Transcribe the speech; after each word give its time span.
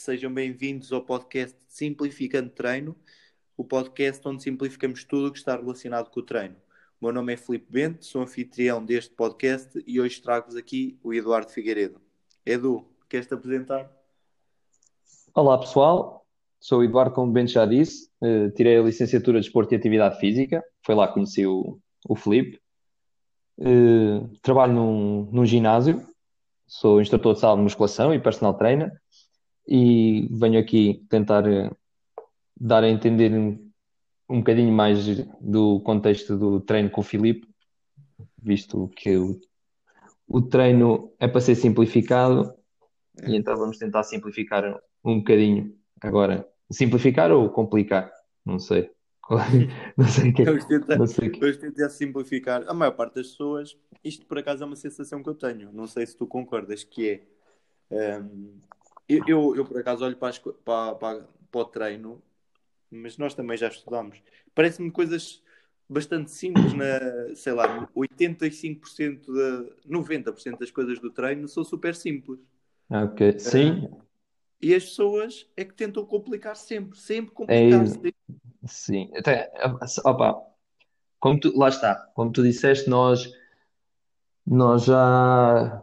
sejam 0.00 0.32
bem-vindos 0.32 0.94
ao 0.94 1.02
podcast 1.02 1.54
Simplificando 1.68 2.48
Treino, 2.48 2.96
o 3.54 3.62
podcast 3.62 4.26
onde 4.26 4.42
simplificamos 4.42 5.04
tudo 5.04 5.28
o 5.28 5.30
que 5.30 5.36
está 5.36 5.54
relacionado 5.54 6.08
com 6.08 6.20
o 6.20 6.22
treino. 6.22 6.56
O 6.98 7.04
meu 7.04 7.12
nome 7.12 7.34
é 7.34 7.36
Filipe 7.36 7.70
Bento, 7.70 8.06
sou 8.06 8.22
anfitrião 8.22 8.82
deste 8.82 9.14
podcast 9.14 9.78
e 9.86 10.00
hoje 10.00 10.18
trago-vos 10.22 10.56
aqui 10.56 10.98
o 11.02 11.12
Eduardo 11.12 11.52
Figueiredo. 11.52 12.00
Edu, 12.46 12.88
queres-te 13.10 13.34
apresentar? 13.34 13.90
Olá 15.34 15.58
pessoal, 15.58 16.24
sou 16.58 16.80
o 16.80 16.84
Eduardo, 16.84 17.14
como 17.14 17.30
Bento 17.30 17.50
já 17.50 17.66
disse, 17.66 18.08
uh, 18.22 18.50
tirei 18.52 18.78
a 18.78 18.82
licenciatura 18.82 19.38
de 19.38 19.48
Esporte 19.48 19.74
e 19.74 19.76
Atividade 19.76 20.18
Física, 20.18 20.64
foi 20.82 20.94
lá 20.94 21.08
que 21.08 21.14
conheci 21.14 21.46
o, 21.46 21.78
o 22.08 22.16
Filipe. 22.16 22.58
Uh, 23.58 24.30
trabalho 24.40 24.72
num, 24.72 25.28
num 25.30 25.44
ginásio, 25.44 26.02
sou 26.66 27.02
instrutor 27.02 27.34
de 27.34 27.40
sala 27.40 27.58
de 27.58 27.64
musculação 27.64 28.14
e 28.14 28.18
personal 28.18 28.54
trainer 28.54 28.90
e 29.70 30.28
venho 30.32 30.58
aqui 30.58 31.06
tentar 31.08 31.46
uh, 31.46 31.74
dar 32.60 32.82
a 32.82 32.90
entender 32.90 33.32
um, 33.32 33.70
um 34.28 34.38
bocadinho 34.38 34.72
mais 34.72 35.06
do 35.40 35.80
contexto 35.80 36.36
do 36.36 36.60
treino 36.60 36.90
com 36.90 37.00
o 37.00 37.04
Filipe, 37.04 37.48
visto 38.36 38.88
que 38.96 39.16
o, 39.16 39.40
o 40.26 40.42
treino 40.42 41.12
é 41.20 41.28
para 41.28 41.40
ser 41.40 41.54
simplificado 41.54 42.52
e 43.26 43.36
então 43.36 43.56
vamos 43.56 43.78
tentar 43.78 44.02
simplificar 44.02 44.80
um 45.04 45.18
bocadinho. 45.18 45.74
Agora, 46.00 46.48
simplificar 46.70 47.30
ou 47.30 47.50
complicar? 47.50 48.10
Não 48.44 48.58
sei. 48.58 48.90
não 49.96 50.06
sei 50.06 50.30
o 50.30 50.34
que 50.34 50.42
é. 50.42 50.44
Vamos 50.46 50.64
tentar, 50.64 50.98
não 50.98 51.06
sei 51.06 51.30
que... 51.30 51.40
vamos 51.40 51.56
tentar 51.58 51.88
simplificar. 51.90 52.64
A 52.68 52.74
maior 52.74 52.92
parte 52.92 53.14
das 53.16 53.28
pessoas, 53.28 53.76
isto 54.02 54.26
por 54.26 54.38
acaso 54.38 54.62
é 54.62 54.66
uma 54.66 54.76
sensação 54.76 55.22
que 55.22 55.28
eu 55.28 55.34
tenho. 55.34 55.70
Não 55.72 55.86
sei 55.86 56.06
se 56.06 56.16
tu 56.16 56.26
concordas, 56.26 56.82
que 56.82 57.22
é. 57.90 58.18
Um, 58.20 58.58
eu, 59.10 59.24
eu, 59.26 59.56
eu, 59.56 59.64
por 59.64 59.78
acaso 59.78 60.04
olho 60.04 60.16
para, 60.16 60.28
as, 60.28 60.38
para, 60.38 60.94
para, 60.94 61.28
para 61.50 61.60
o 61.60 61.64
treino, 61.64 62.22
mas 62.90 63.18
nós 63.18 63.34
também 63.34 63.56
já 63.56 63.68
estudamos. 63.68 64.22
Parece-me 64.54 64.90
coisas 64.90 65.42
bastante 65.88 66.30
simples, 66.30 66.72
na, 66.72 67.34
sei 67.34 67.52
lá, 67.52 67.88
85% 67.94 69.26
da 69.26 69.74
90% 69.88 70.58
das 70.58 70.70
coisas 70.70 71.00
do 71.00 71.10
treino 71.10 71.48
são 71.48 71.64
super 71.64 71.94
simples. 71.94 72.38
Ok, 72.88 73.38
sim. 73.38 73.86
Uh, 73.86 74.00
e 74.62 74.74
as 74.74 74.84
pessoas 74.84 75.50
é 75.56 75.64
que 75.64 75.74
tentam 75.74 76.04
complicar 76.04 76.54
sempre, 76.54 76.98
sempre 76.98 77.34
complicar. 77.34 77.82
É, 77.82 77.86
sempre. 77.86 78.14
Sim, 78.66 79.10
até, 79.16 79.50
opa, 80.04 80.40
como 81.18 81.40
tu, 81.40 81.56
lá 81.58 81.68
está, 81.68 81.94
como 82.14 82.30
tu 82.30 82.42
disseste, 82.42 82.88
nós, 82.88 83.32
nós 84.46 84.84
já 84.84 85.82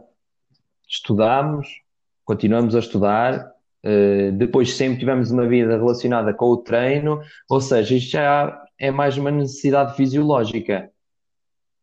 estudámos, 0.88 1.82
continuamos 2.28 2.76
a 2.76 2.78
estudar, 2.78 3.54
uh, 3.86 4.32
depois 4.32 4.74
sempre 4.74 4.98
tivemos 4.98 5.30
uma 5.30 5.48
vida 5.48 5.78
relacionada 5.78 6.34
com 6.34 6.50
o 6.50 6.58
treino, 6.58 7.22
ou 7.48 7.58
seja, 7.58 7.94
isto 7.94 8.10
já 8.10 8.66
é 8.78 8.90
mais 8.90 9.16
uma 9.16 9.30
necessidade 9.30 9.96
fisiológica, 9.96 10.90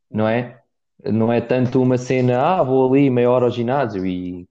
não 0.10 0.28
é? 0.28 0.62
Não 1.04 1.34
é 1.34 1.42
tanto 1.42 1.82
uma 1.82 1.98
cena, 1.98 2.40
ah, 2.40 2.62
vou 2.62 2.88
ali 2.88 3.10
meia 3.10 3.32
hora 3.32 3.46
ao 3.46 3.52
ginásio 3.52 4.06
e 4.06 4.48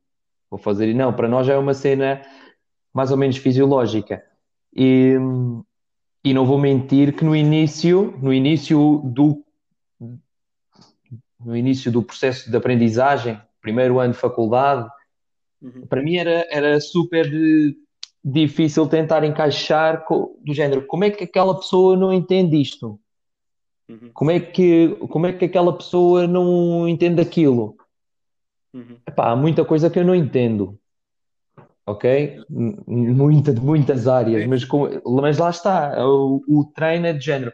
vou 0.50 0.58
fazer. 0.58 0.92
Não, 0.94 1.12
para 1.12 1.28
nós 1.28 1.48
é 1.48 1.56
uma 1.56 1.74
cena 1.74 2.20
mais 2.92 3.12
ou 3.12 3.16
menos 3.16 3.36
fisiológica. 3.36 4.20
E, 4.76 5.14
e 6.24 6.34
não 6.34 6.44
vou 6.44 6.58
mentir 6.58 7.14
que 7.14 7.24
no 7.24 7.36
início, 7.36 8.18
no 8.20 8.34
início 8.34 9.00
do 9.04 9.44
no 11.40 11.56
início 11.56 11.92
do 11.92 12.02
processo 12.02 12.50
de 12.50 12.56
aprendizagem, 12.56 13.40
primeiro 13.60 14.00
ano 14.00 14.14
de 14.14 14.18
faculdade, 14.18 14.88
uhum. 15.64 15.86
para 15.88 16.02
mim 16.02 16.16
era, 16.16 16.46
era 16.50 16.80
super 16.80 17.28
difícil 18.24 18.86
tentar 18.86 19.24
encaixar 19.24 20.04
do 20.08 20.54
género, 20.54 20.86
como 20.86 21.04
é 21.04 21.10
que 21.10 21.24
aquela 21.24 21.54
pessoa 21.56 21.96
não 21.96 22.12
entende 22.12 22.60
isto? 22.60 23.00
Uhum. 23.88 24.10
Como, 24.14 24.30
é 24.30 24.40
que, 24.40 24.96
como 25.10 25.26
é 25.26 25.32
que 25.32 25.44
aquela 25.44 25.76
pessoa 25.76 26.26
não 26.26 26.88
entende 26.88 27.20
aquilo? 27.20 27.76
Uhum. 28.72 28.98
Epá, 29.06 29.30
há 29.30 29.36
muita 29.36 29.64
coisa 29.64 29.90
que 29.90 29.98
eu 29.98 30.04
não 30.04 30.14
entendo 30.14 30.78
ok? 31.86 32.40
Muita, 32.48 33.52
de 33.52 33.60
muitas 33.60 34.08
áreas, 34.08 34.46
mas, 34.46 34.64
com, 34.64 34.88
mas 35.20 35.38
lá 35.38 35.50
está, 35.50 36.06
o, 36.06 36.42
o 36.48 36.64
treino 36.74 37.06
é 37.06 37.12
de 37.12 37.24
género. 37.24 37.52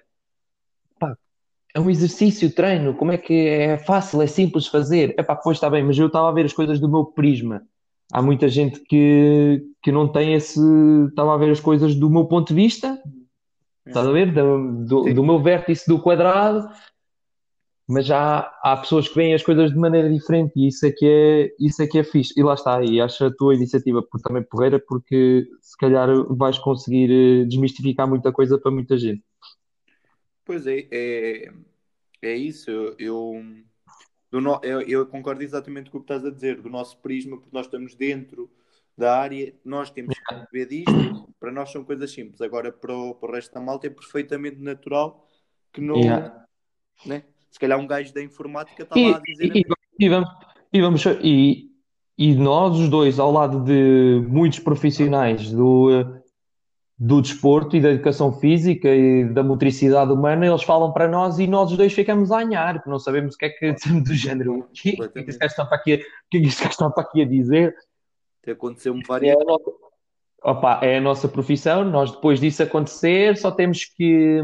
É 1.73 1.79
um 1.79 1.89
exercício, 1.89 2.53
treino, 2.53 2.95
como 2.95 3.13
é 3.13 3.19
que 3.19 3.47
é 3.47 3.79
fácil, 3.79 4.21
é 4.23 4.27
simples 4.27 4.67
fazer? 4.67 5.15
É 5.17 5.23
pá, 5.23 5.37
pois 5.37 5.57
está 5.57 5.71
bem, 5.71 5.85
mas 5.85 5.97
eu 5.97 6.09
estava 6.09 6.29
a 6.29 6.33
ver 6.33 6.45
as 6.45 6.53
coisas 6.53 6.81
do 6.81 6.89
meu 6.89 7.05
prisma. 7.05 7.63
Há 8.13 8.21
muita 8.21 8.49
gente 8.49 8.81
que, 8.81 9.63
que 9.83 9.93
não 9.93 10.11
tem 10.11 10.35
esse. 10.35 10.61
Estava 11.09 11.35
a 11.35 11.39
ver 11.39 11.51
as 11.51 11.61
coisas 11.61 11.95
do 11.95 12.11
meu 12.11 12.27
ponto 12.27 12.49
de 12.49 12.55
vista, 12.55 13.01
estás 13.87 14.07
a 14.07 14.13
ver? 14.13 14.33
Do, 14.33 14.85
do, 14.85 15.15
do 15.15 15.25
meu 15.25 15.41
vértice 15.41 15.89
do 15.89 16.01
quadrado, 16.01 16.69
mas 17.89 18.07
já 18.07 18.53
há 18.63 18.77
pessoas 18.77 19.09
que 19.09 19.17
veem 19.17 19.35
as 19.35 19.43
coisas 19.43 19.73
de 19.73 19.77
maneira 19.77 20.09
diferente 20.09 20.53
e 20.57 20.69
isso 20.69 20.87
é 20.87 20.93
que 20.93 21.07
é, 21.07 21.51
isso 21.59 21.83
é, 21.83 21.87
que 21.89 21.99
é 21.99 22.05
fixe. 22.05 22.33
E 22.37 22.43
lá 22.43 22.55
está, 22.55 22.83
e 22.85 23.01
acho 23.01 23.25
a 23.25 23.35
tua 23.35 23.55
iniciativa 23.55 24.01
também 24.23 24.45
porreira 24.45 24.79
porque 24.79 25.45
se 25.61 25.77
calhar 25.77 26.09
vais 26.37 26.57
conseguir 26.59 27.11
eh, 27.11 27.45
desmistificar 27.47 28.09
muita 28.09 28.33
coisa 28.33 28.59
para 28.59 28.71
muita 28.71 28.97
gente. 28.97 29.23
Pois 30.45 30.67
é, 30.67 30.87
é, 30.91 31.53
é 32.23 32.37
isso. 32.37 32.71
Eu, 32.71 32.95
eu, 32.99 33.43
no, 34.33 34.61
eu, 34.63 34.81
eu, 34.83 35.07
concordo 35.07 35.43
exatamente 35.43 35.91
com 35.91 35.99
o 35.99 36.01
que 36.01 36.13
estás 36.13 36.25
a 36.25 36.31
dizer, 36.31 36.61
do 36.61 36.69
nosso 36.69 36.99
prisma, 36.99 37.37
porque 37.37 37.57
nós 37.57 37.67
estamos 37.67 37.95
dentro 37.95 38.51
da 38.97 39.19
área, 39.19 39.55
nós 39.65 39.91
temos 39.91 40.15
que 40.15 40.35
ver 40.53 40.67
disto, 40.67 41.29
para 41.41 41.51
nós 41.51 41.73
são 41.73 41.83
coisas 41.83 42.13
simples. 42.13 42.41
Agora, 42.41 42.71
para 42.71 42.95
o, 42.95 43.15
para 43.15 43.31
o 43.31 43.35
resto 43.35 43.55
da 43.55 43.61
malta, 43.61 43.87
é 43.87 43.91
perfeitamente 43.91 44.59
natural 44.59 45.27
que 45.73 45.81
não. 45.81 45.97
Yeah. 45.97 46.45
Né? 47.07 47.25
se 47.51 47.59
calhar 47.59 47.79
um 47.79 47.87
gajo 47.87 48.15
da 48.15 48.23
informática 48.23 48.83
está 48.83 48.95
lá 48.95 49.17
a 49.17 49.21
dizer. 49.21 49.57
E, 49.57 49.65
e, 49.99 50.09
vamos, 50.09 50.29
e, 50.73 50.81
vamos, 50.81 51.05
e, 51.23 51.71
e 52.17 52.35
nós, 52.35 52.79
os 52.79 52.89
dois, 52.89 53.19
ao 53.19 53.33
lado 53.33 53.65
de 53.65 54.25
muitos 54.29 54.61
profissionais 54.61 55.51
do, 55.51 56.20
do 57.03 57.23
desporto 57.23 57.75
e 57.79 57.81
da 57.81 57.93
educação 57.93 58.31
física 58.31 58.87
e 58.95 59.25
da 59.25 59.43
motricidade 59.43 60.13
humana, 60.13 60.47
eles 60.47 60.63
falam 60.63 60.93
para 60.93 61.09
nós 61.09 61.39
e 61.39 61.47
nós 61.47 61.71
os 61.71 61.79
dois 61.79 61.95
ficamos 61.95 62.31
a 62.31 62.41
anhar, 62.41 62.83
que 62.83 62.91
não 62.91 62.99
sabemos 62.99 63.35
o 63.35 63.39
que 63.39 63.47
é 63.47 63.49
que 63.49 63.73
do 64.05 64.15
género. 64.15 64.59
O 64.59 64.67
que, 64.67 64.99
é 65.01 65.23
que 65.23 65.31
este 65.31 65.39
gajo 65.39 65.53
está 65.53 65.65
para 65.65 65.79
aqui, 65.79 65.97
que 66.31 66.37
é 66.37 66.41
que 66.43 66.47
este 66.47 66.61
gajo 66.61 66.73
está 66.73 66.91
para 66.91 67.03
aqui 67.03 67.23
a 67.23 67.25
dizer? 67.25 67.75
Aconteceu-me 68.47 69.03
várias 69.07 69.35
é 69.35 69.45
Opa, 70.43 70.81
é 70.83 70.99
a 70.99 71.01
nossa 71.01 71.27
profissão, 71.27 71.85
nós 71.85 72.11
depois 72.11 72.39
disso 72.39 72.63
acontecer 72.63 73.37
só 73.37 73.51
temos 73.51 73.85
que, 73.85 74.41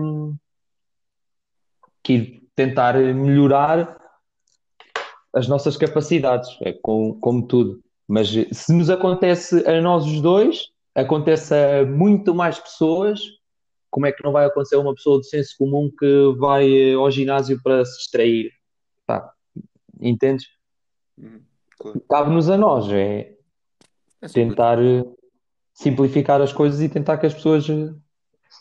que 2.02 2.42
tentar 2.54 2.94
melhorar 2.94 3.98
as 5.34 5.46
nossas 5.46 5.76
capacidades, 5.76 6.56
é 6.62 6.72
como, 6.72 7.18
como 7.20 7.46
tudo. 7.46 7.82
Mas 8.08 8.28
se 8.28 8.72
nos 8.72 8.88
acontece 8.88 9.66
a 9.68 9.80
nós 9.80 10.06
os 10.06 10.20
dois, 10.20 10.70
acontece 10.96 11.54
a 11.54 11.84
muito 11.84 12.34
mais 12.34 12.58
pessoas, 12.58 13.20
como 13.90 14.06
é 14.06 14.12
que 14.12 14.24
não 14.24 14.32
vai 14.32 14.46
acontecer 14.46 14.76
a 14.76 14.80
uma 14.80 14.94
pessoa 14.94 15.20
de 15.20 15.28
senso 15.28 15.54
comum 15.58 15.90
que 15.96 16.34
vai 16.38 16.94
ao 16.94 17.10
ginásio 17.10 17.60
para 17.62 17.84
se 17.84 17.98
distrair? 17.98 18.50
Tá. 19.06 19.32
Entendes? 20.00 20.46
Uhum, 21.18 21.42
claro. 21.78 22.02
Cabe-nos 22.08 22.50
a 22.50 22.56
nós, 22.56 22.90
é, 22.90 23.36
é 24.20 24.28
tentar 24.28 24.78
eh, 24.82 25.04
simplificar 25.72 26.40
as 26.40 26.52
coisas 26.52 26.80
e 26.80 26.88
tentar 26.88 27.18
que 27.18 27.26
as 27.26 27.34
pessoas 27.34 27.68
eh, 27.68 27.94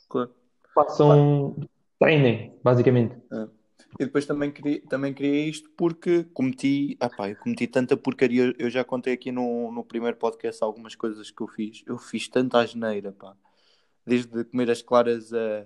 claro. 0.07 0.33
façam, 0.73 1.55
treinem, 1.99 2.57
basicamente. 2.63 3.15
É. 3.31 3.47
E 3.99 4.05
depois 4.05 4.25
também 4.25 4.51
criei, 4.51 4.81
também 4.81 5.13
criei 5.13 5.49
isto 5.49 5.69
porque 5.77 6.25
cometi, 6.33 6.97
ah 6.99 7.09
pá, 7.09 7.29
eu 7.29 7.35
cometi 7.37 7.65
tanta 7.65 7.95
porcaria. 7.95 8.53
Eu 8.59 8.69
já 8.69 8.83
contei 8.83 9.13
aqui 9.13 9.31
no, 9.31 9.71
no 9.71 9.83
primeiro 9.83 10.17
podcast 10.17 10.61
algumas 10.63 10.95
coisas 10.95 11.31
que 11.31 11.41
eu 11.41 11.47
fiz. 11.47 11.83
Eu 11.85 11.97
fiz 11.97 12.27
tanta 12.27 12.59
asneira, 12.59 13.11
pá. 13.13 13.35
Desde 14.05 14.43
comer 14.45 14.69
as 14.69 14.81
claras 14.81 15.31
a. 15.33 15.65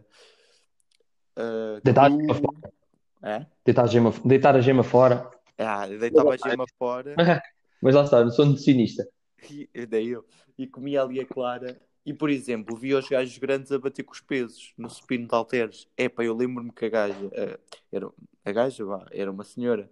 a 1.36 1.80
deitar, 1.84 2.06
a 2.06 2.10
gema 2.10 2.36
fora. 2.36 2.74
É? 3.22 3.46
Deitar, 3.66 3.84
a 3.84 3.88
gema, 3.88 4.14
deitar 4.24 4.56
a 4.56 4.62
gema 4.62 4.84
fora. 4.84 5.30
Ah, 5.58 5.88
deitava 5.88 6.34
a 6.34 6.38
gema 6.38 6.66
fora. 6.78 7.16
Mas 7.82 7.96
lá 7.96 8.04
está, 8.04 8.24
não 8.24 8.32
sou 8.32 8.46
nutricionista. 8.46 9.08
E, 9.50 9.86
daí 9.86 10.10
eu. 10.10 10.26
E 10.58 10.68
comia 10.68 11.02
ali 11.02 11.20
a 11.20 11.26
clara 11.26 11.80
e, 12.10 12.14
por 12.14 12.32
exemplo, 12.32 12.76
vi 12.76 12.96
os 12.96 13.08
gajos 13.08 13.38
grandes 13.38 13.72
a 13.72 13.78
bater 13.78 14.02
com 14.02 14.12
os 14.14 14.20
pesos 14.20 14.74
no 14.76 14.90
supino 14.90 15.28
de 15.28 15.36
halteres. 15.36 15.88
Epá, 15.96 16.24
eu 16.24 16.36
lembro-me 16.36 16.72
que 16.72 16.86
a 16.86 16.90
gaja, 16.90 17.14
a, 17.14 17.60
era, 17.96 18.12
a 18.44 18.52
gaja, 18.52 18.84
vá, 18.84 19.06
era 19.12 19.30
uma 19.30 19.44
senhora 19.44 19.88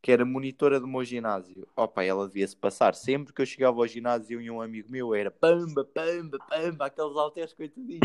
que 0.00 0.10
era 0.10 0.24
monitora 0.24 0.80
do 0.80 0.88
meu 0.88 1.04
ginásio. 1.04 1.68
Opa, 1.76 2.02
ela 2.02 2.26
devia-se 2.26 2.56
passar. 2.56 2.94
Sempre 2.94 3.34
que 3.34 3.42
eu 3.42 3.46
chegava 3.46 3.76
ao 3.76 3.86
ginásio 3.86 4.40
e 4.40 4.50
um 4.50 4.62
amigo 4.62 4.90
meu 4.90 5.14
era 5.14 5.30
pamba, 5.30 5.84
pamba, 5.84 6.38
pamba, 6.48 6.86
aqueles 6.86 7.16
halteres 7.18 7.52
coitadinhos. 7.52 8.00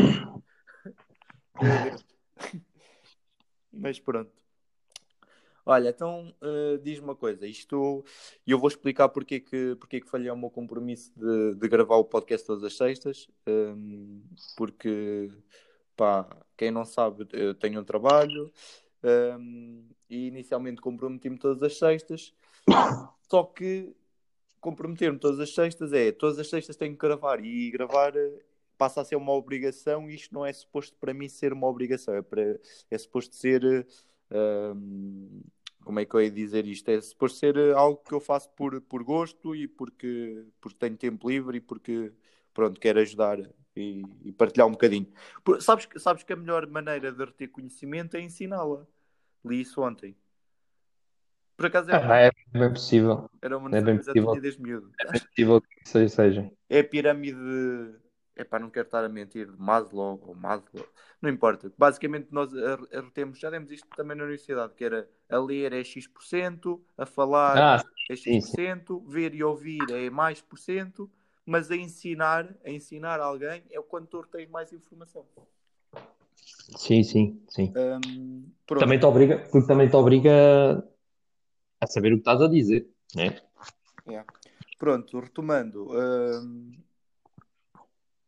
Mas 3.72 3.98
pronto. 3.98 4.43
Olha, 5.66 5.88
então 5.88 6.34
uh, 6.42 6.78
diz-me 6.78 7.04
uma 7.04 7.16
coisa, 7.16 7.46
isto 7.46 8.04
e 8.46 8.50
eu 8.50 8.58
vou 8.58 8.68
explicar 8.68 9.08
porque 9.08 9.40
que, 9.40 9.74
porque 9.76 10.00
que 10.00 10.08
falhei 10.08 10.30
o 10.30 10.36
meu 10.36 10.50
compromisso 10.50 11.10
de, 11.16 11.54
de 11.54 11.68
gravar 11.68 11.96
o 11.96 12.04
podcast 12.04 12.46
todas 12.46 12.62
as 12.64 12.76
sextas, 12.76 13.28
um, 13.46 14.22
porque 14.56 15.30
pá, 15.96 16.28
quem 16.56 16.70
não 16.70 16.84
sabe, 16.84 17.26
eu 17.32 17.54
tenho 17.54 17.80
um 17.80 17.84
trabalho 17.84 18.52
um, 19.40 19.88
e 20.10 20.26
inicialmente 20.28 20.82
comprometi-me 20.82 21.38
todas 21.38 21.62
as 21.62 21.78
sextas, 21.78 22.34
só 23.30 23.44
que 23.44 23.94
comprometer-me 24.60 25.18
todas 25.18 25.40
as 25.40 25.54
sextas 25.54 25.92
é 25.92 26.10
todas 26.10 26.38
as 26.38 26.48
sextas 26.48 26.76
tenho 26.76 26.92
que 26.92 27.00
gravar 27.00 27.44
e 27.44 27.70
gravar 27.70 28.16
eh, 28.16 28.40
passa 28.76 29.00
a 29.00 29.04
ser 29.04 29.16
uma 29.16 29.32
obrigação 29.32 30.10
e 30.10 30.14
isto 30.14 30.34
não 30.34 30.44
é 30.44 30.52
suposto 30.52 30.96
para 30.98 31.14
mim 31.14 31.28
ser 31.28 31.52
uma 31.52 31.66
obrigação, 31.66 32.14
é, 32.14 32.22
para, 32.22 32.58
é 32.90 32.98
suposto 32.98 33.34
ser. 33.34 33.86
Um, 34.30 35.42
como 35.84 36.00
é 36.00 36.04
que 36.04 36.14
eu 36.14 36.22
ia 36.22 36.30
dizer 36.30 36.66
isto? 36.66 36.88
É 36.88 37.00
suposto 37.00 37.38
ser 37.38 37.56
algo 37.74 38.02
que 38.02 38.14
eu 38.14 38.20
faço 38.20 38.48
por, 38.50 38.80
por 38.80 39.04
gosto 39.04 39.54
e 39.54 39.68
porque, 39.68 40.46
porque 40.60 40.78
tenho 40.78 40.96
tempo 40.96 41.28
livre 41.28 41.58
e 41.58 41.60
porque 41.60 42.12
pronto, 42.52 42.80
quero 42.80 43.00
ajudar 43.00 43.38
e, 43.76 44.02
e 44.24 44.32
partilhar 44.32 44.66
um 44.66 44.72
bocadinho. 44.72 45.06
Por, 45.42 45.60
sabes, 45.60 45.88
sabes 45.96 46.22
que 46.22 46.32
a 46.32 46.36
melhor 46.36 46.66
maneira 46.66 47.12
de 47.12 47.24
reter 47.24 47.48
conhecimento 47.48 48.16
é 48.16 48.20
ensiná-la. 48.20 48.86
Li 49.44 49.60
isso 49.60 49.82
ontem. 49.82 50.16
Por 51.56 51.66
acaso 51.66 51.90
é, 51.90 51.94
ah, 51.94 52.16
é 52.18 52.30
bem 52.58 52.72
possível. 52.72 53.30
Era 53.40 53.58
uma 53.58 53.76
é 53.76 53.80
bem 53.80 53.96
possível. 53.98 54.40
desde 54.40 54.60
miúdo. 54.60 54.90
É 55.00 55.12
bem 55.12 55.20
possível 55.20 55.60
que 55.60 55.82
isso 55.84 56.08
seja. 56.08 56.50
É 56.68 56.80
a 56.80 56.84
pirâmide 56.84 57.94
Epá, 58.36 58.58
não 58.58 58.68
quero 58.68 58.86
estar 58.86 59.04
a 59.04 59.08
mentir, 59.08 59.50
de 59.50 59.60
Maslow 59.60 60.20
ou 60.26 60.34
Maslow, 60.34 60.84
não 61.22 61.30
importa. 61.30 61.72
Basicamente, 61.78 62.28
nós 62.32 62.50
retemos, 62.90 63.38
já 63.38 63.48
demos 63.48 63.70
isto 63.70 63.86
também 63.96 64.16
na 64.16 64.24
universidade, 64.24 64.74
que 64.74 64.84
era 64.84 65.08
a 65.28 65.38
ler 65.38 65.72
é 65.72 65.84
X%, 65.84 66.82
a 66.98 67.06
falar 67.06 67.56
ah, 67.56 67.84
é 68.10 68.16
X%, 68.16 68.98
sim. 68.98 69.08
ver 69.08 69.34
e 69.34 69.44
ouvir 69.44 69.88
é 69.90 70.10
mais 70.10 70.40
por 70.40 70.58
cento, 70.58 71.08
mas 71.46 71.70
a 71.70 71.76
ensinar, 71.76 72.52
a 72.64 72.70
ensinar 72.70 73.20
alguém 73.20 73.62
é 73.70 73.78
o 73.78 73.84
quanto 73.84 74.08
tu 74.08 74.28
tens 74.28 74.48
mais 74.48 74.72
informação. 74.72 75.24
Sim, 76.76 77.04
sim, 77.04 77.40
sim. 77.48 77.72
Um, 77.76 78.50
também 78.66 78.98
te 78.98 79.06
obriga, 79.06 79.38
porque 79.38 79.66
também 79.66 79.88
te 79.88 79.94
obriga 79.94 80.84
a 81.80 81.86
saber 81.86 82.12
o 82.12 82.16
que 82.16 82.22
estás 82.22 82.40
a 82.40 82.48
dizer, 82.48 82.88
né? 83.14 83.40
Yeah. 84.06 84.26
Pronto, 84.78 85.20
retomando. 85.20 85.88
Um, 85.92 86.72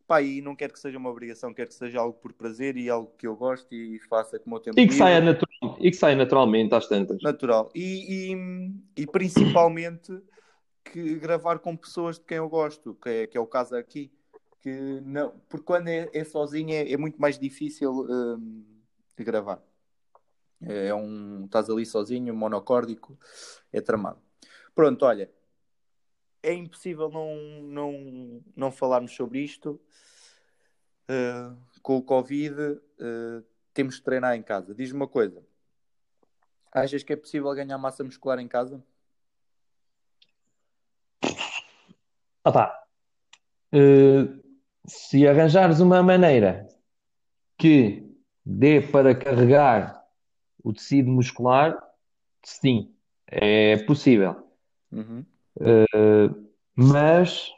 Pá, 0.07 0.23
e 0.23 0.41
não 0.41 0.55
quero 0.55 0.73
que 0.73 0.79
seja 0.79 0.97
uma 0.97 1.11
obrigação, 1.11 1.53
quero 1.53 1.69
que 1.69 1.75
seja 1.75 1.99
algo 1.99 2.17
por 2.19 2.33
prazer 2.33 2.77
e 2.77 2.89
algo 2.89 3.13
que 3.19 3.27
eu 3.27 3.35
gosto 3.35 3.75
e 3.75 3.99
faça 4.09 4.39
como 4.39 4.55
o 4.55 4.61
tempo 4.61 4.79
e 4.79 4.87
que 4.87 4.95
saia 4.95 5.21
natural, 5.21 5.77
E 5.81 5.91
que 5.91 5.97
saia 5.97 6.15
naturalmente 6.15 6.75
às 6.75 6.87
tantas. 6.87 7.21
Natural. 7.21 7.69
E, 7.75 8.33
e, 8.33 9.03
e, 9.03 9.07
principalmente 9.07 10.13
que 10.85 11.17
gravar 11.17 11.59
com 11.59 11.77
pessoas 11.77 12.21
de 12.21 12.25
quem 12.25 12.37
eu 12.37 12.49
gosto, 12.49 12.95
que 13.03 13.09
é, 13.09 13.27
que 13.27 13.37
é 13.37 13.41
o 13.41 13.47
caso 13.47 13.75
aqui. 13.75 14.13
Que 14.61 15.01
não, 15.05 15.33
porque 15.49 15.65
quando 15.65 15.89
é, 15.89 16.09
é 16.13 16.25
sozinho 16.25 16.73
é, 16.73 16.93
é, 16.93 16.97
muito 16.97 17.21
mais 17.21 17.37
difícil 17.37 17.91
hum, 18.09 18.65
de 19.17 19.25
gravar. 19.25 19.61
É 20.63 20.95
um. 20.95 21.47
Estás 21.47 21.69
ali 21.69 21.85
sozinho, 21.85 22.33
monocórdico, 22.33 23.19
é 23.73 23.81
tramado. 23.81 24.19
Pronto, 24.75 25.05
olha, 25.05 25.31
é 26.47 26.55
impossível 26.55 27.11
não, 27.11 27.37
não, 27.63 28.43
não 28.55 28.71
falarmos 28.71 29.13
sobre 29.13 29.41
isto. 29.41 29.81
Uh, 31.09 31.57
com 31.83 31.97
o 31.97 32.03
Covid, 32.03 32.55
uh, 32.61 33.45
temos 33.75 33.97
de 33.97 34.03
treinar 34.03 34.37
em 34.37 34.43
casa. 34.43 34.75
Diz-me 34.75 34.97
uma 34.97 35.09
coisa: 35.09 35.45
achas 36.73 37.03
que 37.03 37.13
é 37.13 37.17
possível 37.17 37.53
ganhar 37.53 37.79
massa 37.79 38.05
muscular 38.05 38.39
em 38.39 38.49
casa? 38.49 38.83
Opa, 42.45 42.87
uh, 43.73 44.59
se 44.87 45.27
arranjares 45.27 45.81
uma 45.81 46.01
maneira 46.03 46.69
que 47.59 48.09
dê 48.45 48.81
para 48.81 49.17
carregar 49.17 50.05
o 50.63 50.73
tecido 50.73 51.11
muscular, 51.11 51.77
sim, 52.45 52.95
é 53.27 53.77
possível. 53.85 54.49
Uhum. 54.93 55.25
Uh, 55.57 56.47
mas 56.75 57.51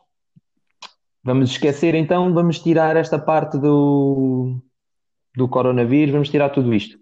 vamos 1.23 1.51
esquecer 1.51 1.95
então, 1.95 2.33
vamos 2.33 2.61
tirar 2.61 2.97
esta 2.97 3.19
parte 3.19 3.59
do, 3.59 4.57
do 5.37 5.49
coronavírus, 5.49 6.13
vamos 6.13 6.31
tirar 6.31 6.51
tudo 6.51 6.73
isto. 6.73 6.99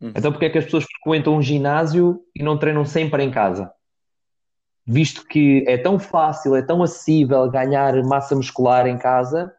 Uhum. 0.00 0.12
Então, 0.14 0.30
porque 0.30 0.46
é 0.46 0.50
que 0.50 0.58
as 0.58 0.64
pessoas 0.64 0.84
frequentam 0.84 1.36
um 1.36 1.42
ginásio 1.42 2.20
e 2.34 2.42
não 2.42 2.58
treinam 2.58 2.84
sempre 2.84 3.22
em 3.22 3.30
casa? 3.30 3.72
Visto 4.86 5.26
que 5.26 5.64
é 5.66 5.76
tão 5.76 5.98
fácil, 5.98 6.54
é 6.54 6.62
tão 6.62 6.82
acessível 6.82 7.50
ganhar 7.50 7.94
massa 8.04 8.36
muscular 8.36 8.86
em 8.86 8.96
casa, 8.96 9.52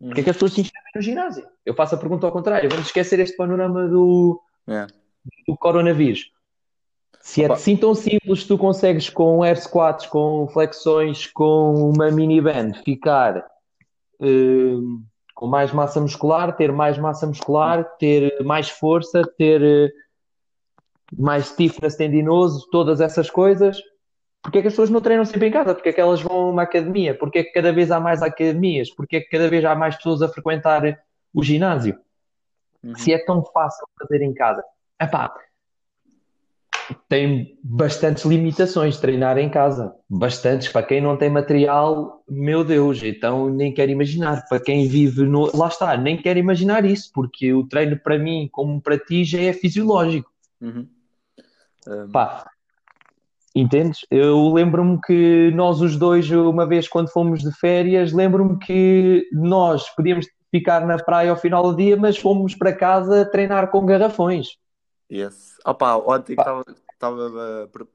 uhum. 0.00 0.08
porque 0.08 0.20
é 0.22 0.24
que 0.24 0.30
as 0.30 0.36
pessoas 0.36 0.54
se 0.54 0.60
inscrevem 0.62 0.92
no 0.96 1.02
ginásio? 1.02 1.46
Eu 1.64 1.74
faço 1.74 1.94
a 1.94 1.98
pergunta 1.98 2.26
ao 2.26 2.32
contrário, 2.32 2.68
vamos 2.68 2.86
esquecer 2.86 3.20
este 3.20 3.36
panorama 3.36 3.86
do, 3.86 4.42
é. 4.66 4.86
do 5.46 5.56
coronavírus. 5.56 6.32
Se 7.22 7.44
é 7.44 7.52
assim 7.52 7.76
tão 7.76 7.94
simples, 7.94 8.44
tu 8.44 8.58
consegues 8.58 9.08
com 9.08 9.44
air 9.44 9.56
squats, 9.56 10.06
com 10.06 10.48
flexões, 10.48 11.28
com 11.28 11.72
uma 11.94 12.10
mini 12.10 12.40
band 12.40 12.72
ficar 12.84 13.38
uh, 14.20 15.00
com 15.32 15.46
mais 15.46 15.72
massa 15.72 16.00
muscular, 16.00 16.56
ter 16.56 16.72
mais 16.72 16.98
massa 16.98 17.24
muscular, 17.24 17.84
ter 17.96 18.42
mais 18.42 18.68
força, 18.68 19.22
ter 19.38 19.62
uh, 19.62 21.22
mais 21.22 21.46
stiffness 21.46 21.94
tendinoso, 21.94 22.68
todas 22.72 23.00
essas 23.00 23.30
coisas. 23.30 23.80
Porque 24.42 24.58
é 24.58 24.62
que 24.62 24.66
as 24.66 24.72
pessoas 24.72 24.90
não 24.90 25.00
treinam 25.00 25.24
sempre 25.24 25.46
em 25.46 25.52
casa? 25.52 25.76
Porque 25.76 25.90
é 25.90 25.92
que 25.92 26.00
elas 26.00 26.20
vão 26.20 26.36
a 26.36 26.50
uma 26.50 26.62
academia? 26.62 27.16
Porque 27.16 27.38
é 27.38 27.44
que 27.44 27.52
cada 27.52 27.72
vez 27.72 27.92
há 27.92 28.00
mais 28.00 28.20
academias? 28.20 28.90
Porque 28.90 29.18
é 29.18 29.20
que 29.20 29.28
cada 29.28 29.48
vez 29.48 29.64
há 29.64 29.76
mais 29.76 29.94
pessoas 29.94 30.22
a 30.22 30.28
frequentar 30.28 30.82
o 31.32 31.40
ginásio? 31.40 31.96
Uhum. 32.82 32.96
Se 32.96 33.12
é 33.12 33.24
tão 33.24 33.44
fácil 33.44 33.86
fazer 33.96 34.22
em 34.22 34.34
casa. 34.34 34.64
Epá, 35.00 35.32
tem 37.08 37.58
bastantes 37.62 38.24
limitações 38.24 38.94
de 38.94 39.00
treinar 39.00 39.38
em 39.38 39.48
casa. 39.48 39.94
Bastantes. 40.08 40.68
Para 40.68 40.82
quem 40.82 41.00
não 41.00 41.16
tem 41.16 41.30
material, 41.30 42.22
meu 42.28 42.64
Deus, 42.64 43.02
então 43.02 43.48
nem 43.48 43.72
quero 43.72 43.90
imaginar. 43.90 44.44
Para 44.48 44.60
quem 44.60 44.88
vive 44.88 45.22
no. 45.24 45.54
Lá 45.56 45.68
está, 45.68 45.96
nem 45.96 46.16
quero 46.16 46.38
imaginar 46.38 46.84
isso, 46.84 47.10
porque 47.14 47.52
o 47.52 47.66
treino 47.66 47.98
para 47.98 48.18
mim, 48.18 48.48
como 48.50 48.80
para 48.80 48.98
ti, 48.98 49.24
já 49.24 49.40
é 49.40 49.52
fisiológico. 49.52 50.30
Uhum. 50.60 50.86
Um... 51.86 52.08
Pá, 52.10 52.46
entendes? 53.54 54.06
Eu 54.10 54.52
lembro-me 54.52 55.00
que 55.00 55.50
nós 55.54 55.80
os 55.80 55.96
dois, 55.96 56.30
uma 56.30 56.66
vez 56.66 56.88
quando 56.88 57.10
fomos 57.10 57.40
de 57.40 57.52
férias, 57.52 58.12
lembro-me 58.12 58.58
que 58.58 59.28
nós 59.32 59.88
podíamos 59.90 60.26
ficar 60.50 60.86
na 60.86 60.98
praia 60.98 61.30
ao 61.30 61.36
final 61.36 61.62
do 61.62 61.76
dia, 61.76 61.96
mas 61.96 62.18
fomos 62.18 62.54
para 62.54 62.74
casa 62.74 63.24
treinar 63.24 63.70
com 63.70 63.86
garrafões. 63.86 64.48
Yes. 65.12 65.58
Opa, 65.66 65.96
ontem 65.96 66.32
estava 66.32 66.64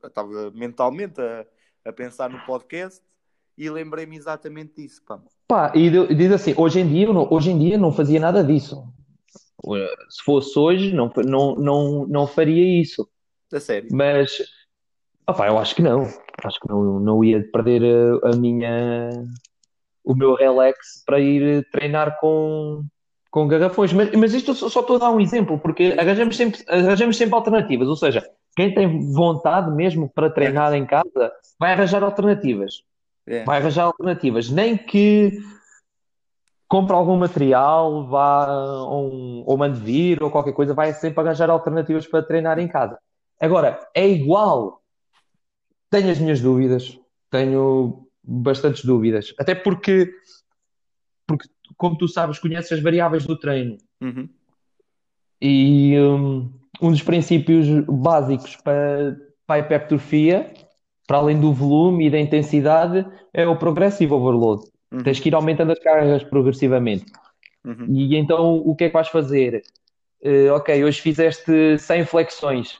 estava 0.03 0.51
mentalmente 0.53 1.19
a, 1.19 1.45
a 1.85 1.91
pensar 1.91 2.29
no 2.29 2.39
podcast 2.45 3.01
e 3.57 3.69
lembrei-me 3.69 4.15
exatamente 4.15 4.75
disso. 4.75 5.01
Pá. 5.03 5.19
Pá, 5.47 5.71
e 5.73 5.89
diz 6.13 6.31
assim, 6.31 6.53
hoje 6.55 6.79
em 6.79 6.87
dia, 6.87 7.11
não, 7.11 7.27
hoje 7.31 7.49
em 7.49 7.57
dia 7.57 7.77
não 7.77 7.91
fazia 7.91 8.19
nada 8.19 8.43
disso. 8.43 8.87
Se 10.09 10.23
fosse 10.23 10.59
hoje, 10.59 10.93
não, 10.93 11.11
não, 11.25 11.55
não, 11.55 12.07
não 12.07 12.27
faria 12.27 12.79
isso. 12.81 13.09
A 13.51 13.59
sério? 13.59 13.89
Mas, 13.91 14.37
opa, 15.27 15.47
eu 15.47 15.57
acho 15.57 15.73
que 15.73 15.81
não. 15.81 16.03
Acho 16.43 16.59
que 16.59 16.69
não, 16.69 16.99
não 16.99 17.23
ia 17.23 17.49
perder 17.49 17.81
a, 18.23 18.29
a 18.29 18.35
minha 18.35 19.09
o 20.03 20.15
meu 20.15 20.35
relax 20.35 21.03
para 21.05 21.19
ir 21.19 21.67
treinar 21.71 22.17
com, 22.19 22.85
com 23.37 23.47
garrafões. 23.47 23.93
Mas, 23.93 24.11
mas 24.13 24.33
isto 24.33 24.55
só, 24.55 24.65
estou 24.67 24.95
a 24.95 24.99
dar 24.99 25.11
um 25.11 25.19
exemplo, 25.19 25.59
porque 25.59 25.95
arranjamos 25.95 26.35
sempre, 26.35 26.63
arranjamos 26.67 27.15
sempre 27.15 27.35
alternativas. 27.35 27.87
Ou 27.87 27.95
seja, 27.95 28.27
quem 28.55 28.73
tem 28.73 29.13
vontade 29.13 29.69
mesmo 29.69 30.09
para 30.09 30.31
treinar 30.31 30.73
em 30.73 30.87
casa 30.87 31.31
vai 31.59 31.73
arranjar 31.73 32.03
alternativas. 32.03 32.81
É. 33.27 33.43
Vai 33.43 33.59
arranjar 33.59 33.83
alternativas. 33.83 34.49
Nem 34.49 34.75
que 34.75 35.37
compre 36.67 36.95
algum 36.95 37.15
material, 37.15 38.07
vá 38.07 38.87
um, 38.89 39.43
ou 39.45 39.55
mande 39.55 39.79
vir 39.79 40.23
ou 40.23 40.31
qualquer 40.31 40.53
coisa, 40.53 40.73
vai 40.73 40.91
sempre 40.93 41.23
arranjar 41.23 41.51
alternativas 41.51 42.07
para 42.07 42.23
treinar 42.23 42.57
em 42.57 42.67
casa. 42.67 42.97
Agora, 43.39 43.79
é 43.93 44.07
igual. 44.07 44.81
Tenho 45.91 46.11
as 46.11 46.17
minhas 46.17 46.41
dúvidas, 46.41 46.99
tenho 47.29 48.07
bastantes 48.21 48.83
dúvidas, 48.83 49.33
até 49.39 49.55
porque, 49.55 50.11
porque 51.25 51.47
como 51.75 51.97
tu 51.97 52.07
sabes, 52.07 52.39
conheces 52.39 52.71
as 52.71 52.81
variáveis 52.81 53.25
do 53.25 53.37
treino. 53.37 53.77
Uhum. 54.01 54.29
E 55.41 55.99
um, 55.99 56.51
um 56.81 56.91
dos 56.91 57.01
princípios 57.01 57.67
básicos 57.87 58.55
para, 58.57 59.17
para 59.45 59.55
a 59.55 59.59
hipertrofia, 59.59 60.51
para 61.07 61.17
além 61.17 61.39
do 61.39 61.53
volume 61.53 62.07
e 62.07 62.09
da 62.09 62.19
intensidade, 62.19 63.05
é 63.33 63.47
o 63.47 63.55
progressive 63.55 64.13
overload. 64.13 64.63
Uhum. 64.91 65.03
Tens 65.03 65.19
que 65.19 65.29
ir 65.29 65.35
aumentando 65.35 65.71
as 65.71 65.79
cargas 65.79 66.23
progressivamente. 66.23 67.05
Uhum. 67.63 67.85
E 67.89 68.15
então 68.15 68.57
o 68.57 68.75
que 68.75 68.85
é 68.85 68.87
que 68.87 68.93
vais 68.93 69.09
fazer? 69.09 69.63
Uh, 70.23 70.53
ok, 70.53 70.83
hoje 70.83 71.01
fizeste 71.01 71.77
100 71.77 72.05
flexões. 72.05 72.79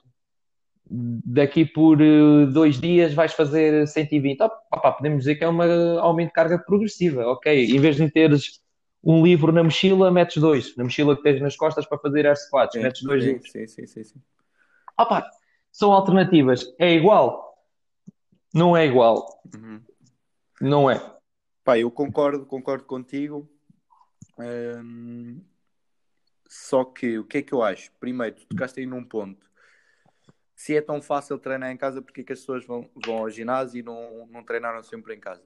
daqui 0.90 1.66
por 1.66 2.02
uh, 2.02 2.48
dois 2.48 2.80
dias 2.80 3.14
vais 3.14 3.34
fazer 3.34 3.88
120. 3.88 4.42
Opa, 4.42 4.92
podemos 4.94 5.20
dizer 5.20 5.36
que 5.36 5.44
é 5.44 5.50
um 5.50 5.62
aumento 6.00 6.30
de 6.30 6.34
carga 6.34 6.58
progressiva, 6.58 7.26
ok? 7.28 7.66
Em 7.66 7.80
vez 7.80 7.98
de 7.98 8.10
teres 8.10 8.62
um 9.10 9.24
livro 9.24 9.54
na 9.54 9.64
mochila, 9.64 10.12
metes 10.12 10.42
dois. 10.42 10.76
Na 10.76 10.84
mochila 10.84 11.16
que 11.16 11.24
tens 11.24 11.42
nas 11.42 11.56
costas 11.56 11.86
para 11.86 11.98
fazer 11.98 12.28
air 12.28 12.36
squats, 12.36 12.74
sim, 12.74 12.84
metes 12.84 13.02
dois 13.04 13.24
sim, 13.24 13.30
livros. 13.30 13.52
Sim, 13.54 13.66
sim, 13.66 13.88
sim, 13.88 14.04
sim. 14.04 14.22
Opa, 15.00 15.30
são 15.72 15.94
alternativas. 15.94 16.76
É 16.78 16.94
igual? 16.94 17.66
Não 18.54 18.76
é 18.76 18.86
igual. 18.86 19.42
Uhum. 19.56 19.82
Não 20.60 20.92
é. 20.92 21.00
Pá, 21.64 21.80
eu 21.80 21.90
concordo, 21.90 22.46
concordo 22.46 22.84
contigo. 22.84 23.50
Só 26.50 26.84
que 26.84 27.18
o 27.18 27.24
que 27.24 27.38
é 27.38 27.42
que 27.42 27.54
eu 27.54 27.64
acho? 27.64 27.90
Primeiro, 28.02 28.36
tu 28.36 28.46
tocaste 28.48 28.82
aí 28.82 28.86
num 28.86 29.06
ponto. 29.06 29.48
Se 30.54 30.76
é 30.76 30.82
tão 30.82 31.02
fácil 31.02 31.40
treinar 31.40 31.72
em 31.72 31.78
casa, 31.78 32.02
porque 32.02 32.22
é 32.22 32.24
que 32.26 32.34
as 32.34 32.40
pessoas 32.40 32.66
vão, 32.66 32.90
vão 33.06 33.20
ao 33.20 33.30
ginásio 33.30 33.80
e 33.80 33.84
não, 33.84 34.28
não 34.28 34.44
treinaram 34.44 34.84
sempre 34.84 35.16
em 35.16 35.20
casa? 35.20 35.46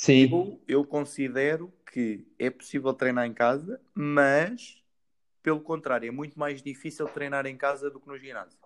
Sim. 0.00 0.32
Eu, 0.32 0.60
eu 0.66 0.84
considero 0.86 1.70
que 1.92 2.26
é 2.38 2.48
possível 2.48 2.90
treinar 2.94 3.26
em 3.26 3.34
casa, 3.34 3.78
mas, 3.94 4.82
pelo 5.42 5.60
contrário, 5.60 6.08
é 6.08 6.10
muito 6.10 6.38
mais 6.38 6.62
difícil 6.62 7.06
treinar 7.06 7.44
em 7.44 7.54
casa 7.54 7.90
do 7.90 8.00
que 8.00 8.08
no 8.08 8.16
ginásio. 8.16 8.58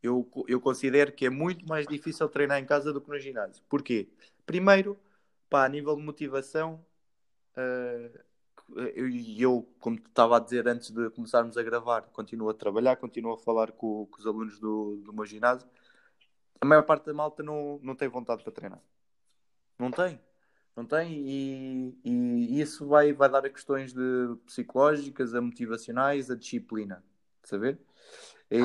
Eu, 0.00 0.30
eu 0.46 0.60
considero 0.60 1.10
que 1.10 1.26
é 1.26 1.30
muito 1.30 1.66
mais 1.66 1.84
difícil 1.84 2.28
treinar 2.28 2.60
em 2.60 2.64
casa 2.64 2.92
do 2.92 3.00
que 3.00 3.10
no 3.10 3.18
ginásio. 3.18 3.60
Porquê? 3.68 4.08
Primeiro, 4.46 4.96
pá, 5.50 5.64
a 5.64 5.68
nível 5.68 5.96
de 5.96 6.02
motivação, 6.02 6.86
uh, 7.56 8.20
eu, 8.94 9.08
eu, 9.36 9.68
como 9.80 9.96
estava 9.96 10.36
a 10.36 10.40
dizer 10.40 10.68
antes 10.68 10.92
de 10.92 11.10
começarmos 11.10 11.58
a 11.58 11.62
gravar, 11.64 12.02
continuo 12.12 12.50
a 12.50 12.54
trabalhar, 12.54 12.94
continuo 12.94 13.32
a 13.32 13.38
falar 13.38 13.72
com, 13.72 14.06
com 14.06 14.16
os 14.16 14.28
alunos 14.28 14.60
do, 14.60 15.02
do 15.04 15.12
meu 15.12 15.26
ginásio. 15.26 15.68
A 16.60 16.64
maior 16.64 16.84
parte 16.84 17.06
da 17.06 17.12
malta 17.12 17.42
não, 17.42 17.80
não 17.82 17.96
tem 17.96 18.06
vontade 18.06 18.44
para 18.44 18.52
treinar. 18.52 18.80
Não 19.78 19.90
tem. 19.90 20.20
Não 20.76 20.84
tem, 20.84 21.12
e, 21.12 21.98
e 22.04 22.60
isso 22.60 22.84
vai, 22.88 23.12
vai 23.12 23.30
dar 23.30 23.46
a 23.46 23.50
questões 23.50 23.92
de 23.92 24.36
psicológicas, 24.44 25.32
a 25.32 25.40
motivacionais, 25.40 26.30
a 26.30 26.34
disciplina. 26.34 27.04
Saber? 27.44 27.78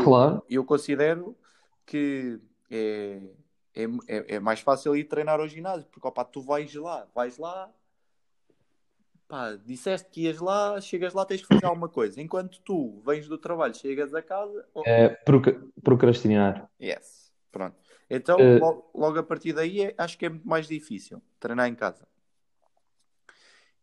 Claro. 0.04 0.44
Eu, 0.50 0.62
eu 0.62 0.66
considero 0.66 1.38
que 1.86 2.40
é, 2.72 3.22
é, 3.76 3.84
é, 4.08 4.36
é, 4.36 4.40
mais 4.40 4.60
fácil 4.60 4.96
ir 4.96 5.04
treinar 5.06 5.40
ao 5.40 5.48
ginásio, 5.48 5.88
porque 5.92 6.08
opa, 6.08 6.26
tu 6.26 6.42
vais 6.42 6.74
lá, 6.74 7.08
vais 7.14 7.38
lá, 7.38 7.72
pá, 9.28 9.56
disseste 9.56 10.10
que 10.10 10.22
ias 10.24 10.40
lá, 10.40 10.80
chegas 10.82 11.14
lá, 11.14 11.26
tens 11.26 11.42
que 11.42 11.48
fazer 11.48 11.66
alguma 11.66 11.90
coisa. 11.90 12.22
Enquanto 12.22 12.60
tu 12.62 13.02
vens 13.06 13.28
do 13.28 13.38
trabalho, 13.38 13.76
chegas 13.76 14.14
a 14.14 14.22
casa. 14.22 14.66
É, 14.86 15.10
procrastinar. 15.84 16.70
Yes, 16.82 17.32
pronto. 17.52 17.78
Então, 18.10 18.38
uh... 18.38 18.60
logo, 18.60 18.90
logo, 18.94 19.20
a 19.20 19.24
partir 19.24 19.54
daí, 19.54 19.82
é, 19.82 19.96
acho 19.98 20.18
que 20.18 20.26
é 20.26 20.30
muito 20.30 20.48
mais 20.48 20.68
difícil 20.68 21.22
treinar 21.40 21.68
em 21.68 21.76
casa. 21.76 22.08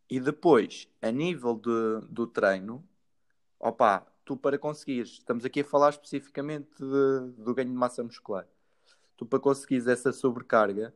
E 0.08 0.20
depois, 0.20 0.88
a 1.02 1.10
nível 1.10 1.54
de, 1.54 2.06
do 2.08 2.26
treino, 2.26 2.84
opa, 3.58 4.06
tu 4.24 4.36
para 4.36 4.58
conseguires, 4.58 5.10
estamos 5.10 5.44
aqui 5.44 5.60
a 5.60 5.64
falar 5.64 5.90
especificamente 5.90 6.70
de, 6.78 7.32
do 7.38 7.54
ganho 7.54 7.70
de 7.70 7.74
massa 7.74 8.02
muscular, 8.02 8.46
tu 9.16 9.26
para 9.26 9.38
conseguires 9.38 9.86
essa 9.86 10.12
sobrecarga, 10.12 10.94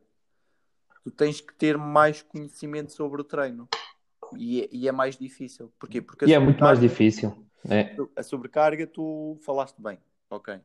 tu 1.02 1.10
tens 1.10 1.40
que 1.40 1.54
ter 1.54 1.76
mais 1.76 2.22
conhecimento 2.22 2.92
sobre 2.92 3.20
o 3.20 3.24
treino. 3.24 3.68
E 4.36 4.62
é, 4.62 4.68
e 4.70 4.88
é 4.88 4.92
mais 4.92 5.16
difícil. 5.16 5.72
Porquê? 5.78 6.00
Porque 6.00 6.24
e 6.24 6.32
é 6.32 6.38
muito 6.38 6.60
mais 6.60 6.78
difícil. 6.78 7.34
É. 7.68 7.96
A 8.14 8.22
sobrecarga, 8.22 8.86
tu 8.86 9.36
falaste 9.42 9.80
bem. 9.80 9.98
Ok. 10.28 10.60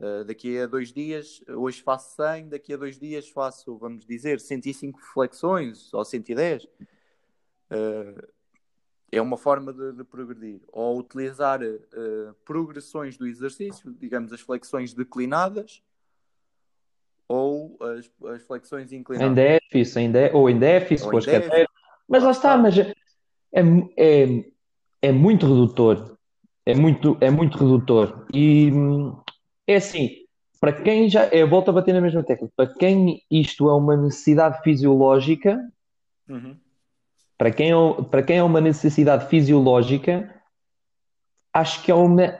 Uh, 0.00 0.24
daqui 0.24 0.58
a 0.58 0.66
dois 0.66 0.92
dias, 0.92 1.42
hoje 1.48 1.82
faço 1.82 2.14
100, 2.14 2.48
daqui 2.48 2.72
a 2.72 2.76
dois 2.76 2.98
dias 2.98 3.28
faço, 3.28 3.76
vamos 3.76 4.06
dizer, 4.06 4.38
105 4.38 5.00
flexões 5.12 5.92
ou 5.92 6.04
110. 6.04 6.64
Uh, 6.64 8.28
é 9.10 9.20
uma 9.20 9.36
forma 9.36 9.72
de, 9.72 9.92
de 9.92 10.04
progredir. 10.04 10.60
Ou 10.72 10.98
utilizar 10.98 11.60
uh, 11.62 12.34
progressões 12.44 13.16
do 13.16 13.26
exercício, 13.26 13.92
digamos 13.98 14.32
as 14.32 14.40
flexões 14.40 14.94
declinadas 14.94 15.82
ou 17.28 17.76
as, 17.80 18.10
as 18.34 18.42
flexões 18.42 18.92
inclinadas. 18.92 19.30
Em 19.30 19.34
déficit, 19.34 20.00
em 20.00 20.10
de... 20.10 20.30
ou 20.32 20.48
em 20.48 20.58
déficit, 20.58 21.06
ou 21.06 21.18
em 21.18 21.24
déficit. 21.24 21.68
Mas 22.08 22.22
lá 22.22 22.30
está, 22.30 22.56
mas 22.56 22.78
é, 22.78 22.94
é, 23.96 24.44
é 25.02 25.12
muito 25.12 25.46
redutor. 25.46 26.16
É 26.64 26.74
muito, 26.74 27.16
é 27.20 27.30
muito 27.30 27.58
redutor. 27.58 28.26
E 28.32 28.70
é 29.68 29.76
assim, 29.76 30.10
para 30.60 30.72
quem 30.72 31.08
já. 31.08 31.26
Eu 31.26 31.48
volto 31.48 31.68
a 31.68 31.72
bater 31.72 31.92
na 31.92 32.00
mesma 32.00 32.22
tecla. 32.22 32.48
Para 32.56 32.66
quem 32.66 33.22
isto 33.30 33.68
é 33.68 33.74
uma 33.74 33.96
necessidade 33.96 34.62
fisiológica, 34.62 35.60
uhum. 36.28 36.56
para, 37.36 37.50
quem 37.50 37.70
é, 37.70 38.02
para 38.10 38.22
quem 38.22 38.38
é 38.38 38.42
uma 38.42 38.60
necessidade 38.60 39.28
fisiológica, 39.28 40.34
acho 41.52 41.82
que 41.82 41.90
é 41.90 41.94
uma. 41.94 42.38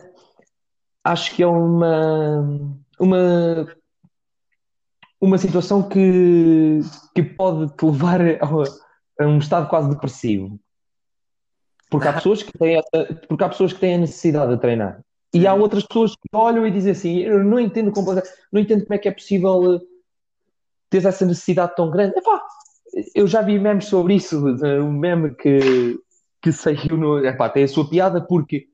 Acho 1.04 1.35
que 1.35 1.42
é 1.42 1.47
uma. 1.47 2.75
Uma 2.99 3.66
uma 5.20 5.37
situação 5.37 5.88
que, 5.88 6.80
que 7.14 7.23
pode 7.23 7.75
te 7.76 7.85
levar 7.85 8.20
a, 8.20 9.25
a 9.25 9.26
um 9.26 9.38
estado 9.38 9.68
quase 9.68 9.90
depressivo. 9.90 10.58
Porque 11.90 12.06
há 12.06 12.12
pessoas 12.14 12.42
que 12.42 12.56
têm 12.56 12.80
porque 13.28 13.44
há 13.44 13.49
pessoas 13.49 13.73
que 13.73 13.80
têm 13.80 13.97
a 13.97 13.99
necessidade 13.99 14.54
de 14.54 14.61
treinar. 14.61 15.02
E 15.32 15.47
há 15.47 15.54
outras 15.54 15.85
pessoas 15.85 16.12
que 16.12 16.28
olham 16.32 16.66
e 16.66 16.70
dizem 16.70 16.92
assim: 16.92 17.18
Eu 17.18 17.44
não 17.44 17.61
entendo, 17.61 17.92
não 18.52 18.61
entendo 18.61 18.85
como 18.85 18.94
é 18.94 18.99
que 18.99 19.08
é 19.08 19.12
possível 19.12 19.75
eh, 19.75 19.80
ter 20.88 21.04
essa 21.04 21.26
necessidade 21.26 21.75
tão 21.76 21.90
grande. 21.90 22.16
Epá, 22.16 22.42
eu 23.14 23.26
já 23.26 23.42
vi 23.42 23.58
memes 23.58 23.87
sobre 23.87 24.14
isso. 24.14 24.38
Um 24.38 24.92
meme 24.92 25.35
que, 25.35 25.99
que 26.40 26.50
saiu 26.50 26.97
no. 26.97 27.25
Epá, 27.25 27.49
tem 27.50 27.64
a 27.64 27.68
sua 27.68 27.88
piada 27.88 28.20
porque 28.23 28.68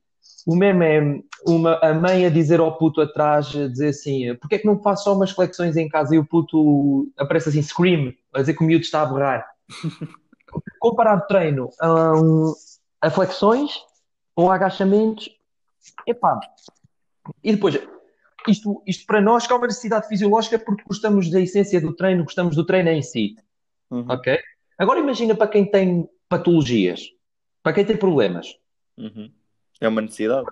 o 0.46 0.54
meme 0.54 0.84
é 0.84 1.22
uma, 1.46 1.76
a 1.78 1.92
mãe 1.92 2.24
a 2.24 2.30
dizer 2.30 2.60
ao 2.60 2.78
puto 2.78 3.00
atrás, 3.00 3.48
a 3.56 3.66
dizer 3.66 3.88
assim: 3.88 4.34
Porquê 4.36 4.56
é 4.56 4.58
que 4.58 4.66
não 4.66 4.80
faço 4.80 5.04
só 5.04 5.14
umas 5.14 5.32
flexões 5.32 5.76
em 5.76 5.88
casa? 5.88 6.14
E 6.14 6.18
o 6.18 6.26
puto 6.26 7.10
aparece 7.18 7.48
assim, 7.48 7.62
scream, 7.62 8.12
a 8.32 8.40
dizer 8.40 8.54
que 8.54 8.62
o 8.62 8.66
miúdo 8.66 8.84
está 8.84 9.02
a 9.02 9.06
berrar. 9.06 9.44
Comparar 10.78 11.20
treino 11.22 11.68
a, 11.80 12.12
a 13.00 13.10
flexões 13.10 13.72
ou 14.36 14.52
agachamentos 14.52 15.28
Epá, 16.06 16.38
e 17.42 17.52
depois, 17.52 17.80
isto, 18.48 18.82
isto 18.86 19.06
para 19.06 19.20
nós 19.20 19.46
que 19.46 19.52
é 19.52 19.56
uma 19.56 19.66
necessidade 19.66 20.08
fisiológica 20.08 20.58
porque 20.58 20.84
gostamos 20.86 21.30
da 21.30 21.40
essência 21.40 21.80
do 21.80 21.94
treino, 21.94 22.24
gostamos 22.24 22.56
do 22.56 22.64
treino 22.64 22.90
em 22.90 23.02
si. 23.02 23.36
Uhum. 23.90 24.06
Ok? 24.08 24.38
Agora 24.78 25.00
imagina 25.00 25.34
para 25.34 25.48
quem 25.48 25.70
tem 25.70 26.08
patologias, 26.28 27.02
para 27.62 27.72
quem 27.72 27.84
tem 27.84 27.96
problemas. 27.96 28.58
Uhum. 28.98 29.30
É 29.80 29.88
uma 29.88 30.02
necessidade. 30.02 30.46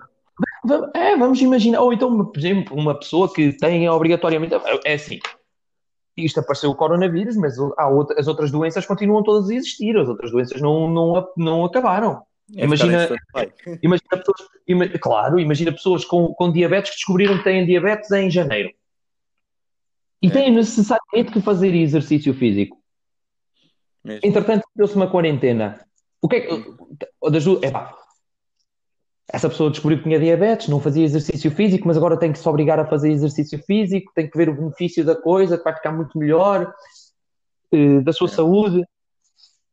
É, 0.95 1.15
vamos 1.17 1.41
imaginar, 1.41 1.81
ou 1.81 1.93
então, 1.93 2.25
por 2.25 2.39
exemplo, 2.39 2.75
uma 2.75 2.97
pessoa 2.97 3.31
que 3.31 3.53
tem 3.53 3.87
obrigatoriamente. 3.89 4.55
É 4.85 4.93
assim, 4.93 5.19
isto 6.15 6.39
apareceu 6.39 6.69
o 6.69 6.75
coronavírus, 6.75 7.35
mas 7.35 7.57
há 7.77 7.87
outra, 7.87 8.19
as 8.19 8.27
outras 8.27 8.51
doenças 8.51 8.85
continuam 8.85 9.23
todas 9.23 9.49
a 9.49 9.53
existir, 9.53 9.97
as 9.97 10.07
outras 10.07 10.31
doenças 10.31 10.61
não, 10.61 10.89
não, 10.89 11.27
não 11.35 11.65
acabaram. 11.65 12.23
É 12.55 12.65
imagina, 12.65 13.09
imagina 13.81 14.17
pessoas, 14.17 14.49
ima, 14.67 14.87
claro, 14.89 15.39
imagina 15.39 15.71
pessoas 15.71 16.05
com, 16.05 16.33
com 16.33 16.51
diabetes 16.51 16.91
que 16.91 16.97
descobriram 16.97 17.37
que 17.37 17.43
têm 17.43 17.65
diabetes 17.65 18.11
em 18.11 18.29
janeiro 18.29 18.71
e 20.21 20.27
é. 20.27 20.29
têm 20.29 20.51
necessariamente 20.51 21.31
que 21.31 21.41
fazer 21.41 21.73
exercício 21.75 22.33
físico. 22.33 22.77
Mesmo. 24.03 24.21
Entretanto, 24.23 24.65
deu-se 24.75 24.95
uma 24.95 25.09
quarentena. 25.09 25.85
O 26.21 26.29
que 26.29 26.35
é 26.37 26.41
que. 26.41 26.73
Das 27.29 27.43
duas, 27.43 27.63
epá, 27.63 27.93
essa 29.27 29.49
pessoa 29.49 29.69
descobriu 29.69 29.97
que 29.97 30.05
tinha 30.05 30.19
diabetes, 30.19 30.67
não 30.67 30.79
fazia 30.79 31.03
exercício 31.03 31.51
físico, 31.51 31.87
mas 31.87 31.97
agora 31.97 32.17
tem 32.17 32.31
que 32.31 32.39
se 32.39 32.47
obrigar 32.47 32.79
a 32.79 32.85
fazer 32.85 33.11
exercício 33.11 33.61
físico, 33.63 34.11
tem 34.13 34.29
que 34.29 34.37
ver 34.37 34.49
o 34.49 34.55
benefício 34.55 35.03
da 35.03 35.15
coisa, 35.15 35.57
que 35.57 35.63
vai 35.63 35.75
ficar 35.75 35.91
muito 35.91 36.17
melhor, 36.17 36.73
eh, 37.71 37.99
da 38.01 38.13
sua 38.13 38.27
é. 38.27 38.31
saúde 38.31 38.85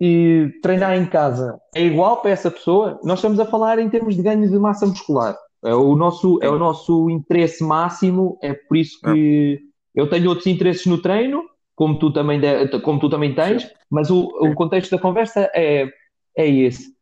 e 0.01 0.51
treinar 0.63 0.97
em 0.97 1.05
casa 1.05 1.61
é 1.75 1.85
igual 1.85 2.23
para 2.23 2.31
essa 2.31 2.51
pessoa, 2.51 2.99
nós 3.05 3.19
estamos 3.19 3.39
a 3.39 3.45
falar 3.45 3.79
em 3.79 3.91
termos 3.91 4.17
de 4.17 4.23
ganho 4.23 4.49
de 4.49 4.59
massa 4.59 4.87
muscular. 4.87 5.37
É 5.63 5.75
o 5.75 5.95
nosso, 5.95 6.39
é 6.43 6.49
o 6.49 6.59
nosso 6.59 7.11
interesse 7.11 7.63
máximo, 7.63 8.39
é 8.43 8.55
por 8.55 8.79
isso 8.79 8.99
que 9.03 9.61
eu 9.95 10.09
tenho 10.09 10.31
outros 10.31 10.47
interesses 10.47 10.87
no 10.87 11.03
treino, 11.03 11.45
como 11.75 11.99
tu 11.99 12.11
também, 12.11 12.41
de, 12.41 12.81
como 12.81 12.99
tu 12.99 13.11
também 13.11 13.35
tens, 13.35 13.71
mas 13.91 14.11
o, 14.11 14.23
o 14.23 14.55
contexto 14.55 14.91
da 14.93 14.99
conversa 14.99 15.51
é, 15.55 15.87
é 16.35 16.49
esse. 16.49 16.95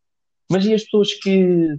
Mas 0.51 0.65
e 0.65 0.73
as 0.73 0.83
pessoas 0.83 1.13
que, 1.13 1.77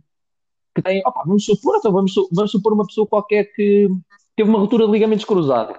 que 0.74 0.82
têm, 0.82 1.02
opa, 1.04 1.22
vamos 1.26 1.44
supor, 1.44 1.76
então 1.76 1.92
vamos, 1.92 2.14
vamos 2.32 2.50
supor 2.50 2.72
uma 2.72 2.86
pessoa 2.86 3.06
qualquer 3.06 3.44
que 3.52 3.88
teve 4.34 4.48
uma 4.48 4.58
ruptura 4.58 4.86
de 4.86 4.92
ligamentos 4.92 5.26
cruzados 5.26 5.76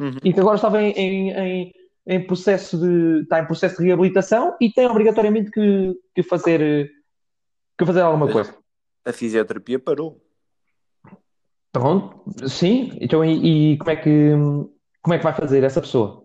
uhum. 0.00 0.16
e 0.24 0.32
que 0.32 0.40
agora 0.40 0.56
estava 0.56 0.82
em, 0.82 0.92
em, 0.92 1.30
em 1.30 1.72
em 2.06 2.26
processo 2.26 2.78
de, 2.78 3.22
está 3.22 3.40
em 3.40 3.46
processo 3.46 3.78
de 3.78 3.84
reabilitação 3.86 4.56
e 4.60 4.70
tem 4.70 4.86
obrigatoriamente 4.86 5.50
que, 5.50 5.94
que 6.14 6.22
fazer, 6.22 6.90
que 7.78 7.86
fazer 7.86 8.00
alguma 8.00 8.30
coisa. 8.30 8.54
A 9.04 9.12
fisioterapia 9.12 9.78
parou. 9.78 10.20
Pronto, 11.72 12.22
sim. 12.48 12.96
Então, 13.00 13.24
e, 13.24 13.72
e 13.72 13.78
como 13.78 13.90
é 13.90 13.96
que 13.96 14.32
como 15.02 15.14
é 15.14 15.18
que 15.18 15.24
vai 15.24 15.34
fazer 15.34 15.64
essa 15.64 15.80
pessoa? 15.80 16.24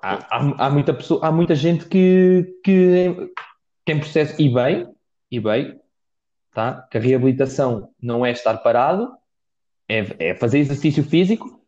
Há, 0.00 0.36
há, 0.36 0.66
há 0.66 0.70
muita 0.70 0.94
pessoa, 0.94 1.26
há 1.26 1.32
muita 1.32 1.54
gente 1.54 1.86
que, 1.86 2.58
que, 2.62 3.32
que 3.84 3.92
em 3.92 3.98
processo 3.98 4.40
e 4.40 4.48
bem, 4.48 4.86
e 5.30 5.40
bem, 5.40 5.80
tá? 6.52 6.86
Que 6.90 6.98
a 6.98 7.00
reabilitação 7.00 7.90
não 8.00 8.24
é 8.24 8.30
estar 8.30 8.58
parado, 8.58 9.10
é, 9.88 10.30
é 10.30 10.34
fazer 10.34 10.60
exercício 10.60 11.02
físico, 11.02 11.63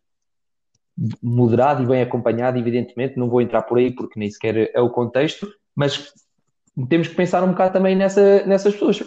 moderado 1.21 1.83
e 1.83 1.85
bem 1.85 2.01
acompanhado, 2.01 2.57
evidentemente, 2.57 3.17
não 3.17 3.29
vou 3.29 3.41
entrar 3.41 3.61
por 3.63 3.77
aí 3.77 3.91
porque 3.91 4.19
nem 4.19 4.29
sequer 4.29 4.71
é 4.73 4.81
o 4.81 4.89
contexto, 4.89 5.47
mas 5.75 6.11
temos 6.89 7.07
que 7.07 7.15
pensar 7.15 7.43
um 7.43 7.51
bocado 7.51 7.73
também 7.73 7.95
nessa, 7.95 8.43
nessas 8.45 8.73
pessoas. 8.73 9.03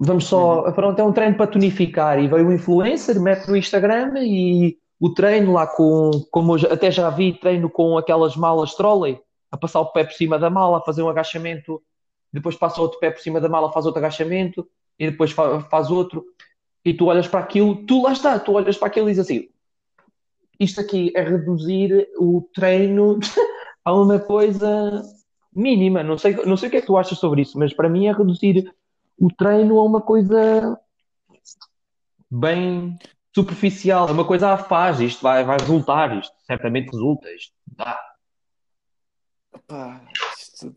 Vamos 0.00 0.24
só, 0.24 0.64
uhum. 0.64 0.72
pronto, 0.72 0.98
é 0.98 1.04
um 1.04 1.12
treino 1.12 1.36
para 1.36 1.46
tonificar 1.46 2.18
e 2.18 2.26
veio 2.26 2.48
o 2.48 2.52
influencer, 2.52 3.20
mete 3.20 3.48
no 3.48 3.56
Instagram 3.56 4.14
e 4.18 4.78
o 4.98 5.12
treino 5.12 5.52
lá 5.52 5.66
com, 5.66 6.10
como 6.30 6.56
eu 6.56 6.72
até 6.72 6.90
já 6.90 7.10
vi, 7.10 7.38
treino 7.38 7.68
com 7.68 7.98
aquelas 7.98 8.34
malas 8.34 8.74
trolley, 8.74 9.18
a 9.50 9.56
passar 9.56 9.80
o 9.80 9.92
pé 9.92 10.04
por 10.04 10.14
cima 10.14 10.38
da 10.38 10.48
mala, 10.48 10.78
a 10.78 10.82
fazer 10.82 11.02
um 11.02 11.08
agachamento, 11.08 11.82
depois 12.32 12.56
passa 12.56 12.80
outro 12.80 12.98
pé 12.98 13.10
por 13.10 13.20
cima 13.20 13.40
da 13.40 13.48
mala, 13.48 13.70
faz 13.70 13.84
outro 13.84 13.98
agachamento 13.98 14.66
e 14.98 15.10
depois 15.10 15.32
faz 15.32 15.90
outro. 15.90 16.24
E 16.84 16.94
tu 16.94 17.06
olhas 17.06 17.28
para 17.28 17.40
aquilo, 17.40 17.84
tu 17.86 18.02
lá 18.02 18.12
está, 18.12 18.38
tu 18.38 18.52
olhas 18.52 18.78
para 18.78 18.88
aquilo 18.88 19.08
e 19.08 19.12
dizes 19.12 19.26
assim: 19.26 19.48
isto 20.62 20.80
aqui 20.80 21.12
é 21.14 21.22
reduzir 21.22 22.08
o 22.18 22.48
treino 22.54 23.18
a 23.84 23.94
uma 23.94 24.18
coisa 24.18 25.02
mínima. 25.54 26.02
Não 26.02 26.16
sei, 26.16 26.34
não 26.44 26.56
sei 26.56 26.68
o 26.68 26.70
que 26.70 26.76
é 26.78 26.80
que 26.80 26.86
tu 26.86 26.96
achas 26.96 27.18
sobre 27.18 27.42
isso, 27.42 27.58
mas 27.58 27.72
para 27.72 27.88
mim 27.88 28.06
é 28.06 28.12
reduzir 28.12 28.72
o 29.18 29.28
treino 29.28 29.78
a 29.78 29.84
uma 29.84 30.00
coisa 30.00 30.78
bem 32.30 32.98
superficial, 33.34 34.08
é 34.08 34.12
uma 34.12 34.26
coisa 34.26 34.50
a 34.50 34.58
faz, 34.58 35.00
isto 35.00 35.22
vai, 35.22 35.44
vai 35.44 35.58
resultar, 35.58 36.16
isto 36.18 36.34
certamente 36.46 36.90
resulta, 36.90 37.30
isto 37.32 37.54
dá. 37.66 37.98
Isto 40.38 40.74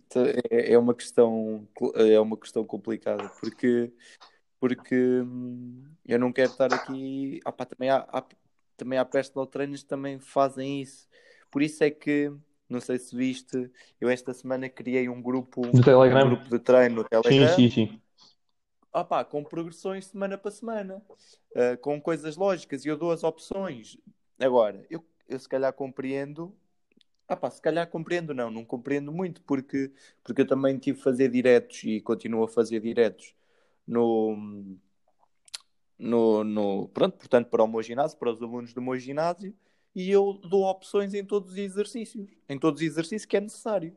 é, 0.50 0.74
é 0.74 0.77
uma 0.77 0.94
questão 0.94 1.68
é 1.96 2.20
uma 2.20 2.38
questão 2.38 2.63
complicada 2.65 3.30
porque 3.39 3.92
porque 4.60 4.96
hum, 5.22 5.84
eu 6.06 6.20
não 6.20 6.32
quero 6.32 6.51
estar 6.51 6.74
aqui 6.74 7.39
opa, 7.46 7.65
também 7.65 7.89
há, 7.89 7.98
há 7.98 8.24
também 8.77 9.00
há 9.00 9.05
personal 9.05 9.46
trainers 9.48 9.84
que 9.84 9.89
também 9.89 10.20
fazem 10.20 10.82
isso 10.82 11.08
por 11.50 11.62
isso 11.62 11.84
é 11.84 11.89
que 11.89 12.32
não 12.70 12.79
sei 12.79 12.98
se 12.98 13.15
viste 13.15 13.72
eu 14.00 14.10
esta 14.10 14.34
semana 14.34 14.70
criei 14.70 15.08
um 15.10 15.22
grupo 15.22 15.65
no 15.65 15.84
Telegram. 15.84 16.25
um 16.25 16.29
grupo 16.29 16.50
de 16.50 16.60
treino 16.60 16.96
no 16.96 17.03
Telegram 17.03 17.55
sim, 17.55 17.70
sim, 17.70 17.88
sim 17.89 18.01
opá, 19.00 19.24
com 19.25 19.44
progressões 19.44 20.05
semana 20.05 20.38
para 20.38 20.51
semana, 20.51 21.01
uh, 21.51 21.77
com 21.82 22.00
coisas 22.00 22.38
lógicas, 22.38 22.86
e 22.86 22.88
eu 22.88 22.98
dou 22.98 23.12
as 23.12 23.24
opções. 23.24 23.98
Agora, 24.39 24.86
eu, 24.89 25.03
eu 25.27 25.38
se 25.38 25.50
calhar 25.50 25.74
compreendo, 25.74 26.55
opá, 27.29 27.50
se 27.50 27.62
calhar 27.62 27.88
compreendo, 27.89 28.34
não, 28.34 28.50
não 28.50 28.63
compreendo 28.63 29.12
muito, 29.12 29.41
porque, 29.41 29.91
porque 30.24 30.41
eu 30.41 30.48
também 30.48 30.77
tive 30.77 31.00
a 31.00 31.03
fazer 31.03 31.29
diretos 31.29 31.84
e 31.84 32.00
continuo 32.00 32.44
a 32.44 32.48
fazer 32.48 32.79
diretos 32.79 33.34
no, 33.86 34.77
no, 35.97 36.43
no, 36.43 36.87
pronto, 36.89 37.17
portanto, 37.17 37.49
para 37.49 37.63
o 37.63 37.67
meu 37.67 37.81
ginásio, 37.81 38.17
para 38.17 38.31
os 38.31 38.41
alunos 38.41 38.73
do 38.73 38.81
meu 38.81 38.97
ginásio, 38.97 39.53
e 39.95 40.11
eu 40.11 40.33
dou 40.33 40.65
opções 40.65 41.13
em 41.13 41.23
todos 41.23 41.53
os 41.53 41.57
exercícios, 41.57 42.29
em 42.49 42.59
todos 42.59 42.81
os 42.81 42.87
exercícios 42.87 43.25
que 43.25 43.37
é 43.37 43.41
necessário. 43.41 43.95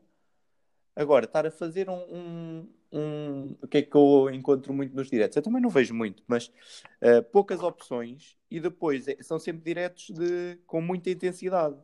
Agora, 0.95 1.25
estar 1.25 1.45
a 1.45 1.51
fazer 1.51 1.89
um, 1.89 1.93
um, 1.93 2.69
um, 2.91 3.55
o 3.61 3.67
que 3.67 3.77
é 3.79 3.81
que 3.81 3.95
eu 3.95 4.29
encontro 4.31 4.73
muito 4.73 4.95
nos 4.95 5.09
diretos? 5.09 5.35
Eu 5.35 5.43
também 5.43 5.61
não 5.61 5.69
vejo 5.69 5.93
muito, 5.93 6.23
mas 6.27 6.47
uh, 7.01 7.23
poucas 7.31 7.61
opções 7.61 8.37
e 8.49 8.59
depois 8.59 9.07
é, 9.07 9.17
são 9.21 9.37
sempre 9.39 9.63
diretos 9.63 10.09
de, 10.09 10.57
com 10.65 10.81
muita 10.81 11.09
intensidade. 11.09 11.75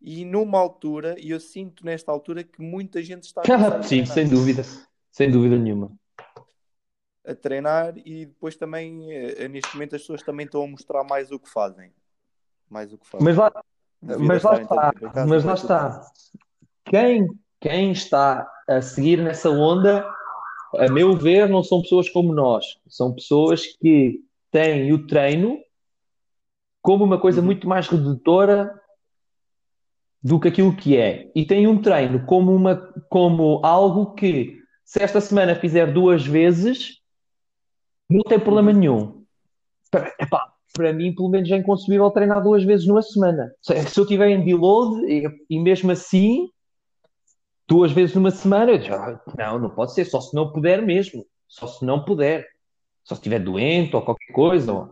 E 0.00 0.24
numa 0.24 0.58
altura, 0.58 1.16
e 1.18 1.30
eu 1.30 1.40
sinto 1.40 1.84
nesta 1.84 2.12
altura 2.12 2.44
que 2.44 2.60
muita 2.60 3.02
gente 3.02 3.24
está 3.24 3.42
a 3.42 3.82
Sim, 3.82 4.04
sem 4.04 4.28
dúvida, 4.28 4.62
sem 5.10 5.30
dúvida 5.30 5.56
nenhuma. 5.56 5.90
A 7.26 7.34
treinar 7.34 7.94
e 8.04 8.26
depois 8.26 8.54
também, 8.56 9.00
uh, 9.00 9.48
neste 9.48 9.74
momento, 9.74 9.96
as 9.96 10.02
pessoas 10.02 10.22
também 10.22 10.44
estão 10.44 10.62
a 10.62 10.66
mostrar 10.66 11.04
mais 11.04 11.30
o 11.30 11.38
que 11.38 11.48
fazem. 11.48 11.90
Mais 12.68 12.92
o 12.92 12.98
que 12.98 13.06
fazem. 13.06 13.24
Mas 13.24 13.36
lá, 13.36 13.52
mas 14.02 14.42
lá 14.42 14.60
está, 14.60 14.92
mas 15.26 15.44
lá 15.44 15.54
está. 15.54 16.06
Quem 16.84 17.26
quem 17.64 17.92
está 17.92 18.46
a 18.68 18.82
seguir 18.82 19.22
nessa 19.22 19.48
onda, 19.48 20.06
a 20.76 20.92
meu 20.92 21.16
ver, 21.16 21.48
não 21.48 21.62
são 21.62 21.80
pessoas 21.80 22.10
como 22.10 22.30
nós. 22.30 22.78
São 22.86 23.14
pessoas 23.14 23.64
que 23.80 24.20
têm 24.50 24.92
o 24.92 25.06
treino 25.06 25.58
como 26.82 27.02
uma 27.02 27.18
coisa 27.18 27.40
uhum. 27.40 27.46
muito 27.46 27.66
mais 27.66 27.88
redutora 27.88 28.70
do 30.22 30.38
que 30.38 30.48
aquilo 30.48 30.76
que 30.76 30.94
é. 30.94 31.30
E 31.34 31.46
têm 31.46 31.66
um 31.66 31.80
treino 31.80 32.26
como, 32.26 32.54
uma, 32.54 32.76
como 33.08 33.64
algo 33.64 34.12
que, 34.12 34.58
se 34.84 35.02
esta 35.02 35.18
semana 35.22 35.54
fizer 35.54 35.90
duas 35.90 36.26
vezes, 36.26 37.00
não 38.14 38.22
tem 38.22 38.38
problema 38.38 38.70
uhum. 38.70 38.78
nenhum. 38.78 39.24
Para, 39.90 40.14
epá, 40.20 40.52
para 40.72 40.92
mim, 40.92 41.14
pelo 41.14 41.28
menos, 41.28 41.50
é 41.50 41.56
inconcebível 41.56 42.10
treinar 42.10 42.42
duas 42.42 42.64
vezes 42.64 42.86
numa 42.86 43.02
semana. 43.02 43.52
Se, 43.62 43.74
eu 43.74 44.04
estiver 44.04 44.28
em 44.28 44.44
deload 44.44 45.04
e, 45.06 45.24
e 45.50 45.60
mesmo 45.60 45.90
assim 45.92 46.50
duas 47.66 47.92
vezes 47.92 48.14
numa 48.14 48.30
semana. 48.30 48.72
Eu 48.72 48.78
digo, 48.78 48.96
não, 49.38 49.58
não 49.58 49.70
pode 49.70 49.94
ser, 49.94 50.04
só 50.04 50.20
se 50.20 50.34
não 50.34 50.52
puder 50.52 50.82
mesmo. 50.82 51.24
Só 51.48 51.66
se 51.66 51.84
não 51.84 52.04
puder. 52.04 52.46
Só 53.04 53.14
se 53.14 53.20
estiver 53.20 53.38
doente 53.38 53.94
ou 53.94 54.02
qualquer 54.02 54.32
coisa. 54.32 54.90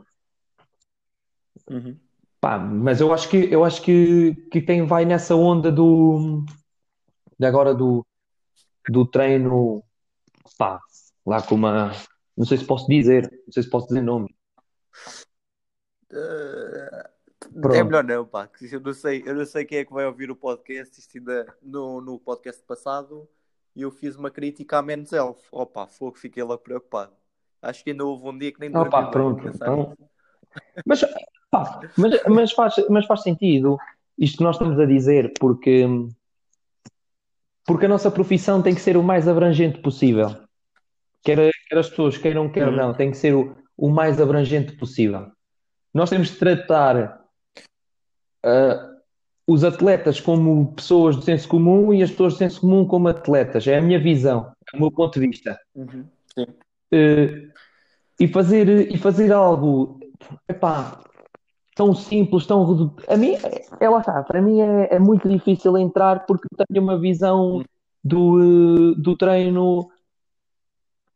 Uhum. 1.68 1.96
Pá, 2.40 2.58
mas 2.58 3.00
eu 3.00 3.12
acho 3.12 3.28
que 3.28 3.37
eu 3.37 3.64
acho 3.64 3.80
que, 3.82 4.35
que 4.50 4.61
quem 4.61 4.85
vai 4.85 5.04
nessa 5.04 5.35
onda 5.37 5.70
do 5.70 6.44
de 7.38 7.46
agora 7.46 7.72
do, 7.72 8.04
do 8.88 9.06
treino 9.06 9.82
pá, 10.58 10.80
lá 11.24 11.40
com 11.40 11.54
uma 11.54 11.92
não 12.36 12.46
sei 12.46 12.58
se 12.58 12.64
posso 12.64 12.86
dizer, 12.88 13.30
não 13.46 13.52
sei 13.52 13.62
se 13.62 13.70
posso 13.70 13.88
dizer 13.88 14.02
nome. 14.02 14.34
Pronto. 17.52 17.74
É 17.74 17.82
melhor 17.82 18.04
não, 18.04 18.24
pá. 18.24 18.48
Eu 18.60 18.80
não, 18.80 18.94
sei, 18.94 19.22
eu 19.26 19.34
não 19.34 19.44
sei 19.44 19.64
quem 19.64 19.78
é 19.78 19.84
que 19.84 19.92
vai 19.92 20.06
ouvir 20.06 20.30
o 20.30 20.36
podcast. 20.36 20.98
Isto 20.98 21.18
ainda 21.18 21.56
no, 21.60 22.00
no 22.00 22.18
podcast 22.18 22.62
passado 22.62 23.28
eu 23.74 23.90
fiz 23.90 24.16
uma 24.16 24.30
crítica 24.30 24.78
à 24.78 24.82
Menos 24.82 25.12
Elf. 25.12 25.38
Opa, 25.50 25.86
fogo, 25.86 26.18
fiquei 26.18 26.42
logo 26.42 26.62
preocupado. 26.62 27.12
Acho 27.60 27.82
que 27.82 27.90
ainda 27.90 28.04
houve 28.04 28.28
um 28.28 28.38
dia 28.38 28.52
que 28.52 28.60
nem 28.60 28.70
dormi. 28.70 28.88
Opa, 28.88 29.10
pronto. 29.10 29.48
Então... 29.48 29.96
Mas, 30.84 31.00
pá, 31.50 31.80
mas, 31.96 32.22
mas, 32.28 32.52
faz, 32.52 32.74
mas 32.90 33.06
faz 33.06 33.22
sentido 33.22 33.78
isto 34.18 34.38
que 34.38 34.44
nós 34.44 34.56
estamos 34.56 34.78
a 34.78 34.84
dizer, 34.84 35.32
porque, 35.40 35.86
porque 37.64 37.86
a 37.86 37.88
nossa 37.88 38.10
profissão 38.10 38.62
tem 38.62 38.74
que 38.74 38.80
ser 38.80 38.96
o 38.96 39.02
mais 39.02 39.26
abrangente 39.26 39.80
possível. 39.80 40.36
Quer, 41.22 41.50
quer 41.68 41.78
as 41.78 41.88
pessoas 41.88 42.18
queiram, 42.18 42.48
quer 42.48 42.68
uhum. 42.68 42.76
não, 42.76 42.94
tem 42.94 43.11
que 43.11 43.16
ser 43.16 43.35
o, 43.35 43.56
o 43.76 43.88
mais 43.88 44.20
abrangente 44.20 44.72
possível. 44.72 45.30
Nós 45.94 46.11
temos 46.11 46.28
de 46.28 46.37
tratar 46.37 47.20
uh, 48.44 48.92
os 49.46 49.64
atletas 49.64 50.20
como 50.20 50.72
pessoas 50.74 51.16
do 51.16 51.22
senso 51.22 51.48
comum 51.48 51.92
e 51.92 52.02
as 52.02 52.11
pessoas 52.11 52.35
do 52.35 52.38
senso 52.38 52.61
comum 52.62 52.87
como 52.87 53.08
atletas. 53.08 53.66
É 53.66 53.78
a 53.78 53.82
minha 53.82 54.00
visão, 54.00 54.52
é 54.72 54.76
o 54.76 54.80
meu 54.80 54.90
ponto 54.90 55.20
de 55.20 55.26
vista. 55.26 55.58
Uhum. 55.74 56.06
Uh, 56.38 57.52
e, 58.18 58.28
fazer, 58.28 58.92
e 58.92 58.96
fazer 58.98 59.32
algo 59.32 60.00
epá, 60.48 61.02
tão 61.74 61.94
simples, 61.94 62.46
tão. 62.46 62.94
A 63.08 63.16
mim, 63.16 63.35
é 63.80 63.88
lá 63.88 64.00
está, 64.00 64.22
para 64.22 64.40
mim 64.40 64.61
é, 64.61 64.94
é, 64.94 64.98
muito 64.98 65.28
difícil 65.28 65.76
entrar 65.78 66.26
porque 66.26 66.46
tenho 66.68 66.82
uma 66.82 66.98
visão 66.98 67.62
do, 68.04 68.94
do 68.94 69.16
treino 69.16 69.88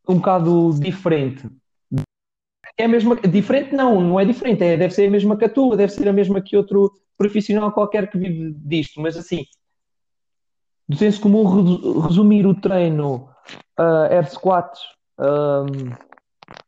um 0.07 0.15
bocado 0.15 0.71
diferente. 0.79 1.49
É 2.77 2.85
a 2.85 2.87
mesma, 2.87 3.15
diferente 3.15 3.73
não, 3.75 3.99
não 3.99 4.19
é 4.19 4.25
diferente, 4.25 4.63
é, 4.63 4.77
deve 4.77 4.93
ser 4.93 5.07
a 5.07 5.11
mesma 5.11 5.35
que 5.35 5.45
a 5.45 5.49
tua, 5.49 5.75
deve 5.75 5.91
ser 5.91 6.07
a 6.07 6.13
mesma 6.13 6.41
que 6.41 6.55
outro 6.55 6.93
profissional 7.17 7.71
qualquer 7.71 8.09
que 8.09 8.17
vive 8.17 8.53
disto, 8.53 9.01
mas 9.01 9.17
assim, 9.17 9.43
do 10.87 10.95
senso 10.95 11.19
comum, 11.19 12.01
resumir 12.01 12.45
o 12.45 12.59
treino 12.59 13.29
uh, 13.79 14.11
air 14.11 14.29
squats, 14.29 14.79
um, 15.19 15.91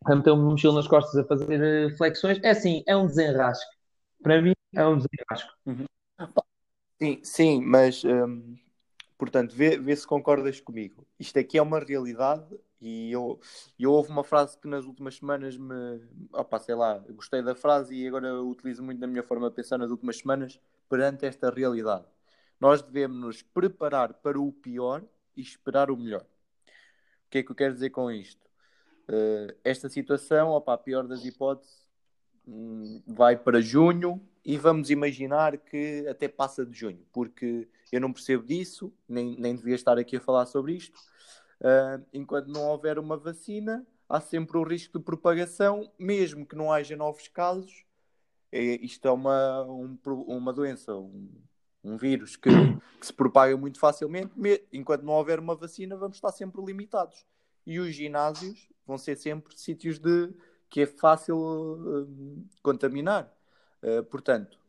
a 0.05 0.15
meter 0.15 0.31
uma 0.31 0.49
mochila 0.49 0.73
nas 0.73 0.87
costas 0.87 1.15
a 1.15 1.23
fazer 1.23 1.61
eh, 1.61 1.95
flexões, 1.95 2.39
é 2.43 2.49
assim, 2.49 2.83
é 2.87 2.95
um 2.97 3.05
desenrasque. 3.05 3.69
Para 4.21 4.41
mim, 4.41 4.53
é 4.75 4.85
um 4.85 4.97
desenrasque. 4.97 5.49
Uhum. 5.65 5.85
Sim, 7.01 7.19
sim, 7.23 7.61
mas 7.61 8.03
um, 8.03 8.57
portanto, 9.17 9.55
vê, 9.55 9.77
vê 9.77 9.95
se 9.95 10.05
concordas 10.05 10.59
comigo. 10.59 11.05
Isto 11.19 11.39
aqui 11.39 11.57
é 11.57 11.61
uma 11.61 11.79
realidade 11.79 12.45
e 12.81 13.11
eu, 13.11 13.39
eu 13.77 13.91
houve 13.91 14.09
uma 14.09 14.23
frase 14.23 14.57
que 14.57 14.67
nas 14.67 14.85
últimas 14.85 15.15
semanas 15.15 15.57
me. 15.57 16.01
Opa, 16.31 16.59
sei 16.59 16.75
lá, 16.75 16.97
gostei 17.09 17.41
da 17.41 17.53
frase 17.53 17.93
e 17.93 18.07
agora 18.07 18.41
utilizo 18.41 18.81
muito 18.81 18.99
na 18.99 19.07
minha 19.07 19.23
forma 19.23 19.49
de 19.49 19.55
pensar 19.55 19.77
nas 19.77 19.91
últimas 19.91 20.17
semanas 20.17 20.59
perante 20.87 21.25
esta 21.25 21.49
realidade. 21.49 22.05
Nós 22.59 22.81
devemos 22.81 23.17
nos 23.17 23.41
preparar 23.41 24.13
para 24.13 24.39
o 24.39 24.51
pior 24.51 25.03
e 25.35 25.41
esperar 25.41 25.91
o 25.91 25.97
melhor. 25.97 26.21
O 26.21 27.29
que 27.29 27.39
é 27.39 27.43
que 27.43 27.51
eu 27.51 27.55
quero 27.55 27.73
dizer 27.73 27.89
com 27.89 28.09
isto? 28.09 28.49
Uh, 29.07 29.55
esta 29.63 29.89
situação, 29.89 30.49
opa, 30.49 30.73
a 30.73 30.77
pior 30.77 31.07
das 31.07 31.25
hipóteses, 31.25 31.85
hum, 32.47 33.01
vai 33.07 33.35
para 33.37 33.61
junho 33.61 34.21
e 34.43 34.57
vamos 34.57 34.89
imaginar 34.89 35.57
que 35.57 36.05
até 36.07 36.27
passa 36.27 36.65
de 36.65 36.77
junho, 36.77 37.05
porque 37.11 37.67
eu 37.91 37.99
não 37.99 38.13
percebo 38.13 38.43
disso, 38.43 38.93
nem, 39.07 39.35
nem 39.37 39.55
devia 39.55 39.75
estar 39.75 39.97
aqui 39.97 40.17
a 40.17 40.21
falar 40.21 40.45
sobre 40.45 40.73
isto. 40.73 40.99
Uh, 41.61 42.05
enquanto 42.13 42.47
não 42.47 42.67
houver 42.67 42.97
uma 42.97 43.17
vacina, 43.17 43.85
há 44.07 44.19
sempre 44.21 44.57
o 44.57 44.63
risco 44.63 44.97
de 44.97 45.03
propagação, 45.03 45.91
mesmo 45.99 46.45
que 46.45 46.55
não 46.55 46.71
haja 46.71 46.95
novos 46.95 47.27
casos. 47.27 47.83
É, 48.51 48.61
isto 48.61 49.07
é 49.07 49.11
uma, 49.11 49.63
um, 49.63 49.97
uma 50.05 50.51
doença, 50.53 50.95
um, 50.95 51.29
um 51.83 51.97
vírus 51.97 52.35
que, 52.35 52.49
que, 52.99 53.05
se 53.05 53.13
propaga 53.13 53.55
muito 53.55 53.79
facilmente. 53.79 54.31
Enquanto 54.71 55.03
não 55.03 55.13
houver 55.13 55.39
uma 55.39 55.55
vacina, 55.55 55.95
vamos 55.95 56.17
estar 56.17 56.31
sempre 56.31 56.63
limitados. 56.63 57.25
E 57.65 57.79
os 57.79 57.93
ginásios 57.93 58.67
vão 58.87 58.97
ser 58.97 59.15
sempre 59.15 59.55
sítios 59.55 59.99
de 59.99 60.33
que 60.69 60.81
é 60.81 60.85
fácil 60.85 61.37
uh, 61.37 62.47
contaminar. 62.63 63.31
Uh, 63.83 64.03
portanto, 64.03 64.59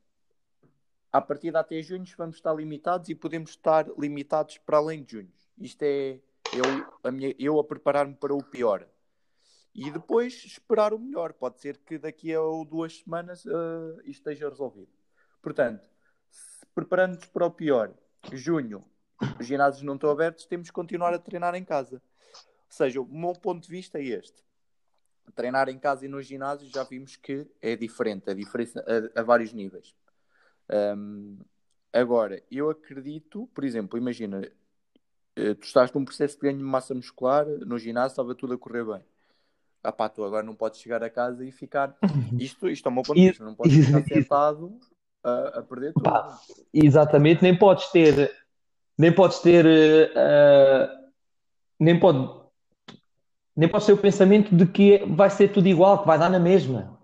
a 1.12 1.20
partir 1.20 1.50
de 1.50 1.56
até 1.56 1.82
junho 1.82 2.04
vamos 2.16 2.36
estar 2.36 2.54
limitados 2.54 3.08
e 3.08 3.14
podemos 3.14 3.50
estar 3.50 3.86
limitados 3.98 4.58
para 4.58 4.78
além 4.78 5.02
de 5.02 5.12
junho. 5.12 5.32
Isto 5.58 5.82
é 5.82 6.20
eu 6.52 6.64
a, 7.02 7.10
minha, 7.10 7.34
eu 7.38 7.58
a 7.58 7.64
preparar-me 7.64 8.14
para 8.14 8.34
o 8.34 8.42
pior 8.42 8.86
e 9.74 9.90
depois 9.90 10.44
esperar 10.44 10.92
o 10.92 10.98
melhor. 10.98 11.32
Pode 11.32 11.60
ser 11.60 11.78
que 11.78 11.98
daqui 11.98 12.34
a 12.34 12.40
duas 12.68 12.98
semanas 12.98 13.44
uh, 13.44 14.00
isto 14.00 14.28
esteja 14.28 14.48
resolvido. 14.48 14.90
Portanto, 15.42 15.88
preparando-nos 16.74 17.26
para 17.26 17.46
o 17.46 17.50
pior, 17.50 17.94
junho, 18.32 18.84
os 19.38 19.46
ginásios 19.46 19.82
não 19.82 19.94
estão 19.94 20.10
abertos, 20.10 20.46
temos 20.46 20.68
que 20.68 20.74
continuar 20.74 21.14
a 21.14 21.18
treinar 21.18 21.54
em 21.54 21.64
casa. 21.64 22.02
Ou 22.34 22.76
seja, 22.76 23.00
o 23.00 23.06
meu 23.06 23.32
ponto 23.32 23.62
de 23.62 23.68
vista 23.68 23.98
é 23.98 24.04
este. 24.04 24.44
Treinar 25.34 25.68
em 25.68 25.78
casa 25.78 26.04
e 26.04 26.08
no 26.08 26.20
ginásio 26.20 26.68
já 26.68 26.82
vimos 26.82 27.16
que 27.16 27.46
é 27.60 27.76
diferente, 27.76 28.30
a 28.30 28.34
diferença 28.34 28.84
a, 29.14 29.20
a 29.20 29.22
vários 29.22 29.52
níveis. 29.52 29.94
Um, 30.68 31.38
agora, 31.92 32.42
eu 32.50 32.70
acredito, 32.70 33.46
por 33.54 33.64
exemplo, 33.64 33.98
imagina, 33.98 34.42
tu 35.60 35.64
estás 35.64 35.92
num 35.92 36.04
processo 36.04 36.36
de 36.36 36.42
ganho 36.42 36.58
de 36.58 36.64
massa 36.64 36.94
muscular 36.94 37.46
no 37.46 37.78
ginásio, 37.78 38.12
estava 38.12 38.34
tudo 38.34 38.54
a 38.54 38.58
correr 38.58 38.84
bem 38.84 39.02
ah 39.82 39.92
pá, 39.92 40.08
tu 40.08 40.24
agora 40.24 40.44
não 40.44 40.54
podes 40.54 40.80
chegar 40.80 41.02
a 41.02 41.10
casa 41.10 41.44
e 41.44 41.50
ficar. 41.50 41.96
Isto, 42.38 42.68
isto 42.68 42.88
é 42.88 42.92
uma 42.92 43.02
ponto 43.02 43.18
de 43.18 43.28
vista, 43.28 43.44
não 43.44 43.54
podes 43.54 43.86
ficar 43.86 44.04
sentado 44.04 44.78
a, 45.24 45.58
a 45.58 45.62
perder 45.62 45.92
tudo. 45.92 46.04
Pá, 46.04 46.38
exatamente, 46.72 47.42
nem 47.42 47.56
podes 47.56 47.86
ter. 47.90 48.30
Nem 48.96 49.12
podes 49.12 49.38
ter. 49.38 49.64
Uh, 49.66 51.10
nem 51.78 51.98
pode. 51.98 52.40
Nem 53.56 53.68
pode 53.68 53.86
ter 53.86 53.92
o 53.92 53.98
pensamento 53.98 54.54
de 54.54 54.66
que 54.66 55.04
vai 55.06 55.28
ser 55.28 55.48
tudo 55.48 55.66
igual, 55.66 56.00
que 56.00 56.06
vai 56.06 56.18
dar 56.18 56.30
na 56.30 56.38
mesma. 56.38 56.98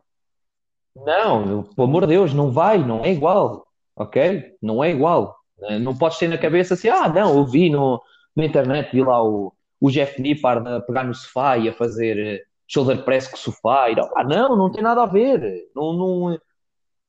Não, 0.95 1.65
pelo 1.65 1.87
amor 1.87 2.03
de 2.03 2.09
Deus, 2.09 2.33
não 2.33 2.51
vai, 2.51 2.79
não 2.79 3.05
é 3.05 3.13
igual. 3.13 3.67
Ok? 3.95 4.57
Não 4.63 4.83
é 4.83 4.91
igual. 4.91 5.37
Não 5.81 5.97
podes 5.97 6.19
ter 6.19 6.29
na 6.29 6.39
cabeça 6.39 6.75
assim, 6.75 6.89
ah, 6.89 7.09
não, 7.09 7.37
eu 7.37 7.47
vi 7.47 7.69
no, 7.69 8.01
na 8.37 8.45
internet, 8.45 8.93
vi 8.93 9.03
lá 9.03 9.23
o, 9.25 9.53
o 9.81 9.91
Jeff 9.91 10.21
Nippard 10.21 10.69
a 10.69 10.81
pegar 10.81 11.05
no 11.05 11.15
sofá 11.15 11.57
e 11.57 11.69
a 11.69 11.73
fazer 11.73 12.47
shoulder 12.69 13.05
press 13.05 13.29
com 13.29 13.37
o 13.37 13.39
sofá. 13.39 13.91
E 13.91 13.97
não, 13.97 14.09
pá, 14.11 14.25
não, 14.25 14.57
não 14.57 14.71
tem 14.71 14.83
nada 14.83 15.03
a 15.03 15.07
ver. 15.07 15.71
Não, 15.75 15.93
não, 15.95 16.39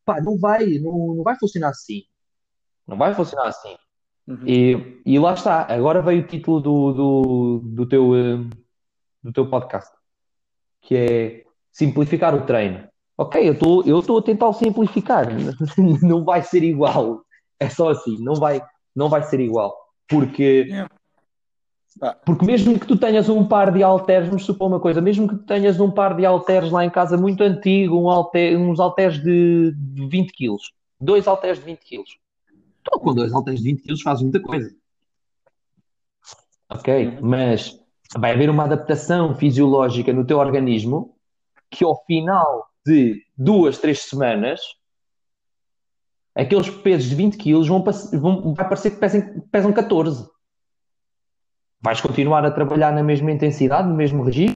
pá, 0.05 0.21
não 0.21 0.37
vai, 0.39 0.65
não, 0.79 1.15
não 1.15 1.23
vai 1.23 1.35
funcionar 1.37 1.69
assim. 1.69 2.03
Não 2.87 2.97
vai 2.97 3.13
funcionar 3.13 3.47
assim. 3.47 3.75
Uhum. 4.27 4.47
E, 4.47 5.01
e 5.05 5.19
lá 5.19 5.33
está. 5.33 5.71
Agora 5.73 6.01
veio 6.01 6.23
o 6.23 6.27
título 6.27 6.61
do, 6.61 6.93
do, 6.93 7.61
do, 7.63 7.85
teu, 7.87 8.15
eh, 8.15 8.37
do 9.23 9.33
teu 9.33 9.49
podcast, 9.49 9.91
que 10.81 10.95
é 10.95 11.43
simplificar 11.71 12.35
o 12.35 12.45
treino. 12.45 12.87
Ok, 13.17 13.47
eu 13.47 13.53
estou 13.53 13.83
eu 13.85 13.99
estou 13.99 14.19
a 14.19 14.21
tentar 14.21 14.51
simplificar. 14.53 15.27
não 16.01 16.23
vai 16.23 16.43
ser 16.43 16.63
igual. 16.63 17.21
É 17.59 17.69
só 17.69 17.89
assim, 17.89 18.23
não 18.23 18.35
vai, 18.35 18.61
não 18.95 19.09
vai 19.09 19.23
ser 19.23 19.39
igual. 19.39 19.75
Porque 20.07 20.65
yeah. 20.69 20.89
Porque 22.25 22.45
mesmo 22.45 22.79
que 22.79 22.85
tu 22.85 22.97
tenhas 22.97 23.27
um 23.27 23.45
par 23.45 23.71
de 23.71 23.81
halteres, 23.81 24.27
vamos 24.27 24.45
supor 24.45 24.67
uma 24.67 24.79
coisa, 24.79 25.01
mesmo 25.01 25.27
que 25.27 25.35
tu 25.35 25.45
tenhas 25.45 25.79
um 25.79 25.89
par 25.89 26.15
de 26.15 26.25
halteres 26.25 26.71
lá 26.71 26.85
em 26.85 26.89
casa 26.89 27.17
muito 27.17 27.41
antigo, 27.41 27.99
um 27.99 28.09
halter, 28.09 28.57
uns 28.57 28.79
halteres 28.79 29.21
de, 29.21 29.73
20 30.09 30.31
kg, 30.31 30.57
dois 30.99 31.27
halteres 31.27 31.59
de 31.59 31.65
20 31.65 31.79
kg, 31.79 32.03
tu 32.83 32.99
com 32.99 33.13
dois 33.13 33.33
halteres 33.33 33.61
de 33.61 33.71
20 33.71 33.81
kg 33.81 34.01
fazes 34.03 34.23
muita 34.23 34.39
coisa. 34.39 34.75
Ok? 36.69 37.07
Uhum. 37.07 37.17
Mas 37.21 37.79
vai 38.17 38.33
haver 38.33 38.49
uma 38.49 38.65
adaptação 38.65 39.35
fisiológica 39.35 40.13
no 40.13 40.25
teu 40.25 40.37
organismo 40.37 41.15
que 41.69 41.83
ao 41.83 42.03
final 42.05 42.67
de 42.85 43.23
duas, 43.37 43.77
três 43.79 44.01
semanas 44.03 44.61
aqueles 46.35 46.69
pesos 46.69 47.09
de 47.09 47.15
20 47.15 47.37
kg 47.37 47.67
vão, 47.67 47.83
vão, 48.21 48.53
vai 48.53 48.67
parecer 48.67 48.91
que 48.91 48.97
pesam, 48.97 49.41
pesam 49.51 49.73
14 49.73 50.29
vais 51.81 52.01
continuar 52.01 52.45
a 52.45 52.51
trabalhar 52.51 52.91
na 52.91 53.03
mesma 53.03 53.31
intensidade, 53.31 53.87
no 53.87 53.95
mesmo 53.95 54.23
regime, 54.23 54.53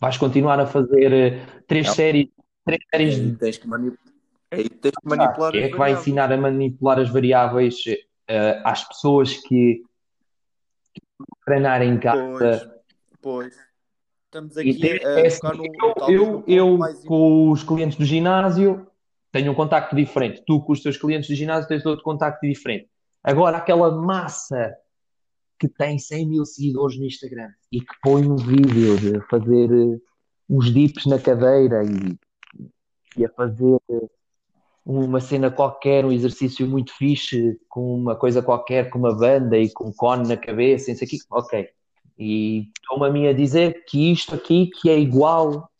vais 0.00 0.16
continuar 0.16 0.58
a 0.60 0.66
fazer 0.66 1.12
uh, 1.12 1.62
três 1.66 1.86
não. 1.86 1.94
séries, 1.94 2.28
três 2.64 2.80
séries 2.92 3.14
de... 3.16 3.36
tens 3.36 3.58
que, 3.58 3.68
manip... 3.68 3.96
Aí 4.50 4.68
tens 4.68 4.92
que 4.92 5.08
manipular 5.08 5.52
ah, 5.54 5.58
é 5.58 5.68
que 5.68 5.76
vai 5.76 5.92
ensinar 5.92 6.32
a 6.32 6.36
manipular 6.36 6.98
as 6.98 7.08
variáveis 7.08 7.76
uh, 7.86 8.62
às 8.64 8.86
pessoas 8.86 9.36
que, 9.36 9.82
que 10.94 11.02
treinarem 11.44 11.90
em 11.94 11.98
casa. 11.98 12.72
Pois, 13.20 13.52
pois. 13.52 13.70
Estamos 14.24 14.56
aqui 14.56 15.00
a, 15.04 15.26
a 15.26 15.30
tocar 15.30 15.56
no, 15.56 15.66
eu, 16.08 16.44
eu, 16.46 16.78
eu 16.78 16.78
com 17.04 17.50
os 17.50 17.64
clientes 17.64 17.98
do 17.98 18.04
ginásio 18.04 18.86
tenho 19.32 19.50
um 19.50 19.54
contacto 19.54 19.94
diferente. 19.94 20.42
Tu 20.46 20.60
com 20.60 20.72
os 20.72 20.82
teus 20.82 20.96
clientes 20.96 21.28
do 21.28 21.34
ginásio 21.34 21.68
tens 21.68 21.84
outro 21.84 22.04
contacto 22.04 22.46
diferente. 22.46 22.88
Agora, 23.22 23.58
aquela 23.58 23.90
massa 23.90 24.72
que 25.60 25.68
tem 25.68 25.98
100 25.98 26.26
mil 26.26 26.46
seguidores 26.46 26.98
no 26.98 27.04
Instagram 27.04 27.50
e 27.70 27.82
que 27.82 27.94
põe 28.02 28.26
um 28.26 28.36
vídeo 28.36 28.96
de 28.96 29.20
fazer 29.28 29.70
uh, 29.70 30.02
uns 30.48 30.72
dips 30.72 31.04
na 31.04 31.18
cadeira 31.18 31.82
e, 31.84 32.18
e 33.18 33.24
a 33.26 33.28
fazer 33.28 33.78
uh, 33.88 34.10
uma 34.86 35.20
cena 35.20 35.50
qualquer, 35.50 36.06
um 36.06 36.10
exercício 36.10 36.66
muito 36.66 36.96
fixe, 36.96 37.60
com 37.68 37.94
uma 37.94 38.16
coisa 38.16 38.42
qualquer, 38.42 38.88
com 38.88 38.98
uma 38.98 39.14
banda 39.14 39.58
e 39.58 39.70
com 39.70 39.88
um 39.88 39.92
cone 39.92 40.26
na 40.26 40.36
cabeça, 40.36 40.90
isso 40.90 41.04
aqui, 41.04 41.18
ok. 41.30 41.68
E 42.18 42.70
estão-me 42.80 43.06
a 43.06 43.10
mim 43.10 43.26
a 43.26 43.34
dizer 43.34 43.84
que 43.84 44.10
isto 44.10 44.34
aqui 44.34 44.66
que 44.66 44.88
é 44.88 44.98
igual 44.98 45.70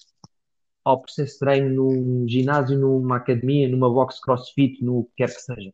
ao 0.84 1.00
processo 1.00 1.32
de 1.34 1.38
treino 1.38 1.70
num 1.70 2.28
ginásio, 2.28 2.78
numa 2.78 3.16
academia, 3.16 3.68
numa 3.68 3.90
box 3.90 4.20
crossfit, 4.20 4.84
no 4.84 5.04
que 5.04 5.10
quer 5.16 5.34
que 5.34 5.40
seja. 5.40 5.72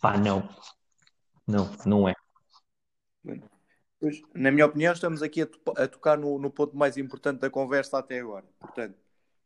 Pá, 0.00 0.18
não. 0.18 0.46
Não, 1.46 1.70
não 1.86 2.08
é. 2.08 2.14
Pois, 3.98 4.22
na 4.34 4.50
minha 4.50 4.66
opinião, 4.66 4.92
estamos 4.92 5.22
aqui 5.22 5.42
a, 5.42 5.46
to 5.46 5.58
a 5.76 5.88
tocar 5.88 6.18
no, 6.18 6.38
no, 6.38 6.50
ponto 6.50 6.76
mais 6.76 6.96
importante 6.96 7.40
da 7.40 7.50
conversa 7.50 7.98
até 7.98 8.20
agora. 8.20 8.44
Portanto, 8.58 8.96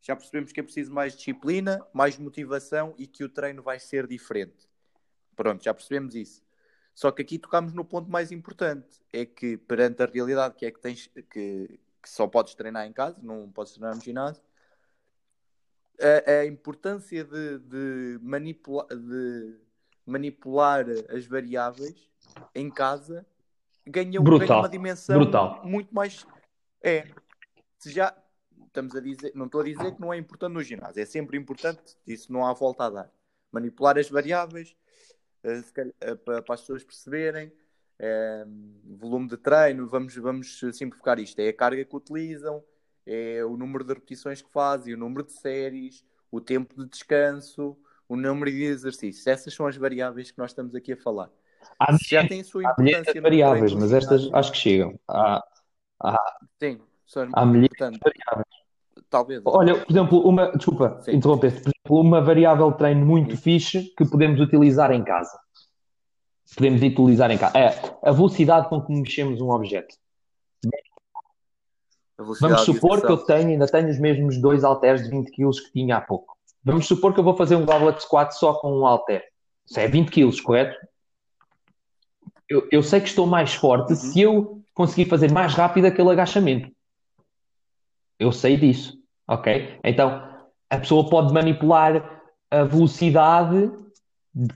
já 0.03 0.17
percebemos 0.17 0.53
que 0.53 0.61
é 0.61 0.63
preciso 0.63 0.93
mais 0.93 1.17
disciplina, 1.17 1.87
mais 1.93 2.19
motivação 2.19 2.95
e 2.99 3.07
que 3.07 3.23
o 3.23 3.29
treino 3.29 3.63
vai 3.63 3.79
ser 3.79 4.07
diferente. 4.07 4.69
Pronto, 5.37 5.63
já 5.63 5.73
percebemos 5.73 6.15
isso. 6.15 6.43
Só 6.95 7.11
que 7.11 7.23
aqui 7.23 7.39
tocamos 7.39 7.73
no 7.73 7.85
ponto 7.85 8.11
mais 8.11 8.33
importante: 8.33 9.01
é 9.13 9.25
que 9.25 9.57
perante 9.57 10.03
a 10.03 10.07
realidade 10.07 10.55
que 10.57 10.67
é 10.67 10.71
que 10.71 10.81
tens 10.81 11.07
que, 11.07 11.81
que 12.03 12.11
só 12.11 12.27
podes 12.27 12.55
treinar 12.55 12.87
em 12.87 12.93
casa, 12.93 13.19
não 13.23 13.51
podes 13.51 13.73
treinar 13.73 13.95
no 13.95 14.03
ginásio, 14.03 14.43
a, 16.01 16.31
a 16.41 16.47
importância 16.47 17.25
de, 17.25 17.59
de, 17.59 18.19
manipula 18.23 18.87
de 18.91 19.59
manipular 20.05 20.87
as 21.09 21.25
variáveis 21.27 22.11
em 22.55 22.71
casa 22.71 23.25
ganha, 23.91 24.21
brutal, 24.21 24.47
ganha 24.47 24.61
uma 24.61 24.69
dimensão 24.69 25.19
brutal. 25.19 25.61
muito 25.65 25.95
mais. 25.95 26.27
É. 26.83 27.07
Se 27.79 27.91
já 27.91 28.15
estamos 28.67 28.95
a 28.95 29.01
dizer, 29.01 29.33
não 29.35 29.47
estou 29.47 29.61
a 29.61 29.65
dizer 29.65 29.95
que 29.95 30.01
não 30.01 30.13
é 30.13 30.17
importante 30.17 30.53
no 30.53 30.63
ginásio, 30.63 31.03
é 31.03 31.07
sempre 31.07 31.37
importante, 31.37 31.97
isso 32.07 32.33
não 32.33 32.47
há 32.47 32.53
volta 32.53 32.85
a 32.85 32.91
dar. 32.91 33.13
Manipular 33.51 33.99
as 33.99 34.09
variáveis 34.09 34.77
uh, 35.45 36.13
uh, 36.13 36.17
para, 36.17 36.55
as 36.55 36.61
pessoas 36.61 36.85
perceberem. 36.85 37.53
Uh, 37.99 38.97
volume 38.97 39.29
de 39.29 39.37
treino, 39.37 39.87
vamos, 39.87 40.15
vamos 40.17 40.61
simplificar 40.73 41.19
isto. 41.19 41.39
É 41.39 41.49
a 41.49 41.53
carga 41.53 41.85
que 41.85 41.95
utilizam, 41.95 42.65
é 43.05 43.45
o 43.45 43.57
número 43.59 43.85
de 43.85 43.93
repetições 43.93 44.41
que 44.41 44.51
fazem, 44.51 44.95
o 44.95 44.97
número 44.97 45.23
de 45.23 45.33
séries, 45.33 46.03
o 46.31 46.41
tempo 46.41 46.75
de 46.83 46.89
descanso, 46.89 47.77
o 48.09 48.17
número 48.17 48.51
de 48.51 48.63
exercícios. 48.65 49.27
Essas 49.27 49.53
são 49.53 49.67
as 49.67 49.77
variáveis 49.77 50.31
que 50.31 50.39
nós 50.39 50.51
estamos 50.51 50.75
aqui 50.75 50.93
a 50.93 50.97
falar. 50.97 51.31
Há 51.79 51.97
já 52.03 52.27
tem 52.27 52.43
sua 52.45 52.63
importância. 52.63 53.23
variáveis, 53.23 53.73
mas 53.73 53.93
estas 53.93 54.33
acho 54.33 54.53
que 54.53 54.59
chegam. 54.59 54.99
Há, 55.09 55.43
há, 56.03 56.37
Sim, 56.59 56.81
são 57.07 57.29
há 57.33 57.47
milhares 57.47 57.71
de 57.71 57.99
variáveis. 57.99 58.61
Talvez. 59.09 59.43
Olha, 59.45 59.75
por 59.75 59.91
exemplo, 59.91 60.21
uma, 60.21 60.53
desculpa, 60.53 61.01
interromper 61.09 61.53
por 61.53 61.71
exemplo, 61.71 62.01
uma 62.01 62.21
variável 62.21 62.71
de 62.71 62.79
treino 62.79 63.05
muito 63.05 63.35
Sim. 63.37 63.43
fixe 63.43 63.95
que 63.97 64.09
podemos 64.09 64.41
utilizar 64.41 64.93
em 64.93 65.03
casa. 65.03 65.37
Podemos 66.55 66.83
utilizar 66.83 67.31
em 67.31 67.39
casa. 67.39 67.59
É 67.59 67.69
a 68.03 68.13
velocidade 68.13 68.69
com 68.69 68.81
que 68.81 68.93
mexemos 68.93 69.41
um 69.41 69.51
objeto. 69.51 69.95
Vamos 72.41 72.61
supor 72.63 73.01
que 73.01 73.11
eu 73.11 73.17
tenho, 73.17 73.49
ainda 73.49 73.67
tenho 73.67 73.89
os 73.89 73.99
mesmos 73.99 74.41
dois 74.41 74.63
halteres 74.63 75.05
de 75.05 75.11
20 75.11 75.31
kg 75.31 75.51
que 75.51 75.73
tinha 75.73 75.97
há 75.97 76.01
pouco. 76.01 76.37
Vamos 76.63 76.87
supor 76.87 77.15
que 77.15 77.21
eu 77.21 77.25
vou 77.25 77.35
fazer 77.35 77.57
um 77.57 77.65
goblet 77.65 78.01
squat 78.03 78.33
só 78.33 78.55
com 78.55 78.79
um 78.79 78.87
halter. 78.87 79.25
Isso 79.65 79.81
é 79.81 79.89
20 79.89 80.11
kg, 80.11 80.43
correto? 80.43 80.77
Eu, 82.51 82.67
eu, 82.73 82.83
sei 82.83 83.01
que 83.01 83.07
estou 83.07 83.29
mais 83.29 83.55
forte 83.55 83.91
uhum. 83.91 83.97
se 83.97 84.21
eu 84.21 84.63
conseguir 84.75 85.09
fazer 85.09 85.31
mais 85.31 85.55
rápido 85.55 85.85
aquele 85.85 86.11
agachamento. 86.11 86.69
Eu 88.19 88.33
sei 88.33 88.57
disso, 88.57 88.99
ok? 89.29 89.79
Então, 89.85 90.29
a 90.69 90.79
pessoa 90.79 91.09
pode 91.09 91.33
manipular 91.33 92.21
a 92.51 92.65
velocidade 92.65 93.71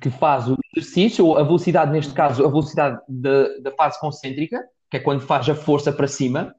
que 0.01 0.11
faz 0.11 0.49
o 0.49 0.57
exercício, 0.73 1.25
ou 1.25 1.39
a 1.39 1.45
velocidade, 1.45 1.93
neste 1.93 2.13
caso, 2.13 2.45
a 2.45 2.49
velocidade 2.49 3.01
da, 3.09 3.59
da 3.59 3.71
fase 3.73 3.99
concêntrica, 4.01 4.63
que 4.91 4.97
é 4.97 5.01
quando 5.01 5.21
faz 5.21 5.49
a 5.49 5.55
força 5.55 5.93
para 5.93 6.09
cima, 6.09 6.55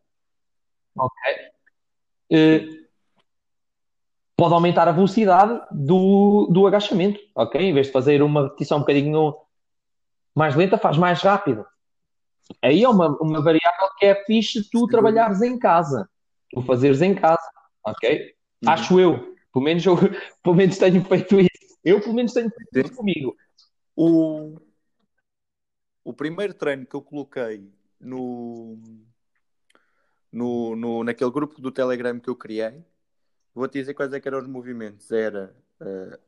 ok? 0.97 1.33
Uh, 2.31 2.85
pode 4.37 4.53
aumentar 4.53 4.87
a 4.87 4.91
velocidade 4.91 5.61
do, 5.71 6.47
do 6.49 6.65
agachamento, 6.65 7.19
ok? 7.35 7.61
Em 7.61 7.73
vez 7.73 7.87
de 7.87 7.93
fazer 7.93 8.21
uma 8.21 8.43
repetição 8.43 8.77
um 8.77 8.81
bocadinho 8.81 9.35
mais 10.35 10.55
lenta, 10.55 10.77
faz 10.77 10.97
mais 10.97 11.21
rápido. 11.21 11.65
Aí 12.61 12.83
é 12.83 12.89
uma, 12.89 13.07
uma 13.19 13.41
variável 13.41 13.89
que 13.97 14.05
é 14.05 14.25
fixe 14.25 14.69
tu 14.69 14.85
trabalhares 14.87 15.41
em 15.41 15.57
casa, 15.57 16.07
tu 16.51 16.61
fazeres 16.61 17.01
em 17.01 17.15
casa, 17.15 17.49
ok? 17.83 18.35
Uhum. 18.63 18.69
Acho 18.69 18.99
eu. 18.99 19.35
Pelo 19.51 19.65
menos, 19.65 19.85
eu, 19.85 19.95
pelo 20.43 20.55
menos 20.55 20.77
tenho 20.77 21.03
feito 21.05 21.39
isso. 21.39 21.77
Eu, 21.83 22.01
pelo 22.01 22.13
menos, 22.13 22.33
tenho 22.33 22.49
feito 22.49 22.87
isso 22.87 22.97
comigo. 22.97 23.35
O, 23.95 24.57
o 26.03 26.13
primeiro 26.13 26.53
treino 26.53 26.85
que 26.85 26.95
eu 26.95 27.01
coloquei 27.01 27.71
no, 27.99 28.77
no, 30.31 30.75
no, 30.75 31.03
naquele 31.03 31.31
grupo 31.31 31.61
do 31.61 31.71
Telegram 31.71 32.19
que 32.19 32.29
eu 32.29 32.35
criei, 32.35 32.83
vou-te 33.53 33.79
dizer 33.79 33.93
quais 33.93 34.11
é 34.11 34.19
que 34.19 34.27
eram 34.27 34.39
os 34.39 34.47
movimentos. 34.47 35.09
Era 35.11 35.55
uh, 35.79 36.19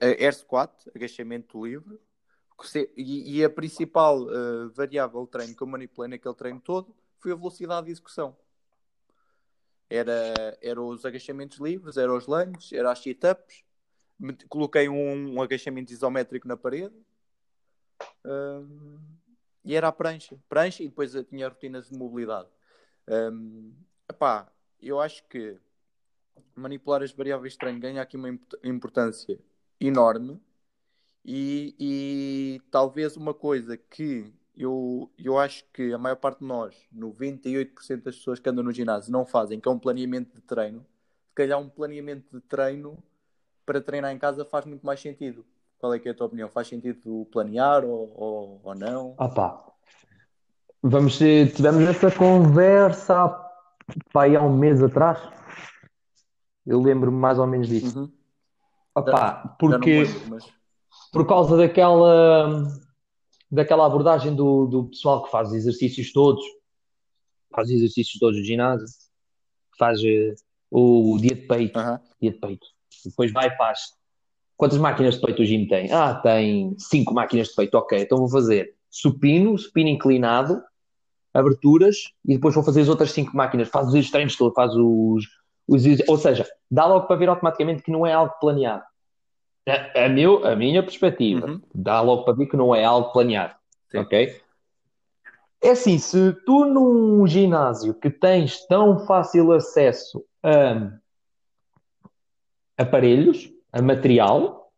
air 0.00 0.34
squat, 0.34 0.72
agachamento 0.94 1.66
livre, 1.66 1.98
e, 2.96 3.38
e 3.38 3.44
a 3.44 3.50
principal 3.50 4.22
uh, 4.22 4.70
variável 4.70 5.24
de 5.24 5.30
treino 5.30 5.54
que 5.54 5.62
eu 5.62 5.66
manipulei 5.66 6.08
naquele 6.08 6.34
treino 6.34 6.60
todo 6.60 6.94
foi 7.18 7.32
a 7.32 7.34
velocidade 7.34 7.86
de 7.86 7.92
execução. 7.92 8.36
Era, 9.88 10.58
era 10.60 10.82
os 10.82 11.04
agachamentos 11.04 11.58
livres, 11.58 11.96
era 11.96 12.12
os 12.12 12.26
lunges, 12.26 12.72
era 12.72 12.90
as 12.90 12.98
sit-ups. 12.98 13.64
Coloquei 14.48 14.88
um, 14.88 15.34
um, 15.34 15.42
agachamento 15.42 15.92
isométrico 15.92 16.48
na 16.48 16.56
parede. 16.56 16.94
Uh, 18.24 18.98
e 19.64 19.74
era 19.74 19.88
a 19.88 19.92
prancha. 19.92 20.36
Prancha 20.48 20.82
e 20.82 20.88
depois 20.88 21.12
tinha 21.28 21.48
rotinas 21.48 21.88
de 21.88 21.96
mobilidade. 21.96 22.48
Um, 23.08 23.72
epá, 24.08 24.50
eu 24.80 25.00
acho 25.00 25.22
que 25.28 25.58
manipular 26.54 27.02
as 27.02 27.12
variáveis 27.12 27.52
de 27.52 27.58
treino 27.58 27.78
ganha 27.78 28.02
aqui 28.02 28.16
uma 28.16 28.28
importância 28.64 29.38
enorme 29.80 30.40
e, 31.26 31.74
e, 31.80 32.60
talvez 32.70 33.16
uma 33.16 33.34
coisa 33.34 33.76
que 33.76 34.32
eu, 34.56 35.10
eu 35.18 35.36
acho 35.36 35.64
que 35.72 35.92
a 35.92 35.98
maior 35.98 36.14
parte 36.14 36.38
de 36.38 36.46
nós, 36.46 36.76
98% 36.96 38.02
das 38.04 38.16
pessoas 38.16 38.38
que 38.38 38.48
andam 38.48 38.62
no 38.62 38.70
ginásio 38.72 39.10
não 39.10 39.26
fazem, 39.26 39.58
que 39.58 39.68
é 39.68 39.70
um 39.70 39.78
planeamento 39.78 40.34
de 40.36 40.40
treino, 40.40 40.86
se 41.26 41.34
calhar 41.34 41.58
um 41.58 41.68
planeamento 41.68 42.32
de 42.32 42.40
treino 42.40 42.96
para 43.66 43.80
treinar 43.80 44.12
em 44.12 44.18
casa 44.18 44.44
faz 44.44 44.64
muito 44.64 44.86
mais 44.86 45.00
sentido. 45.00 45.44
Qual 45.78 45.92
é 45.92 45.98
que 45.98 46.08
é 46.08 46.12
a 46.12 46.14
tua 46.14 46.28
opinião? 46.28 46.48
Faz 46.48 46.68
sentido 46.68 47.26
planear 47.32 47.84
ou, 47.84 48.12
ou, 48.16 48.60
ou 48.62 48.74
não? 48.76 49.14
Ah 49.18 49.28
pá, 49.28 49.66
Vamos, 50.88 51.18
tivemos 51.18 51.82
essa 51.88 52.10
conversa 52.12 53.28
pá, 54.12 54.26
há 54.26 54.42
um 54.42 54.56
mês 54.56 54.80
atrás. 54.80 55.18
Eu 56.64 56.80
lembro-me 56.80 57.18
mais 57.18 57.40
ou 57.40 57.46
menos 57.46 57.66
disso. 57.66 57.98
Uhum. 57.98 58.12
Opa, 58.94 59.56
porque 59.58 60.04
lembro, 60.04 60.20
mas... 60.30 60.52
por 61.16 61.26
causa 61.26 61.56
daquela 61.56 62.62
daquela 63.50 63.86
abordagem 63.86 64.34
do, 64.34 64.66
do 64.66 64.84
pessoal 64.90 65.22
que 65.22 65.30
faz 65.30 65.50
exercícios 65.50 66.12
todos, 66.12 66.44
faz 67.54 67.70
exercícios 67.70 68.18
todos 68.18 68.36
no 68.38 68.44
ginásio, 68.44 68.86
faz 69.78 69.98
uh, 70.02 70.34
o 70.70 71.16
dia 71.18 71.34
de 71.34 71.46
peito, 71.46 71.78
uhum. 71.78 71.98
dia 72.20 72.32
de 72.32 72.38
peito. 72.38 72.66
Depois 73.02 73.32
vai 73.32 73.46
e 73.46 73.56
faz. 73.56 73.94
Quantas 74.58 74.76
máquinas 74.76 75.14
de 75.14 75.22
peito 75.22 75.40
o 75.40 75.44
gym 75.46 75.66
tem? 75.66 75.90
Ah, 75.90 76.16
tem 76.16 76.74
cinco 76.78 77.14
máquinas 77.14 77.48
de 77.48 77.54
peito, 77.54 77.78
ok, 77.78 77.98
então 77.98 78.18
vou 78.18 78.28
fazer 78.28 78.74
supino, 78.90 79.56
supino 79.56 79.88
inclinado, 79.88 80.60
aberturas 81.32 82.12
e 82.26 82.34
depois 82.34 82.54
vou 82.54 82.62
fazer 82.62 82.82
as 82.82 82.90
outras 82.90 83.12
cinco 83.12 83.34
máquinas. 83.34 83.68
Faz 83.68 83.88
os 83.94 84.10
treinos 84.10 84.36
todos, 84.36 84.54
faz 84.54 84.74
os, 84.74 85.24
os. 85.66 85.82
Ou 86.08 86.18
seja, 86.18 86.46
dá 86.70 86.84
logo 86.84 87.06
para 87.06 87.16
ver 87.16 87.30
automaticamente 87.30 87.82
que 87.82 87.90
não 87.90 88.06
é 88.06 88.12
algo 88.12 88.34
planeado. 88.38 88.84
A, 89.68 90.04
a, 90.04 90.08
meu, 90.08 90.46
a 90.46 90.54
minha 90.54 90.82
perspectiva, 90.82 91.46
uhum. 91.46 91.60
dá 91.74 92.00
logo 92.00 92.24
para 92.24 92.34
ver 92.34 92.46
que 92.46 92.56
não 92.56 92.74
é 92.74 92.84
algo 92.84 93.12
planeado. 93.12 93.54
Sim. 93.90 93.98
Ok? 93.98 94.40
É 95.62 95.70
assim, 95.70 95.98
se 95.98 96.32
tu 96.44 96.64
num 96.66 97.26
ginásio 97.26 97.94
que 97.94 98.10
tens 98.10 98.64
tão 98.66 99.06
fácil 99.06 99.52
acesso 99.52 100.24
a 100.42 100.92
aparelhos, 102.76 103.50
a 103.72 103.80
material, 103.82 104.70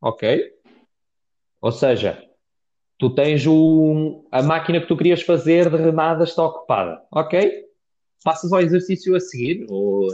ok? 0.00 0.52
Ou 1.60 1.72
seja, 1.72 2.22
tu 2.98 3.14
tens 3.14 3.46
o, 3.46 4.26
a 4.30 4.42
máquina 4.42 4.80
que 4.80 4.86
tu 4.86 4.96
querias 4.96 5.22
fazer 5.22 5.70
de 5.70 5.76
remada 5.76 6.24
está 6.24 6.44
ocupada. 6.44 7.02
Ok? 7.10 7.64
Passas 8.22 8.52
ao 8.52 8.60
exercício 8.60 9.16
a 9.16 9.20
seguir, 9.20 9.66
ou, 9.68 10.08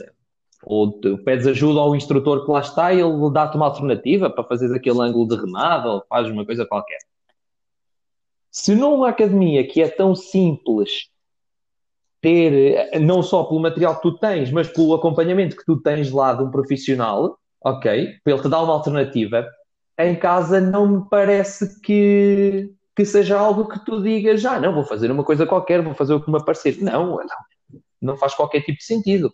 ou 0.64 1.00
pedes 1.24 1.46
ajuda 1.46 1.80
ao 1.80 1.94
instrutor 1.96 2.44
que 2.44 2.50
lá 2.50 2.60
está 2.60 2.92
e 2.92 3.00
ele 3.00 3.30
dá-te 3.32 3.56
uma 3.56 3.66
alternativa 3.66 4.30
para 4.30 4.44
fazeres 4.44 4.74
aquele 4.74 5.00
ângulo 5.00 5.26
de 5.26 5.36
remada 5.36 5.90
ou 5.90 6.04
fazes 6.08 6.32
uma 6.32 6.46
coisa 6.46 6.64
qualquer. 6.66 6.98
Se 8.50 8.74
numa 8.74 9.08
academia 9.08 9.66
que 9.66 9.80
é 9.80 9.88
tão 9.88 10.14
simples 10.14 11.08
ter, 12.20 13.00
não 13.00 13.22
só 13.22 13.44
pelo 13.44 13.60
material 13.60 13.96
que 13.96 14.02
tu 14.02 14.16
tens, 14.18 14.52
mas 14.52 14.68
pelo 14.68 14.94
acompanhamento 14.94 15.56
que 15.56 15.64
tu 15.64 15.80
tens 15.80 16.10
lá 16.12 16.34
de 16.34 16.44
um 16.44 16.50
profissional, 16.50 17.38
ok? 17.64 18.18
Para 18.22 18.32
ele 18.32 18.42
te 18.42 18.48
dar 18.48 18.62
uma 18.62 18.74
alternativa, 18.74 19.48
em 19.98 20.14
casa 20.14 20.60
não 20.60 20.86
me 20.86 21.08
parece 21.10 21.80
que, 21.80 22.70
que 22.94 23.04
seja 23.04 23.38
algo 23.38 23.68
que 23.68 23.84
tu 23.84 24.00
digas, 24.00 24.40
já 24.40 24.54
ah, 24.54 24.60
não, 24.60 24.72
vou 24.72 24.84
fazer 24.84 25.10
uma 25.10 25.24
coisa 25.24 25.46
qualquer, 25.46 25.82
vou 25.82 25.94
fazer 25.94 26.14
o 26.14 26.20
que 26.20 26.30
me 26.30 26.36
aparecer. 26.36 26.78
Não, 26.80 27.16
não, 27.16 27.26
não 28.00 28.16
faz 28.16 28.34
qualquer 28.34 28.60
tipo 28.60 28.78
de 28.78 28.84
sentido. 28.84 29.32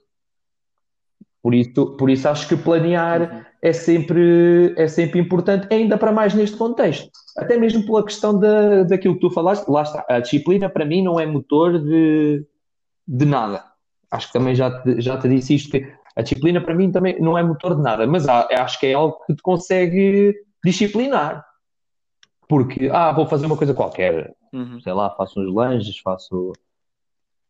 Por 1.42 1.54
isso, 1.54 1.96
por 1.96 2.10
isso 2.10 2.28
acho 2.28 2.48
que 2.48 2.56
planear 2.56 3.22
uhum. 3.22 3.44
é, 3.62 3.72
sempre, 3.72 4.74
é 4.76 4.88
sempre 4.88 5.20
importante, 5.20 5.72
ainda 5.72 5.96
para 5.96 6.12
mais 6.12 6.34
neste 6.34 6.56
contexto. 6.56 7.10
Até 7.36 7.56
mesmo 7.56 7.86
pela 7.86 8.04
questão 8.04 8.38
da, 8.38 8.82
daquilo 8.82 9.14
que 9.14 9.20
tu 9.20 9.30
falaste, 9.30 9.68
lá 9.68 9.82
está, 9.82 10.04
a 10.08 10.20
disciplina 10.20 10.68
para 10.68 10.84
mim 10.84 11.02
não 11.02 11.18
é 11.18 11.26
motor 11.26 11.78
de, 11.78 12.44
de 13.06 13.24
nada. 13.24 13.64
Acho 14.10 14.26
que 14.26 14.32
também 14.32 14.54
já 14.54 14.82
te, 14.82 15.00
já 15.00 15.16
te 15.16 15.28
disse 15.28 15.54
isto, 15.54 15.70
que 15.70 15.86
a 16.16 16.22
disciplina 16.22 16.60
para 16.60 16.74
mim 16.74 16.90
também 16.90 17.20
não 17.20 17.38
é 17.38 17.42
motor 17.42 17.76
de 17.76 17.82
nada, 17.82 18.06
mas 18.06 18.26
há, 18.26 18.48
acho 18.62 18.80
que 18.80 18.86
é 18.86 18.94
algo 18.94 19.20
que 19.24 19.34
te 19.34 19.42
consegue 19.42 20.34
disciplinar. 20.64 21.46
Porque, 22.48 22.90
ah, 22.92 23.12
vou 23.12 23.26
fazer 23.26 23.46
uma 23.46 23.56
coisa 23.56 23.74
qualquer. 23.74 24.34
Uhum. 24.52 24.80
Sei 24.80 24.92
lá, 24.92 25.10
faço 25.10 25.38
uns 25.40 25.54
lanches, 25.54 25.98
faço. 25.98 26.52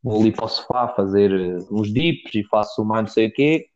Vou 0.03 0.21
ali 0.21 0.33
para 0.33 0.45
o 0.45 0.49
sofá 0.49 0.89
fazer 0.89 1.33
uns 1.71 1.93
dips 1.93 2.35
e 2.35 2.45
faço 2.45 2.85
mais 2.85 3.03
não 3.05 3.09
sei 3.09 3.29
o 3.29 3.33
quê. 3.33 3.67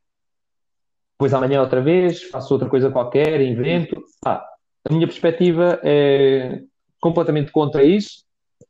Depois 1.22 1.34
amanhã 1.34 1.60
outra 1.60 1.80
vez, 1.80 2.24
faço 2.24 2.52
outra 2.52 2.68
coisa 2.68 2.90
qualquer, 2.90 3.40
invento. 3.40 4.02
Ah, 4.26 4.44
a 4.84 4.92
minha 4.92 5.06
perspectiva 5.06 5.78
é 5.84 6.62
completamente 7.00 7.52
contra 7.52 7.84
isso. 7.84 8.24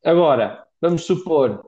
Agora, 0.04 0.62
vamos 0.78 1.06
supor 1.06 1.64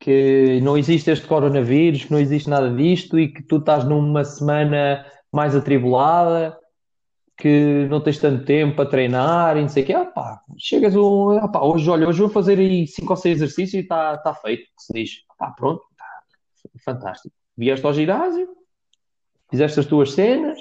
que 0.00 0.60
não 0.60 0.76
existe 0.76 1.08
este 1.08 1.24
coronavírus, 1.28 2.04
que 2.04 2.10
não 2.10 2.18
existe 2.18 2.50
nada 2.50 2.68
disto 2.68 3.16
e 3.16 3.28
que 3.28 3.44
tu 3.44 3.58
estás 3.58 3.84
numa 3.84 4.24
semana 4.24 5.06
mais 5.32 5.54
atribulada 5.54 6.58
que 7.38 7.86
não 7.88 8.00
tens 8.00 8.18
tanto 8.18 8.44
tempo 8.44 8.74
para 8.74 8.90
treinar 8.90 9.56
e 9.56 9.60
não 9.60 9.68
sei 9.68 9.84
o 9.84 9.86
quê. 9.86 9.92
Ah, 9.92 10.04
pá, 10.06 10.42
chegas 10.58 10.96
um. 10.96 11.30
Ah, 11.38 11.46
pá, 11.46 11.60
hoje, 11.60 11.88
olha, 11.88 12.08
hoje 12.08 12.18
vou 12.18 12.28
fazer 12.28 12.58
aí 12.58 12.88
5 12.88 13.08
ou 13.08 13.16
6 13.16 13.36
exercícios 13.36 13.74
e 13.74 13.84
está 13.84 14.18
tá 14.18 14.34
feito. 14.34 14.64
Se 14.76 14.92
diz, 14.92 15.10
ah, 15.38 15.52
pronto, 15.52 15.80
tá, 15.96 16.06
fantástico. 16.84 17.32
Vieste 17.56 17.86
ao 17.86 17.94
ginásio, 17.94 18.48
fizeste 19.54 19.78
as 19.78 19.86
tuas 19.86 20.10
cenas, 20.12 20.58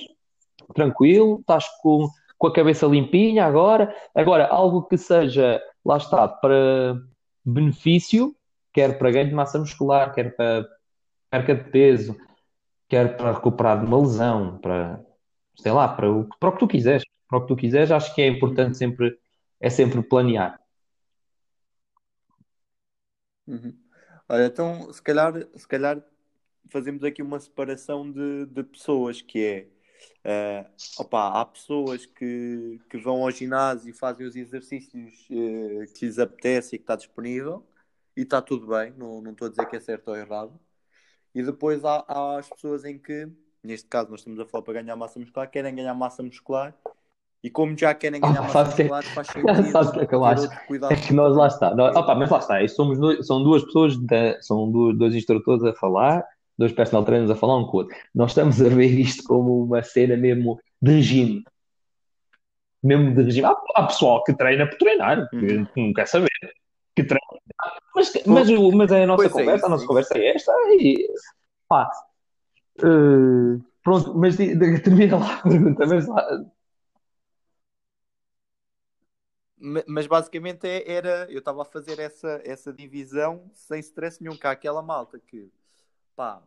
tranquilo, 0.76 1.40
estás 1.40 1.66
com, 1.82 2.08
com 2.38 2.48
a 2.48 2.54
cabeça 2.54 2.86
limpinha 2.86 3.44
agora. 3.44 3.94
Agora, 4.14 4.46
algo 4.46 4.84
que 4.84 4.98
seja, 4.98 5.60
lá 5.84 5.98
está, 5.98 6.28
para 6.28 7.02
benefício, 7.44 8.36
quer 8.72 9.00
para 9.00 9.10
ganho 9.10 9.30
de 9.30 9.34
massa 9.34 9.58
muscular, 9.58 10.14
quer 10.14 10.36
para 10.36 10.70
perca 11.32 11.56
de 11.56 11.72
peso, 11.72 12.16
quer 12.88 13.18
para 13.18 13.32
recuperar 13.32 13.80
de 13.80 13.88
uma 13.88 14.00
lesão, 14.00 14.60
para 14.60 15.04
sei 15.58 15.72
lá, 15.72 15.88
para 15.88 16.12
o, 16.12 16.30
para 16.40 16.50
o 16.50 16.52
que 16.52 16.60
tu 16.60 16.68
quiseres. 16.68 17.04
Para 17.28 17.40
o 17.40 17.42
que 17.42 17.48
tu 17.48 17.56
quiseres, 17.56 17.90
acho 17.90 18.14
que 18.14 18.22
é 18.22 18.28
importante 18.28 18.78
sempre, 18.78 19.18
é 19.60 19.72
sempre 19.72 20.04
planear. 20.04 20.60
Uhum. 23.48 23.76
Olha, 24.30 24.46
então 24.46 24.94
se 24.94 25.02
calhar, 25.02 25.34
se 25.56 25.68
calhar 25.68 26.04
fazemos 26.70 27.04
aqui 27.04 27.22
uma 27.22 27.40
separação 27.40 28.10
de, 28.12 28.46
de 28.48 28.64
pessoas, 28.64 29.22
que 29.22 29.44
é 29.44 29.68
uh, 30.26 30.70
opa, 31.00 31.40
há 31.40 31.46
pessoas 31.46 32.06
que, 32.06 32.80
que 32.90 32.98
vão 32.98 33.24
ao 33.24 33.32
ginásio 33.32 33.90
e 33.90 33.94
fazem 33.94 34.26
os 34.26 34.36
exercícios 34.36 35.28
uh, 35.30 35.94
que 35.94 36.06
lhes 36.06 36.20
apetece 36.20 36.76
e 36.76 36.80
que 36.80 36.84
está 36.84 36.96
disponível 36.96 37.66
e 38.16 38.22
está 38.22 38.42
tudo 38.42 38.68
bem, 38.68 38.94
não, 38.98 39.22
não 39.22 39.32
estou 39.32 39.48
a 39.48 39.50
dizer 39.50 39.66
que 39.66 39.76
é 39.76 39.80
certo 39.80 40.10
ou 40.10 40.16
errado. 40.16 40.60
E 41.34 41.42
depois 41.42 41.84
há, 41.84 42.06
há 42.08 42.38
as 42.40 42.48
pessoas 42.48 42.86
em 42.86 42.98
que, 42.98 43.28
neste 43.64 43.88
caso 43.88 44.10
nós 44.12 44.20
estamos 44.20 44.40
a 44.40 44.46
falar 44.46 44.64
para 44.64 44.82
ganhar 44.82 44.96
massa 44.96 45.20
muscular, 45.20 45.50
querem 45.50 45.74
ganhar 45.74 45.94
massa 45.96 46.22
muscular 46.22 46.76
e 47.44 47.50
como 47.50 47.78
já 47.78 47.94
querem 47.94 48.22
ganhar 48.22 48.42
oh, 48.42 48.44
massa 48.44 48.66
muscular, 48.66 49.04
faz 49.04 49.28
sentido 49.28 49.64
sabe 49.72 49.92
que 49.92 50.00
é 50.00 50.08
que 50.08 50.16
eu 50.16 50.24
acho? 50.24 50.48
É 50.90 50.96
que 50.96 51.14
nós 51.14 51.36
lá 51.36 51.48
está. 51.48 51.76
Nós, 51.76 51.96
opa, 51.96 52.16
mas 52.16 52.30
lá 52.30 52.38
está, 52.38 52.68
somos 52.68 53.00
dois, 53.00 53.26
são 53.26 53.44
duas 53.44 53.66
pessoas, 53.66 53.98
de, 53.98 54.42
são 54.42 54.72
dois, 54.72 54.98
dois 54.98 55.16
instrutores 55.16 55.64
a 55.64 55.74
falar, 55.74 56.24
dois 56.58 56.72
personal 56.72 57.04
trainers 57.04 57.32
a 57.32 57.36
falar 57.36 57.58
um 57.58 57.66
com 57.66 57.78
o 57.78 57.80
outro. 57.82 57.98
Nós 58.14 58.32
estamos 58.32 58.62
a 58.62 58.70
ver 58.70 59.00
isto 59.00 59.24
como 59.24 59.64
uma 59.64 59.82
cena 59.82 60.16
mesmo 60.16 60.60
de 60.82 60.92
regime. 60.94 61.44
Mesmo 62.82 63.14
de 63.16 63.24
regime. 63.24 63.48
Há, 63.48 63.56
há 63.76 63.88
pessoal 63.88 64.24
que 64.24 64.34
treina 64.36 64.68
por 64.68 64.78
treinar, 64.78 65.30
que 65.30 65.36
uhum. 65.36 65.68
não 65.76 65.94
quer 65.94 66.08
saber. 66.08 66.30
Que 66.96 67.04
treina. 67.04 67.22
Mas, 67.96 68.14
mas, 68.26 68.50
mas 68.50 68.92
a 68.92 69.06
nossa 69.06 69.30
pois 69.30 69.32
é 69.32 69.40
conversa, 69.40 69.66
é, 69.66 69.68
a 69.68 69.70
nossa 69.70 69.86
conversa 69.86 70.18
é 70.18 70.36
esta 70.36 70.52
e 70.80 71.08
pá. 71.68 71.90
Uh, 72.80 73.64
pronto, 73.84 74.14
mas 74.16 74.36
termina 74.36 75.18
lá 75.18 75.36
a 75.36 75.44
pergunta, 75.44 75.86
mas 75.86 76.08
lá, 76.08 76.46
mas 79.88 80.08
basicamente 80.08 80.68
é, 80.68 80.92
era, 80.92 81.28
eu 81.32 81.40
estava 81.40 81.62
a 81.62 81.66
fazer 81.66 81.98
essa, 82.00 82.42
essa 82.44 82.74
divisão 82.74 83.50
sem 83.54 83.80
stress 83.80 84.22
nenhum, 84.22 84.36
cá 84.36 84.52
aquela 84.52 84.82
malta 84.82 85.18
que 85.20 85.50
pá, 86.16 86.42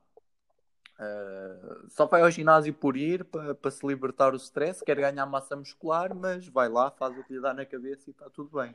uh, 0.98 1.88
só 1.90 2.06
vai 2.06 2.22
ao 2.22 2.30
ginásio 2.30 2.72
por 2.74 2.96
ir 2.96 3.24
para, 3.24 3.54
para 3.54 3.70
se 3.70 3.86
libertar 3.86 4.32
o 4.32 4.36
stress, 4.36 4.84
quer 4.84 4.96
ganhar 4.96 5.26
massa 5.26 5.56
muscular, 5.56 6.14
mas 6.14 6.46
vai 6.48 6.68
lá, 6.68 6.90
faz 6.90 7.16
o 7.16 7.24
que 7.24 7.34
lhe 7.34 7.40
dá 7.40 7.52
na 7.52 7.64
cabeça 7.64 8.08
e 8.08 8.12
está 8.12 8.28
tudo 8.30 8.58
bem. 8.58 8.74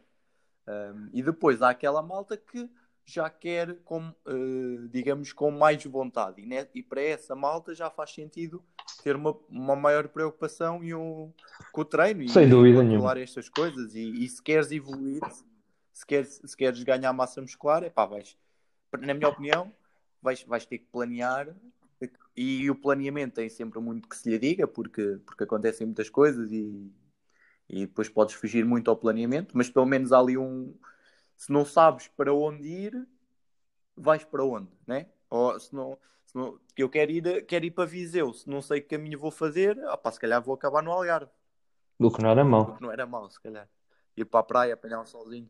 Um, 0.67 1.09
e 1.11 1.23
depois 1.23 1.61
há 1.61 1.69
aquela 1.69 2.01
malta 2.01 2.37
que 2.37 2.69
já 3.03 3.29
quer, 3.29 3.75
com, 3.83 4.09
uh, 4.09 4.87
digamos, 4.89 5.33
com 5.33 5.51
mais 5.51 5.83
vontade. 5.83 6.41
E, 6.41 6.45
ne, 6.45 6.67
e, 6.73 6.83
para 6.83 7.01
essa 7.01 7.35
malta 7.35 7.73
já 7.73 7.89
faz 7.89 8.13
sentido 8.13 8.63
ter 9.03 9.15
uma, 9.15 9.35
uma 9.49 9.75
maior 9.75 10.07
preocupação 10.07 10.83
e 10.83 10.93
um, 10.93 11.33
com 11.71 11.81
o 11.81 11.85
treino 11.85 12.27
Sem 12.29 12.45
e 12.45 12.49
dúvida 12.49 12.77
controlar 12.77 13.15
nenhuma. 13.15 13.19
estas 13.19 13.49
coisas. 13.49 13.95
E, 13.95 14.23
e, 14.23 14.29
se 14.29 14.41
queres 14.41 14.71
evoluir, 14.71 15.21
se 15.91 16.05
queres, 16.05 16.41
se 16.45 16.55
queres 16.55 16.81
ganhar 16.83 17.11
massa 17.11 17.41
muscular, 17.41 17.83
é 17.83 17.89
pá, 17.89 18.05
vais, 18.05 18.37
na 18.99 19.13
minha 19.13 19.29
opinião, 19.29 19.73
vais, 20.21 20.43
vais 20.43 20.65
ter 20.65 20.79
que 20.79 20.85
planear. 20.85 21.55
E 22.35 22.69
o 22.69 22.75
planeamento 22.75 23.35
tem 23.35 23.49
sempre 23.49 23.79
muito 23.79 24.07
que 24.07 24.15
se 24.15 24.29
lhe 24.29 24.39
diga, 24.39 24.67
porque, 24.67 25.19
porque 25.25 25.43
acontecem 25.43 25.85
muitas 25.85 26.09
coisas 26.09 26.51
e, 26.51 26.91
e 27.69 27.85
depois 27.85 28.09
podes 28.09 28.35
fugir 28.35 28.65
muito 28.65 28.89
ao 28.89 28.97
planeamento, 28.97 29.55
mas 29.55 29.69
pelo 29.69 29.85
menos 29.85 30.11
há 30.11 30.19
ali 30.19 30.37
um, 30.37 30.73
se 31.35 31.51
não 31.51 31.65
sabes 31.65 32.07
para 32.07 32.33
onde 32.33 32.67
ir, 32.67 33.07
vais 33.95 34.23
para 34.23 34.43
onde, 34.43 34.69
né? 34.87 35.07
Ou 35.29 35.59
se 35.59 35.73
não, 35.75 35.97
se 36.25 36.35
não 36.35 36.59
eu 36.77 36.89
quero 36.89 37.11
ir, 37.11 37.45
quero 37.45 37.65
ir 37.65 37.71
para 37.71 37.85
Viseu, 37.85 38.33
se 38.33 38.49
não 38.49 38.61
sei 38.61 38.81
que 38.81 38.95
caminho 38.95 39.19
vou 39.19 39.31
fazer, 39.31 39.77
opa, 39.85 40.11
se 40.11 40.19
calhar 40.19 40.41
vou 40.41 40.55
acabar 40.55 40.81
no 40.81 40.91
Algarve. 40.91 41.31
Do 41.99 42.11
que 42.11 42.21
não 42.21 42.29
era 42.29 42.43
mau. 42.43 42.65
Do 42.65 42.75
que 42.75 42.81
não 42.81 42.91
era 42.91 43.05
mau, 43.05 43.29
se 43.29 43.39
calhar. 43.39 43.67
Ir 44.15 44.25
para 44.25 44.39
a 44.39 44.43
praia, 44.43 44.73
apanhar 44.73 45.01
um 45.01 45.05
solzinho. 45.05 45.49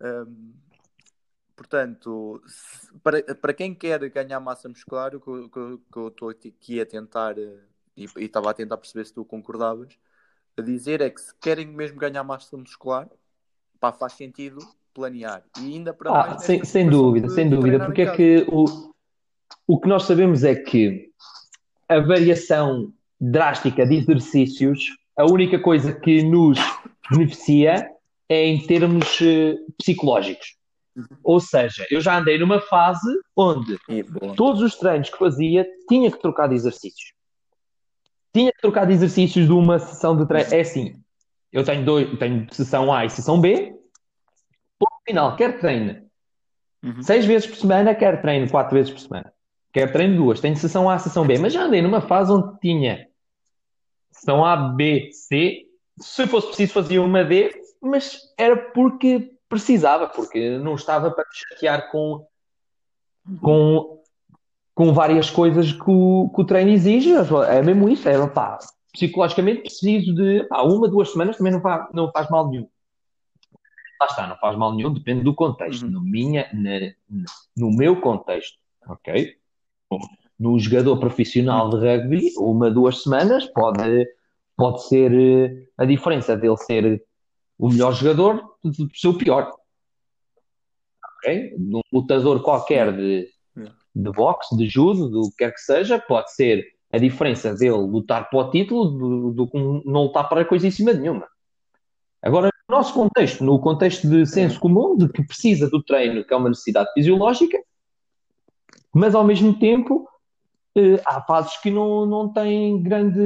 Um, 0.00 0.54
portanto, 1.56 2.42
se, 2.46 2.92
para, 3.02 3.22
para 3.34 3.54
quem 3.54 3.74
quer 3.74 4.08
ganhar 4.10 4.40
massa 4.40 4.68
muscular, 4.68 5.14
o 5.14 5.20
que, 5.20 5.48
que, 5.48 5.78
que 5.92 5.98
eu 5.98 6.08
estou 6.08 6.28
aqui 6.28 6.80
a 6.80 6.86
tentar, 6.86 7.38
eh, 7.38 7.58
e, 7.96 8.06
estava 8.16 8.50
a 8.50 8.54
tentar 8.54 8.76
perceber 8.76 9.04
se 9.04 9.14
tu 9.14 9.24
concordavas, 9.24 9.96
a 10.56 10.62
dizer 10.62 11.00
é 11.00 11.10
que 11.10 11.20
se 11.20 11.34
querem 11.40 11.66
mesmo 11.66 11.98
ganhar 11.98 12.22
massa 12.24 12.56
muscular, 12.56 13.08
pá, 13.80 13.92
faz 13.92 14.14
sentido 14.14 14.58
planear. 14.92 15.42
E 15.60 15.74
ainda 15.74 15.92
para 15.92 16.10
ah, 16.10 16.26
mais, 16.28 16.44
sem, 16.44 16.64
sem 16.64 16.88
dúvida, 16.88 17.28
sem 17.28 17.48
dúvida, 17.50 17.84
porque 17.84 18.02
é 18.02 18.14
que 18.14 18.46
o, 18.48 18.92
o 19.66 19.80
que 19.80 19.88
nós 19.88 20.04
sabemos 20.04 20.44
é 20.44 20.54
que 20.54 21.10
a 21.88 22.00
variação 22.00 22.92
drástica 23.20 23.86
de 23.86 23.96
exercícios, 23.96 24.96
a 25.16 25.24
única 25.24 25.58
coisa 25.58 25.92
que 25.92 26.22
nos 26.22 26.58
beneficia 27.10 27.90
é 28.28 28.46
em 28.46 28.66
termos 28.66 29.20
uh, 29.20 29.72
psicológicos. 29.78 30.56
Uhum. 30.96 31.06
Ou 31.24 31.40
seja, 31.40 31.86
eu 31.90 32.00
já 32.00 32.18
andei 32.18 32.38
numa 32.38 32.60
fase 32.60 33.12
onde 33.36 33.76
todos 34.36 34.62
os 34.62 34.76
treinos 34.76 35.10
que 35.10 35.18
fazia 35.18 35.66
tinha 35.88 36.10
que 36.10 36.20
trocar 36.20 36.48
de 36.48 36.54
exercícios. 36.54 37.12
Tinha 38.32 38.52
que 38.52 38.60
trocar 38.60 38.86
de 38.86 38.92
exercícios 38.92 39.46
de 39.46 39.52
uma 39.52 39.78
sessão 39.78 40.16
de 40.16 40.26
treino. 40.26 40.52
É 40.52 40.60
assim, 40.60 41.00
eu 41.52 41.64
tenho, 41.64 41.84
dois, 41.84 42.18
tenho 42.18 42.46
sessão 42.52 42.92
A 42.92 43.04
e 43.04 43.10
sessão 43.10 43.40
B, 43.40 43.74
final, 45.04 45.36
quer 45.36 45.58
treine 45.60 46.02
uhum. 46.82 47.02
seis 47.02 47.24
vezes 47.24 47.46
por 47.46 47.56
semana, 47.56 47.94
quer 47.94 48.20
treine 48.20 48.48
quatro 48.48 48.74
vezes 48.74 48.90
por 48.90 48.98
semana, 48.98 49.32
quer 49.72 49.92
treine 49.92 50.16
duas, 50.16 50.40
tenho 50.40 50.56
sessão 50.56 50.88
A, 50.88 50.98
sessão 50.98 51.26
B, 51.26 51.38
mas 51.38 51.52
já 51.52 51.62
andei 51.62 51.82
numa 51.82 52.00
fase 52.00 52.32
onde 52.32 52.58
tinha 52.60 53.06
sessão 54.10 54.44
A, 54.44 54.56
B, 54.56 55.10
C, 55.12 55.66
se 55.98 56.26
fosse 56.26 56.48
preciso 56.48 56.72
fazia 56.72 57.02
uma 57.02 57.22
D, 57.22 57.52
mas 57.80 58.18
era 58.38 58.56
porque 58.56 59.33
precisava, 59.54 60.08
porque 60.08 60.58
não 60.58 60.74
estava 60.74 61.10
para 61.10 61.24
chatear 61.32 61.90
com, 61.90 62.26
com, 63.40 64.02
com 64.74 64.92
várias 64.92 65.30
coisas 65.30 65.72
que 65.72 65.90
o, 65.90 66.30
que 66.34 66.40
o 66.40 66.44
treino 66.44 66.70
exige, 66.70 67.12
é 67.48 67.62
mesmo 67.62 67.88
isso, 67.88 68.08
é 68.08 68.26
pá, 68.28 68.58
psicologicamente 68.92 69.62
preciso 69.62 70.14
de 70.14 70.44
pá, 70.44 70.62
uma, 70.62 70.88
duas 70.88 71.10
semanas, 71.10 71.36
também 71.36 71.52
não 71.52 71.60
faz, 71.60 71.88
não 71.92 72.10
faz 72.12 72.28
mal 72.28 72.48
nenhum 72.48 72.68
lá 74.04 74.06
está, 74.06 74.26
não 74.26 74.36
faz 74.36 74.56
mal 74.56 74.74
nenhum, 74.74 74.92
depende 74.92 75.22
do 75.22 75.34
contexto. 75.34 75.84
Uhum. 75.84 75.90
No, 75.90 76.00
minha, 76.00 76.48
na, 76.52 76.92
no 77.56 77.70
meu 77.70 78.00
contexto, 78.00 78.58
ok? 78.88 79.36
No 80.38 80.58
jogador 80.58 80.98
profissional 80.98 81.70
de 81.70 81.76
rugby, 81.76 82.32
uma, 82.38 82.70
duas 82.70 83.02
semanas 83.02 83.46
pode, 83.46 84.06
pode 84.56 84.86
ser 84.88 85.12
eh, 85.12 85.68
a 85.78 85.84
diferença 85.84 86.36
dele 86.36 86.56
ser 86.56 87.02
o 87.58 87.68
melhor 87.68 87.92
jogador 87.92 88.56
do 88.62 88.88
seu 88.94 89.16
pior. 89.16 89.52
Ok? 91.18 91.54
Num 91.58 91.80
lutador 91.92 92.42
qualquer 92.42 92.94
de, 92.96 93.28
de 93.94 94.12
boxe, 94.12 94.56
de 94.56 94.68
judo, 94.68 95.08
do 95.08 95.30
que 95.30 95.36
quer 95.38 95.52
que 95.52 95.60
seja, 95.60 95.98
pode 95.98 96.32
ser 96.34 96.64
a 96.92 96.98
diferença 96.98 97.54
dele 97.54 97.72
lutar 97.72 98.28
para 98.30 98.38
o 98.38 98.50
título 98.50 99.32
do, 99.32 99.48
que 99.48 99.58
não 99.58 100.04
lutar 100.04 100.28
para 100.28 100.44
coisíssima 100.44 100.92
nenhuma. 100.92 101.26
Agora, 102.22 102.50
no 102.68 102.76
nosso 102.76 102.94
contexto, 102.94 103.44
no 103.44 103.58
contexto 103.58 104.08
de 104.08 104.24
senso 104.26 104.58
comum, 104.60 104.96
de 104.96 105.08
que 105.08 105.22
precisa 105.22 105.68
do 105.68 105.82
treino, 105.82 106.24
que 106.24 106.32
é 106.32 106.36
uma 106.36 106.48
necessidade 106.48 106.92
fisiológica, 106.94 107.58
mas 108.94 109.14
ao 109.14 109.24
mesmo 109.24 109.58
tempo 109.58 110.08
eh, 110.76 111.00
há 111.04 111.20
fases 111.22 111.56
que 111.58 111.70
não, 111.70 112.06
não 112.06 112.32
têm 112.32 112.82
grande. 112.82 113.20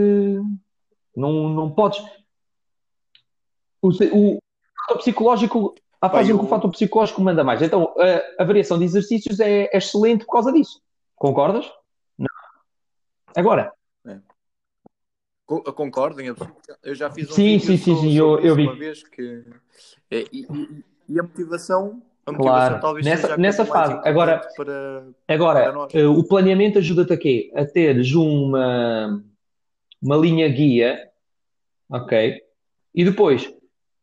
Não, 1.15 1.49
não 1.49 1.71
podes. 1.71 2.03
O, 3.83 3.89
o 3.89 4.39
fator 4.81 4.99
psicológico. 4.99 5.75
Há 6.01 6.09
fases 6.09 6.33
em 6.33 6.39
que 6.39 6.45
o 6.45 6.49
fator 6.49 6.71
psicológico 6.71 7.21
manda 7.21 7.43
mais. 7.43 7.61
Então, 7.61 7.93
a, 7.99 8.43
a 8.43 8.45
variação 8.45 8.79
de 8.79 8.85
exercícios 8.85 9.41
é, 9.41 9.65
é 9.65 9.77
excelente 9.77 10.25
por 10.25 10.33
causa 10.33 10.53
disso. 10.53 10.81
Concordas? 11.17 11.69
Não. 12.17 12.29
Agora, 13.35 13.73
Concordo 15.49 16.21
em 16.21 16.29
absoluto. 16.29 16.61
Eu 16.83 16.95
já 16.95 17.11
fiz 17.11 17.31
um 17.31 17.33
sim, 17.33 17.59
sim, 17.59 17.79
sim, 17.79 17.97
sim, 17.97 18.13
eu, 18.15 18.39
eu 18.41 18.55
vi. 18.55 18.65
uma 18.65 18.77
vez 18.77 19.03
que 19.03 19.43
é, 20.11 20.27
e, 20.31 20.47
e, 21.09 21.19
a 21.19 21.23
motivação, 21.23 22.03
a 22.27 22.33
motivação 22.33 22.69
claro. 22.69 22.81
talvez 22.83 23.07
nessa, 23.07 23.37
nessa 23.39 23.65
fase. 23.65 23.95
Agora, 24.07 24.47
para, 24.55 25.09
agora 25.27 25.87
para 25.89 26.11
uh, 26.11 26.19
o 26.19 26.29
planeamento 26.29 26.79
ajuda-te 26.79 27.15
a 27.15 27.17
quê? 27.17 27.51
A 27.55 27.65
teres 27.65 28.13
uma, 28.13 29.25
uma 30.03 30.17
linha 30.19 30.47
guia, 30.51 31.11
ok? 31.89 32.43
E 32.95 33.03
depois, 33.03 33.51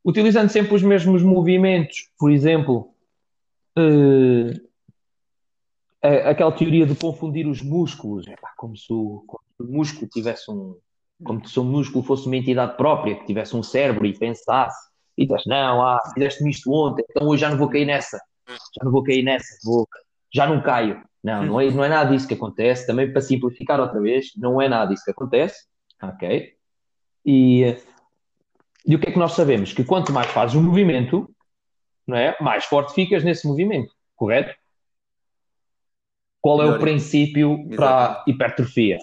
utilizando 0.06 0.50
sempre 0.50 0.76
os 0.76 0.84
mesmos 0.84 1.24
movimentos, 1.24 2.10
por 2.20 2.32
exemplo, 2.32 2.94
uh, 3.78 4.66
aquela 6.02 6.52
teoria 6.52 6.86
de 6.86 6.96
confundir 6.96 7.48
os 7.48 7.64
músculos, 7.64 8.26
como 8.56 8.78
se 8.78 8.94
o, 8.94 9.24
como 9.26 9.44
se 9.58 9.64
o 9.64 9.66
músculo 9.66 10.08
tivesse 10.08 10.52
um 10.52 10.78
como 11.24 11.48
se 11.48 11.58
o 11.58 11.64
músculo 11.64 12.04
fosse 12.04 12.28
uma 12.28 12.36
entidade 12.36 12.76
própria, 12.76 13.16
que 13.16 13.26
tivesse 13.26 13.56
um 13.56 13.64
cérebro 13.64 14.06
e 14.06 14.18
pensasse, 14.18 14.90
e 15.18 15.26
disseste, 15.26 15.48
não, 15.48 15.82
ah, 15.82 15.98
fizeste-me 16.14 16.52
isto 16.52 16.70
ontem, 16.70 17.06
então 17.10 17.26
hoje 17.28 17.40
já 17.40 17.50
não 17.50 17.58
vou 17.58 17.70
cair 17.70 17.86
nessa, 17.86 18.20
já 18.48 18.84
não 18.84 18.92
vou 18.92 19.02
cair 19.02 19.24
nessa, 19.24 19.48
vou, 19.64 19.88
já 20.34 20.46
não 20.46 20.62
caio. 20.62 21.02
Não, 21.24 21.44
não 21.44 21.62
é, 21.62 21.72
não 21.72 21.84
é 21.86 21.90
nada 21.90 22.12
disso 22.12 22.28
que 22.28 22.34
acontece, 22.34 22.86
também 22.86 23.12
para 23.12 23.22
simplificar 23.22 23.80
outra 23.80 24.00
vez, 24.00 24.28
não 24.36 24.62
é 24.62 24.68
nada 24.68 24.92
disso 24.92 25.06
que 25.06 25.12
acontece, 25.12 25.66
ok? 26.04 26.54
E, 27.26 27.78
e 28.88 28.96
o 28.96 29.00
que 29.00 29.10
é 29.10 29.12
que 29.12 29.20
nós 29.20 29.34
sabemos? 29.34 29.74
Que 29.74 29.84
quanto 29.84 30.14
mais 30.14 30.28
fazes 30.28 30.56
um 30.56 30.64
movimento, 30.64 31.30
não 32.08 32.18
é? 32.18 32.36
mais 32.40 32.66
forte 32.66 32.94
ficas 32.94 33.24
nesse 33.24 33.48
movimento, 33.48 33.92
correto? 34.16 34.56
qual 36.46 36.62
é 36.62 36.66
o 36.68 36.78
princípio 36.78 37.68
para 37.76 38.12
a 38.12 38.24
hipertrofia? 38.28 39.00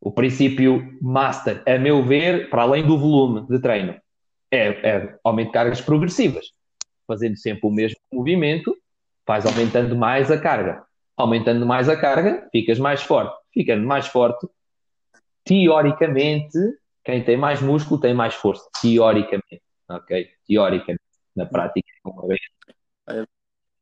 O 0.00 0.10
princípio 0.10 0.96
master, 1.02 1.62
a 1.66 1.76
meu 1.76 2.02
ver, 2.02 2.48
para 2.48 2.62
além 2.62 2.86
do 2.86 2.98
volume 2.98 3.46
de 3.46 3.60
treino, 3.60 4.00
é, 4.50 4.68
é 4.68 5.18
aumento 5.22 5.48
de 5.48 5.52
cargas 5.52 5.82
progressivas. 5.82 6.46
Fazendo 7.06 7.36
sempre 7.36 7.68
o 7.68 7.70
mesmo 7.70 7.98
movimento, 8.10 8.74
vais 9.26 9.44
aumentando 9.44 9.94
mais 9.94 10.30
a 10.30 10.40
carga. 10.40 10.82
Aumentando 11.18 11.66
mais 11.66 11.86
a 11.86 11.98
carga, 11.98 12.48
ficas 12.50 12.78
mais 12.78 13.02
forte. 13.02 13.36
Ficando 13.52 13.86
mais 13.86 14.06
forte, 14.06 14.48
teoricamente, 15.44 16.56
quem 17.04 17.24
tem 17.24 17.36
mais 17.36 17.60
músculo 17.60 18.00
tem 18.00 18.14
mais 18.14 18.34
força. 18.34 18.68
Teoricamente. 18.80 19.62
Ok? 19.88 20.30
Teoricamente. 20.46 21.02
Na 21.34 21.46
prática, 21.46 21.88
uma 22.04 22.26
vez. 22.26 22.40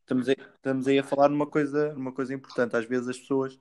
Estamos 0.00 0.28
aí, 0.28 0.36
estamos 0.54 0.88
aí 0.88 0.98
a 0.98 1.02
falar 1.02 1.28
numa 1.28 1.46
coisa, 1.46 1.92
numa 1.94 2.12
coisa 2.12 2.32
importante. 2.34 2.76
Às 2.76 2.84
vezes 2.86 3.08
as 3.08 3.18
pessoas 3.18 3.58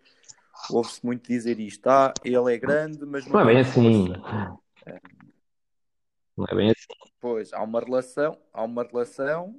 ouve-se 0.69 1.05
muito 1.05 1.27
dizer 1.27 1.59
isto. 1.59 1.87
Ah, 1.87 2.13
ele 2.23 2.53
é 2.53 2.57
grande, 2.57 3.05
mas 3.05 3.25
não, 3.25 3.33
não 3.33 3.39
é 3.41 3.45
bem 3.45 3.59
assim. 3.59 4.09
Não 6.37 6.45
é 6.49 6.55
bem 6.55 6.71
assim. 6.71 7.11
Pois, 7.19 7.51
há 7.51 7.61
uma 7.61 7.79
relação, 7.79 8.37
há 8.53 8.63
uma 8.63 8.83
relação, 8.83 9.55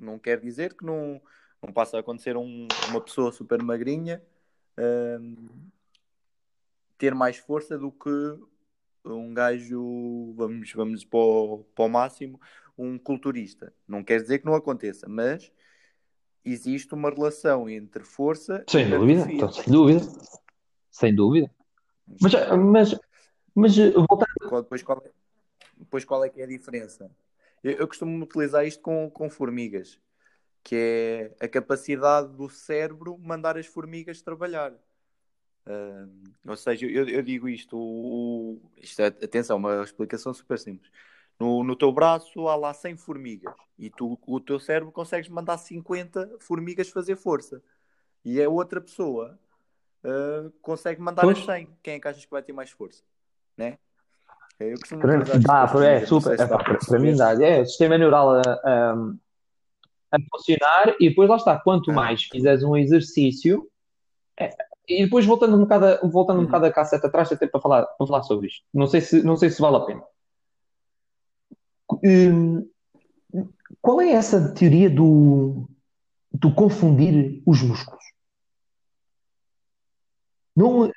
não 0.00 0.18
quer 0.18 0.40
dizer 0.40 0.74
que 0.74 0.84
não, 0.84 1.20
não 1.62 1.72
passa 1.72 1.96
a 1.96 2.00
acontecer 2.00 2.36
um, 2.36 2.68
uma 2.88 3.00
pessoa 3.00 3.32
super 3.32 3.62
magrinha 3.62 4.22
um, 4.78 5.48
ter 6.96 7.14
mais 7.14 7.36
força 7.36 7.76
do 7.76 7.90
que 7.90 8.38
um 9.04 9.32
gajo, 9.32 10.34
vamos, 10.36 10.72
vamos 10.72 11.04
para 11.04 11.18
o, 11.18 11.64
para 11.74 11.84
o 11.84 11.88
máximo, 11.88 12.40
um 12.76 12.98
culturista. 12.98 13.72
Não 13.86 14.02
quer 14.02 14.20
dizer 14.20 14.38
que 14.38 14.46
não 14.46 14.54
aconteça, 14.54 15.08
mas 15.08 15.52
existe 16.44 16.94
uma 16.94 17.10
relação 17.10 17.68
entre 17.68 18.04
força 18.04 18.64
sem 18.68 18.86
e 18.86 18.90
dúvida, 18.90 19.32
então, 19.32 19.52
sem 19.52 19.72
dúvida, 19.72 20.00
sem 20.90 21.14
dúvida. 21.14 21.50
Mas, 22.20 22.32
mas, 22.58 23.00
mas 23.54 23.76
voltando... 23.76 24.62
depois, 24.62 24.82
qual 24.82 25.02
é, 25.04 25.10
depois 25.76 26.04
qual 26.04 26.24
é 26.24 26.28
que 26.28 26.40
é 26.40 26.44
a 26.44 26.48
diferença? 26.48 27.10
Eu, 27.62 27.72
eu 27.72 27.88
costumo 27.88 28.22
utilizar 28.24 28.66
isto 28.66 28.82
com, 28.82 29.10
com 29.10 29.28
formigas, 29.28 30.00
que 30.62 30.74
é 31.40 31.44
a 31.44 31.48
capacidade 31.48 32.34
do 32.34 32.48
cérebro 32.48 33.18
mandar 33.18 33.56
as 33.56 33.66
formigas 33.66 34.22
trabalhar. 34.22 34.72
Uh, 35.66 36.10
ou 36.46 36.56
seja, 36.56 36.86
eu, 36.86 37.08
eu 37.08 37.22
digo 37.22 37.48
isto, 37.48 37.76
o, 37.76 38.54
o, 38.54 38.60
isto 38.78 39.00
é, 39.00 39.06
atenção, 39.06 39.56
uma 39.56 39.82
explicação 39.82 40.32
super 40.32 40.58
simples. 40.58 40.90
No, 41.38 41.64
no 41.64 41.74
teu 41.74 41.90
braço 41.90 42.48
há 42.48 42.56
lá 42.56 42.74
100 42.74 42.96
formigas 42.96 43.54
e 43.78 43.88
tu, 43.88 44.18
o 44.26 44.40
teu 44.40 44.60
cérebro 44.60 44.92
consegues 44.92 45.28
mandar 45.28 45.56
50 45.56 46.36
formigas 46.38 46.90
fazer 46.90 47.16
força. 47.16 47.62
E 48.22 48.42
a 48.42 48.48
outra 48.48 48.80
pessoa 48.80 49.38
uh, 50.04 50.50
consegue 50.60 51.00
mandar 51.00 51.22
pois. 51.22 51.38
as 51.38 51.44
100. 51.46 51.68
Quem 51.82 51.94
é 51.94 52.00
que 52.00 52.08
achas 52.08 52.24
que 52.24 52.30
vai 52.30 52.42
ter 52.42 52.52
mais 52.52 52.70
força? 52.70 53.02
Né? 53.56 53.78
Eu 54.58 54.78
costumo 54.78 55.02
dá, 55.02 55.64
é 55.86 56.04
super. 56.04 56.38
É, 56.38 56.46
para, 56.46 56.78
para 56.78 56.98
mim 56.98 57.16
dá. 57.16 57.32
É, 57.42 57.62
o 57.62 57.66
sistema 57.66 57.96
neural 57.96 58.34
a, 58.34 58.40
a, 58.42 58.92
a, 60.12 60.18
funcionar 60.30 60.94
e 61.00 61.08
depois 61.08 61.30
lá 61.30 61.36
está. 61.36 61.58
Quanto 61.58 61.90
mais 61.90 62.24
fizeres 62.24 62.62
um 62.62 62.76
exercício, 62.76 63.66
é, 64.38 64.50
e 64.90 65.04
depois 65.04 65.24
voltando 65.24 65.56
um 65.56 65.60
bocado, 65.60 66.10
voltando 66.10 66.38
um 66.38 66.40
uhum. 66.40 66.46
bocado 66.46 66.66
a 66.66 66.72
cassete 66.72 67.06
atrás, 67.06 67.30
até 67.30 67.46
para 67.46 67.60
falar, 67.60 67.86
para 67.86 68.06
falar 68.06 68.22
sobre 68.24 68.48
isto. 68.48 68.64
Não 68.74 68.86
sei 68.86 69.00
se, 69.00 69.22
não 69.22 69.36
sei 69.36 69.50
se 69.50 69.62
vale 69.62 69.76
a 69.76 69.80
pena. 69.80 70.02
Hum, 72.04 72.68
qual 73.80 74.00
é 74.00 74.10
essa 74.10 74.52
teoria 74.54 74.90
do, 74.90 75.68
do 76.32 76.52
confundir 76.52 77.42
os 77.46 77.62
músculos? 77.62 78.04
Não, 80.56 80.90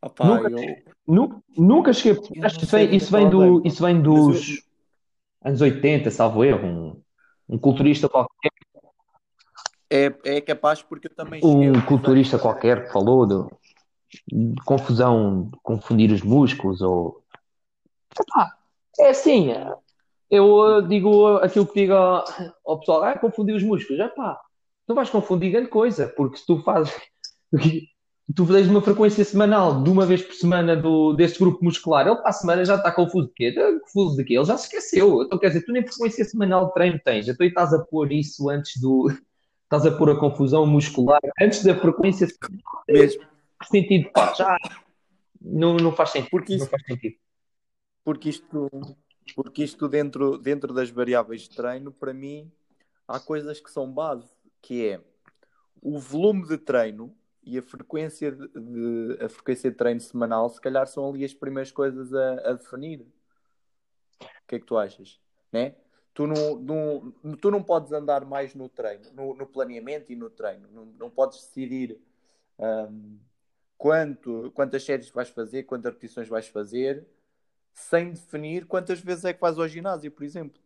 Opa, 0.00 0.24
nunca, 0.24 0.50
eu... 0.50 0.76
nunca, 1.06 1.42
nunca 1.56 1.92
cheguei. 1.92 2.22
Acho 2.42 2.58
que 2.58 2.64
isso 2.64 2.76
vem, 2.76 2.94
isso 2.94 3.12
vem, 3.12 3.30
do, 3.30 3.66
isso 3.66 3.82
vem 3.82 4.00
dos 4.00 4.50
eu... 4.50 4.56
anos 5.42 5.60
80, 5.60 6.10
salvo 6.10 6.44
erro. 6.44 6.66
Um, 6.66 7.02
um 7.48 7.58
culturista 7.58 8.08
qualquer. 8.08 8.33
É, 9.90 10.12
é 10.24 10.40
capaz 10.40 10.82
porque 10.82 11.08
eu 11.08 11.14
também 11.14 11.40
Um 11.44 11.80
culturista 11.82 12.38
qualquer 12.38 12.86
que 12.86 12.92
falou 12.92 13.26
de, 13.26 13.48
de 14.32 14.62
confusão, 14.64 15.50
de 15.52 15.58
confundir 15.62 16.10
os 16.10 16.22
músculos 16.22 16.80
ou. 16.80 17.22
Epá, 18.18 18.54
é 18.98 19.10
assim, 19.10 19.52
eu 20.30 20.82
digo 20.82 21.36
aquilo 21.38 21.66
que 21.66 21.82
digo 21.82 21.94
ao 21.94 22.78
pessoal, 22.80 23.04
ah, 23.04 23.18
confundir 23.18 23.54
os 23.54 23.62
músculos. 23.62 23.98
Já 23.98 24.08
pá, 24.08 24.40
não 24.88 24.94
vais 24.96 25.10
confundir 25.10 25.52
grande 25.52 25.68
coisa, 25.68 26.08
porque 26.08 26.36
se 26.36 26.46
tu 26.46 26.62
fazes, 26.62 26.92
tu 28.34 28.46
fazes 28.46 28.68
uma 28.68 28.82
frequência 28.82 29.24
semanal 29.24 29.82
de 29.82 29.90
uma 29.90 30.06
vez 30.06 30.22
por 30.22 30.34
semana 30.34 30.76
do, 30.76 31.12
deste 31.14 31.38
grupo 31.38 31.64
muscular, 31.64 32.06
ele 32.06 32.16
para 32.16 32.30
a 32.30 32.32
semana 32.32 32.64
já 32.64 32.76
está 32.76 32.90
confuso 32.90 33.28
de 33.28 33.34
quê? 33.34 33.54
Confuso 33.80 34.16
de 34.16 34.24
quê? 34.24 34.34
Ele 34.34 34.44
já 34.44 34.56
se 34.56 34.64
esqueceu. 34.64 35.22
Então 35.22 35.38
quer 35.38 35.48
dizer, 35.48 35.64
tu 35.64 35.72
nem 35.72 35.86
frequência 35.86 36.24
semanal 36.24 36.66
de 36.66 36.74
treino 36.74 37.00
tens, 37.04 37.28
então 37.28 37.46
estás 37.46 37.72
a 37.72 37.78
pôr 37.78 38.12
isso 38.12 38.48
antes 38.48 38.80
do. 38.80 39.12
Estás 39.64 39.86
a 39.86 39.96
pôr 39.96 40.10
a 40.10 40.18
confusão 40.18 40.66
muscular 40.66 41.20
antes 41.40 41.64
da 41.64 41.76
frequência 41.76 42.28
semanal. 42.28 42.84
Mesmo. 42.88 43.24
Que 43.60 43.68
sentido 43.68 44.10
faz? 44.14 44.40
Ah, 44.40 44.56
não, 45.40 45.76
não 45.76 45.92
faz 45.92 46.10
sentido. 46.10 46.30
Porque 46.30 46.54
isso, 46.54 46.64
não 46.64 46.70
faz 46.70 46.86
sentido 46.86 47.16
porque 48.04 48.28
isto, 48.28 48.70
porque 49.34 49.64
isto 49.64 49.88
dentro, 49.88 50.36
dentro 50.36 50.74
das 50.74 50.90
variáveis 50.90 51.42
de 51.42 51.56
treino, 51.56 51.90
para 51.90 52.12
mim, 52.12 52.52
há 53.08 53.18
coisas 53.18 53.58
que 53.60 53.70
são 53.70 53.90
base, 53.90 54.30
que 54.60 54.86
é 54.86 55.00
o 55.80 55.98
volume 55.98 56.46
de 56.46 56.58
treino 56.58 57.16
e 57.42 57.58
a 57.58 57.62
frequência 57.62 58.30
de, 58.30 58.48
de, 58.48 59.24
a 59.24 59.28
frequência 59.28 59.70
de 59.70 59.76
treino 59.76 60.00
semanal, 60.00 60.48
se 60.50 60.60
calhar 60.60 60.86
são 60.86 61.08
ali 61.08 61.24
as 61.24 61.32
primeiras 61.32 61.72
coisas 61.72 62.12
a, 62.12 62.50
a 62.50 62.52
definir. 62.52 63.00
O 64.20 64.46
que 64.46 64.56
é 64.56 64.60
que 64.60 64.66
tu 64.66 64.76
achas? 64.76 65.18
Né? 65.50 65.74
Tu, 66.14 66.28
não, 66.28 66.56
não, 66.56 67.36
tu 67.36 67.50
não 67.50 67.60
podes 67.60 67.92
andar 67.92 68.24
mais 68.24 68.54
no 68.54 68.68
treino, 68.68 69.04
no, 69.12 69.34
no 69.34 69.46
planeamento 69.46 70.12
e 70.12 70.16
no 70.16 70.30
treino. 70.30 70.68
Não, 70.72 70.86
não 70.96 71.10
podes 71.10 71.38
decidir 71.40 71.98
um, 72.56 73.18
quanto, 73.76 74.52
quantas 74.54 74.84
séries 74.84 75.10
vais 75.10 75.28
fazer, 75.28 75.64
quantas 75.64 75.92
repetições 75.92 76.28
vais 76.28 76.46
fazer, 76.46 77.04
sem 77.72 78.12
definir 78.12 78.64
quantas 78.66 79.00
vezes 79.00 79.24
é 79.24 79.32
que 79.32 79.40
vais 79.40 79.58
ao 79.58 79.66
ginásio, 79.66 80.10
por 80.12 80.22
exemplo. 80.22 80.62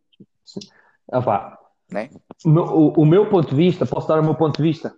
Ah, 1.10 1.58
né? 1.90 2.10
o, 2.44 3.00
o, 3.00 3.06
meu 3.06 3.30
ponto 3.30 3.48
de 3.48 3.56
vista, 3.56 3.86
posso 3.86 4.06
dar 4.06 4.20
o 4.20 4.22
meu 4.22 4.34
ponto 4.34 4.58
de 4.58 4.62
vista? 4.62 4.94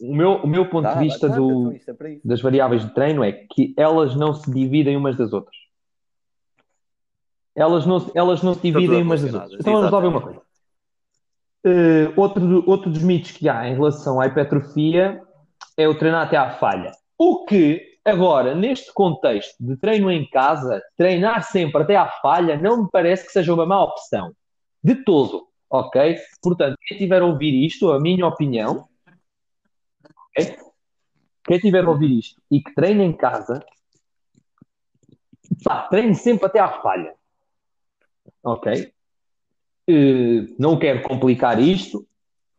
O 0.00 0.14
meu, 0.14 0.36
o 0.36 0.46
meu 0.46 0.70
ponto 0.70 0.84
dá, 0.84 0.94
de 0.94 1.00
vista 1.00 1.28
dá, 1.28 1.36
do, 1.36 1.72
é 1.72 2.20
das 2.24 2.40
variáveis 2.40 2.84
de 2.84 2.94
treino 2.94 3.24
é 3.24 3.32
que 3.32 3.74
elas 3.76 4.14
não 4.14 4.32
se 4.32 4.48
dividem 4.50 4.96
umas 4.96 5.16
das 5.16 5.32
outras. 5.32 5.56
Elas 7.56 7.86
não, 7.86 8.10
elas 8.14 8.42
não 8.42 8.54
se 8.54 8.60
dividem 8.60 9.02
umas 9.02 9.22
das 9.22 9.34
outras. 9.34 9.60
Então 9.60 9.74
vamos 9.74 9.90
lá 9.90 10.00
ver 10.00 10.06
uma 10.08 10.20
coisa. 10.20 10.42
Uh, 11.66 12.20
outro, 12.20 12.64
outro 12.68 12.90
dos 12.90 13.02
mitos 13.02 13.30
que 13.30 13.48
há 13.48 13.68
em 13.68 13.74
relação 13.74 14.20
à 14.20 14.26
hipertrofia 14.26 15.20
é 15.76 15.88
o 15.88 15.96
treinar 15.96 16.26
até 16.26 16.36
à 16.36 16.50
falha. 16.50 16.92
O 17.16 17.44
que 17.44 17.94
Agora, 18.04 18.54
neste 18.54 18.92
contexto 18.92 19.56
de 19.58 19.78
treino 19.78 20.10
em 20.10 20.28
casa, 20.28 20.82
treinar 20.94 21.42
sempre 21.42 21.82
até 21.82 21.96
à 21.96 22.06
falha 22.06 22.60
não 22.60 22.82
me 22.82 22.90
parece 22.92 23.24
que 23.24 23.32
seja 23.32 23.54
uma 23.54 23.64
má 23.64 23.82
opção. 23.82 24.34
De 24.82 24.94
todo. 25.04 25.48
Ok? 25.70 26.18
Portanto, 26.42 26.76
quem 26.86 26.98
tiver 26.98 27.22
a 27.22 27.24
ouvir 27.24 27.64
isto, 27.64 27.90
a 27.90 27.98
minha 27.98 28.26
opinião, 28.26 28.86
okay? 30.28 30.54
quem 31.44 31.58
tiver 31.58 31.82
a 31.82 31.90
ouvir 31.90 32.18
isto 32.18 32.42
e 32.50 32.60
que 32.60 32.74
treine 32.74 33.04
em 33.04 33.12
casa, 33.16 33.64
pá, 35.64 35.88
treine 35.88 36.14
sempre 36.14 36.44
até 36.44 36.60
à 36.60 36.82
falha. 36.82 37.14
Ok? 38.44 38.92
Uh, 39.88 40.54
não 40.58 40.78
quero 40.78 41.02
complicar 41.02 41.60
isto, 41.60 42.06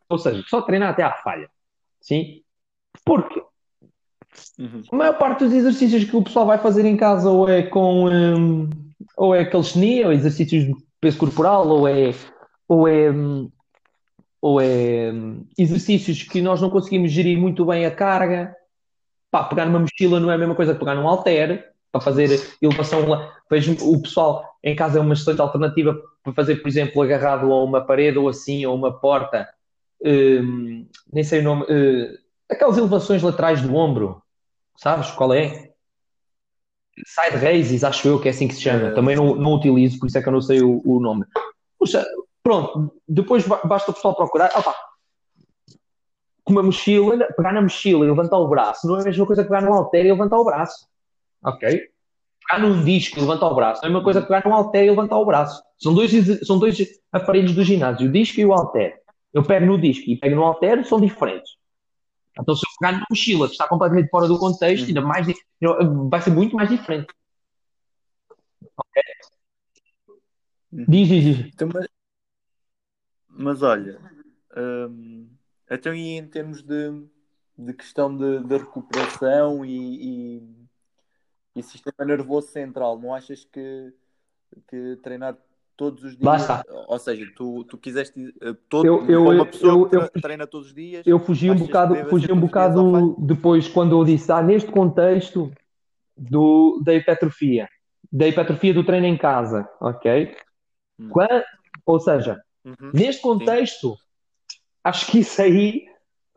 ou 0.09 0.17
seja, 0.17 0.43
só 0.47 0.61
treinar 0.61 0.89
até 0.89 1.03
à 1.03 1.13
falha. 1.13 1.49
Sim? 2.01 2.43
Porque 3.03 3.41
Uhum. 4.59 4.83
A 4.91 4.95
maior 4.95 5.17
parte 5.17 5.43
dos 5.43 5.53
exercícios 5.53 6.03
que 6.03 6.15
o 6.15 6.23
pessoal 6.23 6.45
vai 6.45 6.57
fazer 6.57 6.86
em 6.86 6.97
casa 6.97 7.29
ou 7.29 7.47
é 7.49 7.63
com 7.63 8.09
um, 8.09 8.69
ou 9.17 9.33
é 9.33 9.45
calistenia, 9.45 10.07
ou 10.07 10.13
exercícios 10.13 10.65
de 10.65 10.75
peso 10.99 11.17
corporal, 11.17 11.67
ou 11.67 11.88
é 11.88 12.13
ou 12.67 12.88
é 12.88 13.11
um, 13.11 13.49
ou 14.41 14.61
é 14.61 15.11
um, 15.11 15.45
exercícios 15.57 16.23
que 16.23 16.41
nós 16.41 16.61
não 16.61 16.69
conseguimos 16.69 17.11
gerir 17.11 17.38
muito 17.38 17.65
bem 17.65 17.86
a 17.86 17.91
carga. 17.91 18.55
Pá, 19.31 19.43
pegar 19.43 19.65
numa 19.65 19.79
mochila 19.79 20.19
não 20.19 20.31
é 20.31 20.36
a 20.36 20.38
mesma 20.38 20.55
coisa 20.55 20.73
que 20.73 20.79
pegar 20.79 20.95
num 20.95 21.07
halter 21.07 21.71
para 21.91 22.01
fazer 22.01 22.29
elevação. 22.61 23.01
Vejo 23.49 23.75
o 23.81 24.01
pessoal 24.01 24.55
em 24.66 24.76
casa 24.76 24.97
é 24.97 25.01
uma 25.01 25.13
excelente 25.13 25.39
alternativa 25.39 25.95
para 26.24 26.34
fazer, 26.34 26.55
por 26.55 26.68
exemplo, 26.68 26.99
agarrado 26.99 27.53
a 27.53 27.63
uma 27.63 27.86
parede 27.86 28.18
ou 28.18 28.28
assim, 28.28 28.66
ou 28.66 28.76
uma 28.76 28.99
porta. 28.99 29.47
Um, 30.03 30.88
nem 31.13 31.24
sei 31.24 31.39
o 31.41 31.43
nome. 31.43 31.63
Uh, 31.66 32.18
aquelas 32.49 32.76
elevações 32.76 33.22
laterais 33.22 33.61
do 33.61 33.76
ombro. 33.76 34.24
Sabes 34.76 35.11
qual 35.11 35.32
é? 35.36 35.72
Side 37.05 37.38
raises, 37.38 37.84
acho 37.84 38.07
eu 38.07 38.20
que 38.20 38.28
é 38.28 38.32
assim 38.32 38.47
que 38.47 38.55
se 38.55 38.61
chama. 38.61 38.91
Também 38.91 39.16
não, 39.16 39.36
não 39.36 39.53
utilizo, 39.53 39.99
por 39.99 40.07
isso 40.07 40.18
é 40.18 40.22
que 40.22 40.28
eu 40.28 40.34
não 40.34 40.41
sei 40.41 40.61
o, 40.63 40.82
o 40.84 40.99
nome. 40.99 41.26
Puxa, 41.78 42.03
pronto, 42.41 42.91
depois 43.07 43.45
basta 43.47 43.91
o 43.91 43.93
pessoal 43.93 44.16
procurar. 44.16 44.51
Opa, 44.57 44.76
com 46.43 46.53
uma 46.53 46.63
mochila, 46.63 47.28
pegar 47.38 47.53
na 47.53 47.61
mochila 47.61 48.03
e 48.03 48.09
levantar 48.09 48.38
o 48.38 48.47
braço 48.47 48.88
não 48.88 48.97
é 48.97 49.01
a 49.01 49.05
mesma 49.05 49.26
coisa 49.28 49.43
que 49.43 49.49
pegar 49.49 49.61
no 49.61 49.74
halter 49.74 50.05
e 50.05 50.11
levantar 50.11 50.39
o 50.39 50.45
braço. 50.45 50.88
Ok? 51.43 51.89
Pegar 52.47 52.61
num 52.61 52.83
disco 52.83 53.17
e 53.17 53.21
levantar 53.21 53.47
o 53.47 53.55
braço 53.55 53.83
é 53.83 53.87
a 53.87 53.89
mesma 53.89 54.03
coisa 54.03 54.21
que 54.21 54.27
pegar 54.27 54.43
num 54.45 54.53
halter 54.53 54.83
e 54.83 54.89
levantar 54.89 55.17
o 55.17 55.25
braço. 55.25 55.63
São 55.79 55.93
dois, 55.93 56.11
são 56.45 56.59
dois 56.59 56.77
aparelhos 57.11 57.53
do 57.53 57.63
ginásio, 57.63 58.07
o 58.07 58.11
disco 58.11 58.39
e 58.39 58.45
o 58.45 58.53
halter. 58.53 59.01
Eu 59.33 59.43
pego 59.43 59.65
no 59.65 59.79
disco 59.79 60.09
e 60.09 60.17
pego 60.17 60.35
no 60.35 60.43
halter, 60.43 60.85
são 60.85 61.01
diferentes. 61.01 61.51
Então, 62.39 62.55
se 62.55 62.65
eu 62.65 62.69
pegar 62.79 62.99
na 62.99 63.05
mochila, 63.09 63.47
que 63.47 63.53
está 63.53 63.67
completamente 63.67 64.09
fora 64.09 64.27
do 64.27 64.37
contexto, 64.37 64.87
ainda 64.87 65.01
mais, 65.01 65.25
vai 66.09 66.21
ser 66.21 66.31
muito 66.31 66.55
mais 66.55 66.69
diferente. 66.69 67.07
Ok? 68.77 69.03
Diz, 70.71 71.07
diz, 71.07 71.23
diz. 71.23 71.53
Então, 71.53 71.69
mas, 71.73 71.87
mas 73.29 73.61
olha, 73.61 73.99
hum, 74.57 75.29
então 75.69 75.93
e 75.93 76.17
em 76.17 76.27
termos 76.27 76.61
de, 76.61 76.91
de 77.57 77.73
questão 77.73 78.15
de, 78.15 78.43
de 78.43 78.57
recuperação 78.57 79.63
e, 79.63 80.37
e, 80.37 80.64
e, 81.56 81.64
sistema 81.64 82.06
nervoso 82.06 82.47
central, 82.47 82.99
não 82.99 83.14
achas 83.14 83.45
que, 83.45 83.93
que 84.68 84.97
treinar 85.01 85.38
todos 85.78 86.03
os 86.03 86.18
dias, 86.18 86.47
ou 86.88 86.97
seja, 86.99 87.26
tu, 87.36 87.64
tu 87.66 87.78
quiseste 87.78 88.34
uh, 88.41 88.53
todo, 88.70 88.86
eu, 88.86 89.06
eu, 89.10 89.24
uma 89.24 89.45
pessoa 89.45 89.89
eu, 89.91 90.10
que 90.10 90.22
treina 90.22 90.47
todos 90.47 90.68
os 90.68 90.74
dias. 90.74 91.06
Eu 91.06 91.20
fugi 91.20 91.51
um 91.51 91.56
bocado, 91.56 91.95
fugi 92.10 92.32
um 92.32 92.39
bocado 92.39 93.16
depois 93.20 93.68
quando 93.68 93.99
eu 93.99 94.06
disse, 94.06 94.32
ah, 94.32 94.41
neste 94.41 94.72
contexto 94.72 95.51
do, 96.16 96.82
da 96.84 96.93
hipertrofia, 96.93 97.68
da 98.12 98.28
hipertrofia 98.28 98.74
do 98.74 98.86
treino 98.86 99.06
em 99.06 99.18
casa, 99.18 99.70
ok? 99.82 100.36
Hum. 100.97 101.10
Quando, 101.10 101.43
ou 101.86 101.99
seja, 101.99 102.41
uhum. 102.64 102.91
neste 102.93 103.22
contexto, 103.22 103.89
Sim. 103.89 104.58
acho 104.86 105.12
que 105.12 105.20
isso 105.20 105.41
aí 105.41 105.88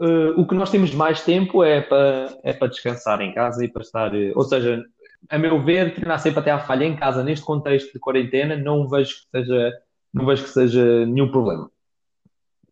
uh, 0.00 0.40
o 0.40 0.46
que 0.46 0.54
nós 0.54 0.70
temos 0.70 0.94
mais 0.94 1.22
tempo 1.22 1.62
é 1.62 1.80
para 1.80 2.36
é 2.42 2.52
descansar 2.68 3.20
em 3.20 3.32
casa 3.32 3.64
e 3.64 3.68
para 3.68 3.82
estar, 3.82 4.14
uh, 4.14 4.32
ou 4.34 4.44
seja, 4.44 4.84
a 5.28 5.38
meu 5.38 5.62
ver, 5.62 5.94
treinar 5.94 6.18
sempre 6.18 6.40
até 6.40 6.50
à 6.50 6.58
falha 6.58 6.84
em 6.84 6.96
casa, 6.96 7.22
neste 7.22 7.44
contexto 7.44 7.92
de 7.92 7.98
quarentena, 7.98 8.56
não 8.56 8.88
vejo 8.88 9.14
que 9.14 9.38
seja, 9.38 9.72
não 10.12 10.26
vejo 10.26 10.44
que 10.44 10.50
seja 10.50 11.06
nenhum 11.06 11.30
problema. 11.30 11.70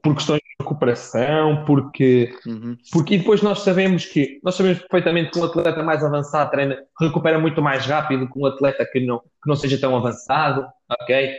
Por 0.02 0.14
questões 0.14 0.40
de 0.40 0.62
recuperação, 0.64 1.64
porque, 1.64 2.32
uhum. 2.46 2.76
porque 2.92 3.16
e 3.16 3.18
depois 3.18 3.42
nós 3.42 3.60
sabemos 3.60 4.06
que 4.06 4.40
nós 4.42 4.54
sabemos 4.54 4.78
perfeitamente 4.78 5.32
que 5.32 5.38
um 5.38 5.44
atleta 5.44 5.82
mais 5.82 6.04
avançado 6.04 6.50
treina, 6.50 6.78
recupera 7.00 7.38
muito 7.38 7.60
mais 7.60 7.84
rápido 7.84 8.30
que 8.30 8.38
um 8.38 8.46
atleta 8.46 8.86
que 8.86 9.00
não, 9.00 9.18
que 9.18 9.48
não 9.48 9.56
seja 9.56 9.78
tão 9.78 9.96
avançado, 9.96 10.64
ok? 11.02 11.34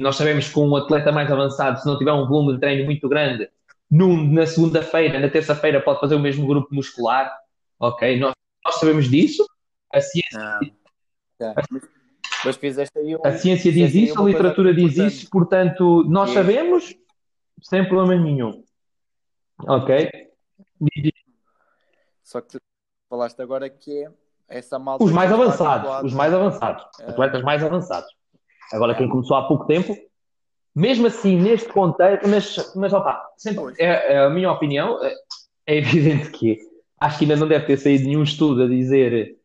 Nós 0.00 0.16
sabemos 0.16 0.48
que 0.48 0.58
um 0.58 0.74
atleta 0.76 1.12
mais 1.12 1.30
avançado, 1.30 1.80
se 1.80 1.86
não 1.86 1.98
tiver 1.98 2.12
um 2.12 2.26
volume 2.26 2.54
de 2.54 2.60
treino 2.60 2.84
muito 2.84 3.08
grande, 3.08 3.48
num, 3.90 4.30
na 4.32 4.46
segunda-feira, 4.46 5.18
na 5.18 5.28
terça-feira, 5.28 5.80
pode 5.80 6.00
fazer 6.00 6.14
o 6.14 6.20
mesmo 6.20 6.46
grupo 6.46 6.74
muscular, 6.74 7.32
ok? 7.78 8.18
Nós, 8.18 8.34
nós 8.64 8.74
sabemos 8.76 9.08
disso, 9.08 9.46
a 9.92 10.00
ciência. 10.00 10.38
Ah, 10.38 10.60
tá. 11.38 11.54
Mas 12.44 12.56
fizeste 12.56 12.96
aí 12.98 13.16
um, 13.16 13.20
a 13.24 13.32
ciência 13.32 13.72
diz 13.72 13.94
isso, 13.94 14.20
a 14.20 14.24
literatura 14.24 14.72
diz 14.72 14.96
isso, 14.96 15.30
portanto, 15.30 16.04
nós 16.08 16.30
sabemos 16.30 16.94
sem 17.62 17.86
problema 17.88 18.22
nenhum. 18.22 18.62
Ok? 19.66 20.10
Só 22.22 22.40
que 22.40 22.48
tu 22.48 22.58
falaste 23.10 23.40
agora 23.40 23.68
que 23.68 24.04
é 24.04 24.10
essa 24.48 24.78
malta. 24.78 25.04
Os 25.04 25.10
mais 25.10 25.32
avançados, 25.32 26.04
os 26.04 26.12
mais 26.12 26.32
avançados, 26.32 26.84
é... 27.00 27.10
atletas 27.10 27.42
mais 27.42 27.62
avançados. 27.64 28.08
Agora, 28.72 28.94
quem 28.94 29.08
começou 29.08 29.36
há 29.36 29.48
pouco 29.48 29.66
tempo, 29.66 29.96
mesmo 30.74 31.06
assim, 31.06 31.36
neste 31.36 31.68
contexto, 31.72 32.28
mas, 32.28 32.74
mas 32.76 32.92
opa, 32.92 33.26
sempre, 33.36 33.74
é, 33.78 34.14
é, 34.14 34.18
a 34.18 34.30
minha 34.30 34.52
opinião, 34.52 35.02
é, 35.02 35.14
é 35.66 35.76
evidente 35.78 36.30
que 36.30 36.58
acho 37.00 37.18
que 37.18 37.24
ainda 37.24 37.36
não 37.36 37.48
deve 37.48 37.66
ter 37.66 37.78
saído 37.78 38.04
nenhum 38.04 38.22
estudo 38.22 38.62
a 38.62 38.68
dizer 38.68 39.37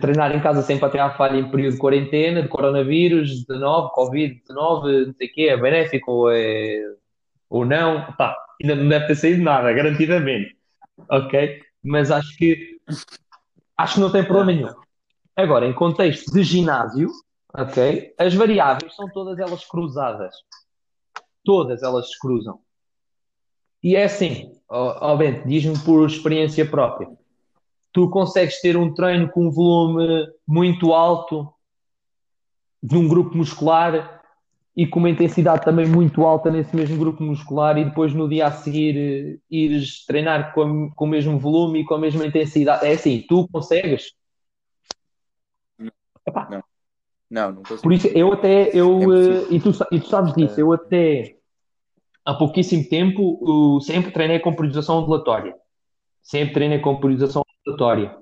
treinar 0.00 0.34
em 0.34 0.40
casa 0.40 0.62
sempre 0.62 0.86
até 0.86 1.00
à 1.00 1.10
falha 1.10 1.38
em 1.38 1.50
período 1.50 1.74
de 1.74 1.80
quarentena, 1.80 2.42
de 2.42 2.48
coronavírus, 2.48 3.44
19, 3.44 3.92
Covid-19, 3.94 5.06
não 5.06 5.14
sei 5.14 5.26
o 5.26 5.32
quê, 5.32 5.42
é 5.50 5.56
benéfico 5.56 6.12
ou, 6.12 6.30
é, 6.30 6.80
ou 7.50 7.64
não, 7.64 8.12
pá, 8.16 8.36
ainda 8.62 8.76
não 8.76 8.88
deve 8.88 9.06
ter 9.08 9.16
saído 9.16 9.42
nada, 9.42 9.72
garantidamente, 9.72 10.56
ok? 11.10 11.60
Mas 11.82 12.10
acho 12.10 12.36
que 12.36 12.78
acho 13.76 13.94
que 13.94 14.00
não 14.00 14.12
tem 14.12 14.24
problema 14.24 14.52
nenhum. 14.52 14.74
Agora, 15.36 15.66
em 15.66 15.72
contexto 15.72 16.32
de 16.32 16.44
ginásio, 16.44 17.10
ok? 17.52 18.14
As 18.16 18.32
variáveis 18.32 18.94
são 18.94 19.08
todas 19.08 19.38
elas 19.40 19.64
cruzadas. 19.64 20.34
Todas 21.42 21.82
elas 21.82 22.10
se 22.10 22.18
cruzam. 22.18 22.60
E 23.82 23.96
é 23.96 24.04
assim, 24.04 24.52
obviamente, 24.68 25.46
diz-me 25.46 25.78
por 25.80 26.06
experiência 26.06 26.64
própria 26.64 27.08
tu 27.94 28.10
consegues 28.10 28.60
ter 28.60 28.76
um 28.76 28.92
treino 28.92 29.30
com 29.30 29.46
um 29.46 29.50
volume 29.50 30.26
muito 30.46 30.92
alto 30.92 31.48
de 32.82 32.96
um 32.96 33.06
grupo 33.06 33.36
muscular 33.36 34.20
e 34.76 34.84
com 34.84 34.98
uma 34.98 35.08
intensidade 35.08 35.64
também 35.64 35.86
muito 35.86 36.26
alta 36.26 36.50
nesse 36.50 36.74
mesmo 36.74 36.98
grupo 36.98 37.22
muscular 37.22 37.78
e 37.78 37.84
depois 37.84 38.12
no 38.12 38.28
dia 38.28 38.48
a 38.48 38.50
seguir 38.50 38.96
eh, 38.96 39.38
ires 39.48 40.04
treinar 40.04 40.52
com, 40.52 40.90
com 40.90 41.04
o 41.04 41.08
mesmo 41.08 41.38
volume 41.38 41.80
e 41.80 41.84
com 41.84 41.94
a 41.94 41.98
mesma 41.98 42.26
intensidade. 42.26 42.84
É 42.84 42.92
assim, 42.92 43.24
tu 43.28 43.48
consegues? 43.48 44.12
Não. 45.78 46.64
Não, 47.30 47.52
não 47.52 47.62
consigo. 47.62 47.82
Por 47.82 47.92
isso, 47.92 48.08
eu 48.08 48.32
até, 48.32 48.70
eu, 48.76 49.12
é 49.12 49.54
e, 49.54 49.60
tu, 49.60 49.70
e 49.92 50.00
tu 50.00 50.08
sabes 50.08 50.34
disso, 50.34 50.60
eu 50.60 50.72
até 50.72 51.36
há 52.24 52.34
pouquíssimo 52.34 52.88
tempo 52.88 53.80
sempre 53.82 54.10
treinei 54.10 54.40
com 54.40 54.52
periodização 54.52 54.98
ondulatória. 54.98 55.54
Sempre 56.20 56.54
treinei 56.54 56.80
com 56.80 56.96
periodização 56.96 57.43
ondulatória. 57.66 58.16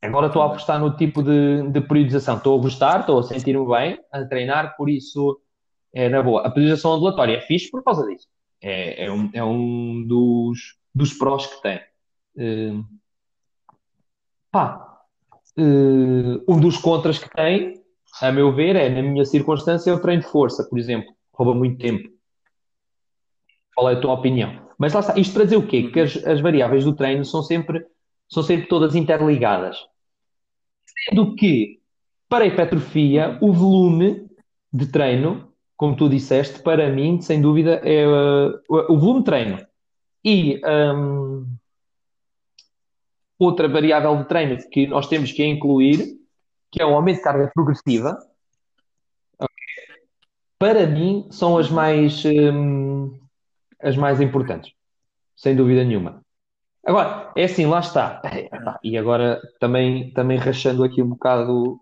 Agora 0.00 0.28
estou 0.28 0.42
a 0.42 0.46
apostar 0.46 0.80
no 0.80 0.96
tipo 0.96 1.22
de, 1.22 1.68
de 1.70 1.80
periodização. 1.80 2.36
Estou 2.36 2.58
a 2.58 2.62
gostar, 2.62 3.00
estou 3.00 3.18
a 3.18 3.22
sentir-me 3.22 3.66
bem 3.66 3.98
a 4.12 4.24
treinar, 4.24 4.76
por 4.76 4.88
isso 4.88 5.40
é 5.92 6.08
na 6.08 6.22
boa. 6.22 6.46
A 6.46 6.50
periodização 6.50 6.92
ondulatória 6.92 7.36
é 7.36 7.40
fixe 7.40 7.70
por 7.70 7.82
causa 7.82 8.06
disso. 8.06 8.26
É, 8.62 9.04
é, 9.04 9.12
um, 9.12 9.30
é 9.32 9.44
um 9.44 10.04
dos, 10.06 10.76
dos 10.94 11.12
prós 11.14 11.46
que 11.46 11.62
tem. 11.62 11.80
Uh, 12.36 12.84
pá, 14.52 15.00
uh, 15.58 16.44
um 16.52 16.60
dos 16.60 16.76
contras 16.78 17.18
que 17.18 17.30
tem, 17.30 17.82
a 18.22 18.30
meu 18.30 18.52
ver, 18.52 18.76
é, 18.76 18.88
na 18.88 19.02
minha 19.02 19.24
circunstância, 19.24 19.92
o 19.92 20.00
treino 20.00 20.22
de 20.22 20.28
força, 20.28 20.64
por 20.64 20.78
exemplo. 20.78 21.12
Rouba 21.32 21.54
muito 21.54 21.78
tempo. 21.78 22.08
Qual 23.74 23.90
é 23.90 23.94
a 23.94 24.00
tua 24.00 24.14
opinião? 24.14 24.68
Mas 24.78 24.92
lá 24.92 25.00
está, 25.00 25.18
isto 25.18 25.34
para 25.34 25.44
dizer 25.44 25.56
o 25.56 25.66
quê? 25.66 25.90
Que 25.90 26.00
as, 26.00 26.16
as 26.24 26.40
variáveis 26.40 26.84
do 26.84 26.94
treino 26.94 27.24
são 27.24 27.42
sempre 27.42 27.84
são 28.28 28.42
sempre 28.42 28.68
todas 28.68 28.94
interligadas. 28.94 29.76
Sendo 31.08 31.34
que, 31.34 31.80
para 32.28 32.44
a 32.44 32.46
hipertrofia, 32.46 33.38
o 33.40 33.52
volume 33.52 34.28
de 34.72 34.86
treino, 34.86 35.52
como 35.76 35.96
tu 35.96 36.08
disseste, 36.08 36.62
para 36.62 36.90
mim, 36.90 37.20
sem 37.20 37.40
dúvida, 37.40 37.80
é 37.84 38.06
uh, 38.06 38.60
o 38.68 38.98
volume 38.98 39.20
de 39.20 39.24
treino. 39.24 39.66
E 40.24 40.60
um, 40.66 41.46
outra 43.38 43.68
variável 43.68 44.16
de 44.16 44.24
treino 44.24 44.58
que 44.70 44.86
nós 44.86 45.08
temos 45.08 45.32
que 45.32 45.44
incluir, 45.44 46.18
que 46.70 46.82
é 46.82 46.86
o 46.86 46.94
aumento 46.94 47.18
de 47.18 47.22
carga 47.22 47.50
progressiva, 47.54 48.18
para 50.58 50.86
mim, 50.88 51.28
são 51.30 51.56
as 51.56 51.70
mais, 51.70 52.24
um, 52.24 53.16
as 53.80 53.96
mais 53.96 54.20
importantes, 54.20 54.72
sem 55.36 55.54
dúvida 55.54 55.84
nenhuma. 55.84 56.20
Agora, 56.88 57.30
é 57.36 57.44
assim, 57.44 57.66
lá 57.66 57.80
está. 57.80 58.22
E 58.82 58.96
agora 58.96 59.38
também, 59.60 60.10
também 60.14 60.38
rachando 60.38 60.82
aqui 60.82 61.02
um 61.02 61.10
bocado. 61.10 61.78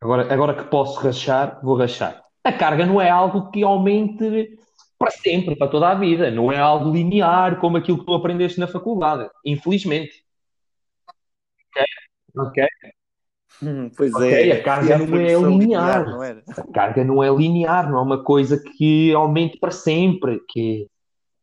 Agora, 0.00 0.32
agora 0.32 0.54
que 0.54 0.64
posso 0.64 0.98
rachar, 0.98 1.60
vou 1.62 1.76
rachar. 1.76 2.20
A 2.42 2.52
carga 2.52 2.84
não 2.84 3.00
é 3.00 3.08
algo 3.08 3.48
que 3.52 3.62
aumente 3.62 4.58
para 4.98 5.12
sempre, 5.12 5.54
para 5.54 5.68
toda 5.68 5.88
a 5.88 5.94
vida. 5.94 6.32
Não 6.32 6.50
é 6.50 6.58
algo 6.58 6.92
linear 6.92 7.60
como 7.60 7.76
aquilo 7.76 8.00
que 8.00 8.06
tu 8.06 8.14
aprendeste 8.14 8.58
na 8.58 8.66
faculdade. 8.66 9.30
Infelizmente. 9.44 10.24
Ok? 11.70 11.84
Ok? 12.36 12.66
Hum, 13.62 13.88
pois 13.96 14.12
okay, 14.12 14.50
é. 14.50 14.56
A 14.56 14.62
carga 14.64 14.98
não 14.98 15.16
é 15.16 15.32
linear. 15.32 15.48
linear 15.48 16.06
não 16.06 16.22
a 16.22 16.72
carga 16.72 17.04
não 17.04 17.22
é 17.22 17.30
linear, 17.30 17.88
não 17.88 17.98
é 17.98 18.02
uma 18.02 18.24
coisa 18.24 18.60
que 18.60 19.12
aumente 19.14 19.60
para 19.60 19.70
sempre. 19.70 20.40
Que 20.48 20.88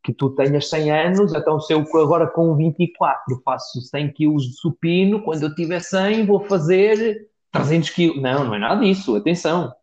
que 0.04 0.14
tu 0.14 0.30
tenhas 0.32 0.70
100 0.70 0.92
anos, 0.92 1.34
então 1.34 1.60
se 1.60 1.74
eu 1.74 1.80
agora 1.96 2.28
com 2.28 2.56
24 2.56 3.42
faço 3.44 3.82
100 3.82 4.12
kg 4.12 4.36
de 4.36 4.54
supino, 4.54 5.24
quando 5.24 5.44
eu 5.44 5.56
tiver 5.56 5.80
100 5.80 6.26
vou 6.26 6.42
fazer 6.42 7.30
300 7.52 7.90
kg. 7.92 8.20
Não, 8.20 8.44
não 8.44 8.56
é 8.56 8.60
nada 8.60 8.84
disso, 8.84 9.16
atenção. 9.16 9.74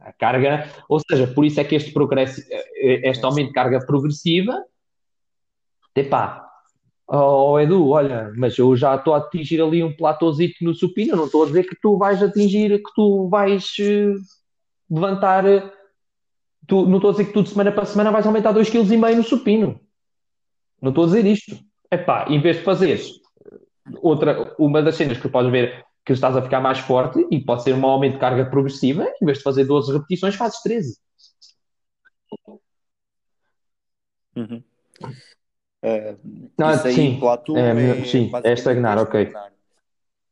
A 0.00 0.12
carga, 0.12 0.70
ou 0.88 1.00
seja, 1.00 1.26
por 1.26 1.44
isso 1.44 1.60
é 1.60 1.64
que 1.64 1.74
este 1.74 1.92
progresso, 1.92 2.40
este 2.80 3.24
aumento 3.24 3.48
de 3.48 3.54
carga 3.54 3.84
progressiva, 3.84 4.64
epá, 5.96 6.46
oh 7.08 7.58
Edu, 7.58 7.88
olha, 7.88 8.32
mas 8.36 8.56
eu 8.56 8.76
já 8.76 8.94
estou 8.94 9.14
a 9.14 9.18
atingir 9.18 9.60
ali 9.60 9.82
um 9.82 9.94
platôzito 9.96 10.64
no 10.64 10.72
supino, 10.72 11.16
não 11.16 11.26
estou 11.26 11.42
a 11.42 11.46
dizer 11.46 11.64
que 11.64 11.76
tu 11.80 11.98
vais 11.98 12.22
atingir, 12.22 12.78
que 12.78 12.94
tu 12.94 13.28
vais 13.28 13.74
eh, 13.80 14.14
levantar 14.88 15.44
tu, 16.66 16.86
não 16.86 16.96
estou 16.96 17.10
a 17.10 17.12
dizer 17.12 17.26
que 17.26 17.32
tu 17.32 17.42
de 17.42 17.50
semana 17.50 17.72
para 17.72 17.84
semana 17.84 18.10
vais 18.10 18.26
aumentar 18.26 18.52
2,5 18.52 18.86
kg 18.86 19.16
no 19.16 19.22
supino. 19.22 19.80
Não 20.80 20.90
estou 20.90 21.04
a 21.04 21.06
dizer 21.06 21.26
isto. 21.26 21.58
Epá, 21.90 22.26
em 22.28 22.40
vez 22.40 22.58
de 22.58 22.62
fazeres 22.62 23.18
outra, 24.02 24.54
uma 24.58 24.82
das 24.82 24.96
cenas 24.96 25.18
que 25.18 25.28
podes 25.28 25.50
ver 25.50 25.84
que 26.04 26.12
estás 26.12 26.36
a 26.36 26.42
ficar 26.42 26.60
mais 26.60 26.78
forte 26.78 27.26
e 27.30 27.40
pode 27.40 27.62
ser 27.62 27.74
um 27.74 27.84
aumento 27.86 28.14
de 28.14 28.20
carga 28.20 28.46
progressiva, 28.46 29.06
em 29.20 29.24
vez 29.26 29.38
de 29.38 29.44
fazer 29.44 29.64
12 29.64 29.92
repetições, 29.92 30.34
fazes 30.34 30.60
13. 30.62 30.98
Uhum. 34.36 34.62
Uh, 35.84 36.50
Ah, 36.58 36.78
sim, 36.78 37.18
plateau, 37.20 37.56
é, 37.56 38.00
é 38.00 38.04
sim, 38.04 38.30
é 38.42 38.52
estagnar, 38.52 38.98
ok. 38.98 39.32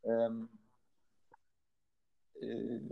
Um, 0.04 0.48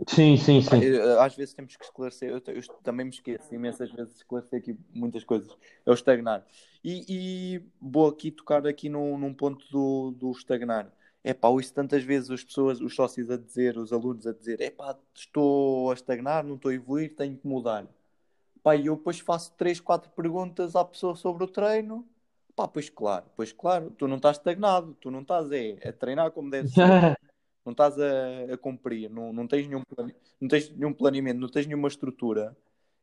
Sim, 0.07 0.37
sim, 0.37 0.61
sim. 0.61 0.79
às 1.19 1.35
vezes 1.35 1.53
temos 1.53 1.75
que 1.75 1.83
esclarecer, 1.83 2.29
eu, 2.29 2.41
eu 2.53 2.61
também 2.83 3.05
me 3.05 3.11
esqueço 3.11 3.53
imensas 3.53 3.91
vezes 3.91 4.13
de 4.13 4.19
esclarecer 4.19 4.59
aqui 4.59 4.77
muitas 4.93 5.23
coisas. 5.23 5.55
É 5.85 5.91
o 5.91 5.93
estagnar. 5.93 6.45
E, 6.83 7.05
e 7.07 7.61
vou 7.81 8.07
aqui 8.07 8.31
tocar 8.31 8.65
aqui 8.67 8.89
num, 8.89 9.17
num 9.17 9.33
ponto 9.33 9.65
do, 9.71 10.11
do 10.11 10.31
estagnar. 10.31 10.91
É 11.23 11.33
pá, 11.33 11.47
ouço 11.47 11.73
tantas 11.73 12.03
vezes 12.03 12.29
as 12.29 12.43
pessoas, 12.43 12.79
os 12.79 12.93
sócios 12.95 13.31
a 13.31 13.37
dizer, 13.37 13.77
os 13.77 13.91
alunos 13.91 14.27
a 14.27 14.33
dizer, 14.33 14.61
é 14.61 14.69
pá, 14.69 14.95
estou 15.13 15.89
a 15.89 15.93
estagnar, 15.93 16.43
não 16.43 16.55
estou 16.55 16.69
a 16.69 16.75
evoluir, 16.75 17.15
tenho 17.15 17.35
que 17.35 17.47
mudar. 17.47 17.87
Pá, 18.61 18.75
e 18.75 18.87
eu 18.87 18.95
depois 18.95 19.19
faço 19.19 19.51
três, 19.57 19.79
quatro 19.79 20.09
perguntas 20.11 20.75
à 20.75 20.85
pessoa 20.85 21.15
sobre 21.15 21.43
o 21.43 21.47
treino. 21.47 22.07
Pá, 22.55 22.67
pois 22.67 22.89
claro, 22.89 23.25
pois 23.35 23.51
claro, 23.51 23.91
tu 23.97 24.07
não 24.07 24.17
estás 24.17 24.37
estagnado, 24.37 24.95
tu 25.01 25.11
não 25.11 25.21
estás 25.21 25.51
é, 25.51 25.77
a 25.87 25.91
treinar 25.91 26.31
como 26.31 26.49
deve 26.49 26.69
ser, 26.69 26.83
não 27.65 27.71
estás 27.71 27.97
a, 27.99 28.53
a 28.53 28.57
cumprir, 28.57 29.09
não, 29.09 29.33
não, 29.33 29.47
tens 29.47 29.67
nenhum, 29.67 29.81
plane- 29.83 30.15
não 30.39 30.47
tens 30.47 30.69
nenhum 30.69 30.93
planeamento, 30.93 31.39
não 31.39 31.49
tens 31.49 31.65
nenhuma 31.65 31.87
estrutura 31.87 32.55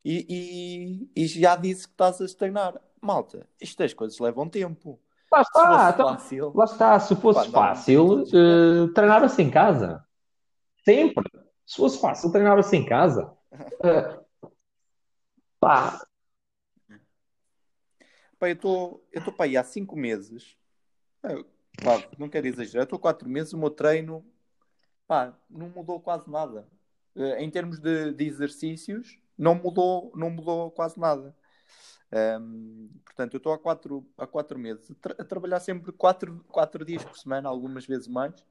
e, 0.05 1.09
e, 1.17 1.23
e 1.25 1.27
já 1.27 1.57
disse 1.57 1.87
que 1.87 1.95
estás 1.95 2.21
a 2.21 2.25
estagnar. 2.25 2.81
Malta, 3.01 3.49
estas 3.61 3.93
coisas 3.93 4.19
levam 4.21 4.49
tempo. 4.49 5.01
Lá 5.31 5.41
está, 5.43 5.91
então, 5.93 6.09
fácil, 6.09 6.53
lá 6.55 6.65
está. 6.65 7.01
Se 7.01 7.15
pá, 7.15 7.21
fosse 7.21 7.49
andávamos 7.49 7.79
fácil, 7.79 8.07
todos. 8.07 8.33
eh, 8.35 8.93
treinava-se 8.95 9.43
em 9.43 9.51
casa. 9.51 10.07
Sempre. 10.85 11.25
Se 11.67 11.77
fosse 11.77 12.01
fácil, 12.01 12.31
treinava-se 12.31 12.77
em 12.77 12.85
casa. 12.87 13.37
Eh, 13.85 14.21
pá, 15.61 16.07
Pá, 18.39 18.49
eu 18.49 18.55
estou 18.55 19.09
eu 19.13 19.19
estou 19.21 19.33
para 19.33 19.45
aí 19.47 19.57
há 19.57 19.63
cinco 19.65 19.95
meses. 19.97 20.57
É, 21.23 21.35
pá, 21.85 22.03
não 22.19 22.29
quero 22.29 22.47
exagerar, 22.47 22.83
eu 22.83 22.85
estou 22.85 22.97
há 22.97 23.01
quatro 23.01 23.29
meses, 23.29 23.53
o 23.53 23.59
meu 23.59 23.71
treino 23.71 24.25
pá, 25.13 25.37
não 25.51 25.69
mudou 25.69 26.01
quase 26.01 26.31
nada. 26.31 26.67
Eh, 27.15 27.45
Em 27.45 27.51
termos 27.51 27.79
de, 27.79 28.15
de 28.15 28.25
exercícios, 28.25 29.19
não 29.37 29.55
mudou, 29.55 30.11
não 30.15 30.31
mudou 30.31 30.71
quase 30.71 30.99
nada. 30.99 31.37
Ahm, 32.11 32.89
portanto, 33.05 33.35
eu 33.35 33.37
estou 33.37 33.53
há 33.53 33.59
quatro, 33.59 34.07
há 34.17 34.27
quatro 34.27 34.59
meses 34.59 34.91
a, 34.91 34.95
tra- 34.95 35.17
a 35.19 35.25
trabalhar 35.25 35.61
sempre 35.61 35.93
quatro, 35.93 36.43
quatro 36.49 36.83
dias 36.83 37.05
por 37.05 37.19
semana, 37.19 37.47
algumas 37.47 37.85
vezes 37.85 38.09
mais, 38.09 38.43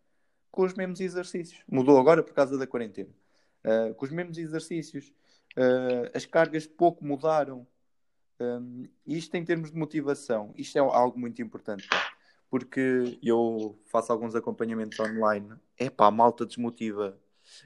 com 0.52 0.62
os 0.64 0.76
mesmos 0.76 1.00
exercícios. 1.00 1.64
Mudou 1.68 1.98
agora 1.98 2.22
por 2.22 2.34
causa 2.34 2.56
da 2.60 2.68
quarentena. 2.68 3.10
Ah, 3.64 3.92
com 3.96 4.06
os 4.06 4.12
mesmos 4.12 4.38
exercícios. 4.38 5.12
Ah, 5.58 6.12
as 6.14 6.28
cargas 6.28 6.68
pouco 6.68 7.04
mudaram. 7.04 7.66
Um, 8.40 8.88
isto 9.06 9.36
em 9.36 9.46
termos 9.46 9.72
de 9.72 9.78
motivação, 9.78 10.52
isto 10.58 10.76
é 10.76 10.82
algo 10.82 11.20
muito 11.20 11.42
importante, 11.44 11.88
porque 12.52 13.18
eu 13.24 13.80
faço 13.86 14.12
alguns 14.12 14.36
acompanhamentos 14.36 15.00
online. 15.00 15.54
É 15.80 15.90
pá, 15.90 16.08
a 16.08 16.12
malta 16.12 16.46
desmotiva. 16.46 17.18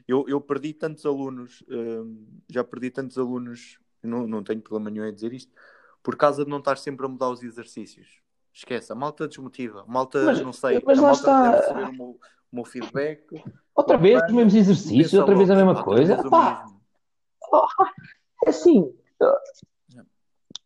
Eu, 0.07 0.25
eu 0.29 0.39
perdi 0.39 0.73
tantos 0.73 1.03
alunos, 1.07 1.63
um, 1.67 2.23
já 2.47 2.63
perdi 2.63 2.91
tantos 2.91 3.17
alunos, 3.17 3.79
não, 4.01 4.27
não 4.27 4.43
tenho 4.43 4.61
problema 4.61 4.91
nenhum 4.91 5.05
em 5.05 5.13
dizer 5.13 5.33
isto, 5.33 5.51
por 6.03 6.15
causa 6.15 6.45
de 6.45 6.51
não 6.51 6.59
estar 6.59 6.77
sempre 6.77 7.03
a 7.03 7.09
mudar 7.09 7.31
os 7.31 7.41
exercícios. 7.41 8.21
Esquece, 8.53 8.91
a 8.91 8.95
malta 8.95 9.27
desmotiva. 9.27 9.81
A 9.81 9.91
malta, 9.91 10.23
mas, 10.23 10.41
não 10.41 10.53
sei, 10.53 10.81
mas 10.85 10.99
a 10.99 11.01
lá 11.01 11.07
malta 11.07 11.43
deve 11.43 11.57
está. 11.57 11.73
receber 11.73 11.89
o 11.89 11.93
meu, 11.93 12.19
o 12.51 12.55
meu 12.55 12.63
feedback. 12.65 13.43
Outra 13.73 13.97
vez 13.97 14.21
os 14.23 14.31
mesmos 14.31 14.53
exercícios, 14.53 15.13
outra 15.15 15.35
vez 15.35 15.49
a 15.49 15.55
mesma 15.55 15.71
"Epá, 15.71 15.79
outra 15.79 15.95
coisa. 15.95 16.29
Pá, 16.29 16.63
mesmo. 16.63 16.81
é 18.45 18.49
assim. 18.51 18.93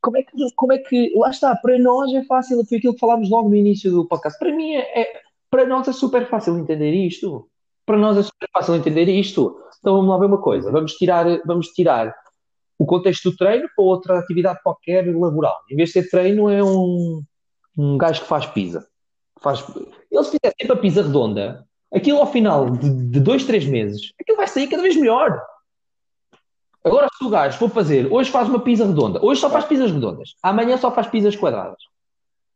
Como 0.01 0.17
é, 0.17 0.23
que, 0.23 0.31
como 0.55 0.73
é 0.73 0.77
que. 0.77 1.13
Lá 1.15 1.29
está, 1.29 1.55
para 1.55 1.77
nós 1.77 2.13
é 2.13 2.23
fácil, 2.23 2.63
foi 2.65 2.77
aquilo 2.77 2.93
que 2.93 2.99
falámos 2.99 3.29
logo 3.29 3.49
no 3.49 3.55
início 3.55 3.91
do 3.91 4.07
podcast. 4.07 4.39
Para 4.39 4.55
mim 4.55 4.73
é, 4.73 5.01
é- 5.01 5.21
para 5.49 5.65
nós 5.65 5.87
é 5.87 5.93
super 5.93 6.27
fácil 6.29 6.57
entender 6.57 6.93
isto. 6.93 7.49
Para 7.85 7.97
nós 7.97 8.17
é 8.17 8.23
super 8.23 8.47
fácil 8.53 8.75
entender 8.75 9.09
isto. 9.09 9.59
Então 9.79 9.95
vamos 9.95 10.09
lá 10.09 10.17
ver 10.17 10.25
uma 10.27 10.41
coisa. 10.41 10.71
Vamos 10.71 10.93
tirar, 10.93 11.25
vamos 11.45 11.67
tirar 11.69 12.13
o 12.77 12.85
contexto 12.85 13.31
do 13.31 13.37
treino 13.37 13.67
para 13.75 13.83
outra 13.83 14.19
atividade 14.19 14.61
qualquer 14.63 15.05
laboral. 15.13 15.57
Em 15.69 15.75
vez 15.75 15.89
de 15.89 15.93
ser 16.01 16.09
treino, 16.09 16.49
é 16.49 16.63
um, 16.63 17.21
um 17.77 17.97
gajo 17.97 18.21
que 18.21 18.27
faz 18.27 18.45
pizza. 18.45 18.87
Faz... 19.41 19.65
Ele 20.11 20.23
se 20.23 20.31
fizer 20.31 20.53
sempre 20.59 20.73
a 20.73 20.79
pizza 20.79 21.01
redonda, 21.01 21.65
aquilo 21.93 22.19
ao 22.19 22.31
final 22.31 22.69
de, 22.69 22.89
de 22.89 23.19
dois, 23.19 23.43
três 23.45 23.65
meses, 23.65 24.13
aquilo 24.19 24.37
vai 24.37 24.47
sair 24.47 24.67
cada 24.67 24.83
vez 24.83 24.95
melhor. 24.95 25.41
Agora, 26.83 27.07
se 27.17 27.23
o 27.23 27.29
gajo 27.29 27.57
for 27.57 27.69
fazer, 27.69 28.11
hoje 28.11 28.31
faz 28.31 28.47
uma 28.47 28.59
pizza 28.59 28.85
redonda, 28.85 29.23
hoje 29.23 29.41
só 29.41 29.49
faz 29.49 29.65
pizzas 29.65 29.91
redondas, 29.91 30.35
amanhã 30.41 30.77
só 30.77 30.91
faz 30.91 31.07
pizzas 31.07 31.35
quadradas. 31.35 31.81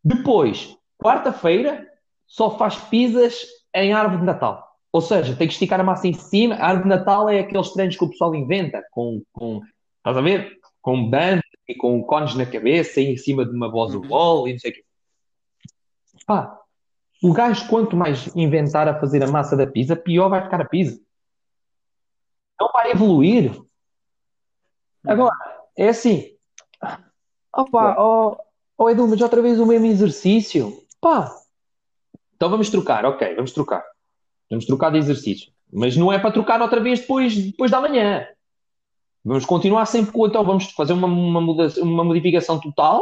Depois, 0.04 0.78
quarta-feira, 0.98 1.86
só 2.26 2.58
faz 2.58 2.76
pizzas 2.76 3.46
em 3.76 3.94
árvore 3.94 4.20
de 4.20 4.26
Natal. 4.26 4.74
Ou 4.92 5.02
seja, 5.02 5.36
tem 5.36 5.48
que 5.48 5.54
esticar 5.54 5.80
a 5.80 5.84
massa 5.84 6.08
em 6.08 6.14
cima. 6.14 6.56
A 6.56 6.68
árvore 6.68 6.84
de 6.84 6.96
Natal 6.96 7.30
é 7.30 7.40
aqueles 7.40 7.72
treinos 7.72 7.98
que 7.98 8.04
o 8.04 8.10
pessoal 8.10 8.34
inventa, 8.36 8.82
com, 8.92 9.22
com 9.34 9.62
estás 9.98 10.18
a 10.18 10.22
ver? 10.22 10.58
Com 10.82 11.10
bandas 11.10 11.44
e 11.68 11.76
com 11.76 12.04
cones 12.04 12.36
na 12.36 12.46
cabeça 12.46 13.02
e 13.02 13.14
em 13.14 13.18
cima 13.18 13.46
de 13.46 13.52
uma 13.52 13.70
voz 13.72 13.94
Uhum. 13.96 14.08
wall 14.10 14.48
e 14.48 14.54
não 14.54 14.60
sei 14.60 14.72
o 14.72 14.74
quê. 14.74 14.84
Pá, 16.26 16.60
o 17.24 17.34
gajo, 17.34 17.68
quanto 17.68 17.96
mais 17.96 18.34
inventar 18.36 18.88
a 18.88 19.00
fazer 19.00 19.24
a 19.24 19.28
massa 19.28 19.58
da 19.58 19.66
pizza, 19.66 19.96
pior 19.96 20.30
vai 20.30 20.44
ficar 20.44 20.62
a 20.62 20.66
pizza. 20.66 21.00
Não 22.60 22.70
vai 22.72 22.92
evoluir. 22.92 23.52
Agora, 25.06 25.36
é 25.78 25.90
assim. 25.90 26.32
Opa, 27.56 27.96
ó 27.98 28.38
ó, 28.78 28.90
Edu, 28.90 29.08
mas 29.08 29.22
outra 29.22 29.42
vez 29.42 29.60
o 29.60 29.66
mesmo 29.66 29.86
exercício. 29.86 30.74
Pá. 31.00 31.32
Então 32.36 32.50
vamos 32.50 32.70
trocar, 32.70 33.06
ok, 33.06 33.36
vamos 33.36 33.52
trocar. 33.52 33.84
Vamos 34.50 34.66
trocar 34.66 34.92
de 34.92 34.98
exercício. 34.98 35.52
Mas 35.72 35.96
não 35.98 36.12
é 36.12 36.20
para 36.20 36.32
trocar 36.32 36.62
outra 36.62 36.80
vez 36.80 37.00
depois, 37.00 37.36
depois 37.36 37.72
da 37.72 37.82
manhã. 37.82 38.28
Vamos 39.24 39.46
continuar 39.46 39.86
sempre 39.86 40.12
com. 40.12 40.28
Então 40.28 40.44
vamos 40.44 40.72
fazer 40.72 40.94
uma, 40.94 41.08
uma, 41.08 41.42
muda- 41.42 41.82
uma 41.82 42.04
modificação 42.04 42.60
total 42.60 43.02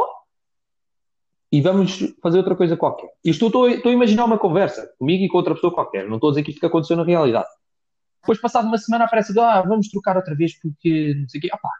e 1.50 1.60
vamos 1.60 1.98
fazer 2.22 2.38
outra 2.38 2.56
coisa 2.56 2.76
qualquer. 2.76 3.10
Isto 3.24 3.46
estou, 3.46 3.68
estou 3.68 3.90
a 3.90 3.92
imaginar 3.94 4.24
uma 4.24 4.38
conversa 4.38 4.90
comigo 4.98 5.24
e 5.24 5.28
com 5.28 5.36
outra 5.36 5.54
pessoa 5.54 5.74
qualquer. 5.74 6.08
Não 6.08 6.14
estou 6.16 6.30
a 6.30 6.32
dizer 6.32 6.44
que 6.44 6.50
isto 6.50 6.60
que 6.60 6.66
aconteceu 6.66 6.96
na 6.96 7.04
realidade. 7.04 7.48
Depois, 8.22 8.40
passado 8.40 8.68
uma 8.68 8.78
semana, 8.78 9.04
aparece 9.04 9.38
ah, 9.38 9.60
vamos 9.62 9.88
trocar 9.88 10.16
outra 10.16 10.34
vez 10.34 10.58
porque 10.60 11.14
não 11.18 11.28
sei 11.28 11.38
o 11.38 11.42
quê. 11.42 11.50
Opá. 11.52 11.70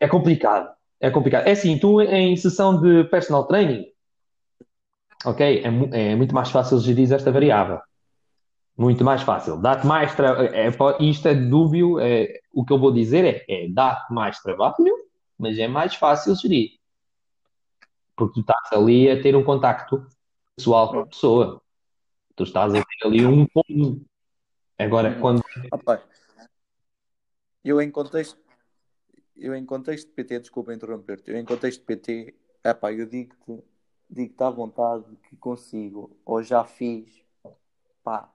É 0.00 0.08
complicado. 0.08 0.74
É 1.00 1.10
complicado. 1.10 1.46
É 1.46 1.52
assim, 1.52 1.78
tu 1.78 2.00
em 2.00 2.36
sessão 2.36 2.80
de 2.80 3.04
personal 3.04 3.46
training, 3.46 3.86
ok, 5.24 5.62
é, 5.92 6.12
é 6.12 6.16
muito 6.16 6.34
mais 6.34 6.50
fácil 6.50 6.78
gerir 6.80 7.12
esta 7.12 7.30
variável. 7.30 7.80
Muito 8.76 9.02
mais 9.04 9.22
fácil. 9.22 9.56
Dá-te 9.56 9.86
mais 9.86 10.14
trabalho. 10.14 10.54
É, 10.54 10.70
po- 10.70 10.96
isto 11.00 11.26
é 11.28 11.34
dúbio. 11.34 11.98
É, 11.98 12.40
o 12.52 12.64
que 12.64 12.72
eu 12.72 12.78
vou 12.78 12.92
dizer 12.92 13.24
é, 13.24 13.44
é 13.48 13.68
dá-te 13.68 14.12
mais 14.12 14.38
trabalho, 14.40 14.94
mas 15.38 15.58
é 15.58 15.66
mais 15.66 15.94
fácil 15.94 16.34
gerir. 16.34 16.72
Porque 18.14 18.34
tu 18.34 18.40
estás 18.40 18.72
ali 18.72 19.10
a 19.10 19.22
ter 19.22 19.34
um 19.34 19.42
contacto 19.44 20.06
pessoal 20.54 20.90
com 20.90 21.00
a 21.00 21.06
pessoa. 21.06 21.62
Tu 22.34 22.44
estás 22.44 22.74
a 22.74 22.82
ter 22.82 23.06
ali 23.06 23.24
um 23.24 23.46
um. 23.70 24.04
Agora, 24.78 25.18
quando. 25.18 25.42
Rapaz, 25.72 26.02
eu 27.64 27.80
em 27.80 27.90
contexto, 27.90 28.38
eu 29.36 29.54
em 29.54 29.64
contexto 29.66 30.08
de 30.08 30.14
PT, 30.14 30.40
desculpa 30.40 30.74
interromper-te, 30.74 31.30
eu 31.30 31.36
em 31.36 31.44
contexto 31.44 31.80
de 31.80 31.86
PT, 31.86 32.34
epá, 32.64 32.92
eu 32.92 33.06
digo-te, 33.06 33.62
digo-te 34.10 34.42
à 34.42 34.50
vontade 34.50 35.04
que 35.28 35.36
consigo, 35.36 36.16
ou 36.24 36.42
já 36.42 36.64
fiz, 36.64 37.24
pá, 38.02 38.32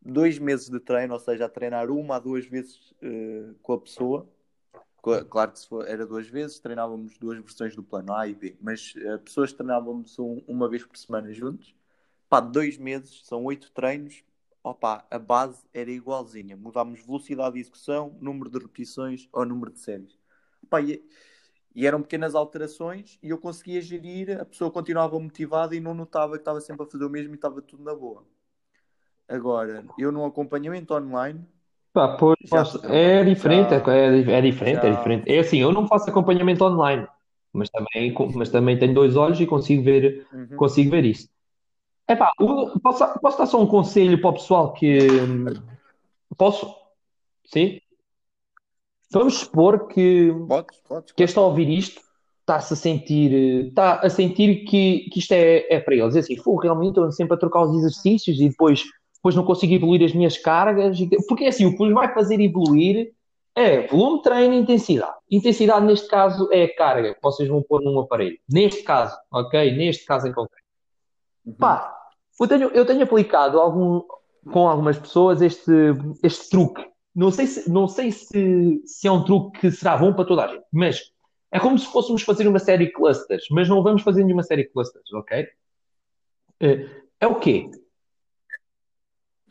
dois 0.00 0.38
meses 0.38 0.68
de 0.68 0.80
treino, 0.80 1.14
ou 1.14 1.20
seja, 1.20 1.46
a 1.46 1.48
treinar 1.48 1.90
uma 1.90 2.16
a 2.16 2.18
duas 2.18 2.44
vezes 2.46 2.92
eh, 3.02 3.54
com 3.62 3.72
a 3.74 3.80
pessoa. 3.80 4.28
Claro 5.30 5.52
que 5.52 5.58
se 5.60 5.68
for, 5.68 5.88
era 5.88 6.06
duas 6.06 6.28
vezes, 6.28 6.60
treinávamos 6.60 7.18
duas 7.18 7.38
versões 7.38 7.74
do 7.76 7.82
plano 7.82 8.12
A 8.14 8.28
e 8.28 8.34
B, 8.34 8.56
mas 8.60 8.94
eh, 8.96 9.18
pessoas 9.18 9.52
treinávamos 9.52 10.18
um- 10.18 10.42
uma 10.46 10.68
vez 10.68 10.84
por 10.84 10.96
semana 10.96 11.32
juntos. 11.32 11.74
Pá, 12.28 12.40
dois 12.40 12.78
meses, 12.78 13.22
são 13.26 13.44
oito 13.44 13.70
treinos. 13.72 14.24
Opa, 14.64 15.04
a 15.10 15.18
base 15.18 15.64
era 15.74 15.90
igualzinha. 15.90 16.56
Mudámos 16.56 17.00
velocidade 17.04 17.54
de 17.54 17.60
execução, 17.60 18.16
número 18.20 18.50
de 18.50 18.58
repetições 18.58 19.28
ou 19.32 19.44
número 19.44 19.72
de 19.72 19.80
séries. 19.80 20.18
Pá, 20.70 20.80
e, 20.80 21.04
e 21.74 21.86
eram 21.86 22.02
pequenas 22.02 22.34
alterações 22.34 23.18
e 23.22 23.30
eu 23.30 23.38
conseguia 23.38 23.80
gerir, 23.82 24.40
a 24.40 24.44
pessoa 24.44 24.70
continuava 24.70 25.18
motivada 25.20 25.76
e 25.76 25.80
não 25.80 25.94
notava 25.94 26.34
que 26.34 26.40
estava 26.40 26.60
sempre 26.60 26.84
a 26.86 26.90
fazer 26.90 27.04
o 27.04 27.10
mesmo 27.10 27.34
e 27.34 27.36
estava 27.36 27.62
tudo 27.62 27.82
na 27.84 27.94
boa. 27.94 28.26
Agora, 29.28 29.84
eu 29.98 30.12
num 30.12 30.24
acompanhamento 30.24 30.94
online, 30.94 31.44
Pá, 31.92 32.16
pois, 32.16 32.36
Já 32.44 32.62
é 32.84 33.22
diferente, 33.24 33.74
já- 33.74 33.90
é, 33.90 34.20
é 34.38 34.40
diferente, 34.40 34.86
é 34.86 34.90
já- 34.90 34.96
diferente. 34.96 35.30
É 35.30 35.38
assim, 35.40 35.58
eu 35.58 35.72
não 35.72 35.86
faço 35.86 36.08
acompanhamento 36.10 36.64
online. 36.64 37.06
mas 37.52 37.68
também, 37.70 38.14
mas 38.34 38.48
também 38.50 38.78
tenho 38.78 38.94
dois 38.94 39.14
olhos 39.16 39.38
e 39.40 39.46
consigo 39.46 39.82
ver, 39.82 40.26
uhum. 40.32 40.56
consigo 40.56 40.90
ver 40.90 41.04
isso. 41.04 41.28
Epá, 42.12 42.30
posso, 42.82 43.20
posso 43.20 43.38
dar 43.38 43.46
só 43.46 43.60
um 43.60 43.66
conselho 43.66 44.20
para 44.20 44.30
o 44.30 44.34
pessoal 44.34 44.72
que. 44.72 44.98
Posso? 46.36 46.74
Sim? 47.46 47.80
Vamos 49.10 49.38
supor 49.38 49.88
que, 49.88 50.32
podes, 50.48 50.78
podes, 50.88 51.12
que 51.12 51.22
este 51.22 51.38
a 51.38 51.42
ouvir 51.42 51.68
isto 51.68 52.00
está-se 52.40 52.74
a 52.74 52.76
sentir, 52.76 53.66
está 53.68 53.94
a 54.00 54.10
sentir 54.10 54.64
que, 54.64 55.08
que 55.10 55.18
isto 55.18 55.32
é, 55.32 55.66
é 55.74 55.80
para 55.80 55.94
eles. 55.94 56.16
É 56.16 56.20
assim, 56.20 56.36
Pô, 56.36 56.56
realmente 56.56 56.90
estou 56.90 57.10
sempre 57.12 57.34
a 57.34 57.38
trocar 57.38 57.62
os 57.62 57.76
exercícios 57.76 58.40
e 58.40 58.48
depois, 58.48 58.82
depois 59.14 59.34
não 59.34 59.44
consigo 59.44 59.72
evoluir 59.74 60.04
as 60.04 60.12
minhas 60.12 60.36
cargas. 60.36 60.98
Porque 61.28 61.44
é 61.44 61.48
assim, 61.48 61.66
o 61.66 61.76
que 61.76 61.92
vai 61.92 62.12
fazer 62.12 62.40
evoluir 62.40 63.12
é 63.54 63.86
volume, 63.86 64.22
treino 64.22 64.54
e 64.54 64.58
intensidade. 64.58 65.14
Intensidade, 65.30 65.86
neste 65.86 66.08
caso, 66.08 66.48
é 66.50 66.64
a 66.64 66.74
carga 66.74 67.14
que 67.14 67.22
vocês 67.22 67.48
vão 67.48 67.62
pôr 67.62 67.82
num 67.82 68.00
aparelho. 68.00 68.38
Neste 68.48 68.82
caso, 68.82 69.16
ok? 69.30 69.76
Neste 69.76 70.04
caso 70.04 70.26
em 70.26 70.32
concreto. 70.32 70.62
Uhum. 71.44 71.54
Pá, 71.54 72.01
eu 72.44 72.48
tenho, 72.48 72.68
eu 72.70 72.86
tenho 72.86 73.02
aplicado 73.02 73.58
algum, 73.58 74.02
com 74.50 74.68
algumas 74.68 74.98
pessoas 74.98 75.40
este, 75.42 75.72
este 76.22 76.50
truque. 76.50 76.84
Não 77.14 77.30
sei, 77.30 77.46
se, 77.46 77.70
não 77.70 77.86
sei 77.86 78.10
se, 78.10 78.82
se 78.86 79.06
é 79.06 79.12
um 79.12 79.24
truque 79.24 79.60
que 79.60 79.70
será 79.70 79.96
bom 79.96 80.12
para 80.12 80.24
toda 80.24 80.44
a 80.44 80.48
gente, 80.48 80.64
mas 80.72 81.12
é 81.50 81.60
como 81.60 81.78
se 81.78 81.86
fôssemos 81.86 82.22
fazer 82.22 82.48
uma 82.48 82.58
série 82.58 82.86
de 82.86 82.92
clusters, 82.92 83.44
mas 83.50 83.68
não 83.68 83.82
vamos 83.82 84.02
fazer 84.02 84.24
nenhuma 84.24 84.42
série 84.42 84.62
de 84.62 84.70
clusters, 84.70 85.12
ok? 85.12 85.46
É, 86.60 86.86
é 87.20 87.26
o 87.26 87.34
quê? 87.34 87.70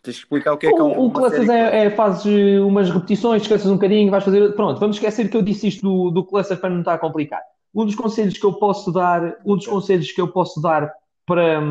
Tens 0.01 0.15
que 0.15 0.23
explicar 0.23 0.53
o 0.53 0.57
que 0.57 0.65
é 0.65 0.73
que 0.73 0.79
é 0.79 0.83
um, 0.83 0.99
O, 0.99 1.05
o 1.05 1.11
clusters 1.11 1.47
é, 1.47 1.85
é, 1.85 1.89
fazes 1.91 2.25
umas 2.59 2.89
repetições, 2.89 3.43
descansas 3.43 3.69
um 3.69 3.75
bocadinho, 3.75 4.09
vais 4.09 4.23
fazer. 4.23 4.55
Pronto, 4.55 4.79
vamos 4.79 4.95
esquecer 4.95 5.29
que 5.29 5.37
eu 5.37 5.43
disse 5.43 5.67
isto 5.67 5.83
do, 5.83 6.09
do 6.09 6.25
cluster 6.25 6.59
para 6.59 6.71
não 6.71 6.79
estar 6.79 6.95
a 6.95 6.97
complicar. 6.97 7.41
Um 7.73 7.85
dos 7.85 7.93
conselhos 7.93 8.37
que 8.37 8.45
eu 8.45 8.53
posso 8.53 8.91
dar, 8.91 9.37
um 9.45 9.55
dos 9.55 9.67
conselhos 9.67 10.11
que 10.11 10.19
eu 10.19 10.27
posso 10.27 10.59
dar 10.59 10.91
para, 11.25 11.61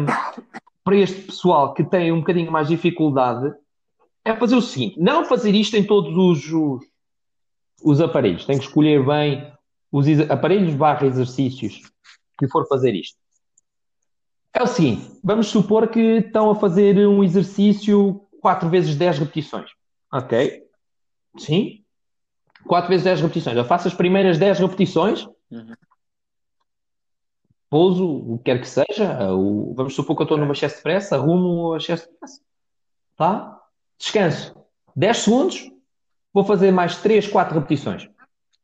para 0.91 0.99
este 0.99 1.21
pessoal 1.23 1.73
que 1.73 1.85
tem 1.85 2.11
um 2.11 2.19
bocadinho 2.19 2.51
mais 2.51 2.67
dificuldade 2.67 3.55
é 4.25 4.35
fazer 4.35 4.57
o 4.57 4.61
seguinte: 4.61 4.99
não 4.99 5.25
fazer 5.25 5.55
isto 5.55 5.77
em 5.77 5.85
todos 5.85 6.17
os, 6.17 6.53
os, 6.53 6.85
os 7.85 8.01
aparelhos. 8.01 8.45
Tem 8.45 8.59
que 8.59 8.65
escolher 8.65 9.07
bem 9.07 9.53
os 9.93 10.07
aparelhos 10.29 10.75
barra 10.75 11.07
exercícios 11.07 11.81
que 12.37 12.49
for 12.49 12.67
fazer 12.67 12.93
isto. 12.93 13.17
É 14.53 14.65
o 14.65 14.67
seguinte, 14.67 15.17
vamos 15.23 15.47
supor 15.47 15.87
que 15.87 16.01
estão 16.01 16.51
a 16.51 16.57
fazer 16.57 17.07
um 17.07 17.23
exercício 17.23 18.21
4 18.41 18.69
vezes 18.69 18.97
10 18.97 19.21
repetições. 19.21 19.71
Ok? 20.13 20.61
Sim? 21.39 21.85
4 22.67 22.89
vezes 22.89 23.05
10 23.05 23.21
repetições. 23.21 23.57
Eu 23.57 23.65
faço 23.65 23.87
as 23.87 23.95
primeiras 23.95 24.39
10 24.39 24.59
repetições, 24.59 25.25
uhum. 25.53 25.73
Pouso 27.71 28.05
o 28.07 28.39
que 28.39 28.45
quer 28.45 28.61
que 28.61 28.69
seja. 28.69 29.33
O, 29.33 29.73
vamos 29.75 29.95
supor 29.95 30.17
que 30.17 30.23
eu 30.23 30.25
estou 30.25 30.39
numa 30.39 30.55
chest 30.55 30.83
press, 30.83 31.13
arrumo 31.13 31.73
a 31.73 31.81
chest 31.81 32.07
press. 32.19 32.43
Tá? 33.17 33.59
Descanso. 33.99 34.55
10 34.95 35.17
segundos, 35.17 35.71
vou 36.35 36.45
fazer 36.45 36.71
mais 36.71 36.97
3, 37.01 37.29
4 37.29 37.55
repetições 37.55 38.11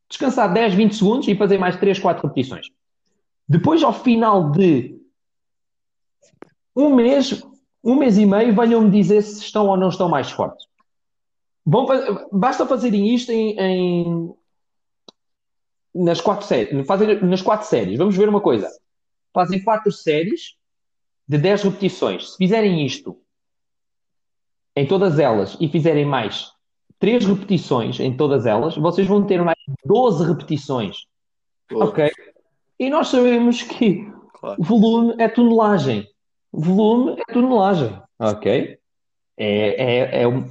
descansar 0.09 0.51
10, 0.51 0.73
20 0.73 0.95
segundos 0.95 1.27
e 1.27 1.35
fazer 1.35 1.57
mais 1.57 1.75
3, 1.75 1.99
4 1.99 2.27
repetições. 2.27 2.67
Depois, 3.47 3.83
ao 3.83 3.93
final 3.93 4.51
de 4.51 4.97
um 6.75 6.93
mês, 6.95 7.43
um 7.83 7.95
mês 7.95 8.17
e 8.17 8.25
meio, 8.25 8.55
venham-me 8.55 8.89
dizer 8.89 9.21
se 9.21 9.41
estão 9.41 9.67
ou 9.67 9.77
não 9.77 9.89
estão 9.89 10.09
mais 10.09 10.31
fortes. 10.31 10.65
Vão, 11.65 11.85
basta 12.31 12.65
fazerem 12.65 13.13
isto 13.13 13.31
em, 13.31 13.57
em, 13.59 14.33
nas, 15.93 16.21
quatro 16.21 16.45
séries, 16.45 16.87
fazer, 16.87 17.23
nas 17.23 17.41
quatro 17.41 17.67
séries. 17.67 17.97
Vamos 17.97 18.15
ver 18.15 18.29
uma 18.29 18.41
coisa. 18.41 18.69
Fazem 19.33 19.63
quatro 19.63 19.91
séries 19.91 20.55
de 21.27 21.37
10 21.37 21.63
repetições. 21.63 22.31
Se 22.31 22.37
fizerem 22.37 22.85
isto 22.85 23.19
em 24.75 24.85
todas 24.85 25.19
elas 25.19 25.57
e 25.59 25.67
fizerem 25.67 26.05
mais 26.05 26.51
três 26.99 27.25
repetições 27.25 27.99
em 27.99 28.15
todas 28.15 28.45
elas, 28.45 28.75
vocês 28.75 29.07
vão 29.07 29.25
ter 29.25 29.43
mais 29.43 29.57
12 29.85 30.25
repetições. 30.25 31.05
Ok? 31.71 32.11
E 32.79 32.89
nós 32.89 33.07
sabemos 33.07 33.61
que 33.63 34.07
claro. 34.33 34.61
volume 34.61 35.15
é 35.17 35.27
tonelagem. 35.27 36.07
Volume 36.51 37.19
é 37.19 37.33
tonelagem. 37.33 38.01
Ok? 38.19 38.77
É, 39.37 40.17
é, 40.17 40.21
é 40.21 40.27
um... 40.27 40.45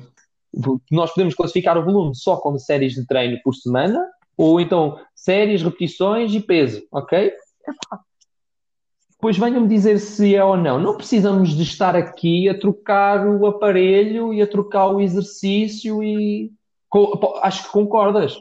Nós 0.91 1.13
podemos 1.13 1.35
classificar 1.35 1.77
o 1.77 1.85
volume 1.85 2.15
só 2.15 2.37
como 2.37 2.59
séries 2.59 2.95
de 2.95 3.07
treino 3.07 3.39
por 3.43 3.55
semana, 3.55 4.07
ou 4.37 4.61
então 4.61 4.99
séries, 5.15 5.63
repetições 5.63 6.35
e 6.35 6.41
peso. 6.41 6.87
Ok? 6.91 7.33
Depois 9.19 9.39
venham-me 9.39 9.69
dizer 9.69 9.99
se 9.99 10.35
é 10.35 10.45
ou 10.45 10.57
não. 10.57 10.79
Não 10.79 10.97
precisamos 10.97 11.51
de 11.51 11.63
estar 11.63 11.97
aqui 11.97 12.49
a 12.49 12.59
trocar 12.59 13.27
o 13.27 13.47
aparelho 13.47 14.33
e 14.33 14.43
a 14.43 14.47
trocar 14.47 14.89
o 14.89 15.01
exercício 15.01 16.03
e 16.03 16.53
acho 17.43 17.65
que 17.65 17.71
concordas. 17.71 18.41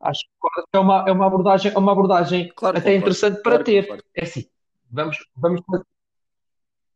Acho 0.00 0.20
que 0.20 0.76
é 0.76 0.78
uma, 0.78 1.04
é 1.08 1.12
uma 1.12 1.26
abordagem, 1.26 1.72
é 1.72 1.78
uma 1.78 1.92
abordagem 1.92 2.52
claro, 2.54 2.78
até 2.78 2.94
interessante 2.94 3.42
para 3.42 3.52
claro, 3.52 3.64
ter. 3.64 3.86
Claro. 3.86 4.02
É 4.14 4.22
assim, 4.22 4.46
vamos, 4.90 5.16
vamos 5.36 5.60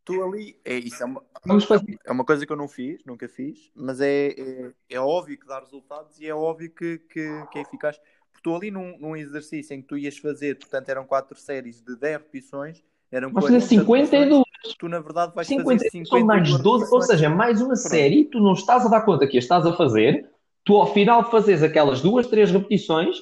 Tu 0.08 0.22
ali, 0.22 0.58
é 0.64 0.74
isso, 0.74 1.02
é 1.02 1.04
uma, 1.04 1.22
vamos 1.44 1.64
fazer. 1.64 1.98
é 2.02 2.10
uma 2.10 2.24
coisa 2.24 2.46
que 2.46 2.50
eu 2.50 2.56
não 2.56 2.66
fiz, 2.66 3.04
nunca 3.04 3.28
fiz, 3.28 3.70
mas 3.74 4.00
é, 4.00 4.28
é, 4.28 4.72
é 4.88 4.98
óbvio 4.98 5.38
que 5.38 5.46
dá 5.46 5.60
resultados 5.60 6.18
e 6.18 6.26
é 6.26 6.34
óbvio 6.34 6.70
que, 6.70 6.96
que, 7.00 7.46
que 7.52 7.58
é 7.58 7.60
eficaz. 7.60 7.98
Porque 8.32 8.42
tu 8.42 8.56
ali 8.56 8.70
num, 8.70 8.98
num 8.98 9.14
exercício 9.14 9.74
em 9.74 9.82
que 9.82 9.88
tu 9.88 9.98
ias 9.98 10.16
fazer, 10.16 10.58
portanto 10.58 10.88
eram 10.88 11.04
quatro 11.04 11.38
séries 11.38 11.82
de 11.82 11.94
10 11.94 12.16
repetições, 12.22 12.82
eram 13.11 13.32
Vais 13.32 13.46
fazer 13.46 13.61
52. 13.61 14.44
Tu, 14.78 14.88
na 14.88 15.00
verdade, 15.00 15.32
vais 15.34 15.46
50, 15.46 15.70
fazer 15.70 15.90
50 15.90 16.24
mais 16.24 16.59
12, 16.59 16.92
ou 16.92 17.02
seja, 17.02 17.30
mais 17.30 17.61
uma 17.61 17.68
Pronto. 17.68 17.88
série, 17.88 18.24
tu 18.24 18.40
não 18.40 18.52
estás 18.52 18.84
a 18.84 18.88
dar 18.88 19.02
conta 19.02 19.26
que 19.26 19.36
a 19.36 19.40
estás 19.40 19.64
a 19.64 19.72
fazer, 19.72 20.28
tu 20.64 20.76
ao 20.76 20.92
final 20.92 21.24
de 21.24 21.30
fazeres 21.30 21.62
aquelas 21.62 22.00
duas, 22.02 22.26
três 22.26 22.50
repetições, 22.50 23.16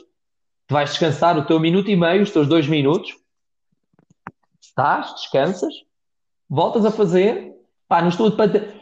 tu 0.67 0.73
vais 0.73 0.91
descansar 0.91 1.39
o 1.39 1.45
teu 1.45 1.61
minuto 1.61 1.91
e 1.91 1.97
meio, 1.97 2.23
os 2.23 2.31
teus 2.31 2.49
dois 2.49 2.67
minutos, 2.67 3.17
estás, 4.61 5.15
descansas, 5.15 5.73
voltas 6.49 6.85
a 6.85 6.91
fazer, 6.91 7.55
pá, 7.89 8.01
não 8.03 8.09
estou 8.09 8.33
para... 8.33 8.75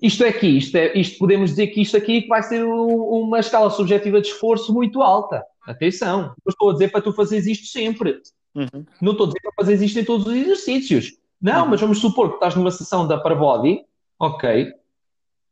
Isto 0.00 0.24
é 0.24 0.28
aqui, 0.28 0.58
isto, 0.58 0.76
é, 0.76 0.98
isto 0.98 1.18
podemos 1.18 1.50
dizer 1.50 1.68
que 1.68 1.80
isto 1.80 1.96
aqui 1.96 2.26
vai 2.26 2.42
ser 2.42 2.64
uma 2.64 3.38
escala 3.38 3.70
subjetiva 3.70 4.20
de 4.20 4.28
esforço 4.28 4.72
muito 4.72 5.00
alta. 5.00 5.44
Atenção, 5.64 6.34
eu 6.44 6.50
estou 6.50 6.70
a 6.70 6.72
dizer 6.72 6.90
para 6.90 7.02
tu 7.02 7.12
fazeres 7.12 7.46
isto 7.46 7.66
sempre. 7.66 8.20
Uhum. 8.54 8.84
Não 9.00 9.12
estou 9.12 9.26
a 9.26 9.28
dizer 9.28 9.40
para 9.42 9.52
fazer 9.56 9.84
isto 9.84 9.98
em 9.98 10.04
todos 10.04 10.26
os 10.26 10.34
exercícios. 10.34 11.12
Não, 11.40 11.64
uhum. 11.64 11.70
mas 11.70 11.80
vamos 11.80 11.98
supor 11.98 12.28
que 12.28 12.34
estás 12.34 12.54
numa 12.54 12.70
sessão 12.70 13.06
da 13.06 13.16
upper 13.16 13.36
body, 13.36 13.84
ok? 14.18 14.72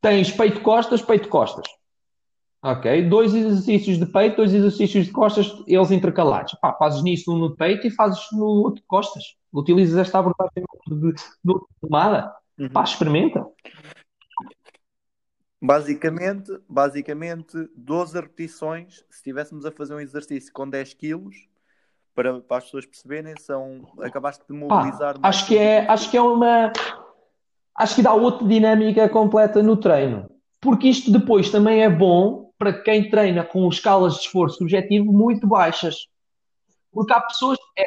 Tens 0.01 0.30
peito-costas, 0.30 1.03
peito-costas. 1.03 1.66
Ok? 2.62 3.09
Dois 3.09 3.34
exercícios 3.34 3.98
de 3.98 4.05
peito, 4.05 4.36
dois 4.36 4.53
exercícios 4.53 5.07
de 5.07 5.12
costas, 5.12 5.51
eles 5.66 5.90
intercalados. 5.90 6.55
Pá, 6.61 6.74
fazes 6.74 7.03
nisso 7.03 7.34
no 7.36 7.57
peito 7.57 7.86
e 7.86 7.90
fazes 7.90 8.20
no 8.32 8.44
outro 8.44 8.82
de 8.82 8.86
costas. 8.86 9.36
Utilizas 9.53 9.98
esta 9.98 10.18
abordagem 10.18 10.64
de, 10.86 11.12
de 11.12 11.61
tomada. 11.80 12.34
Uhum. 12.59 12.68
Pá, 12.68 12.84
experimenta. 12.84 13.46
Basicamente, 15.62 16.53
basicamente, 16.68 17.68
12 17.76 18.20
repetições, 18.20 18.96
se 19.11 19.16
estivéssemos 19.16 19.64
a 19.66 19.70
fazer 19.70 19.94
um 19.94 20.01
exercício 20.01 20.53
com 20.53 20.68
10 20.68 20.94
quilos, 20.94 21.49
para, 22.20 22.38
para 22.42 22.58
as 22.58 22.64
pessoas 22.64 22.84
perceberem, 22.84 23.34
são, 23.40 23.80
acabaste 24.02 24.44
de 24.46 24.52
mobilizar. 24.52 25.18
Pá, 25.18 25.28
acho, 25.28 25.46
que 25.46 25.56
é, 25.56 25.86
acho 25.88 26.10
que 26.10 26.18
é 26.18 26.20
uma. 26.20 26.70
Acho 27.74 27.94
que 27.94 28.02
dá 28.02 28.12
outra 28.12 28.46
dinâmica 28.46 29.08
completa 29.08 29.62
no 29.62 29.78
treino. 29.78 30.30
Porque 30.60 30.88
isto 30.88 31.10
depois 31.10 31.50
também 31.50 31.82
é 31.82 31.88
bom 31.88 32.50
para 32.58 32.74
quem 32.74 33.08
treina 33.08 33.42
com 33.42 33.66
escalas 33.70 34.16
de 34.16 34.20
esforço 34.20 34.58
subjetivo 34.58 35.10
muito 35.10 35.46
baixas. 35.46 36.08
Porque 36.92 37.10
há 37.14 37.22
pessoas, 37.22 37.56
é, 37.78 37.86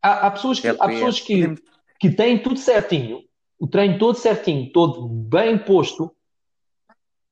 há, 0.00 0.28
há, 0.28 0.30
pessoas, 0.30 0.60
que, 0.60 0.68
há 0.68 0.86
pessoas 0.86 1.18
que, 1.18 1.54
que 1.98 2.10
têm 2.10 2.40
tudo 2.40 2.60
certinho, 2.60 3.18
o 3.58 3.66
treino 3.66 3.98
todo 3.98 4.14
certinho, 4.16 4.70
todo 4.70 5.08
bem 5.08 5.58
posto, 5.58 6.14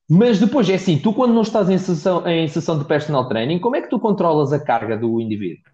mas 0.09 0.37
depois 0.37 0.69
é 0.69 0.73
assim, 0.73 0.99
tu 0.99 1.13
quando 1.13 1.33
não 1.33 1.43
estás 1.43 1.69
em 1.69 1.77
sessão, 1.77 2.27
em 2.27 2.45
sessão 2.49 2.77
de 2.77 2.83
personal 2.83 3.29
training, 3.29 3.59
como 3.59 3.77
é 3.77 3.81
que 3.81 3.89
tu 3.89 3.97
controlas 3.97 4.51
a 4.51 4.59
carga 4.59 4.97
do 4.97 5.21
indivíduo? 5.21 5.71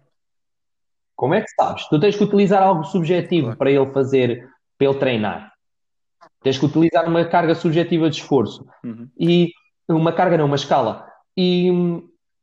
Como 1.18 1.34
é 1.34 1.40
que 1.40 1.50
sabes? 1.50 1.84
Tu 1.88 1.98
tens 1.98 2.14
que 2.14 2.22
utilizar 2.22 2.62
algo 2.62 2.84
subjetivo 2.84 3.56
para 3.56 3.72
ele 3.72 3.90
fazer, 3.90 4.48
para 4.78 4.88
ele 4.88 4.98
treinar. 5.00 5.52
Tens 6.44 6.56
que 6.56 6.64
utilizar 6.64 7.08
uma 7.08 7.24
carga 7.24 7.56
subjetiva 7.56 8.08
de 8.08 8.18
esforço. 8.18 8.64
Uhum. 8.84 9.08
E 9.18 9.50
uma 9.88 10.12
carga 10.12 10.38
não, 10.38 10.46
uma 10.46 10.54
escala. 10.54 11.04
E, 11.36 11.72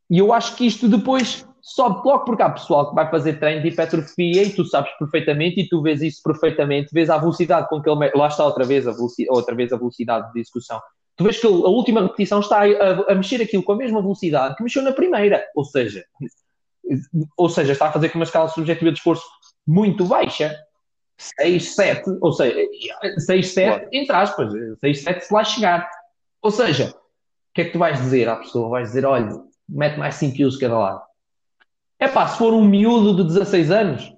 e 0.09 0.19
eu 0.19 0.33
acho 0.33 0.57
que 0.57 0.67
isto 0.67 0.89
depois 0.89 1.47
sobe 1.61 2.01
logo 2.05 2.25
porque 2.25 2.43
há 2.43 2.49
pessoal 2.49 2.89
que 2.89 2.95
vai 2.95 3.09
fazer 3.09 3.39
treino 3.39 3.61
de 3.61 3.69
hipertrofia 3.69 4.43
e 4.43 4.53
tu 4.53 4.65
sabes 4.65 4.91
perfeitamente 4.99 5.61
e 5.61 5.69
tu 5.69 5.81
vês 5.81 6.01
isso 6.01 6.21
perfeitamente, 6.21 6.91
vês 6.91 7.09
a 7.09 7.17
velocidade 7.17 7.69
com 7.69 7.81
que 7.81 7.89
ele 7.89 8.11
lá 8.13 8.27
está 8.27 8.43
outra 8.43 8.65
vez 8.65 8.85
a 8.85 8.91
velocidade, 8.91 9.37
outra 9.37 9.55
vez 9.55 9.71
a 9.71 9.77
velocidade 9.77 10.33
de 10.33 10.41
execução. 10.41 10.81
Tu 11.15 11.23
vês 11.23 11.39
que 11.39 11.47
a 11.47 11.49
última 11.49 12.01
repetição 12.01 12.41
está 12.41 12.63
a, 12.63 13.11
a, 13.11 13.15
mexer 13.15 13.41
aquilo 13.41 13.63
com 13.63 13.71
a 13.71 13.77
mesma 13.77 14.01
velocidade 14.01 14.57
que 14.57 14.63
mexeu 14.63 14.81
na 14.81 14.91
primeira. 14.91 15.41
Ou 15.55 15.63
seja, 15.63 16.03
ou 17.37 17.49
seja, 17.49 17.73
está 17.73 17.87
a 17.87 17.91
fazer 17.91 18.09
com 18.09 18.19
uma 18.19 18.25
escala 18.25 18.47
subjetiva 18.47 18.91
de 18.91 18.97
esforço 18.97 19.25
muito 19.65 20.05
baixa. 20.05 20.55
6, 21.17 21.75
7, 21.75 22.17
ou 22.21 22.33
seja, 22.33 22.57
6, 23.19 23.53
7, 23.53 23.67
claro. 23.67 23.89
entre 23.93 24.15
aspas, 24.15 24.53
6, 24.81 25.03
7 25.03 25.25
se 25.25 25.33
lá 25.33 25.43
chegar. 25.43 25.89
Ou 26.41 26.51
seja, 26.51 26.89
o 26.89 27.53
que 27.53 27.61
é 27.61 27.65
que 27.65 27.71
tu 27.71 27.79
vais 27.79 27.97
dizer 27.97 28.27
à 28.27 28.35
pessoa? 28.35 28.69
Vais 28.69 28.89
dizer, 28.89 29.05
olha, 29.05 29.29
mete 29.67 29.97
mais 29.97 30.15
5 30.15 30.35
quilos 30.35 30.57
cada 30.57 30.77
lado. 30.77 31.01
É 31.97 32.07
pá, 32.07 32.27
se 32.27 32.37
for 32.37 32.53
um 32.53 32.65
miúdo 32.65 33.15
de 33.15 33.23
16 33.23 33.71
anos, 33.71 34.13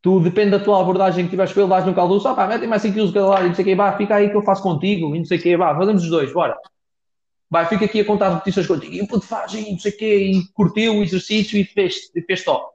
tu 0.00 0.20
depende 0.20 0.52
da 0.52 0.60
tua 0.60 0.80
abordagem 0.80 1.24
que 1.24 1.30
tiveres 1.30 1.52
com 1.52 1.60
ele, 1.60 1.68
vais 1.68 1.84
no 1.84 1.94
caldo, 1.94 2.20
só 2.20 2.32
pá, 2.34 2.46
mete 2.46 2.66
mais 2.66 2.82
5 2.82 2.94
quilos 2.94 3.12
cada 3.12 3.26
lado 3.26 3.44
e 3.44 3.48
não 3.48 3.54
sei 3.54 3.64
o 3.64 3.68
que, 3.68 3.74
vá, 3.74 3.96
fica 3.96 4.14
aí 4.14 4.30
que 4.30 4.36
eu 4.36 4.42
faço 4.42 4.62
contigo 4.62 5.14
e 5.14 5.18
não 5.18 5.24
sei 5.24 5.38
o 5.38 5.42
que, 5.42 5.56
vá, 5.56 5.76
fazemos 5.76 6.04
os 6.04 6.10
dois, 6.10 6.32
bora. 6.32 6.56
Vai, 7.50 7.66
fica 7.66 7.86
aqui 7.86 8.00
a 8.00 8.04
contar 8.04 8.30
repetições 8.30 8.66
contigo. 8.66 8.92
E 8.94 9.00
o 9.00 9.08
puto 9.08 9.26
faz, 9.26 9.54
e 9.54 9.70
não 9.70 9.78
sei 9.78 9.92
o 9.92 9.96
quê, 9.96 10.16
e 10.26 10.48
curtiu 10.52 10.96
o 10.96 11.02
exercício 11.02 11.58
e 11.58 11.64
fez, 11.64 12.10
e 12.14 12.20
fez 12.22 12.44
top. 12.44 12.74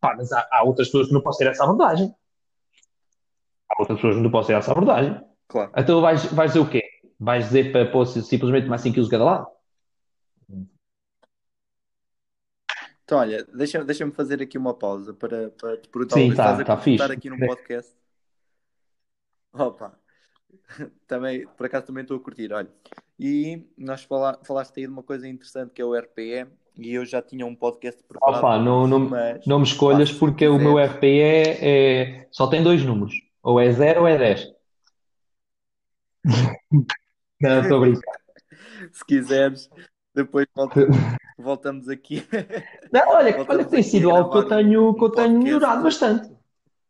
Pá, 0.00 0.14
mas 0.16 0.32
há, 0.32 0.48
há, 0.52 0.62
outras 0.64 0.88
pessoas 0.88 1.08
que 1.08 1.14
não 1.14 1.20
possam 1.20 1.38
ter 1.38 1.50
essa 1.50 1.64
abordagem. 1.64 2.14
Há 3.68 3.80
outras 3.80 3.98
pessoas 3.98 4.16
que 4.16 4.22
não 4.22 4.30
possam 4.30 4.48
ter 4.48 4.58
essa 4.58 4.70
abordagem. 4.70 5.20
Claro. 5.48 5.72
Então 5.76 6.00
vais, 6.00 6.24
vais 6.26 6.52
dizer 6.52 6.60
o 6.60 6.70
quê? 6.70 6.82
Vais 7.18 7.44
dizer 7.44 7.72
para 7.72 7.90
pôr 7.90 8.06
simplesmente 8.06 8.68
mais 8.68 8.82
5 8.82 8.94
kg 8.94 9.08
cada 9.08 9.24
lado? 9.24 9.46
Então, 13.04 13.18
olha, 13.18 13.44
deixa-me 13.44 13.84
deixa 13.84 14.10
fazer 14.12 14.40
aqui 14.40 14.56
uma 14.56 14.72
pausa 14.72 15.12
para, 15.12 15.50
para 15.50 15.76
te 15.76 15.88
perguntar 15.88 16.14
Sim, 16.14 16.34
tá, 16.34 16.64
tá 16.64 16.76
fixe. 16.78 17.02
aqui 17.12 17.28
no 17.28 17.38
podcast. 17.38 17.94
Opa, 19.52 19.98
também, 21.06 21.46
por 21.56 21.66
acaso 21.66 21.86
também 21.86 22.02
estou 22.02 22.16
a 22.16 22.20
curtir, 22.20 22.52
olha. 22.52 22.68
E 23.18 23.66
nós 23.76 24.02
fala, 24.02 24.38
falaste 24.44 24.78
aí 24.78 24.86
de 24.86 24.92
uma 24.92 25.02
coisa 25.02 25.28
interessante 25.28 25.72
que 25.72 25.82
é 25.82 25.84
o 25.84 25.94
RPE, 25.94 26.46
e 26.78 26.94
eu 26.94 27.04
já 27.04 27.20
tinha 27.20 27.44
um 27.46 27.54
podcast 27.54 28.02
preparado. 28.02 28.38
Opa, 28.38 28.58
não, 28.58 28.86
não, 28.86 28.98
mas, 29.00 29.46
não 29.46 29.58
me 29.58 29.64
escolhas 29.64 30.10
pá, 30.12 30.18
porque 30.18 30.48
o 30.48 30.58
meu 30.58 30.78
RPE 30.78 31.20
é, 31.60 32.28
só 32.30 32.46
tem 32.46 32.62
dois 32.62 32.84
números, 32.84 33.14
ou 33.42 33.60
é 33.60 33.70
0 33.70 34.00
ou 34.00 34.08
é 34.08 34.18
10. 34.18 34.52
não, 37.40 37.60
estou 37.60 37.78
a 37.78 37.80
brincar. 37.80 38.22
Se 38.92 39.04
quiseres, 39.04 39.70
depois 40.14 40.46
volta, 40.54 40.80
voltamos 41.38 41.88
aqui. 41.88 42.26
Não, 42.92 43.08
olha, 43.10 43.44
olha 43.48 43.64
que 43.64 43.70
tem 43.70 43.82
sido 43.82 44.10
algo 44.10 44.30
que 44.30 44.38
eu 44.38 44.48
tenho, 44.48 44.94
que 44.94 45.04
eu 45.04 45.10
tenho 45.10 45.38
melhorado 45.38 45.82
bastante. 45.82 46.30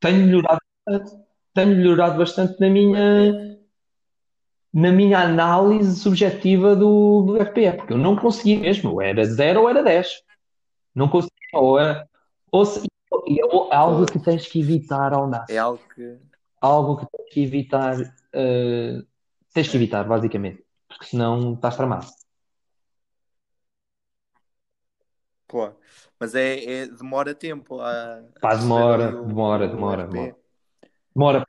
Tenho 0.00 0.26
melhorado 0.26 0.60
bastante. 0.86 1.22
Tenho 1.54 1.76
melhorado 1.76 2.18
bastante 2.18 2.58
na 2.60 2.70
minha, 2.70 3.51
na 4.72 4.90
minha 4.90 5.18
análise 5.20 6.00
subjetiva 6.00 6.74
do, 6.74 7.22
do 7.22 7.36
FPE, 7.36 7.72
porque 7.76 7.92
eu 7.92 7.98
não 7.98 8.16
conseguia 8.16 8.58
mesmo, 8.58 8.92
ou 8.92 9.02
era 9.02 9.24
0 9.24 9.62
ou 9.62 9.68
era 9.68 9.82
10. 9.82 10.08
Não 10.94 11.08
conseguia, 11.08 11.36
ou 11.52 11.78
era. 11.78 12.08
Ou, 12.50 12.64
se, 12.64 12.86
ou, 13.10 13.72
algo 13.72 14.06
que 14.06 14.18
tens 14.18 14.46
que 14.46 14.60
evitar 14.60 15.12
ao 15.12 15.28
nascer. 15.28 15.54
É 15.54 15.58
algo 15.58 15.82
que. 15.94 16.18
Algo 16.60 16.96
que 16.96 17.06
tens 17.06 17.32
que 17.32 17.42
evitar. 17.42 18.00
Uh, 18.00 19.06
tens 19.52 19.68
que 19.68 19.76
evitar, 19.76 20.04
basicamente, 20.04 20.64
porque 20.88 21.06
senão 21.06 21.54
estás 21.54 21.76
tramado. 21.76 22.06
Claro. 25.46 25.76
Mas 26.18 26.34
é, 26.34 26.64
é, 26.64 26.86
demora 26.86 27.34
tempo 27.34 27.78
a. 27.80 28.22
Pá, 28.40 28.54
demora, 28.54 29.12
demora, 29.12 29.68
demora, 29.68 30.06
demora. 30.06 30.36
Demora. 31.14 31.46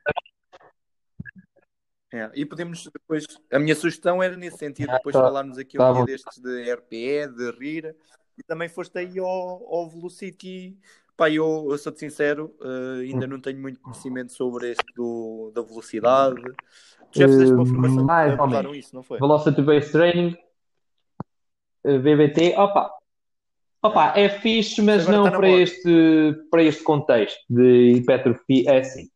É, 2.14 2.30
e 2.36 2.46
podemos 2.46 2.88
depois. 2.94 3.26
A 3.52 3.58
minha 3.58 3.74
sugestão 3.74 4.22
era 4.22 4.38
nesse 4.38 4.60
sentido, 4.60 4.92
ah, 4.92 4.98
depois 4.98 5.14
tá, 5.14 5.22
falarmos 5.24 5.58
aqui 5.58 5.78
tá 5.80 5.92
um 5.92 5.96
dia 5.96 6.06
destes 6.06 6.40
de 6.40 6.72
RPE, 6.72 7.28
de 7.36 7.52
RIR, 7.58 7.96
e 8.38 8.44
também 8.44 8.70
foste 8.70 9.00
aí 9.00 9.18
ao, 9.18 9.28
ao 9.28 9.90
Velocity. 9.90 10.78
Pá, 11.18 11.32
eu, 11.32 11.68
eu 11.72 11.78
sou-te 11.80 12.00
sincero, 12.00 12.56
uh, 12.62 13.02
ainda 13.02 13.26
não 13.26 13.40
tenho 13.40 13.60
muito 13.60 13.80
conhecimento 13.80 14.32
sobre 14.32 14.72
este 14.72 14.86
do, 14.96 15.52
da 15.56 15.64
velocidade. 15.64 16.40
Tu 17.12 17.20
já 17.20 17.28
fizeste 17.28 17.54
uma 17.54 17.66
formação 17.66 18.04
mais 18.04 18.40
ou 18.40 18.48
menos. 18.48 18.78
isso, 18.78 18.96
não 18.96 19.02
foi? 19.02 19.20
Velocity 19.20 19.62
Based 19.64 19.92
Training, 19.92 20.38
VBT, 21.84 22.56
opa, 22.58 22.92
Opa, 23.82 24.14
é 24.16 24.30
fixe, 24.30 24.82
mas 24.82 25.06
não 25.08 25.30
para 25.30 25.50
este, 25.50 26.34
para 26.50 26.64
este 26.64 26.84
contexto 26.84 27.44
de 27.50 27.96
hipertrofia. 27.98 28.72
É 28.72 28.80
assim, 28.80 29.10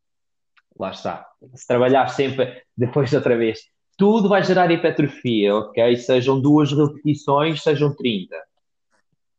lá 0.78 0.90
está. 0.90 1.26
Se 1.54 1.66
trabalhar 1.66 2.06
sempre 2.08 2.67
depois 2.78 3.10
de 3.10 3.16
outra 3.16 3.36
vez, 3.36 3.58
tudo 3.96 4.28
vai 4.28 4.44
gerar 4.44 4.70
hipertrofia, 4.70 5.56
ok? 5.56 5.96
Sejam 5.96 6.40
duas 6.40 6.72
repetições, 6.72 7.62
sejam 7.62 7.94
30. 7.94 8.36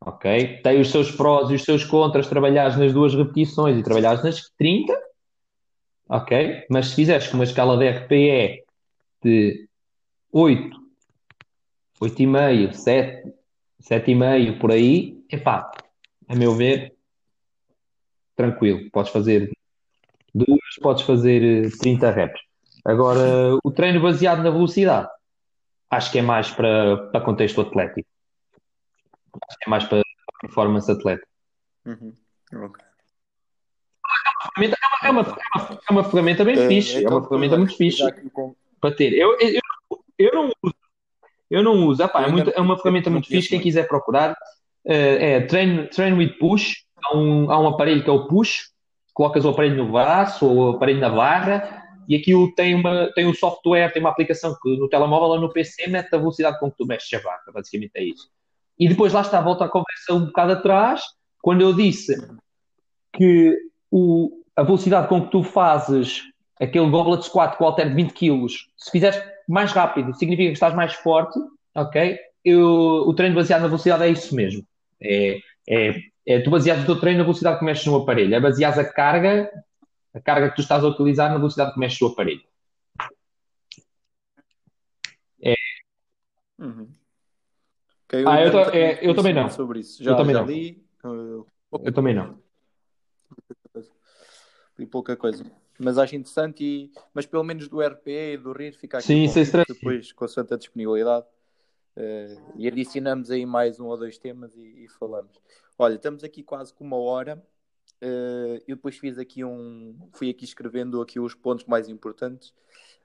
Ok? 0.01 0.61
Tem 0.61 0.81
os 0.81 0.91
seus 0.91 1.11
prós 1.11 1.49
e 1.49 1.55
os 1.55 1.63
seus 1.63 1.85
contras, 1.85 2.27
trabalhares 2.27 2.77
nas 2.77 2.93
duas 2.93 3.15
repetições 3.15 3.77
e 3.77 3.83
trabalhares 3.83 4.21
nas 4.21 4.49
30. 4.57 4.93
Ok? 6.09 6.65
Mas 6.69 6.87
se 6.87 6.95
fizeres 6.95 7.27
com 7.27 7.35
uma 7.35 7.45
escala 7.45 7.77
de 7.77 7.89
RPE 7.89 8.63
de 9.23 9.69
8, 10.31 10.77
8,5, 12.01 12.73
7, 12.73 13.33
7,5 13.81 14.59
por 14.59 14.71
aí, 14.71 15.23
epá, 15.31 15.71
a 16.27 16.35
meu 16.35 16.53
ver, 16.55 16.93
tranquilo, 18.35 18.89
podes 18.91 19.11
fazer 19.11 19.51
duas, 20.33 20.75
podes 20.81 21.03
fazer 21.03 21.71
30 21.77 22.07
eh, 22.07 22.11
reps. 22.11 22.48
Agora, 22.89 23.55
o 23.63 23.71
treino 23.71 24.01
baseado 24.01 24.41
na 24.41 24.49
velocidade, 24.49 25.07
acho 25.91 26.11
que 26.11 26.17
é 26.17 26.21
mais 26.23 26.49
para, 26.49 26.97
para 27.11 27.21
contexto 27.21 27.61
atlético. 27.61 28.09
Acho 29.47 29.57
que 29.59 29.67
é 29.67 29.69
mais 29.69 29.83
para 29.83 30.01
performance 30.41 30.91
atlética. 30.91 31.27
Uhum. 31.85 32.13
Okay. 32.51 32.85
É 35.03 35.11
uma, 35.11 35.21
é, 35.21 35.57
uma, 35.57 35.79
é 35.87 35.91
uma 35.91 36.03
ferramenta 36.03 36.43
bem 36.43 36.57
é, 36.57 36.67
fixe, 36.67 36.97
é, 36.97 37.03
é 37.03 37.09
uma 37.09 37.21
ferramenta 37.21 37.57
muito 37.57 37.77
fixe 37.77 38.03
para 38.81 38.95
ter. 38.95 39.13
Eu, 39.13 39.37
eu, 39.39 39.61
eu 40.17 40.31
não 40.33 40.51
uso, 40.63 40.75
eu 41.51 41.63
não 41.63 41.73
uso, 41.85 42.01
Epá, 42.01 42.23
é, 42.23 42.31
muito, 42.31 42.49
é 42.49 42.59
uma 42.59 42.77
ferramenta 42.77 43.11
muito 43.11 43.27
fixe. 43.27 43.49
Quem 43.49 43.61
quiser 43.61 43.87
procurar, 43.87 44.35
eh, 44.83 45.33
é 45.33 45.41
Train, 45.41 45.87
train 45.87 46.13
with 46.13 46.39
Push. 46.39 46.85
Há 47.03 47.15
um, 47.15 47.51
há 47.51 47.59
um 47.59 47.67
aparelho 47.67 48.03
que 48.03 48.09
é 48.09 48.13
o 48.13 48.25
Push, 48.25 48.71
colocas 49.13 49.45
o 49.45 49.49
aparelho 49.49 49.83
no 49.83 49.91
braço 49.91 50.47
ou 50.47 50.55
o 50.55 50.75
aparelho 50.75 50.99
na 50.99 51.09
barra 51.09 51.78
e 52.09 52.15
aquilo 52.15 52.51
tem, 52.55 52.73
uma, 52.73 53.13
tem 53.13 53.27
um 53.27 53.33
software, 53.35 53.93
tem 53.93 54.01
uma 54.01 54.09
aplicação 54.09 54.57
que 54.59 54.75
no 54.77 54.89
telemóvel 54.89 55.29
ou 55.29 55.39
no 55.39 55.53
PC 55.53 55.87
mete 55.87 56.11
a 56.11 56.17
velocidade 56.17 56.59
com 56.59 56.71
que 56.71 56.77
tu 56.77 56.87
mexes 56.87 57.13
a 57.13 57.21
barra, 57.21 57.43
basicamente 57.53 57.91
é 57.93 58.03
isso. 58.03 58.27
E 58.79 58.89
depois 58.89 59.13
lá 59.13 59.21
está, 59.21 59.39
volta 59.39 59.65
a 59.65 59.69
conversa 59.69 60.15
um 60.15 60.25
bocado 60.25 60.53
atrás, 60.53 61.03
quando 61.39 61.61
eu 61.61 61.71
disse 61.71 62.15
que 63.13 63.55
o, 63.91 64.41
a 64.55 64.63
velocidade 64.63 65.07
com 65.07 65.21
que 65.21 65.29
tu 65.29 65.43
fazes 65.43 66.23
aquele 66.59 66.89
goblet 66.89 67.23
squat 67.23 67.55
com 67.55 67.65
o 67.65 67.67
halter 67.67 67.87
de 67.87 67.95
20 67.95 68.13
kg, 68.13 68.47
se 68.75 68.91
fizeres 68.91 69.21
mais 69.47 69.71
rápido, 69.71 70.11
significa 70.15 70.47
que 70.47 70.53
estás 70.53 70.73
mais 70.73 70.93
forte, 70.93 71.37
ok? 71.75 72.17
Eu, 72.43 73.07
o 73.07 73.13
treino 73.13 73.35
baseado 73.35 73.61
na 73.61 73.67
velocidade 73.67 74.03
é 74.03 74.09
isso 74.09 74.35
mesmo. 74.35 74.63
É, 74.99 75.37
é, 75.69 75.95
é 76.25 76.39
tu 76.39 76.49
baseares 76.49 76.83
o 76.83 76.85
teu 76.87 76.99
treino 76.99 77.19
na 77.19 77.23
velocidade 77.23 77.59
que 77.59 77.65
mexes 77.65 77.85
no 77.85 77.97
aparelho. 77.97 78.33
É 78.33 78.39
baseares 78.39 78.79
a 78.79 78.83
carga, 78.83 79.51
a 80.13 80.19
carga 80.19 80.49
que 80.49 80.55
tu 80.55 80.61
estás 80.61 80.83
a 80.83 80.87
utilizar 80.87 81.29
na 81.29 81.37
velocidade 81.37 81.73
que 81.73 81.79
mexes 81.79 81.99
no 82.01 82.07
aparelho. 82.07 82.43
É. 85.41 85.55
Uhum. 86.57 86.93
Okay, 88.05 88.23
eu, 88.23 88.29
ah, 88.29 88.41
eu, 88.41 88.59
é, 88.71 89.07
eu 89.07 89.15
também 89.15 89.33
não. 89.33 89.49
Sobre 89.49 89.79
isso. 89.79 90.03
Já, 90.03 90.11
eu 90.11 90.17
também 90.17 90.33
já 90.33 90.41
não. 90.41 90.47
li. 90.47 90.83
Uh, 91.03 91.45
eu 91.71 91.93
também 91.93 92.15
não. 92.15 92.41
Li 94.77 94.85
pouca 94.87 95.15
coisa. 95.15 95.45
Mas 95.77 95.97
acho 95.97 96.15
interessante, 96.15 96.63
e, 96.63 96.91
mas 97.13 97.25
pelo 97.25 97.43
menos 97.43 97.67
do 97.69 97.81
RP 97.81 98.07
e 98.07 98.37
do 98.37 98.51
RIR 98.51 98.73
fica 98.77 98.97
aqui 98.97 99.07
Sim, 99.07 99.27
sem 99.29 99.43
stress. 99.43 99.71
depois, 99.71 100.11
com 100.11 100.25
a 100.25 100.57
disponibilidade. 100.57 101.25
Uh, 101.95 102.53
e 102.55 102.67
adicionamos 102.67 103.29
aí 103.29 103.45
mais 103.45 103.79
um 103.79 103.85
ou 103.85 103.97
dois 103.97 104.17
temas 104.17 104.55
e, 104.55 104.85
e, 104.85 104.87
falamos. 104.87 105.39
Olha, 105.77 105.95
estamos 105.95 106.23
aqui 106.23 106.43
quase 106.43 106.73
com 106.73 106.83
uma 106.83 106.97
hora. 106.97 107.41
Uh, 108.01 108.63
eu 108.67 108.75
depois 108.75 108.97
fiz 108.97 109.17
aqui 109.17 109.43
um. 109.43 110.09
Fui 110.13 110.29
aqui 110.29 110.45
escrevendo 110.45 111.01
aqui 111.01 111.19
os 111.19 111.35
pontos 111.35 111.65
mais 111.65 111.89
importantes 111.89 112.53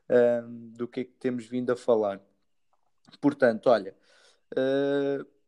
uh, 0.09 0.49
do 0.76 0.86
que 0.86 1.01
é 1.01 1.05
que 1.05 1.12
temos 1.18 1.47
vindo 1.47 1.70
a 1.70 1.76
falar. 1.76 2.20
Portanto, 3.20 3.68
olha, 3.68 3.95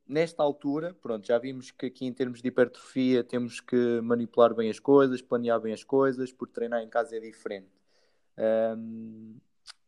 nesta 0.07 0.42
altura, 0.42 0.94
pronto, 0.94 1.26
já 1.26 1.38
vimos 1.38 1.70
que 1.70 1.86
aqui 1.86 2.05
em 2.05 2.12
termos 2.12 2.42
de 2.42 2.49
hipertrofia 2.49 3.24
temos 3.24 3.61
que 3.61 4.01
manipular 4.03 4.55
bem 4.55 4.70
as 4.70 4.78
coisas, 4.78 5.22
planear 5.22 5.61
bem 5.61 5.72
as 5.72 5.82
coisas, 5.82 6.32
porque 6.32 6.55
treinar 6.55 6.82
em 6.82 6.88
casa 6.88 7.16
é 7.16 7.20
diferente. 7.20 7.70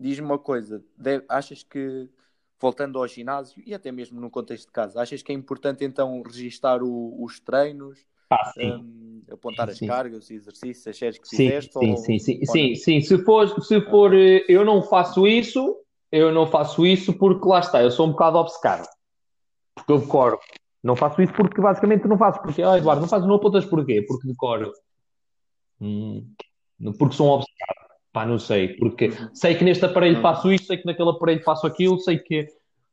Diz-me 0.01 0.27
uma 0.27 0.39
coisa, 0.39 0.85
deve, 0.97 1.25
achas 1.29 1.63
que 1.63 2.09
voltando 2.59 2.99
ao 2.99 3.07
ginásio 3.07 3.63
e 3.65 3.75
até 3.75 3.93
mesmo 3.93 4.21
no 4.21 4.31
contexto 4.31 4.67
de 4.67 4.73
casa, 4.73 5.01
achas 5.01 5.23
que 5.23 5.31
é 5.31 5.35
importante 5.35 5.85
então 5.85 6.23
registar 6.23 6.83
o, 6.83 7.23
os 7.23 7.39
treinos, 7.39 8.05
ah, 8.31 8.53
um, 8.59 9.23
apontar 9.31 9.69
sim, 9.69 9.85
as 9.85 9.91
cargas, 9.91 10.25
os 10.25 10.31
exercícios, 10.31 10.87
as 10.87 10.97
séries 10.97 11.19
que 11.19 11.29
sim, 11.29 11.37
fizeste? 11.37 11.73
Sim, 11.73 11.91
ou, 11.91 11.97
sim, 11.97 12.19
sim, 12.19 12.45
sim, 12.45 12.75
sim, 12.75 13.01
se 13.01 13.19
for, 13.25 13.49
se 13.63 13.81
for 13.83 14.15
eh, 14.15 14.45
eu 14.49 14.65
não 14.65 14.83
faço 14.83 15.27
isso, 15.27 15.77
eu 16.11 16.33
não 16.33 16.47
faço 16.47 16.87
isso 16.87 17.13
porque 17.13 17.47
lá 17.49 17.61
está, 17.61 17.83
eu 17.83 17.91
sou 17.91 18.07
um 18.07 18.11
bocado 18.11 18.39
obcecado, 18.39 18.87
porque 19.75 19.93
eu 19.93 19.99
decoro 19.99 20.39
Não 20.83 20.97
faço 20.97 21.21
isso 21.21 21.33
porque 21.33 21.61
basicamente 21.61 22.07
não 22.07 22.17
faço. 22.17 22.41
Porque, 22.41 22.63
ah, 22.63 22.79
Eduardo, 22.79 23.03
não 23.03 23.09
fazes 23.09 23.27
no 23.27 23.35
apontas 23.35 23.65
porquê? 23.65 24.03
Porque 24.03 24.29
decoro. 24.29 24.73
Hum, 25.81 26.25
porque 26.99 27.15
sou 27.15 27.29
um 27.29 27.31
obcecado. 27.31 27.89
Pá, 28.13 28.25
não 28.25 28.39
sei. 28.39 28.69
Porque 28.77 29.09
uhum. 29.09 29.35
sei 29.35 29.55
que 29.55 29.65
neste 29.65 29.85
aparelho 29.85 30.17
uhum. 30.17 30.23
faço 30.23 30.53
isto, 30.53 30.67
sei 30.67 30.79
que 30.79 30.87
naquele 30.87 31.11
aparelho 31.11 31.43
faço 31.43 31.67
aquilo, 31.67 31.99
sei 31.99 32.19
que 32.19 32.47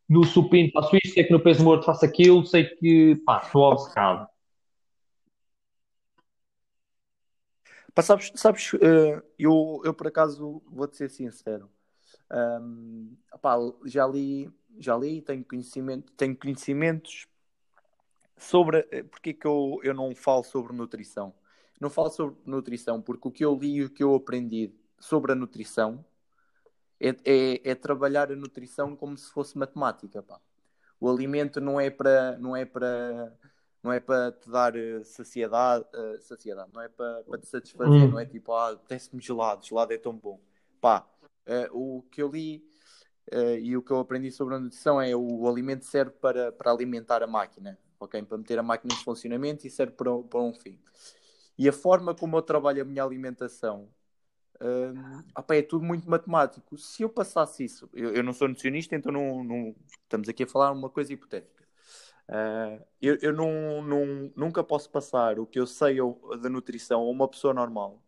no 0.09 0.23
supino 0.23 0.71
faço 0.71 0.95
isto, 0.95 1.13
sei 1.13 1.23
que 1.23 1.31
no 1.31 1.39
peso 1.39 1.63
morto 1.63 1.85
faço 1.85 2.05
aquilo, 2.05 2.45
sei 2.45 2.65
que, 2.65 3.15
pá, 3.25 3.41
sou 3.43 3.61
obcecado. 3.63 4.27
Pá, 7.95 8.01
sabes, 8.01 8.29
sabes 8.35 8.73
uh, 8.73 9.23
eu, 9.39 9.81
eu 9.85 9.93
por 9.93 10.07
acaso 10.07 10.61
vou-te 10.67 10.97
ser 10.97 11.09
sincero. 11.09 11.71
Um, 12.29 13.15
pá, 13.41 13.55
já 13.85 14.05
li, 14.05 14.51
já 14.77 14.97
li, 14.97 15.21
tenho 15.21 15.45
conhecimento, 15.45 16.11
tenho 16.13 16.35
conhecimentos 16.35 17.25
sobre 18.37 18.85
eh, 18.91 19.03
porque 19.03 19.29
é 19.29 19.33
que 19.33 19.47
eu, 19.47 19.79
eu 19.81 19.93
não 19.93 20.13
falo 20.13 20.43
sobre 20.43 20.73
nutrição. 20.73 21.33
Não 21.79 21.89
falo 21.89 22.09
sobre 22.09 22.35
nutrição 22.45 23.01
porque 23.01 23.27
o 23.29 23.31
que 23.31 23.45
eu 23.45 23.55
li 23.55 23.75
e 23.75 23.83
o 23.85 23.89
que 23.89 24.03
eu 24.03 24.13
aprendi 24.13 24.73
sobre 24.99 25.31
a 25.31 25.35
nutrição 25.35 26.03
é, 26.99 27.09
é, 27.23 27.71
é 27.71 27.75
trabalhar 27.75 28.29
a 28.29 28.35
nutrição 28.35 28.93
como 28.93 29.17
se 29.17 29.31
fosse 29.31 29.57
matemática. 29.57 30.21
Pá. 30.21 30.41
O 30.99 31.09
alimento 31.09 31.61
não 31.61 31.79
é 31.79 31.89
para 31.89 32.37
não 32.39 32.57
é 32.57 32.65
para 32.65 33.33
não 33.85 33.93
é 33.93 33.99
para 33.99 34.31
te 34.31 34.49
dar 34.49 34.75
uh, 34.75 35.05
saciedade, 35.05 35.85
uh, 35.93 36.19
saciedade, 36.19 36.71
não 36.73 36.81
é 36.81 36.89
para, 36.89 37.23
para 37.23 37.39
te 37.39 37.45
satisfazer, 37.45 38.01
hum. 38.01 38.09
não 38.09 38.19
é 38.19 38.25
tipo, 38.25 38.51
ah, 38.51 38.73
desce-me 38.89 39.21
gelado, 39.21 39.63
gelado 39.63 39.93
é 39.93 39.97
tão 39.97 40.11
bom. 40.11 40.41
Pá, 40.81 41.07
uh, 41.47 41.77
o 41.77 42.01
que 42.09 42.21
eu 42.21 42.29
li 42.29 42.65
e 43.59 43.75
o 43.75 43.81
que 43.81 43.91
eu 43.91 43.97
aprendi 43.97 44.31
sobre 44.31 44.53
a 44.53 44.59
nutrição 44.59 45.01
é 45.01 45.15
o, 45.15 45.19
o 45.19 45.49
alimento 45.49 45.83
serve 45.83 46.11
para, 46.11 46.51
para 46.51 46.71
alimentar 46.71 47.23
a 47.23 47.27
máquina, 47.27 47.77
ok? 47.99 48.21
Para 48.21 48.37
meter 48.37 48.59
a 48.59 48.63
máquina 48.63 48.93
em 48.93 49.03
funcionamento 49.03 49.65
e 49.65 49.69
serve 49.69 49.93
para, 49.93 50.15
para 50.19 50.39
um 50.41 50.53
fim. 50.53 50.79
E 51.57 51.67
a 51.67 51.73
forma 51.73 52.13
como 52.13 52.37
eu 52.37 52.41
trabalho 52.43 52.83
a 52.83 52.85
minha 52.85 53.03
alimentação 53.03 53.89
um, 54.61 55.23
opa, 55.35 55.55
é 55.55 55.63
tudo 55.63 55.83
muito 55.83 56.09
matemático. 56.09 56.77
Se 56.77 57.01
eu 57.01 57.09
passasse 57.09 57.63
isso, 57.63 57.89
eu, 57.93 58.13
eu 58.13 58.23
não 58.23 58.31
sou 58.31 58.47
nutricionista, 58.47 58.95
então 58.95 59.11
não, 59.11 59.43
não, 59.43 59.75
estamos 60.03 60.29
aqui 60.29 60.43
a 60.43 60.47
falar 60.47 60.71
uma 60.71 60.89
coisa 60.89 61.11
hipotética. 61.11 61.64
Uh, 62.27 62.83
eu, 62.99 63.17
eu 63.21 63.33
não, 63.33 63.83
não, 63.83 64.31
nunca 64.35 64.63
posso 64.63 64.89
passar 64.89 65.39
o 65.39 65.45
que 65.45 65.59
eu 65.59 65.67
sei 65.67 65.97
da 66.41 66.49
nutrição 66.49 67.01
a 67.01 67.09
uma 67.09 67.27
pessoa 67.27 67.53
normal, 67.53 68.01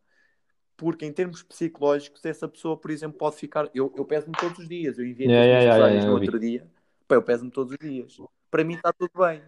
porque 0.76 1.05
em 1.05 1.13
termos 1.13 1.43
psicológicos, 1.43 2.26
essa 2.26 2.47
pessoa, 2.47 2.76
por 2.76 2.89
exemplo, 2.89 3.18
pode 3.18 3.36
ficar. 3.36 3.70
Eu, 3.74 3.93
eu 3.95 4.05
peso-me 4.05 4.34
todos 4.34 4.59
os 4.59 4.68
dias, 4.68 4.97
eu 4.97 5.05
enviei 5.05 5.30
yeah, 5.30 5.45
yeah, 5.45 5.76
yeah, 5.76 5.88
yeah, 5.88 6.07
no 6.07 6.13
outro 6.13 6.39
dia, 6.39 6.68
Pá, 7.07 7.15
eu 7.15 7.24
peso-me 7.24 7.51
todos 7.51 7.74
os 7.74 7.80
dias. 7.80 8.18
Para 8.49 8.63
mim 8.63 8.74
está 8.74 8.91
tudo 8.91 9.11
bem. 9.18 9.41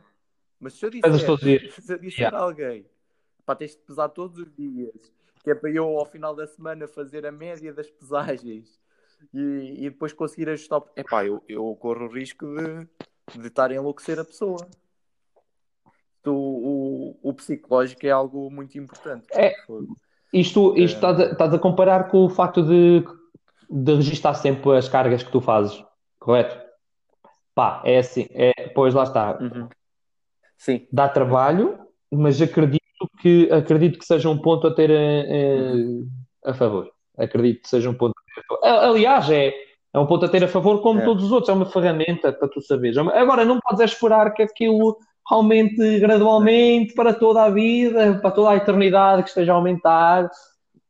Mas 0.60 0.74
se 0.74 0.86
eu 0.86 0.90
disser, 0.90 1.72
se 1.82 1.94
eu 1.94 1.98
disser 1.98 2.34
a 2.34 2.40
alguém, 2.40 2.86
pá, 3.46 3.56
tens 3.56 3.72
de 3.72 3.82
pesar 3.82 4.10
todos 4.10 4.38
os 4.38 4.54
dias, 4.56 5.12
que 5.44 5.50
é 5.50 5.56
para 5.56 5.72
eu 5.72 5.86
ao 5.98 6.06
final 6.06 6.36
da 6.36 6.46
semana 6.46 6.88
fazer 6.88 7.26
a 7.26 7.32
média 7.32 7.74
das 7.74 7.90
pesagens 7.90 8.80
e, 9.34 9.86
e 9.86 9.90
depois 9.90 10.14
conseguir 10.14 10.50
ajustar. 10.50 10.82
É 10.96 11.04
pá, 11.04 11.26
eu, 11.26 11.44
eu 11.48 11.76
corro 11.76 12.06
o 12.06 12.14
risco 12.14 12.46
de 12.46 12.88
de 13.38 13.48
estar 13.48 13.70
a 13.72 13.76
enlouquecer 13.76 14.20
a 14.20 14.26
pessoa. 14.26 14.68
O, 16.26 16.32
o, 17.24 17.30
o 17.30 17.34
psicológico 17.34 18.06
é 18.06 18.12
algo 18.12 18.50
muito 18.52 18.78
importante. 18.78 19.26
É, 19.34 19.54
isto, 20.34 20.78
isto 20.78 20.78
é... 20.78 20.84
estás, 20.84 21.20
a, 21.20 21.24
estás 21.32 21.54
a 21.54 21.60
comparar 21.60 22.10
com 22.10 22.26
o 22.26 22.30
facto 22.30 22.62
de, 22.64 23.04
de 23.70 23.96
registar 23.96 24.36
sempre 24.36 24.78
as 24.78 24.88
cargas 24.88 25.24
que 25.24 25.32
tu 25.32 25.42
fazes, 25.42 25.84
correto? 26.20 26.60
Pá, 27.56 27.82
é 27.86 27.98
assim, 27.98 28.28
é, 28.32 28.70
pois 28.70 28.94
lá 28.94 29.04
está. 29.04 29.38
Uhum. 29.40 29.70
Sim. 30.58 30.88
Dá 30.92 31.10
trabalho, 31.10 31.80
mas 32.12 32.42
acredito 32.42 32.80
que, 33.22 33.50
acredito 33.52 33.98
que 33.98 34.06
seja 34.06 34.30
um 34.30 34.38
ponto 34.38 34.68
a 34.68 34.74
ter 34.74 34.92
a, 34.92 34.94
a, 34.94 35.74
uhum. 35.74 36.10
a 36.46 36.54
favor. 36.54 36.92
Acredito 37.18 37.64
que 37.64 37.70
seja 37.70 37.90
um 37.90 37.96
ponto 37.96 38.14
a 38.18 38.34
ter 38.34 38.42
a 38.42 38.44
favor. 38.44 38.90
Aliás, 38.92 39.30
é, 39.30 39.54
é 39.94 40.00
um 40.00 40.06
ponto 40.06 40.26
a 40.26 40.30
ter 40.30 40.44
a 40.44 40.48
favor, 40.48 40.82
como 40.82 41.00
é. 41.00 41.04
todos 41.04 41.26
os 41.26 41.32
outros. 41.32 41.50
É 41.50 41.54
uma 41.54 41.66
ferramenta 41.66 42.32
para 42.32 42.48
tu 42.48 42.62
saberes. 42.62 42.98
É 42.98 43.02
Agora, 43.02 43.44
não 43.44 43.60
podes 43.60 43.92
esperar 43.92 44.34
que 44.34 44.44
aquilo 44.44 44.98
aumente 45.26 46.00
gradualmente 46.00 46.94
para 46.94 47.14
toda 47.14 47.44
a 47.44 47.50
vida, 47.50 48.20
para 48.22 48.32
toda 48.32 48.52
a 48.52 48.56
eternidade, 48.56 49.24
que 49.24 49.30
esteja 49.30 49.52
a 49.52 49.56
aumentar. 49.56 50.30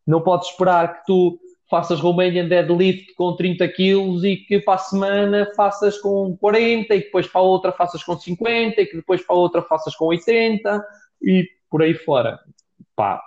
Não 0.06 0.22
podes 0.22 0.50
esperar 0.50 1.00
que 1.00 1.06
tu 1.06 1.40
faças 1.70 2.00
Romanian 2.00 2.48
deadlift 2.48 3.14
com 3.14 3.36
30 3.36 3.68
quilos 3.70 4.24
e 4.24 4.38
que 4.38 4.60
para 4.60 4.74
a 4.74 4.80
semana 4.80 5.52
faças 5.56 6.00
com 6.00 6.36
40 6.38 6.96
e 6.96 7.00
depois 7.02 7.28
para 7.28 7.42
a 7.42 7.44
outra 7.44 7.72
faças 7.72 8.04
com 8.04 8.18
50 8.18 8.82
e 8.82 8.86
que 8.88 8.96
depois 8.98 9.22
para 9.22 9.36
a 9.36 9.40
outra 9.40 9.62
faças 9.62 9.96
com 9.96 10.06
80 10.06 10.84
e 11.22 11.48
por 11.70 11.84
aí 11.84 11.94
fora. 11.94 12.40
Pá. 12.96 13.22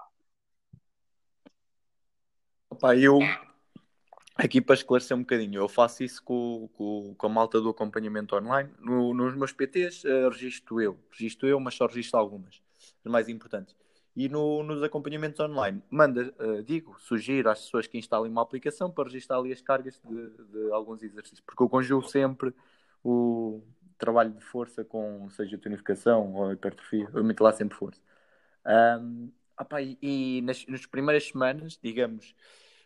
Pá, 2.80 2.96
eu 2.96 3.20
Aqui 4.34 4.62
para 4.62 4.74
esclarecer 4.74 5.14
um 5.14 5.20
bocadinho, 5.20 5.60
eu 5.60 5.68
faço 5.68 6.02
isso 6.02 6.22
com, 6.22 6.68
com, 6.72 7.14
com 7.16 7.26
a 7.26 7.28
malta 7.28 7.60
do 7.60 7.68
acompanhamento 7.68 8.34
online. 8.34 8.70
No, 8.78 9.12
nos 9.12 9.34
meus 9.34 9.52
PTs 9.52 10.04
uh, 10.04 10.30
registro 10.30 10.80
eu, 10.80 10.98
registro 11.10 11.46
eu, 11.46 11.60
mas 11.60 11.74
só 11.74 11.86
registro 11.86 12.18
algumas, 12.18 12.62
as 13.04 13.12
mais 13.12 13.28
importantes. 13.28 13.76
E 14.16 14.28
no, 14.28 14.62
nos 14.62 14.82
acompanhamentos 14.82 15.38
online, 15.40 15.82
manda, 15.90 16.34
uh, 16.38 16.62
digo, 16.62 16.96
sugiro 16.98 17.50
às 17.50 17.60
pessoas 17.64 17.86
que 17.86 17.98
instalem 17.98 18.30
uma 18.30 18.42
aplicação 18.42 18.90
para 18.90 19.04
registrar 19.04 19.38
ali 19.38 19.52
as 19.52 19.60
cargas 19.60 20.00
de, 20.02 20.28
de 20.46 20.72
alguns 20.72 21.02
exercícios, 21.02 21.40
porque 21.40 21.62
eu 21.62 21.68
conjugo 21.68 22.06
sempre 22.08 22.54
o 23.04 23.62
trabalho 23.98 24.32
de 24.32 24.42
força 24.42 24.84
com, 24.84 25.28
seja 25.30 25.58
tonificação 25.58 26.34
ou 26.34 26.52
hipertrofia, 26.52 27.08
eu 27.14 27.22
meto 27.22 27.44
lá 27.44 27.52
sempre 27.52 27.76
força. 27.76 28.00
Um, 28.66 29.30
opa, 29.58 29.80
e, 29.82 29.98
e 30.02 30.42
nas, 30.42 30.66
nas 30.66 30.86
primeiras 30.86 31.28
semanas, 31.28 31.78
digamos, 31.82 32.34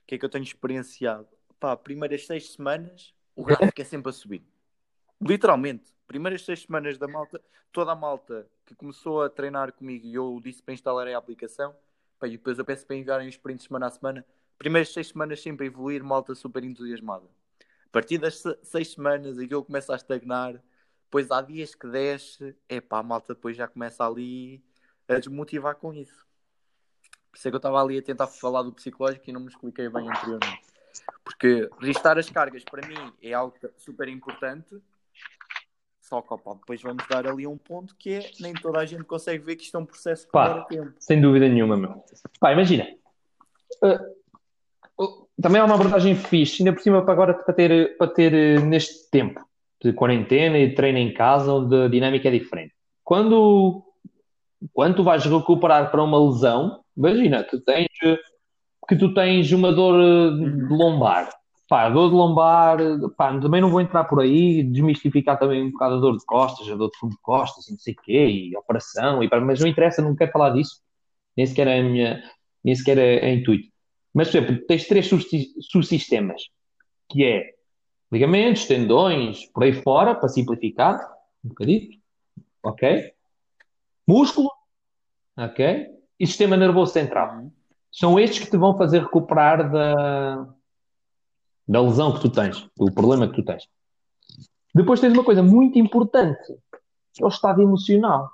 que 0.07 0.15
é 0.15 0.19
que 0.19 0.25
eu 0.25 0.29
tenho 0.29 0.45
experienciado? 0.45 1.29
pá, 1.59 1.77
primeiras 1.77 2.27
seis 2.27 2.53
semanas, 2.53 3.15
o 3.35 3.45
gráfico 3.45 3.81
é 3.81 3.85
sempre 3.85 4.11
a 4.11 4.13
subir. 4.13 4.43
Literalmente. 5.21 5.95
Primeiras 6.07 6.45
seis 6.45 6.63
semanas 6.63 6.99
da 6.99 7.09
malta, 7.09 7.43
toda 7.73 7.91
a 7.91 7.97
malta 7.97 8.47
que 8.65 8.75
começou 8.75 9.23
a 9.23 9.29
treinar 9.29 9.73
comigo 9.73 10.07
e 10.07 10.15
eu 10.15 10.41
disse 10.43 10.63
para 10.63 10.75
instalar 10.75 11.09
a 11.09 11.19
aplicação, 11.19 11.75
pá, 12.19 12.29
e 12.29 12.33
depois 12.33 12.59
eu 12.59 12.65
peço 12.65 12.87
para 12.87 12.97
enviarem 12.97 13.27
os 13.27 13.35
sprints 13.35 13.67
semana 13.67 13.87
a 13.87 13.91
semana. 13.91 14.25
Primeiras 14.57 14.93
seis 14.93 15.09
semanas 15.09 15.43
sempre 15.43 15.67
a 15.67 15.67
evoluir, 15.67 16.05
malta 16.05 16.35
super 16.35 16.63
entusiasmada. 16.63 17.27
A 17.87 17.89
partir 17.91 18.19
das 18.19 18.43
seis 18.63 18.93
semanas 18.93 19.39
aquilo 19.39 19.65
começa 19.65 19.93
a 19.93 19.97
estagnar, 19.97 20.63
depois 21.05 21.31
há 21.31 21.41
dias 21.41 21.75
que 21.75 21.89
desce, 21.89 22.55
é 22.69 22.81
pá, 22.81 23.01
a 23.01 23.03
malta 23.03 23.35
depois 23.35 23.57
já 23.57 23.67
começa 23.67 24.07
ali 24.07 24.63
a 25.09 25.19
desmotivar 25.19 25.75
com 25.77 25.93
isso. 25.93 26.26
Por 27.37 27.41
isso 27.41 27.49
é 27.49 27.51
que 27.51 27.55
eu 27.55 27.59
estava 27.59 27.83
ali 27.83 27.99
a 27.99 28.03
tentar 28.03 28.27
falar 28.29 28.63
do 28.63 28.73
psicológico 28.73 29.29
e 29.29 29.33
não 29.33 29.43
me 29.43 29.49
expliquei 29.49 29.91
bem 29.91 30.09
anteriormente. 30.09 30.63
Porque 31.23 31.69
registrar 31.79 32.19
as 32.19 32.31
cargas 32.31 32.65
para 32.65 32.89
mim 32.89 33.13
é 33.23 33.35
algo 33.35 33.55
super 33.77 34.09
importante. 34.09 34.75
Só 36.01 36.23
que 36.23 36.33
opa, 36.33 36.55
depois 36.55 36.81
vamos 36.81 37.07
dar 37.07 37.27
ali 37.27 37.47
um 37.47 37.59
ponto 37.59 37.95
que 37.97 38.15
é 38.15 38.31
nem 38.41 38.55
toda 38.55 38.79
a 38.79 38.87
gente 38.87 39.05
consegue 39.05 39.45
ver 39.45 39.57
que 39.57 39.65
isto 39.65 39.77
é 39.77 39.81
um 39.81 39.85
processo 39.85 40.25
que 40.25 40.33
Pá, 40.33 40.65
tempo. 40.65 40.95
Sem 40.99 41.21
dúvida 41.21 41.47
nenhuma, 41.47 41.77
meu. 41.77 42.03
Pá, 42.41 42.53
imagina. 42.53 42.87
Uh, 43.83 45.03
uh, 45.05 45.29
também 45.41 45.61
há 45.61 45.67
uma 45.67 45.75
abordagem 45.75 46.17
fixe, 46.17 46.63
ainda 46.63 46.73
por 46.73 46.81
cima 46.81 47.05
para 47.05 47.13
agora 47.13 47.35
para 47.35 47.53
ter, 47.53 47.99
para 47.99 48.07
ter 48.09 48.33
uh, 48.33 48.65
neste 48.65 49.11
tempo 49.11 49.47
de 49.83 49.93
quarentena 49.93 50.57
e 50.59 50.71
de 50.71 50.75
treino 50.75 50.99
em 50.99 51.13
casa, 51.13 51.53
onde 51.53 51.77
a 51.77 51.89
dinâmica 51.89 52.29
é 52.29 52.33
diferente. 52.33 52.73
Quando, 53.05 53.85
quando 54.73 54.97
tu 54.97 55.05
vais 55.05 55.23
recuperar 55.27 55.91
para 55.91 56.03
uma 56.03 56.19
lesão, 56.19 56.83
imagina, 56.97 57.45
tu 57.45 57.61
tens 57.61 57.89
que 58.89 58.97
tu 58.97 59.13
tens 59.13 59.51
uma 59.53 59.73
dor 59.73 60.01
eh, 60.01 60.31
de 60.37 60.65
uhum. 60.65 60.77
lombar. 60.77 61.29
Pá, 61.69 61.89
dor 61.89 62.11
de 62.11 62.15
lombar, 62.15 62.79
pá, 63.17 63.37
também 63.41 63.61
não 63.61 63.71
vou 63.71 63.81
entrar 63.81 64.05
por 64.05 64.21
aí, 64.21 64.63
desmistificar 64.63 65.37
também 65.37 65.65
um 65.65 65.73
bocado 65.73 65.97
a 65.97 65.99
dor 65.99 66.17
de 66.17 66.25
costas, 66.25 66.71
a 66.71 66.77
dor 66.77 66.91
de 66.91 66.99
fundo 66.99 67.17
de 67.17 67.21
costas, 67.21 67.67
não 67.69 67.77
sei 67.77 67.93
o 67.93 68.03
quê, 68.03 68.27
e 68.29 68.57
operação, 68.57 69.21
e, 69.21 69.29
pá, 69.29 69.41
mas 69.41 69.59
não 69.59 69.67
interessa, 69.67 70.01
não 70.01 70.15
quero 70.15 70.31
falar 70.31 70.51
disso, 70.51 70.81
nem 71.37 71.45
sequer 71.45 71.67
é 71.67 71.81
a 71.81 71.83
minha, 71.83 72.23
nem 72.63 72.75
sequer 72.75 72.99
é, 72.99 73.17
é 73.17 73.35
intuito. 73.35 73.69
Mas, 74.15 74.31
por 74.31 74.39
exemplo, 74.39 74.65
tens 74.69 74.87
três 74.87 75.11
subsistemas, 75.71 76.41
que 77.11 77.25
é 77.25 77.51
ligamentos, 78.13 78.67
tendões, 78.67 79.47
por 79.53 79.65
aí 79.65 79.73
fora, 79.73 80.15
para 80.15 80.29
simplificar, 80.29 80.97
um 81.45 81.49
bocadinho, 81.49 81.99
ok? 82.63 83.13
Músculo, 84.07 84.51
ok? 85.37 85.96
E 86.19 86.27
sistema 86.27 86.57
nervoso 86.57 86.93
central. 86.93 87.51
São 87.93 88.19
estes 88.19 88.45
que 88.45 88.51
te 88.51 88.57
vão 88.57 88.77
fazer 88.77 89.03
recuperar 89.03 89.71
da, 89.71 90.49
da 91.67 91.81
lesão 91.81 92.13
que 92.13 92.21
tu 92.21 92.31
tens, 92.31 92.69
do 92.77 92.93
problema 92.93 93.29
que 93.29 93.35
tu 93.35 93.45
tens. 93.45 93.69
Depois 94.75 95.01
tens 95.01 95.13
uma 95.13 95.25
coisa 95.25 95.43
muito 95.43 95.79
importante, 95.79 96.55
que 97.15 97.23
é 97.23 97.27
o 97.27 97.29
estado 97.29 97.63
emocional. 97.63 98.31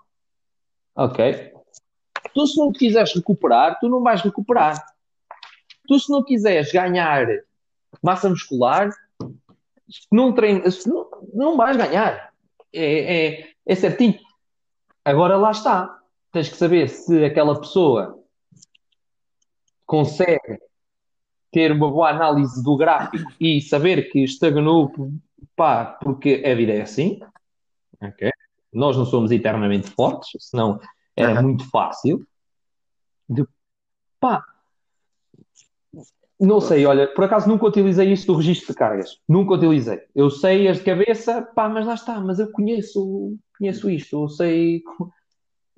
Ok? 0.94 1.52
Tu 2.34 2.46
se 2.46 2.58
não 2.58 2.72
quiseres 2.72 3.14
recuperar, 3.14 3.78
tu 3.78 3.88
não 3.88 4.02
vais 4.02 4.20
recuperar. 4.20 4.84
Tu 5.86 5.98
se 5.98 6.10
não 6.10 6.22
quiseres 6.22 6.72
ganhar 6.72 7.26
massa 8.02 8.28
muscular, 8.28 8.90
não, 10.10 10.32
treino, 10.32 10.64
não, 10.86 11.10
não 11.32 11.56
vais 11.56 11.76
ganhar. 11.76 12.32
É, 12.72 13.16
é, 13.26 13.48
é 13.66 13.74
certinho. 13.74 14.18
Agora 15.04 15.36
lá 15.36 15.50
está. 15.50 16.01
Tens 16.32 16.48
que 16.48 16.56
saber 16.56 16.88
se 16.88 17.24
aquela 17.24 17.60
pessoa 17.60 18.18
consegue 19.86 20.58
ter 21.52 21.70
uma 21.70 21.90
boa 21.90 22.08
análise 22.08 22.62
do 22.62 22.76
gráfico 22.76 23.30
e 23.38 23.60
saber 23.60 24.10
que 24.10 24.20
estagnou, 24.24 24.90
pá, 25.54 25.84
porque 26.02 26.42
a 26.44 26.54
vida 26.54 26.72
é 26.72 26.80
assim. 26.80 27.20
Okay? 28.02 28.30
Nós 28.72 28.96
não 28.96 29.04
somos 29.04 29.30
eternamente 29.30 29.90
fortes, 29.90 30.30
senão 30.46 30.80
era 31.14 31.34
uhum. 31.34 31.42
muito 31.42 31.68
fácil. 31.68 32.26
De, 33.28 33.46
pá, 34.18 34.42
não 36.40 36.60
sei, 36.60 36.84
olha, 36.86 37.06
por 37.06 37.24
acaso 37.24 37.48
nunca 37.48 37.66
utilizei 37.66 38.10
isso 38.10 38.26
do 38.26 38.34
registro 38.34 38.72
de 38.72 38.74
cargas. 38.74 39.20
Nunca 39.28 39.54
utilizei. 39.54 40.00
Eu 40.14 40.28
sei 40.28 40.66
as 40.66 40.78
de 40.78 40.84
cabeça, 40.84 41.42
pá, 41.54 41.68
mas 41.68 41.86
lá 41.86 41.94
está, 41.94 42.18
mas 42.20 42.38
eu 42.38 42.50
conheço, 42.50 43.36
conheço 43.56 43.88
isto, 43.88 44.24
eu 44.24 44.28
sei 44.28 44.82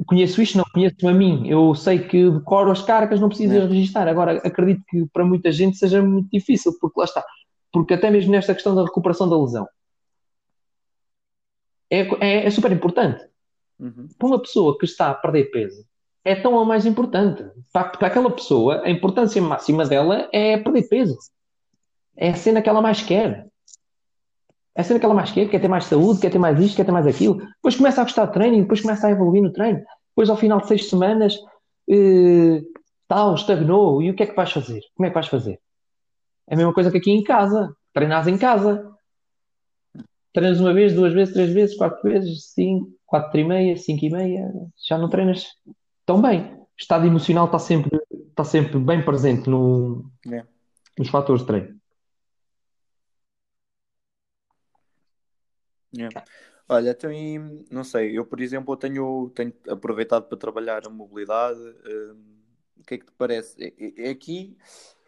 conheço 0.07 0.42
isto, 0.42 0.59
não 0.59 0.64
conheço 0.72 1.09
a 1.09 1.12
mim. 1.12 1.49
Eu 1.49 1.74
sei 1.74 1.99
que 1.99 2.30
decoro 2.30 2.70
as 2.70 2.82
cargas, 2.82 3.20
não 3.20 3.28
preciso 3.28 3.55
é. 3.55 3.66
registrar. 3.66 4.09
Agora, 4.09 4.38
acredito 4.38 4.82
que 4.88 5.07
para 5.12 5.24
muita 5.24 5.53
gente 5.53 5.76
seja 5.76 6.03
muito 6.03 6.28
difícil, 6.30 6.76
porque 6.80 6.99
lá 6.99 7.05
está. 7.05 7.24
Porque 7.72 7.95
até 7.95 8.11
mesmo 8.11 8.32
nesta 8.32 8.55
questão 8.55 8.74
da 8.74 8.84
recuperação 8.84 9.28
da 9.28 9.40
lesão 9.40 9.66
é, 11.90 12.01
é, 12.20 12.47
é 12.47 12.51
super 12.51 12.72
importante. 12.72 13.24
Uhum. 13.78 14.09
Para 14.18 14.28
uma 14.28 14.40
pessoa 14.40 14.76
que 14.78 14.84
está 14.84 15.11
a 15.11 15.14
perder 15.14 15.51
peso, 15.51 15.84
é 16.24 16.34
tão 16.34 16.55
ou 16.55 16.64
mais 16.64 16.86
importante. 16.86 17.45
Para, 17.72 17.90
para 17.90 18.09
aquela 18.09 18.30
pessoa, 18.30 18.82
a 18.84 18.90
importância 18.90 19.40
máxima 19.42 19.84
dela 19.84 20.28
é 20.32 20.57
perder 20.57 20.88
peso. 20.88 21.18
É 22.16 22.30
a 22.30 22.34
cena 22.34 22.62
que 22.62 22.68
ela 22.68 22.80
mais 22.80 23.03
quer. 23.03 23.49
É 24.77 24.81
a 24.81 24.85
cena 24.85 24.99
que 24.99 25.07
ela 25.07 25.14
mais 25.14 25.31
quer, 25.31 25.49
quer 25.49 25.61
ter 25.61 25.68
mais 25.68 25.85
saúde, 25.85 26.20
quer 26.20 26.31
ter 26.31 26.39
mais 26.39 26.59
isto, 26.59 26.77
quer 26.77 26.85
ter 26.85 26.93
mais 26.93 27.07
aquilo. 27.07 27.37
Depois 27.37 27.77
começa 27.77 28.01
a 28.01 28.05
gostar 28.05 28.27
de 28.27 28.33
treino, 28.33 28.62
depois 28.62 28.81
começa 28.81 29.07
a 29.07 29.11
evoluir 29.11 29.43
no 29.43 29.53
treino. 29.53 29.81
Depois, 30.09 30.29
ao 30.29 30.37
final 30.37 30.61
de 30.61 30.66
seis 30.66 30.89
semanas, 30.89 31.39
eh, 31.89 32.61
tal, 33.07 33.35
estagnou. 33.35 34.03
E 34.03 34.11
o 34.11 34.14
que 34.14 34.25
é 34.25 34.27
que 34.27 34.35
vais 34.35 34.51
fazer? 34.51 34.81
Como 34.97 35.07
é 35.07 35.11
que 35.11 35.14
vais 35.14 35.29
fazer? 35.29 35.61
É 36.49 36.55
a 36.55 36.57
mesma 36.57 36.72
coisa 36.72 36.91
que 36.91 36.99
aqui 36.99 37.11
em 37.11 37.22
casa. 37.22 37.75
Treinas 37.93 38.27
em 38.27 38.37
casa. 38.37 38.91
Treinas 40.33 40.61
uma 40.61 40.75
vez, 40.75 40.93
duas 40.93 41.12
vezes, 41.12 41.33
três 41.33 41.53
vezes, 41.53 41.77
quatro 41.77 42.03
vezes, 42.03 42.53
cinco, 42.53 42.91
quatro 43.07 43.39
e 43.39 43.45
meia, 43.45 43.77
cinco 43.77 44.05
e 44.05 44.11
meia. 44.11 44.53
Já 44.89 44.99
não 44.99 45.09
treinas 45.09 45.47
tão 46.05 46.20
bem. 46.20 46.53
O 46.53 46.66
estado 46.77 47.07
emocional 47.07 47.47
está 47.47 47.61
sempre, 47.61 48.01
está 48.31 48.43
sempre 48.43 48.79
bem 48.81 49.05
presente 49.05 49.49
no, 49.49 50.05
é. 50.33 50.43
nos 50.99 51.09
fatores 51.09 51.43
de 51.43 51.47
treino. 51.47 51.74
Yeah. 55.97 56.24
Olha, 56.68 56.90
então, 56.90 57.11
não 57.70 57.84
sei, 57.84 58.16
eu 58.16 58.24
por 58.24 58.40
exemplo 58.40 58.76
tenho, 58.76 59.30
tenho 59.34 59.53
aproveitado 59.68 60.24
para 60.28 60.38
trabalhar 60.38 60.86
a 60.86 60.90
mobilidade. 60.90 61.61
Hum, 61.61 62.34
o 62.78 62.84
que 62.84 62.95
é 62.95 62.99
que 62.99 63.07
te 63.07 63.12
parece? 63.12 63.62
É, 63.62 64.09
é 64.09 64.11
aqui, 64.11 64.57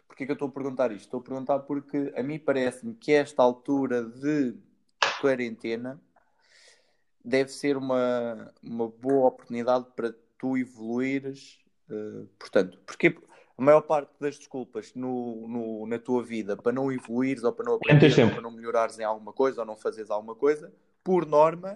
porque 0.07 0.23
é 0.23 0.25
que 0.25 0.31
eu 0.31 0.35
estou 0.35 0.47
a 0.47 0.51
perguntar 0.51 0.91
isto? 0.91 1.05
Estou 1.05 1.19
a 1.19 1.23
perguntar 1.23 1.59
porque 1.59 2.13
a 2.15 2.23
mim 2.23 2.39
parece-me 2.39 2.93
que 2.95 3.11
esta 3.11 3.41
altura 3.41 4.03
de 4.03 4.55
quarentena 5.19 5.99
deve 7.23 7.51
ser 7.51 7.75
uma, 7.75 8.53
uma 8.63 8.87
boa 8.87 9.27
oportunidade 9.27 9.85
para 9.95 10.13
tu 10.37 10.57
evoluires. 10.57 11.59
Uh, 11.89 12.27
portanto, 12.39 12.79
porque 12.85 13.17
a 13.57 13.61
maior 13.61 13.81
parte 13.81 14.11
das 14.19 14.37
desculpas 14.37 14.93
no, 14.93 15.47
no, 15.47 15.87
na 15.87 15.97
tua 15.97 16.23
vida 16.23 16.55
para 16.55 16.71
não 16.71 16.91
evoluires 16.91 17.43
ou 17.43 17.51
para 17.51 17.65
não 17.65 17.73
aprender 17.73 18.19
ou 18.23 18.29
para 18.29 18.41
não 18.41 18.51
melhorares 18.51 18.99
em 18.99 19.03
alguma 19.03 19.33
coisa 19.33 19.61
ou 19.61 19.65
não 19.65 19.75
fazeres 19.75 20.11
alguma 20.11 20.35
coisa, 20.35 20.71
por 21.03 21.25
norma, 21.25 21.75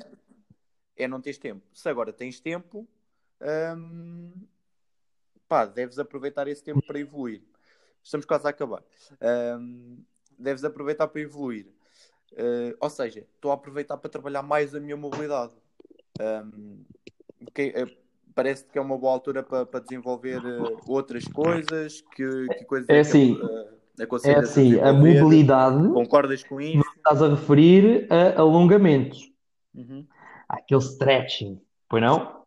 é 0.95 1.07
não 1.07 1.19
teres 1.19 1.39
tempo. 1.39 1.65
Se 1.73 1.89
agora 1.89 2.13
tens 2.13 2.39
tempo, 2.39 2.87
hum, 3.75 4.31
pá, 5.47 5.65
deves 5.65 5.97
aproveitar 5.97 6.47
esse 6.47 6.63
tempo 6.63 6.85
para 6.85 6.99
evoluir. 6.99 7.41
Estamos 8.03 8.25
quase 8.25 8.45
a 8.45 8.51
acabar. 8.51 8.83
Hum, 9.59 10.03
deves 10.37 10.63
aproveitar 10.63 11.07
para 11.07 11.21
evoluir. 11.21 11.67
Uh, 12.33 12.75
ou 12.79 12.89
seja, 12.89 13.27
estou 13.35 13.51
a 13.51 13.55
aproveitar 13.55 13.97
para 13.97 14.09
trabalhar 14.09 14.41
mais 14.41 14.73
a 14.73 14.79
minha 14.79 14.95
mobilidade. 14.95 15.53
Um, 16.19 16.85
que, 17.53 17.69
uh, 17.69 18.00
parece 18.33 18.65
que 18.65 18.77
é 18.77 18.81
uma 18.81 18.97
boa 18.97 19.13
altura 19.13 19.43
para, 19.43 19.65
para 19.65 19.79
desenvolver 19.79 20.39
uh, 20.45 20.79
outras 20.87 21.25
coisas. 21.25 22.01
Que, 22.15 22.47
que 22.47 22.65
coisas 22.65 22.89
é, 22.89 22.97
é 22.97 22.99
assim, 22.99 23.35
que, 23.35 24.29
é 24.29 24.35
assim 24.35 24.79
a 24.79 24.93
mobilidade. 24.93 25.87
Concordas 25.89 26.43
com 26.43 26.59
isso? 26.59 26.83
Estás 26.97 27.21
a 27.21 27.29
referir 27.29 28.07
a 28.11 28.39
alongamentos. 28.39 29.29
Uhum. 29.73 30.05
Aquele 30.47 30.81
stretching, 30.81 31.61
pois 31.87 32.01
não? 32.01 32.41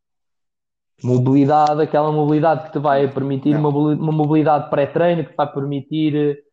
Mobilidade, 1.02 1.82
aquela 1.82 2.12
mobilidade 2.12 2.66
que 2.66 2.72
te 2.72 2.78
vai 2.78 3.12
permitir, 3.12 3.56
uma, 3.56 3.68
uma 3.68 4.12
mobilidade 4.12 4.70
pré-treino 4.70 5.24
que 5.24 5.30
te 5.30 5.36
vai 5.36 5.52
permitir 5.52 6.44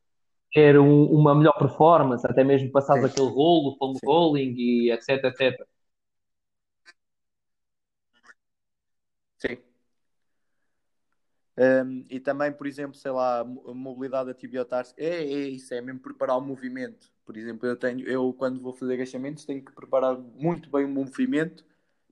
ter 0.53 0.77
um, 0.79 1.05
uma 1.05 1.33
melhor 1.35 1.57
performance, 1.57 2.25
até 2.27 2.43
mesmo 2.43 2.71
passares 2.71 3.03
aquele 3.05 3.29
rolo, 3.29 3.75
foam 3.77 3.93
rolling 4.03 4.53
e 4.57 4.91
etc, 4.91 5.23
etc. 5.25 5.65
Sim. 9.37 9.57
Um, 11.61 12.03
e 12.09 12.19
também, 12.19 12.51
por 12.51 12.65
exemplo, 12.65 12.95
sei 12.95 13.11
lá, 13.11 13.43
mobilidade 13.43 14.31
atibiotársea, 14.31 14.95
é, 14.97 15.17
é 15.17 15.49
isso, 15.49 15.71
é 15.75 15.79
mesmo 15.79 15.99
preparar 15.99 16.35
o 16.35 16.41
movimento. 16.41 17.11
Por 17.23 17.37
exemplo, 17.37 17.67
eu 17.67 17.75
tenho, 17.77 18.07
eu 18.07 18.33
quando 18.33 18.59
vou 18.59 18.73
fazer 18.73 18.95
agachamentos 18.95 19.45
tenho 19.45 19.63
que 19.63 19.71
preparar 19.71 20.17
muito 20.17 20.71
bem 20.71 20.85
o 20.85 20.89
movimento, 20.89 21.63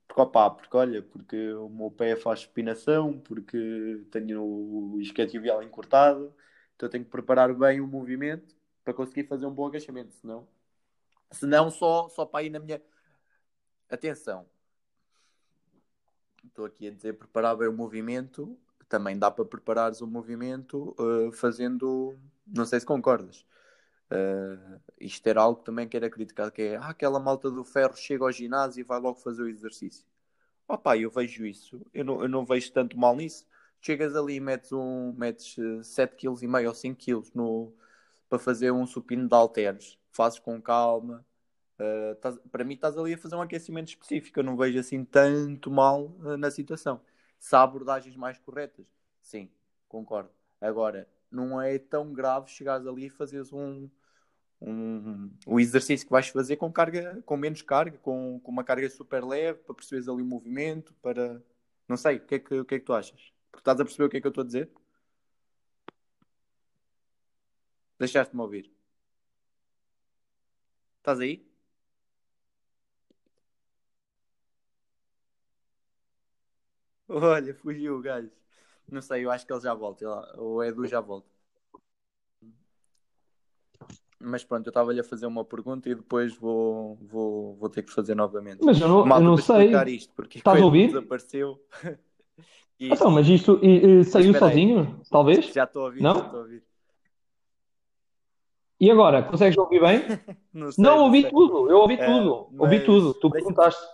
porque, 0.08 0.22
opa, 0.22 0.52
porque 0.52 0.78
olha, 0.78 1.02
porque 1.02 1.52
o 1.54 1.68
meu 1.68 1.90
pé 1.90 2.16
faz 2.16 2.42
supinação, 2.42 3.20
porque 3.22 4.06
tenho 4.12 4.44
o 4.44 5.02
isquiotibial 5.02 5.64
encurtado, 5.64 6.32
então 6.76 6.88
tenho 6.88 7.04
que 7.04 7.10
preparar 7.10 7.52
bem 7.52 7.82
o 7.82 7.88
movimento 7.88 8.56
para 8.84 8.94
conseguir 8.94 9.24
fazer 9.28 9.48
um 9.48 9.54
bom 9.54 9.66
agachamento, 9.66 10.14
senão, 10.14 10.48
senão 11.32 11.72
só, 11.72 12.08
só 12.10 12.24
para 12.24 12.44
ir 12.44 12.52
na 12.52 12.60
minha. 12.60 12.80
Atenção, 13.90 14.46
estou 16.44 16.66
aqui 16.66 16.88
a 16.88 16.92
dizer 16.92 17.14
preparar 17.14 17.58
bem 17.58 17.68
o 17.68 17.74
movimento, 17.74 18.56
também 18.90 19.18
dá 19.18 19.32
para 19.32 19.46
preparares 19.46 20.02
o 20.02 20.08
movimento 20.08 20.96
uh, 21.00 21.32
fazendo. 21.32 22.18
Não 22.46 22.66
sei 22.66 22.80
se 22.80 22.86
concordas. 22.86 23.46
Uh, 24.12 24.80
isto 25.00 25.28
era 25.28 25.42
algo 25.42 25.60
que 25.60 25.66
também 25.66 25.88
quero 25.88 26.10
criticar, 26.10 26.52
que 26.52 26.64
é 26.64 26.76
ah, 26.78 26.90
aquela 26.90 27.20
malta 27.20 27.52
do 27.52 27.64
ferro 27.64 27.96
chega 27.96 28.24
ao 28.24 28.32
ginásio 28.32 28.82
e 28.82 28.84
vai 28.84 29.00
logo 29.00 29.20
fazer 29.20 29.44
o 29.44 29.48
exercício. 29.48 30.06
Opa, 30.68 30.98
eu 30.98 31.12
vejo 31.12 31.46
isso, 31.46 31.86
eu 31.94 32.04
não, 32.04 32.22
eu 32.24 32.30
não 32.30 32.46
vejo 32.46 32.72
tanto 32.72 32.98
mal 32.98 33.16
nisso 33.16 33.46
chegas 33.82 34.16
ali 34.16 34.36
e 34.36 34.40
metes, 34.40 34.72
um, 34.72 35.14
metes 35.14 35.56
7,5 35.58 36.16
kg 36.18 36.68
ou 36.68 36.74
5 36.74 37.00
kg 37.00 37.32
no, 37.34 37.74
para 38.30 38.40
fazer 38.40 38.72
um 38.72 38.86
supino 38.86 39.28
de 39.28 39.36
halteres, 39.36 39.98
fazes 40.12 40.40
com 40.40 40.62
calma. 40.62 41.26
Uh, 41.80 42.50
para 42.50 42.64
mim, 42.66 42.74
estás 42.74 42.98
ali 42.98 43.14
a 43.14 43.18
fazer 43.18 43.36
um 43.36 43.42
aquecimento 43.42 43.88
específico. 43.90 44.40
Eu 44.40 44.44
não 44.44 44.58
vejo 44.58 44.78
assim 44.80 45.06
tanto 45.06 45.72
mal 45.72 46.08
uh, 46.20 46.38
na 46.38 46.52
situação. 46.52 47.00
Se 47.40 47.56
há 47.56 47.62
abordagens 47.64 48.16
mais 48.16 48.38
corretas, 48.38 48.86
sim, 49.22 49.50
concordo. 49.88 50.30
Agora, 50.62 51.08
não 51.32 51.62
é 51.62 51.80
tão 51.80 52.14
grave 52.14 52.50
chegares 52.50 52.86
ali 52.86 53.06
e 53.06 53.10
fazeres 53.10 53.54
um, 53.54 53.90
um, 54.62 55.32
um 55.48 55.60
exercício 55.60 56.06
que 56.06 56.12
vais 56.12 56.28
fazer 56.28 56.58
com 56.58 56.72
carga, 56.72 57.22
com 57.26 57.38
menos 57.38 57.62
carga, 57.62 57.98
com, 58.00 58.40
com 58.44 58.52
uma 58.52 58.64
carga 58.64 58.90
super 58.90 59.24
leve, 59.24 59.60
para 59.60 59.76
perceberes 59.76 60.08
ali 60.10 60.22
o 60.22 60.26
movimento, 60.26 60.94
para. 61.02 61.42
Não 61.88 61.98
sei, 61.98 62.18
o 62.18 62.26
que 62.26 62.36
é 62.36 62.40
que, 62.40 62.60
o 62.60 62.66
que, 62.66 62.76
é 62.76 62.80
que 62.80 62.86
tu 62.86 62.94
achas? 62.94 63.34
Porque 63.52 63.62
estás 63.62 63.80
a 63.80 63.84
perceber 63.86 64.06
o 64.06 64.10
que 64.10 64.18
é 64.18 64.22
que 64.22 64.28
eu 64.28 64.30
estou 64.30 64.44
a 64.44 64.46
dizer? 64.46 64.70
Deixaste-me 68.00 68.42
ouvir. 68.42 68.72
Estás 71.00 71.20
aí? 71.20 71.49
Olha, 77.10 77.54
fugiu 77.56 77.98
o 77.98 78.02
gajo. 78.02 78.30
Não 78.90 79.02
sei, 79.02 79.26
eu 79.26 79.32
acho 79.32 79.46
que 79.46 79.52
ele 79.52 79.62
já 79.62 79.74
volta. 79.74 80.06
O 80.38 80.64
Edu 80.64 80.86
já 80.86 81.02
volta. 81.02 81.28
Mas 84.22 84.44
pronto, 84.44 84.68
eu 84.68 84.72
estava-lhe 84.72 85.00
a 85.00 85.04
fazer 85.04 85.26
uma 85.26 85.46
pergunta 85.46 85.90
e 85.90 85.96
depois 85.96 86.36
vou, 86.36 86.98
vou, 87.02 87.56
vou 87.56 87.70
ter 87.70 87.84
que 87.84 87.92
fazer 87.92 88.16
novamente. 88.16 88.60
Mas 88.62 88.80
eu 88.80 88.88
não, 88.88 89.06
Malta, 89.06 89.24
eu 89.24 89.28
não 89.28 89.38
sei. 89.38 89.72
Isto, 89.96 90.14
porque 90.14 90.40
Estás 90.40 90.62
a 90.62 90.66
ouvir? 90.66 90.88
desapareceu. 90.88 91.60
E... 91.84 92.00
Então, 92.94 93.12
mas 93.12 93.28
isto 93.28 93.60
e, 93.62 94.00
e, 94.00 94.04
saiu 94.06 94.34
sozinho, 94.34 94.80
aí. 94.80 95.10
talvez? 95.10 95.46
Já 95.48 95.66
estou 95.66 95.82
a 95.82 95.86
ouvir, 95.86 96.02
não? 96.02 96.14
já 96.14 96.22
estou 96.22 96.40
a 96.40 96.44
ouvir. 96.44 96.64
E 98.80 98.90
agora, 98.90 99.24
consegues 99.24 99.58
ouvir 99.58 99.82
bem? 99.82 100.02
não, 100.54 100.72
sei, 100.72 100.84
não, 100.84 100.96
não 100.96 101.06
ouvi 101.06 101.22
sei. 101.24 101.30
tudo, 101.30 101.70
eu 101.70 101.78
ouvi 101.80 101.96
é, 101.96 102.06
tudo, 102.06 102.50
ouvi 102.58 102.80
tudo, 102.86 103.14
tu 103.16 103.30
perguntaste. 103.30 103.86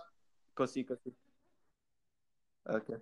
Consigo, 0.54 0.94
consigo. 0.94 1.16
Ok. 2.68 2.96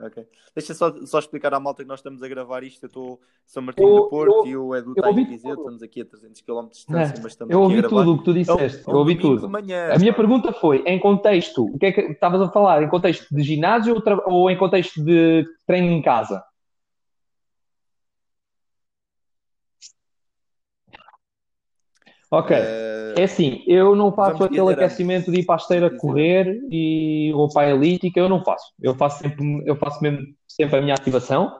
Ok. 0.00 0.26
Deixa 0.54 0.74
só, 0.74 0.92
só 1.06 1.18
explicar 1.20 1.54
à 1.54 1.60
malta 1.60 1.82
que 1.82 1.88
nós 1.88 2.00
estamos 2.00 2.22
a 2.22 2.28
gravar 2.28 2.64
isto. 2.64 2.82
Eu 2.82 2.88
estou 2.88 3.20
São 3.46 3.62
Martinho 3.62 3.88
eu, 3.88 3.96
do 4.02 4.08
Porto 4.08 4.34
eu, 4.38 4.46
e 4.46 4.56
o 4.56 4.74
Edu 4.74 4.92
está 4.92 5.10
em 5.10 5.24
Viseu. 5.24 5.54
Estamos 5.54 5.82
aqui 5.82 6.00
a 6.00 6.04
300 6.04 6.40
km 6.40 6.62
de 6.62 6.70
distância, 6.70 7.14
mas 7.22 7.32
estamos 7.32 7.52
Eu 7.52 7.60
ouvi 7.60 7.82
tudo 7.82 8.12
o 8.12 8.18
que 8.18 8.24
tu 8.24 8.34
disseste. 8.34 8.82
É 8.84 8.90
um, 8.90 8.94
eu 8.94 8.98
ouvi 8.98 9.16
tudo. 9.16 9.48
Manhã, 9.48 9.92
a 9.92 9.98
minha 9.98 10.12
pergunta 10.12 10.52
foi: 10.52 10.82
em 10.86 10.98
contexto, 10.98 11.64
o 11.64 11.78
que 11.78 11.86
é 11.86 11.92
que 11.92 12.00
estavas 12.00 12.40
a 12.40 12.48
falar? 12.48 12.82
Em 12.82 12.88
contexto 12.88 13.32
de 13.32 13.42
ginásio 13.42 13.94
ou, 13.94 14.32
ou 14.34 14.50
em 14.50 14.58
contexto 14.58 15.02
de 15.04 15.46
treino 15.66 15.88
em 15.88 16.02
casa? 16.02 16.42
Ok. 22.32 22.56
Uh, 22.56 23.20
é 23.20 23.24
assim, 23.24 23.62
eu 23.66 23.94
não 23.94 24.10
faço 24.10 24.42
aquele 24.42 24.72
aquecimento 24.72 25.30
de 25.30 25.40
ir 25.40 25.44
para 25.44 25.56
a 25.56 25.58
esteira 25.58 25.94
correr 25.98 26.58
e 26.70 27.30
roupa 27.34 27.62
elíptica, 27.66 28.18
eu 28.18 28.28
não 28.28 28.42
faço. 28.42 28.72
Eu 28.80 28.94
faço 28.94 29.18
sempre, 29.18 29.62
eu 29.66 29.76
faço 29.76 30.02
mesmo 30.02 30.26
sempre 30.48 30.78
a 30.78 30.80
minha 30.80 30.94
ativação, 30.94 31.54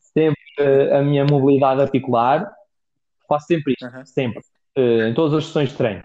sempre 0.00 0.42
uh, 0.58 0.96
a 0.96 1.02
minha 1.02 1.24
mobilidade 1.24 1.80
articular, 1.80 2.52
faço 3.28 3.46
sempre 3.46 3.74
isto, 3.74 3.86
uh 3.86 4.00
-huh. 4.00 4.04
sempre, 4.04 4.40
uh, 4.76 5.08
em 5.08 5.14
todas 5.14 5.32
as 5.34 5.46
sessões 5.46 5.68
de 5.68 5.76
treino. 5.76 6.02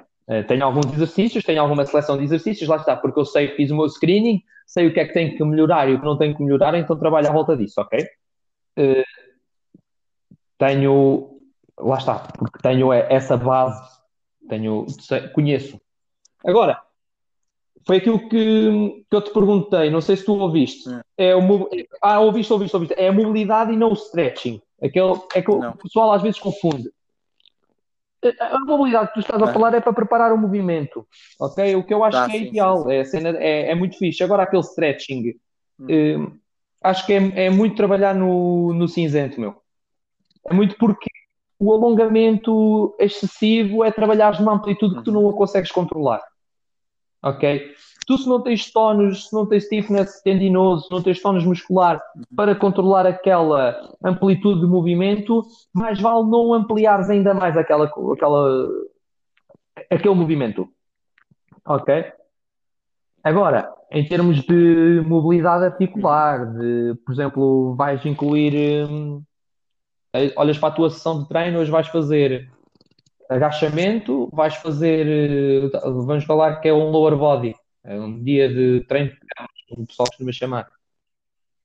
tenho 0.47 0.63
alguns 0.63 0.93
exercícios, 0.93 1.43
tenho 1.43 1.59
alguma 1.59 1.83
seleção 1.83 2.15
de 2.15 2.23
exercícios, 2.23 2.69
lá 2.69 2.75
está, 2.75 2.95
porque 2.95 3.19
eu 3.19 3.25
sei 3.25 3.47
que 3.47 3.55
fiz 3.55 3.71
o 3.71 3.75
meu 3.75 3.89
screening, 3.89 4.43
sei 4.67 4.85
o 4.85 4.93
que 4.93 4.99
é 4.99 5.05
que 5.05 5.13
tenho 5.13 5.35
que 5.35 5.43
melhorar 5.43 5.89
e 5.89 5.95
o 5.95 5.99
que 5.99 6.05
não 6.05 6.15
tenho 6.15 6.37
que 6.37 6.43
melhorar, 6.43 6.75
então 6.75 6.95
trabalho 6.95 7.27
à 7.27 7.31
volta 7.31 7.57
disso, 7.57 7.81
ok? 7.81 8.05
tenho 10.59 11.38
lá 11.79 11.97
está, 11.97 12.15
porque 12.37 12.59
tenho 12.61 12.91
essa 12.93 13.37
base, 13.37 13.81
tenho, 14.47 14.85
conheço. 15.33 15.79
Agora, 16.45 16.81
foi 17.85 17.97
aquilo 17.97 18.19
que, 18.29 19.05
que 19.09 19.15
eu 19.15 19.21
te 19.21 19.31
perguntei, 19.31 19.89
não 19.89 20.01
sei 20.01 20.15
se 20.15 20.25
tu 20.25 20.33
ouviste. 20.33 20.89
É, 21.17 21.29
é 21.29 21.35
o, 21.35 21.69
ah, 22.01 22.19
ouviste, 22.19 22.51
ouviste, 22.53 22.75
ouviste. 22.75 22.95
É 22.97 23.07
a 23.07 23.13
mobilidade 23.13 23.73
e 23.73 23.77
não 23.77 23.89
o 23.89 23.93
stretching. 23.93 24.61
Aquele, 24.81 25.13
é 25.33 25.41
que 25.41 25.49
não. 25.49 25.71
o 25.71 25.77
pessoal 25.77 26.11
às 26.11 26.21
vezes 26.21 26.39
confunde. 26.39 26.89
A 28.39 28.59
mobilidade 28.59 29.07
que 29.07 29.13
tu 29.13 29.19
estás 29.21 29.41
a 29.41 29.47
falar 29.53 29.73
é 29.73 29.79
para 29.79 29.93
preparar 29.93 30.33
o 30.33 30.37
movimento, 30.37 31.07
ok? 31.39 31.75
O 31.77 31.85
que 31.85 31.93
eu 31.93 32.03
acho 32.03 32.17
tá, 32.17 32.25
que 32.29 32.35
é 32.35 32.39
sim, 32.39 32.45
ideal, 32.47 32.83
sim. 32.83 32.93
É, 32.93 33.03
cena, 33.05 33.29
é, 33.37 33.71
é, 33.71 33.75
muito 33.75 33.97
fixe. 33.97 34.21
Agora, 34.23 34.43
aquele 34.43 34.61
stretching, 34.61 35.35
hum. 35.79 35.87
eh, 35.89 36.31
acho 36.83 37.05
que 37.05 37.13
é, 37.13 37.45
é 37.45 37.49
muito 37.49 37.77
trabalhar 37.77 38.13
no, 38.13 38.73
no 38.73 38.89
cinzento, 38.89 39.39
meu. 39.39 39.55
É 40.45 40.53
muito 40.53 40.75
porque 40.77 41.09
o 41.59 41.73
alongamento 41.73 42.95
excessivo 42.97 43.83
é 43.83 43.91
trabalhar 43.91 44.39
numa 44.39 44.53
amplitude 44.53 44.95
que 44.95 45.03
tu 45.03 45.11
não 45.11 45.29
a 45.29 45.33
consegues 45.33 45.71
controlar. 45.71 46.23
Ok? 47.21 47.75
Tu, 48.07 48.17
se 48.17 48.29
não 48.29 48.41
tens 48.41 48.71
tónus, 48.71 49.27
se 49.27 49.35
não 49.35 49.45
tens 49.45 49.65
stiffness 49.65 50.21
tendinoso, 50.21 50.85
se 50.85 50.91
não 50.91 51.03
tens 51.03 51.21
tónus 51.21 51.45
muscular 51.45 52.01
para 52.33 52.55
controlar 52.55 53.05
aquela 53.05 53.93
amplitude 54.03 54.61
de 54.61 54.67
movimento, 54.67 55.43
mais 55.73 55.99
vale 55.99 56.27
não 56.29 56.53
ampliares 56.53 57.09
ainda 57.09 57.33
mais 57.33 57.57
aquela, 57.57 57.85
aquela, 58.13 58.67
aquele 59.91 60.15
movimento. 60.15 60.67
Ok? 61.65 62.05
Agora, 63.21 63.69
em 63.91 64.07
termos 64.07 64.41
de 64.43 65.03
mobilidade 65.05 65.65
articular, 65.65 66.45
de, 66.53 66.95
por 67.05 67.11
exemplo, 67.11 67.75
vais 67.75 68.03
incluir. 68.05 68.87
Hum, 68.89 69.21
olhas 70.35 70.57
para 70.57 70.69
a 70.69 70.75
tua 70.75 70.89
sessão 70.89 71.21
de 71.21 71.29
treino, 71.29 71.59
hoje 71.59 71.71
vais 71.71 71.87
fazer 71.87 72.49
agachamento, 73.29 74.27
vais 74.33 74.55
fazer, 74.55 75.05
eh, 75.07 75.79
vamos 75.83 76.23
falar 76.23 76.59
que 76.59 76.67
é 76.67 76.73
um 76.73 76.89
lower 76.89 77.15
body, 77.15 77.55
é 77.83 77.99
um 77.99 78.21
dia 78.23 78.49
de 78.49 78.83
treino, 78.87 79.11
como 79.69 79.83
o 79.83 79.87
pessoal 79.87 80.07
costuma 80.07 80.31
chamar. 80.31 80.67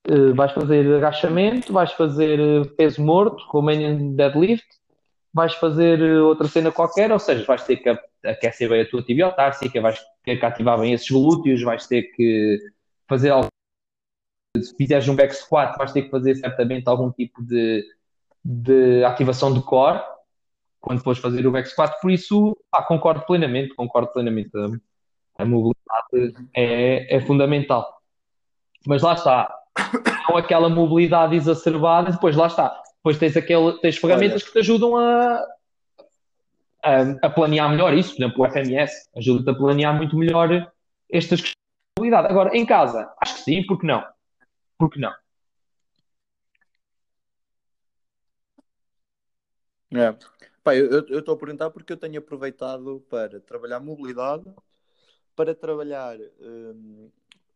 Eh, 0.06 0.32
vais 0.34 0.52
fazer 0.52 0.94
agachamento, 0.96 1.72
vais 1.72 1.92
fazer 1.92 2.38
eh, 2.38 2.64
peso 2.76 3.02
morto, 3.02 3.42
Romanian 3.48 4.14
deadlift, 4.14 4.66
vais 5.32 5.54
fazer 5.54 6.02
outra 6.20 6.46
cena 6.46 6.70
qualquer, 6.70 7.10
ou 7.10 7.18
seja, 7.18 7.44
vais 7.46 7.64
ter 7.64 7.78
que 7.78 7.98
aquecer 8.24 8.68
bem 8.68 8.82
a 8.82 8.88
tua 8.88 9.02
tibia 9.02 9.30
társica, 9.32 9.80
vais 9.80 9.98
ter 10.22 10.36
que 10.36 10.44
ativar 10.44 10.78
bem 10.78 10.92
esses 10.92 11.10
glúteos, 11.10 11.62
vais 11.62 11.86
ter 11.86 12.02
que 12.14 12.58
fazer 13.08 13.30
algo. 13.30 13.48
Se 14.56 14.76
fizeres 14.76 15.08
um 15.08 15.16
back 15.16 15.34
squat, 15.34 15.76
vais 15.76 15.92
ter 15.92 16.02
que 16.02 16.10
fazer 16.10 16.34
certamente 16.36 16.88
algum 16.88 17.10
tipo 17.10 17.42
de 17.42 17.82
de 18.44 19.04
ativação 19.04 19.52
de 19.52 19.60
core 19.62 20.00
quando 20.80 21.02
fores 21.02 21.18
fazer 21.18 21.46
o 21.46 21.50
back 21.50 21.66
squat, 21.68 21.98
por 22.02 22.10
isso 22.10 22.54
pá, 22.70 22.82
concordo 22.82 23.24
plenamente, 23.24 23.74
concordo 23.74 24.12
plenamente. 24.12 24.50
A, 24.54 25.42
a 25.42 25.46
mobilidade 25.46 26.46
é, 26.54 27.16
é 27.16 27.20
fundamental. 27.22 28.02
Mas 28.86 29.00
lá 29.00 29.14
está, 29.14 29.50
com 30.26 30.36
aquela 30.36 30.68
mobilidade 30.68 31.34
exacerbada, 31.34 32.12
depois 32.12 32.36
lá 32.36 32.48
está. 32.48 32.82
Depois 32.96 33.18
tens, 33.18 33.34
aquele, 33.36 33.72
tens 33.80 33.96
ferramentas 33.96 34.42
Olha. 34.42 34.46
que 34.46 34.52
te 34.52 34.58
ajudam 34.58 34.96
a, 34.96 35.42
a, 36.82 37.00
a, 37.22 37.30
planear 37.30 37.70
melhor 37.70 37.94
isso. 37.94 38.14
Por 38.14 38.22
exemplo, 38.22 38.44
o 38.44 38.50
FMS 38.50 39.08
ajuda-te 39.16 39.50
a 39.50 39.58
planear 39.58 39.96
muito 39.96 40.16
melhor 40.16 40.70
estas 41.10 41.40
questões 41.40 41.54
de 41.54 42.00
mobilidade. 42.00 42.28
Agora, 42.28 42.54
em 42.54 42.66
casa, 42.66 43.10
acho 43.22 43.36
que 43.36 43.40
sim, 43.40 43.66
porque 43.66 43.86
não? 43.86 44.04
Porque 44.78 45.00
não? 45.00 45.12
É. 49.94 50.16
Pá, 50.62 50.74
eu 50.74 51.18
estou 51.18 51.34
a 51.34 51.38
perguntar 51.38 51.70
porque 51.70 51.92
eu 51.92 51.96
tenho 51.96 52.18
aproveitado 52.18 53.04
para 53.10 53.38
trabalhar 53.40 53.80
mobilidade, 53.80 54.44
para 55.36 55.54
trabalhar 55.54 56.16
um, 56.40 57.10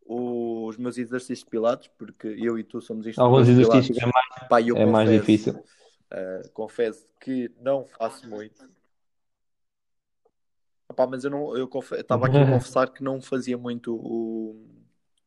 os 0.05 0.77
meus 0.77 0.99
exercícios 0.99 1.45
pilates, 1.49 1.89
porque 1.97 2.29
eu 2.39 2.59
e 2.59 2.65
tu 2.65 2.81
somos 2.81 3.07
isto. 3.07 3.21
Alguns 3.21 3.49
exercícios 3.49 3.99
pilates. 3.99 4.03
é 4.03 4.07
mais, 4.07 4.49
Pá, 4.49 4.61
é 4.61 4.65
confesso, 4.65 4.91
mais 4.93 5.11
difícil. 5.11 5.55
Uh, 5.55 6.51
confesso 6.53 7.07
que 7.21 7.51
não 7.61 7.85
faço 7.85 8.29
muito. 8.29 8.69
Pá, 10.95 11.07
mas 11.07 11.25
eu 11.25 11.31
não, 11.31 11.57
eu 11.57 11.71
estava 11.93 12.27
aqui 12.27 12.37
a 12.37 12.47
confessar 12.51 12.93
que 12.93 13.03
não 13.03 13.21
fazia 13.21 13.57
muito 13.57 13.95
o, 13.95 14.67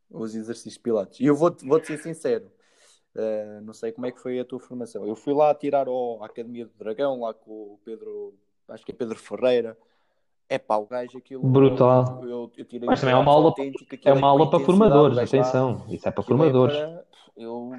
os 0.09 0.35
exercícios 0.35 0.73
de 0.73 0.79
pilates. 0.79 1.19
E 1.19 1.25
eu 1.25 1.35
vou-te 1.35 1.65
vou 1.65 1.83
ser 1.83 1.97
sincero, 1.97 2.51
Uh, 3.15 3.61
não 3.61 3.73
sei 3.73 3.91
como 3.91 4.07
é 4.07 4.11
que 4.11 4.19
foi 4.19 4.39
a 4.39 4.45
tua 4.45 4.59
formação. 4.59 5.05
Eu 5.05 5.15
fui 5.15 5.33
lá 5.33 5.53
tirar 5.53 5.87
ao, 5.87 6.23
à 6.23 6.27
Academia 6.27 6.65
do 6.65 6.71
Dragão, 6.77 7.19
lá 7.19 7.33
com 7.33 7.51
o 7.51 7.79
Pedro, 7.83 8.33
acho 8.69 8.85
que 8.85 8.91
é 8.91 8.95
Pedro 8.95 9.17
Ferreira. 9.17 9.77
É 10.47 10.57
pá, 10.57 10.77
o 10.77 10.85
gajo 10.85 11.17
aquilo. 11.17 11.43
Brutal. 11.43 12.23
Eu, 12.23 12.51
eu 12.57 12.65
tirei 12.65 12.87
Mas 12.87 12.99
também 12.99 13.15
é 13.15 13.17
uma 13.17 13.31
aula, 13.31 13.53
é 14.03 14.13
uma 14.13 14.27
aula 14.27 14.49
para 14.49 14.59
formadores, 14.59 15.17
atenção. 15.17 15.85
Isso 15.89 16.07
é 16.07 16.11
para 16.11 16.23
formadores. 16.23 16.75
É 16.75 16.87
para, 16.87 17.05
eu... 17.37 17.71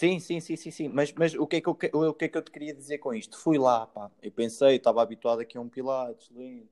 Sim, 0.00 0.18
sim, 0.18 0.40
sim, 0.40 0.56
sim, 0.56 0.70
sim. 0.70 0.88
Mas, 0.88 1.12
mas 1.12 1.34
o, 1.34 1.46
que 1.46 1.56
é 1.56 1.60
que 1.60 1.68
eu, 1.68 1.76
o 1.92 2.14
que 2.14 2.24
é 2.24 2.28
que 2.28 2.38
eu 2.38 2.42
te 2.42 2.50
queria 2.50 2.74
dizer 2.74 2.98
com 2.98 3.12
isto? 3.12 3.38
Fui 3.38 3.58
lá, 3.58 3.86
pá. 3.86 4.10
Eu 4.22 4.32
pensei, 4.32 4.76
estava 4.76 5.02
habituado 5.02 5.40
aqui 5.40 5.58
a 5.58 5.60
um 5.60 5.68
Pilates, 5.68 6.30
lento, 6.34 6.70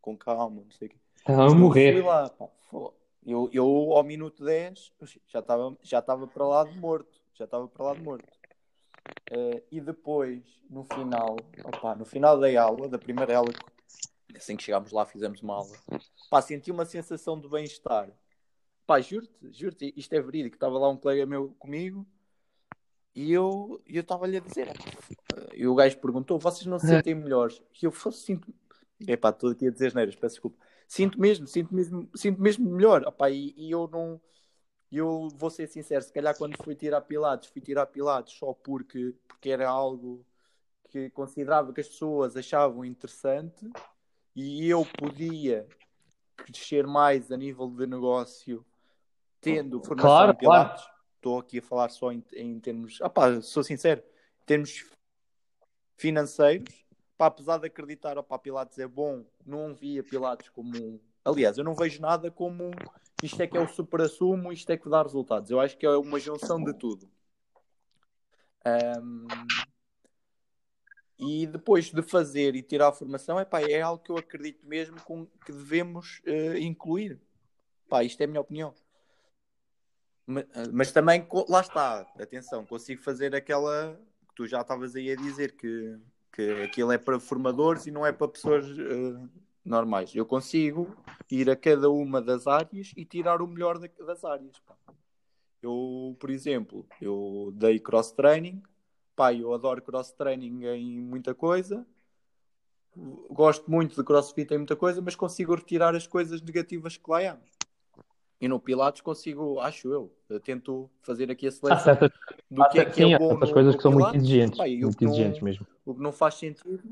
com 0.00 0.16
calma, 0.16 0.62
não 0.62 0.70
sei 0.70 0.88
o 0.88 0.90
quê. 0.90 0.96
Estava 1.22 1.46
a 1.46 1.54
morrer. 1.54 1.92
Fui 1.92 2.02
lá, 2.02 2.28
pá. 2.28 2.48
Eu, 3.24 3.48
eu 3.52 3.66
ao 3.92 4.02
minuto 4.02 4.44
10 4.44 4.92
já 5.28 5.38
estava 5.38 5.76
já 5.80 6.00
estava 6.00 6.26
para 6.26 6.44
lá 6.44 6.64
de 6.64 6.76
morto. 6.76 7.20
Já 7.34 7.44
estava 7.44 7.68
para 7.68 7.84
lá 7.84 7.94
de 7.94 8.02
morto. 8.02 8.28
Uh, 9.30 9.62
e 9.70 9.80
depois, 9.80 10.42
no 10.68 10.84
final, 10.84 11.36
opa, 11.64 11.94
no 11.94 12.04
final 12.04 12.38
da 12.38 12.62
aula, 12.62 12.88
da 12.88 12.98
primeira 12.98 13.36
aula, 13.36 13.52
assim 14.36 14.56
que 14.56 14.62
chegámos 14.62 14.92
lá, 14.92 15.06
fizemos 15.06 15.42
uma 15.42 15.54
aula, 15.54 15.74
pá, 16.30 16.42
senti 16.42 16.70
uma 16.70 16.84
sensação 16.84 17.40
de 17.40 17.48
bem-estar. 17.48 18.10
Pá, 18.86 19.00
juro-te, 19.00 19.52
juro-te, 19.52 19.94
isto 19.96 20.12
é 20.12 20.20
verídico. 20.20 20.56
Estava 20.56 20.78
lá 20.78 20.88
um 20.88 20.96
colega 20.96 21.24
meu 21.24 21.54
comigo 21.58 22.06
e 23.14 23.32
eu 23.32 23.80
estava-lhe 23.86 24.36
a 24.36 24.40
dizer, 24.40 24.68
e 25.54 25.66
o 25.66 25.74
gajo 25.74 25.98
perguntou: 25.98 26.38
vocês 26.38 26.66
não 26.66 26.78
se 26.78 26.88
sentem 26.88 27.14
melhores? 27.14 27.62
E 27.80 27.86
eu 27.86 27.92
fosse 27.92 28.24
sinto. 28.24 28.52
Epá, 29.06 29.30
estou 29.30 29.50
aqui 29.50 29.68
a 29.68 29.70
dizer 29.70 29.94
neiras, 29.94 30.16
peço 30.16 30.34
desculpa 30.34 30.58
sinto 30.92 31.18
mesmo, 31.18 31.46
sinto 31.46 31.74
mesmo, 31.74 32.06
sinto 32.14 32.42
mesmo 32.42 32.70
melhor. 32.70 33.02
Opa, 33.06 33.30
e, 33.30 33.54
e, 33.56 33.70
eu 33.70 33.88
não. 33.90 34.20
Eu 34.90 35.28
vou 35.36 35.48
ser 35.48 35.66
sincero, 35.66 36.04
se 36.04 36.12
calhar 36.12 36.36
quando 36.36 36.62
fui 36.62 36.74
tirar 36.74 37.00
pilates, 37.00 37.48
fui 37.48 37.62
tirar 37.62 37.86
pilates 37.86 38.34
só 38.34 38.52
porque, 38.52 39.14
porque 39.26 39.48
era 39.48 39.66
algo 39.66 40.22
que 40.90 41.08
considerava 41.08 41.72
que 41.72 41.80
as 41.80 41.88
pessoas 41.88 42.36
achavam 42.36 42.84
interessante 42.84 43.70
e 44.36 44.68
eu 44.68 44.84
podia 44.98 45.66
crescer 46.36 46.86
mais 46.86 47.32
a 47.32 47.38
nível 47.38 47.70
de 47.70 47.86
negócio 47.86 48.62
tendo 49.40 49.82
formação 49.82 50.10
claro, 50.10 50.36
pilates. 50.36 50.84
Claro. 50.84 50.98
Estou 51.16 51.38
aqui 51.38 51.58
a 51.58 51.62
falar 51.62 51.88
só 51.88 52.12
em, 52.12 52.22
em 52.34 52.60
termos. 52.60 53.00
Opa, 53.00 53.40
sou 53.40 53.64
sincero, 53.64 54.02
em 54.42 54.44
termos 54.44 54.84
financeiros, 55.96 56.81
pá, 57.22 57.26
apesar 57.28 57.58
de 57.58 57.68
acreditar, 57.68 58.18
opá, 58.18 58.36
Pilates 58.36 58.80
é 58.80 58.88
bom, 58.88 59.24
não 59.46 59.72
via 59.72 60.02
Pilates 60.02 60.48
como. 60.48 61.00
Aliás, 61.24 61.56
eu 61.56 61.62
não 61.62 61.72
vejo 61.72 62.02
nada 62.02 62.32
como 62.32 62.72
isto 63.22 63.40
é 63.40 63.46
que 63.46 63.56
é 63.56 63.60
o 63.60 63.68
supra-sumo, 63.68 64.52
isto 64.52 64.68
é 64.70 64.76
que 64.76 64.88
dá 64.88 65.00
resultados. 65.00 65.48
Eu 65.48 65.60
acho 65.60 65.78
que 65.78 65.86
é 65.86 65.90
uma 65.90 66.18
junção 66.18 66.62
de 66.64 66.74
tudo. 66.74 67.08
Um... 68.66 69.28
E 71.16 71.46
depois 71.46 71.92
de 71.92 72.02
fazer 72.02 72.56
e 72.56 72.62
tirar 72.62 72.88
a 72.88 72.92
formação, 72.92 73.38
epá, 73.38 73.62
é 73.62 73.80
algo 73.80 74.02
que 74.02 74.10
eu 74.10 74.16
acredito 74.16 74.66
mesmo 74.66 75.00
com, 75.02 75.24
que 75.46 75.52
devemos 75.52 76.20
uh, 76.26 76.58
incluir. 76.58 77.20
Pá, 77.88 78.02
isto 78.02 78.20
é 78.20 78.24
a 78.24 78.26
minha 78.26 78.40
opinião. 78.40 78.74
Mas, 80.26 80.44
mas, 80.72 80.90
também, 80.90 81.24
lá 81.48 81.60
está, 81.60 82.00
atenção, 82.18 82.66
consigo 82.66 83.00
fazer 83.00 83.32
aquela 83.36 83.96
que 84.28 84.34
tu 84.34 84.46
já 84.46 84.62
estavas 84.62 84.96
aí 84.96 85.12
a 85.12 85.16
dizer, 85.16 85.52
que, 85.52 86.00
que 86.32 86.62
aquilo 86.62 86.92
é 86.92 86.98
para 86.98 87.20
formadores 87.20 87.86
e 87.86 87.90
não 87.90 88.04
é 88.06 88.12
para 88.12 88.28
pessoas 88.28 88.66
uh, 88.66 89.30
normais. 89.64 90.14
Eu 90.14 90.24
consigo 90.24 90.96
ir 91.30 91.50
a 91.50 91.56
cada 91.56 91.90
uma 91.90 92.20
das 92.20 92.46
áreas 92.46 92.92
e 92.96 93.04
tirar 93.04 93.42
o 93.42 93.46
melhor 93.46 93.78
das 93.78 94.24
áreas. 94.24 94.58
Pá. 94.60 94.74
Eu, 95.62 96.16
por 96.18 96.30
exemplo, 96.30 96.86
eu 97.00 97.52
dei 97.54 97.78
cross-training, 97.78 98.62
pá, 99.14 99.32
eu 99.32 99.52
adoro 99.52 99.80
cross-training 99.82 100.64
em 100.64 101.00
muita 101.00 101.34
coisa, 101.34 101.86
gosto 103.30 103.70
muito 103.70 103.94
de 103.96 104.04
crossfit 104.04 104.52
em 104.52 104.58
muita 104.58 104.76
coisa, 104.76 105.00
mas 105.00 105.14
consigo 105.14 105.54
retirar 105.54 105.94
as 105.94 106.06
coisas 106.06 106.42
negativas 106.42 106.96
que 106.96 107.10
lá 107.10 107.20
há. 107.20 107.38
E 108.42 108.48
no 108.48 108.58
Pilates 108.58 109.00
consigo, 109.00 109.60
acho 109.60 109.86
eu, 109.92 110.12
eu 110.28 110.40
tento 110.40 110.90
fazer 111.00 111.30
aqui 111.30 111.46
a 111.46 111.52
seleção 111.52 111.84
certas, 111.84 112.10
do 112.50 112.68
que 112.70 112.80
é 112.80 112.84
que 112.84 112.96
sim, 112.96 113.14
é 113.14 113.16
bom 113.16 113.38
no, 113.38 113.52
coisas 113.52 113.76
que 113.76 113.82
são 113.82 113.92
Pilates, 113.92 114.14
muito 114.14 114.26
exigentes, 114.26 114.58
pá, 114.58 114.66
muito 114.66 115.04
exigentes 115.04 115.38
não, 115.40 115.44
mesmo. 115.44 115.66
O 115.86 115.94
que 115.94 116.02
não 116.02 116.10
faz 116.10 116.34
sentido, 116.34 116.82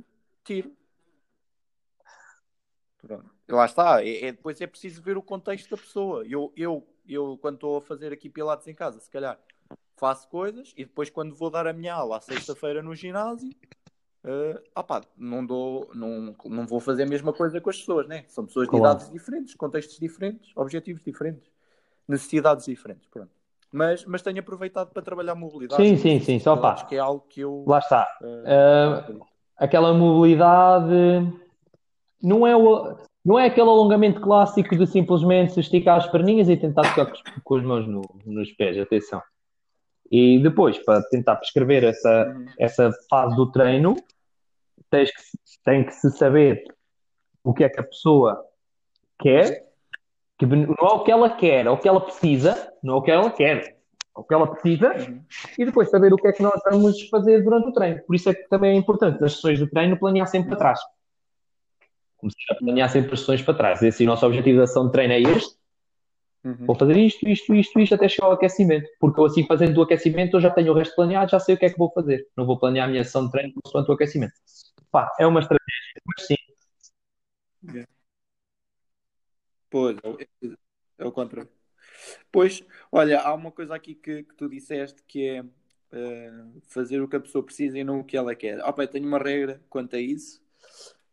tiro. 0.44 0.72
Pronto. 2.98 3.28
Lá 3.48 3.64
está, 3.64 4.00
é, 4.00 4.26
é, 4.26 4.32
depois 4.32 4.60
é 4.60 4.66
preciso 4.68 5.02
ver 5.02 5.16
o 5.16 5.22
contexto 5.22 5.68
da 5.70 5.76
pessoa. 5.76 6.24
Eu, 6.24 6.52
eu, 6.56 6.86
eu 7.08 7.36
quando 7.42 7.56
estou 7.56 7.78
a 7.78 7.82
fazer 7.82 8.12
aqui 8.12 8.30
Pilates 8.30 8.68
em 8.68 8.74
casa, 8.74 9.00
se 9.00 9.10
calhar 9.10 9.36
faço 9.96 10.28
coisas 10.28 10.72
e 10.76 10.84
depois 10.84 11.10
quando 11.10 11.34
vou 11.34 11.50
dar 11.50 11.66
a 11.66 11.72
minha 11.72 11.94
aula 11.94 12.18
à 12.18 12.20
sexta-feira 12.20 12.80
no 12.80 12.94
ginásio, 12.94 13.50
uh, 14.24 14.60
opá, 14.74 15.02
não, 15.16 15.44
dou, 15.44 15.90
não, 15.94 16.34
não 16.44 16.66
vou 16.66 16.80
fazer 16.80 17.04
a 17.04 17.06
mesma 17.06 17.32
coisa 17.32 17.60
com 17.60 17.70
as 17.70 17.78
pessoas, 17.78 18.06
né? 18.06 18.24
São 18.28 18.46
pessoas 18.46 18.66
de 18.66 18.70
claro. 18.70 18.84
idades 18.84 19.10
diferentes, 19.10 19.54
contextos 19.54 19.98
diferentes, 19.98 20.50
objetivos 20.56 21.02
diferentes, 21.02 21.50
necessidades 22.08 22.66
diferentes, 22.66 23.06
pronto. 23.08 23.30
Mas, 23.72 24.04
mas 24.04 24.22
tenho 24.22 24.40
aproveitado 24.40 24.90
para 24.90 25.02
trabalhar 25.02 25.34
mobilidade. 25.34 25.82
Sim, 25.82 25.96
sim, 25.96 26.20
sim, 26.20 26.38
só 26.40 26.56
pá. 26.56 26.74
que 26.84 26.96
é 26.96 26.98
algo 26.98 27.24
que 27.28 27.40
eu... 27.40 27.64
Lá 27.66 27.78
está. 27.78 28.06
Uh, 28.20 29.16
uh, 29.16 29.26
aquela 29.56 29.94
mobilidade 29.94 30.92
não 32.22 32.46
é, 32.46 32.56
o, 32.56 32.96
não 33.24 33.38
é 33.38 33.46
aquele 33.46 33.68
alongamento 33.68 34.20
clássico 34.20 34.76
de 34.76 34.86
simplesmente 34.86 35.60
esticar 35.60 35.98
as 35.98 36.06
perninhas 36.06 36.48
e 36.48 36.56
tentar 36.56 36.82
tocar 36.94 37.12
com 37.44 37.54
as 37.54 37.64
mãos 37.64 37.86
no, 37.86 38.02
nos 38.26 38.50
pés, 38.52 38.78
atenção. 38.78 39.22
E 40.10 40.40
depois, 40.42 40.76
para 40.78 41.02
tentar 41.04 41.36
prescrever 41.36 41.84
essa, 41.84 42.34
essa 42.58 42.90
fase 43.08 43.36
do 43.36 43.50
treino, 43.50 43.94
tens 44.90 45.10
que, 45.10 45.22
tem 45.64 45.84
que 45.84 45.92
se 45.92 46.10
saber 46.10 46.64
o 47.44 47.54
que 47.54 47.64
é 47.64 47.68
que 47.68 47.80
a 47.80 47.84
pessoa 47.84 48.44
quer, 49.18 49.66
que 50.36 50.46
não 50.46 50.74
é 50.74 50.94
o 50.94 51.04
que 51.04 51.12
ela 51.12 51.30
quer, 51.30 51.66
é 51.66 51.70
o 51.70 51.78
que 51.78 51.88
ela 51.88 52.00
precisa, 52.00 52.72
não 52.82 52.94
é 52.94 52.96
o 52.96 53.02
que 53.02 53.10
ela 53.10 53.30
quer, 53.30 53.58
é 54.16 54.20
o 54.20 54.24
que 54.24 54.34
ela 54.34 54.46
precisa, 54.48 54.92
uhum. 54.94 55.22
e 55.58 55.64
depois 55.64 55.90
saber 55.90 56.12
o 56.12 56.16
que 56.16 56.26
é 56.26 56.32
que 56.32 56.42
nós 56.42 56.60
vamos 56.68 57.08
fazer 57.08 57.42
durante 57.44 57.68
o 57.68 57.72
treino. 57.72 58.00
Por 58.04 58.16
isso 58.16 58.30
é 58.30 58.34
que 58.34 58.48
também 58.48 58.72
é 58.72 58.74
importante 58.74 59.20
nas 59.20 59.34
sessões 59.34 59.58
de 59.58 59.70
treino 59.70 59.98
planear 59.98 60.26
sempre 60.26 60.48
para 60.48 60.58
trás. 60.58 60.80
Começar 62.16 62.52
a 62.52 62.54
planear 62.56 62.90
sempre 62.90 63.14
as 63.14 63.20
sessões 63.20 63.42
para 63.42 63.54
trás. 63.54 63.82
Esse 63.82 64.02
é 64.02 64.06
o 64.06 64.08
nosso 64.10 64.26
objetivo 64.26 64.58
de 64.58 64.64
ação 64.64 64.86
de 64.86 64.92
treino 64.92 65.12
é 65.12 65.20
este, 65.20 65.54
Uhum. 66.42 66.66
Vou 66.66 66.74
fazer 66.74 66.96
isto, 66.96 67.28
isto, 67.28 67.54
isto, 67.54 67.80
isto 67.80 67.94
até 67.94 68.08
chegar 68.08 68.28
ao 68.28 68.32
aquecimento. 68.32 68.88
Porque 68.98 69.20
eu 69.20 69.24
assim 69.24 69.46
fazendo 69.46 69.76
o 69.78 69.82
aquecimento 69.82 70.36
eu 70.36 70.40
já 70.40 70.50
tenho 70.50 70.72
o 70.72 70.74
resto 70.74 70.94
planeado, 70.94 71.30
já 71.30 71.38
sei 71.38 71.54
o 71.54 71.58
que 71.58 71.66
é 71.66 71.70
que 71.70 71.78
vou 71.78 71.92
fazer. 71.92 72.26
Não 72.36 72.46
vou 72.46 72.58
planear 72.58 72.88
a 72.88 72.90
minha 72.90 73.04
sessão 73.04 73.26
de 73.26 73.32
treino 73.32 73.52
consoante 73.62 73.90
o 73.90 73.94
aquecimento. 73.94 74.32
Pá, 74.90 75.10
é 75.18 75.26
uma 75.26 75.40
estratégia, 75.40 76.02
mas 76.06 76.26
sim. 76.26 76.36
Yeah. 77.62 77.86
Pois, 79.68 79.96
é, 80.18 80.26
é 80.98 81.04
o 81.04 81.12
contrário. 81.12 81.48
Pois, 82.32 82.64
olha, 82.90 83.20
há 83.20 83.34
uma 83.34 83.52
coisa 83.52 83.74
aqui 83.74 83.94
que, 83.94 84.22
que 84.24 84.34
tu 84.34 84.48
disseste 84.48 85.02
que 85.06 85.26
é 85.28 85.42
uh, 85.42 86.60
fazer 86.68 87.00
o 87.00 87.08
que 87.08 87.16
a 87.16 87.20
pessoa 87.20 87.44
precisa 87.44 87.78
e 87.78 87.84
não 87.84 88.00
o 88.00 88.04
que 88.04 88.16
ela 88.16 88.34
quer. 88.34 88.60
Opa, 88.60 88.82
eu 88.84 88.88
tenho 88.88 89.06
uma 89.06 89.18
regra 89.18 89.62
quanto 89.68 89.96
a 89.96 90.00
isso. 90.00 90.42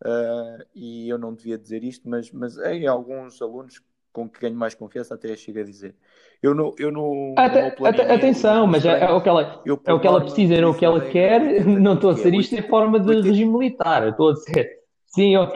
Uh, 0.03 0.63
e 0.75 1.09
eu 1.09 1.17
não 1.17 1.33
devia 1.33 1.57
dizer 1.57 1.83
isto, 1.83 2.07
mas, 2.07 2.31
mas 2.31 2.57
em 2.57 2.85
alguns 2.85 3.41
alunos 3.41 3.81
com 4.18 4.27
que 4.27 4.39
ganho 4.39 4.56
mais 4.56 4.73
confiança, 4.73 5.14
até 5.14 5.35
chego 5.35 5.60
a 5.60 5.64
dizer. 5.64 5.95
Eu 6.41 6.56
não, 6.56 6.73
eu 6.80 6.91
não, 6.91 7.35
até, 7.38 7.76
não 7.80 7.85
até, 7.85 8.11
atenção, 8.11 8.65
mas 8.65 8.84
é, 8.84 9.03
é, 9.03 9.11
o 9.11 9.22
que 9.22 9.30
ela, 9.30 9.61
é 9.64 9.94
o 9.94 9.99
que 9.99 10.07
ela 10.07 10.22
precisa, 10.22 10.56
é 10.56 10.65
o 10.65 10.73
que 10.73 10.84
ela 10.84 10.99
quer. 11.02 11.39
Não 11.64 11.94
estou 11.94 12.10
a 12.10 12.14
dizer 12.15 12.34
isto 12.34 12.56
em 12.56 12.64
forma 12.64 12.99
de 12.99 13.22
regime 13.22 13.52
militar. 13.52 14.07
Estou 14.07 14.31
a 14.31 14.34
dizer, 14.34 14.80
sim, 15.06 15.35
ok. 15.35 15.56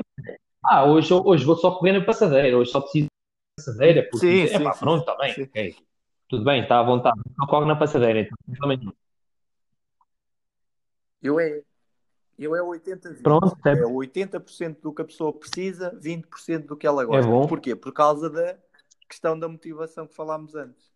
Ah, 0.63 0.85
hoje, 0.85 1.11
hoje 1.11 1.43
vou 1.43 1.55
só 1.55 1.71
correr 1.71 1.93
na 1.93 2.05
passadeira, 2.05 2.55
hoje 2.55 2.69
só 2.69 2.81
preciso 2.81 3.05
de 3.05 3.65
passadeira, 3.65 4.07
porque 4.11 4.47
sim, 4.47 4.47
sim, 4.47 4.63
pá, 4.63 4.73
sim, 4.73 4.79
pronto, 4.79 4.99
está 4.99 5.17
bem, 5.17 5.43
ok. 5.43 5.75
Tudo 6.29 6.45
bem, 6.45 6.61
está 6.61 6.79
à 6.79 6.83
vontade, 6.83 7.19
não 7.35 7.47
corre 7.47 7.65
na 7.65 7.75
passadeira, 7.75 8.19
então, 8.19 8.93
Eu 11.23 11.39
é, 11.39 11.61
eu 12.37 12.55
é 12.55 12.61
80 12.61 13.15
Pronto, 13.21 13.57
é... 13.65 13.71
é 13.71 13.83
80% 13.83 14.81
do 14.81 14.93
que 14.93 15.01
a 15.01 15.05
pessoa 15.05 15.33
precisa, 15.33 15.97
20% 15.99 16.65
do 16.65 16.77
que 16.77 16.87
ela 16.87 17.05
gosta. 17.05 17.27
É 17.27 17.31
bom. 17.31 17.47
Porquê? 17.47 17.75
Por 17.75 17.93
causa 17.93 18.29
da 18.29 18.57
questão 19.07 19.37
da 19.37 19.47
motivação 19.47 20.07
que 20.07 20.15
falámos 20.15 20.55
antes. 20.55 20.91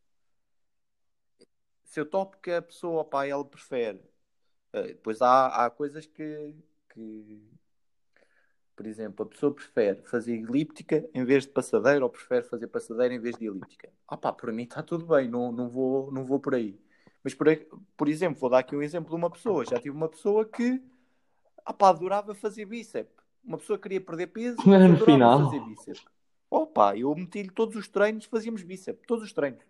Se 1.83 1.99
eu 1.99 2.05
topo 2.05 2.37
que 2.41 2.51
a 2.51 2.61
pessoa, 2.61 3.05
pá, 3.05 3.25
ela 3.25 3.43
prefere. 3.45 4.01
Eh, 4.73 4.87
depois 4.87 5.21
há, 5.21 5.65
há 5.65 5.69
coisas 5.69 6.05
que, 6.05 6.55
que, 6.93 7.41
por 8.75 8.85
exemplo, 8.85 9.25
a 9.25 9.29
pessoa 9.29 9.53
prefere 9.53 10.01
fazer 10.03 10.33
elíptica 10.33 11.07
em 11.13 11.23
vez 11.23 11.43
de 11.43 11.49
passadeira 11.49 12.03
ou 12.03 12.09
prefere 12.09 12.43
fazer 12.43 12.67
passadeira 12.67 13.13
em 13.13 13.19
vez 13.19 13.37
de 13.37 13.45
elíptica. 13.47 13.89
Ah 14.07 14.17
pá, 14.17 14.33
para 14.33 14.51
mim 14.51 14.63
está 14.63 14.81
tudo 14.83 15.05
bem, 15.05 15.29
não, 15.29 15.51
não, 15.51 15.69
vou, 15.69 16.11
não 16.11 16.25
vou 16.25 16.39
por 16.39 16.55
aí. 16.55 16.77
Mas, 17.23 17.33
por, 17.33 17.47
por 17.97 18.07
exemplo, 18.07 18.39
vou 18.39 18.49
dar 18.49 18.59
aqui 18.59 18.75
um 18.75 18.83
exemplo 18.83 19.09
de 19.09 19.15
uma 19.15 19.31
pessoa. 19.31 19.65
Já 19.65 19.77
tive 19.77 19.95
uma 19.95 20.09
pessoa 20.09 20.45
que 20.45 20.81
ah 21.65 21.73
pá, 21.73 21.89
adorava 21.89 22.35
fazer 22.35 22.65
bíceps. 22.65 23.11
Uma 23.43 23.57
pessoa 23.57 23.77
queria 23.77 23.99
perder 23.99 24.27
peso, 24.27 24.57
no 24.65 24.97
final. 24.97 25.45
fazer 25.45 25.59
bíceps. 25.59 26.05
Opa, 26.49 26.95
eu 26.95 27.13
meti-lhe 27.15 27.49
todos 27.49 27.75
os 27.75 27.87
treinos, 27.87 28.25
fazíamos 28.25 28.63
bíceps, 28.63 29.05
todos 29.07 29.23
os 29.23 29.33
treinos. 29.33 29.63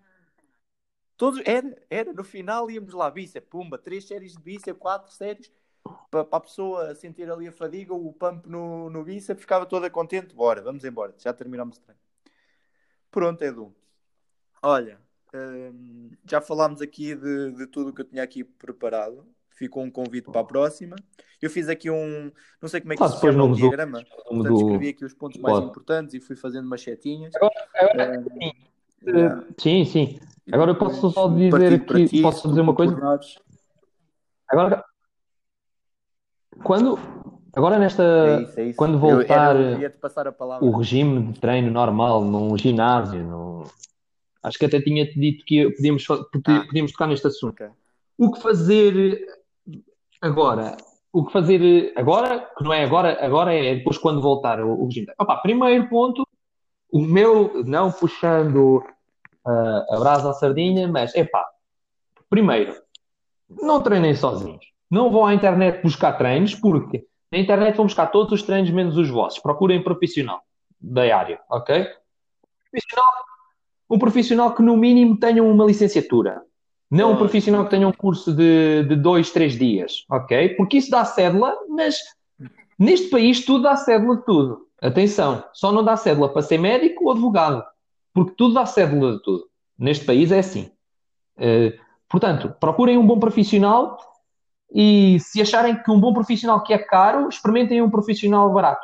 Todos, 1.17 1.41
era, 1.45 1.81
era, 1.89 2.13
no 2.13 2.23
final 2.23 2.69
íamos 2.69 2.93
lá, 2.93 3.09
bíceps, 3.09 3.49
pumba, 3.49 3.77
três 3.77 4.05
séries 4.05 4.33
de 4.33 4.41
bíceps, 4.41 4.79
quatro 4.79 5.11
séries, 5.11 5.49
para 6.11 6.27
a 6.29 6.39
pessoa 6.39 6.93
sentir 6.93 7.31
ali 7.31 7.47
a 7.47 7.51
fadiga, 7.51 7.93
o 7.93 8.11
pump 8.11 8.45
no, 8.47 8.89
no 8.89 9.03
bíceps, 9.03 9.41
ficava 9.41 9.65
toda 9.65 9.89
contente, 9.89 10.35
bora, 10.35 10.61
vamos 10.61 10.83
embora, 10.83 11.15
já 11.17 11.33
terminamos 11.33 11.77
o 11.77 11.81
treino. 11.81 12.01
Pronto, 13.09 13.41
Edu. 13.41 13.73
Olha, 14.61 14.99
hum, 15.33 16.11
já 16.25 16.41
falámos 16.41 16.81
aqui 16.81 17.15
de, 17.15 17.51
de 17.51 17.67
tudo 17.67 17.91
o 17.91 17.93
que 17.93 18.01
eu 18.01 18.05
tinha 18.05 18.23
aqui 18.23 18.43
preparado 18.43 19.25
ficou 19.55 19.83
um 19.83 19.89
convite 19.89 20.29
para 20.31 20.41
a 20.41 20.43
próxima. 20.43 20.95
Eu 21.41 21.49
fiz 21.49 21.67
aqui 21.67 21.89
um, 21.89 22.31
não 22.61 22.69
sei 22.69 22.81
como 22.81 22.93
é 22.93 22.95
que 22.95 23.03
ah, 23.03 23.09
se 23.09 23.19
chama, 23.19 23.43
um 23.43 23.53
diagrama. 23.53 24.03
Portanto, 24.27 24.43
do... 24.43 24.55
escrevi 24.55 24.89
aqui 24.89 25.05
os 25.05 25.13
pontos 25.13 25.39
mais 25.41 25.55
Pode. 25.55 25.67
importantes 25.67 26.13
e 26.13 26.19
fui 26.19 26.35
fazendo 26.35 26.67
machetinhas. 26.67 27.33
Agora, 27.35 27.53
agora 27.75 28.19
uh, 28.19 28.23
sim. 28.23 28.51
Yeah. 29.07 29.43
sim, 29.57 29.85
sim. 29.85 30.19
Agora 30.51 30.71
eu 30.71 30.75
posso 30.75 31.09
só 31.11 31.27
dizer 31.27 31.73
aqui, 31.73 32.21
posso 32.21 32.47
dizer 32.49 32.61
uma 32.61 32.75
coisa? 32.75 32.95
Agora, 34.47 34.83
quando, 36.63 36.99
agora 37.55 37.79
nesta, 37.79 38.03
é 38.03 38.41
isso, 38.43 38.59
é 38.59 38.63
isso. 38.65 38.77
quando 38.77 38.99
voltar 38.99 39.55
eu, 39.55 39.79
eu 39.81 39.91
o 40.61 40.77
regime 40.77 41.31
de 41.31 41.39
treino 41.39 41.71
normal 41.71 42.23
num 42.23 42.55
ginásio, 42.57 43.23
no, 43.23 43.63
acho 44.43 44.57
que 44.57 44.65
até 44.65 44.79
tinha-te 44.79 45.19
dito 45.19 45.43
que 45.45 45.69
podíamos, 45.71 46.05
ah. 46.09 46.63
podíamos 46.65 46.91
tocar 46.91 47.07
neste 47.07 47.27
assunto. 47.27 47.53
Okay. 47.53 47.69
O 48.17 48.31
que 48.31 48.41
fazer 48.41 49.25
Agora, 50.25 50.75
o 51.13 51.23
que 51.23 51.31
fazer 51.31 51.93
agora, 51.95 52.49
que 52.57 52.63
não 52.63 52.73
é 52.73 52.83
agora, 52.83 53.23
agora 53.23 53.53
é 53.53 53.75
depois 53.75 53.95
quando 53.99 54.19
voltar 54.19 54.59
o, 54.59 54.81
o 54.81 54.85
regime. 54.87 55.05
Opa, 55.19 55.37
primeiro 55.37 55.87
ponto, 55.87 56.27
o 56.91 56.99
meu, 56.99 57.63
não 57.63 57.91
puxando 57.91 58.83
uh, 59.45 59.93
a 59.93 59.99
brasa 59.99 60.31
à 60.31 60.33
sardinha, 60.33 60.87
mas 60.87 61.13
é 61.13 61.23
pá, 61.23 61.45
primeiro, 62.27 62.75
não 63.47 63.83
treinem 63.83 64.15
sozinhos. 64.15 64.65
Não 64.89 65.11
vão 65.11 65.27
à 65.27 65.33
internet 65.35 65.83
buscar 65.83 66.13
treinos, 66.13 66.55
porque 66.55 67.05
na 67.31 67.37
internet 67.37 67.75
vão 67.77 67.85
buscar 67.85 68.07
todos 68.07 68.31
os 68.31 68.41
treinos 68.41 68.71
menos 68.71 68.97
os 68.97 69.11
vossos. 69.11 69.37
Procurem 69.37 69.83
profissional 69.83 70.41
da 70.81 71.03
área, 71.15 71.39
ok? 71.51 71.87
Profissional, 72.71 73.13
um 73.87 73.99
profissional 73.99 74.55
que 74.55 74.63
no 74.63 74.75
mínimo 74.75 75.19
tenha 75.19 75.43
uma 75.43 75.65
licenciatura. 75.65 76.41
Não 76.89 77.13
um 77.13 77.17
profissional 77.17 77.63
que 77.63 77.71
tenha 77.71 77.87
um 77.87 77.91
curso 77.91 78.33
de, 78.33 78.83
de 78.83 78.95
dois, 78.95 79.31
três 79.31 79.57
dias, 79.57 80.05
ok? 80.09 80.49
Porque 80.49 80.77
isso 80.77 80.91
dá 80.91 81.03
cédula, 81.03 81.55
mas 81.69 81.97
neste 82.77 83.09
país 83.09 83.43
tudo 83.43 83.63
dá 83.63 83.75
cédula 83.75 84.17
de 84.17 84.25
tudo. 84.25 84.67
Atenção, 84.81 85.43
só 85.53 85.71
não 85.71 85.83
dá 85.83 85.97
cédula 85.97 86.29
para 86.29 86.41
ser 86.41 86.59
médico 86.59 87.05
ou 87.05 87.11
advogado, 87.11 87.63
porque 88.13 88.33
tudo 88.37 88.53
dá 88.53 88.65
cédula 88.65 89.13
de 89.13 89.23
tudo. 89.23 89.45
Neste 89.77 90.05
país 90.05 90.31
é 90.31 90.39
assim. 90.39 90.69
Uh, 91.37 91.77
portanto, 92.07 92.53
procurem 92.59 92.97
um 92.97 93.05
bom 93.05 93.19
profissional 93.19 93.97
e 94.73 95.17
se 95.19 95.41
acharem 95.41 95.81
que 95.81 95.91
um 95.91 95.99
bom 95.99 96.13
profissional 96.13 96.61
que 96.61 96.73
é 96.73 96.77
caro, 96.77 97.29
experimentem 97.29 97.81
um 97.81 97.89
profissional 97.89 98.51
barato. 98.53 98.81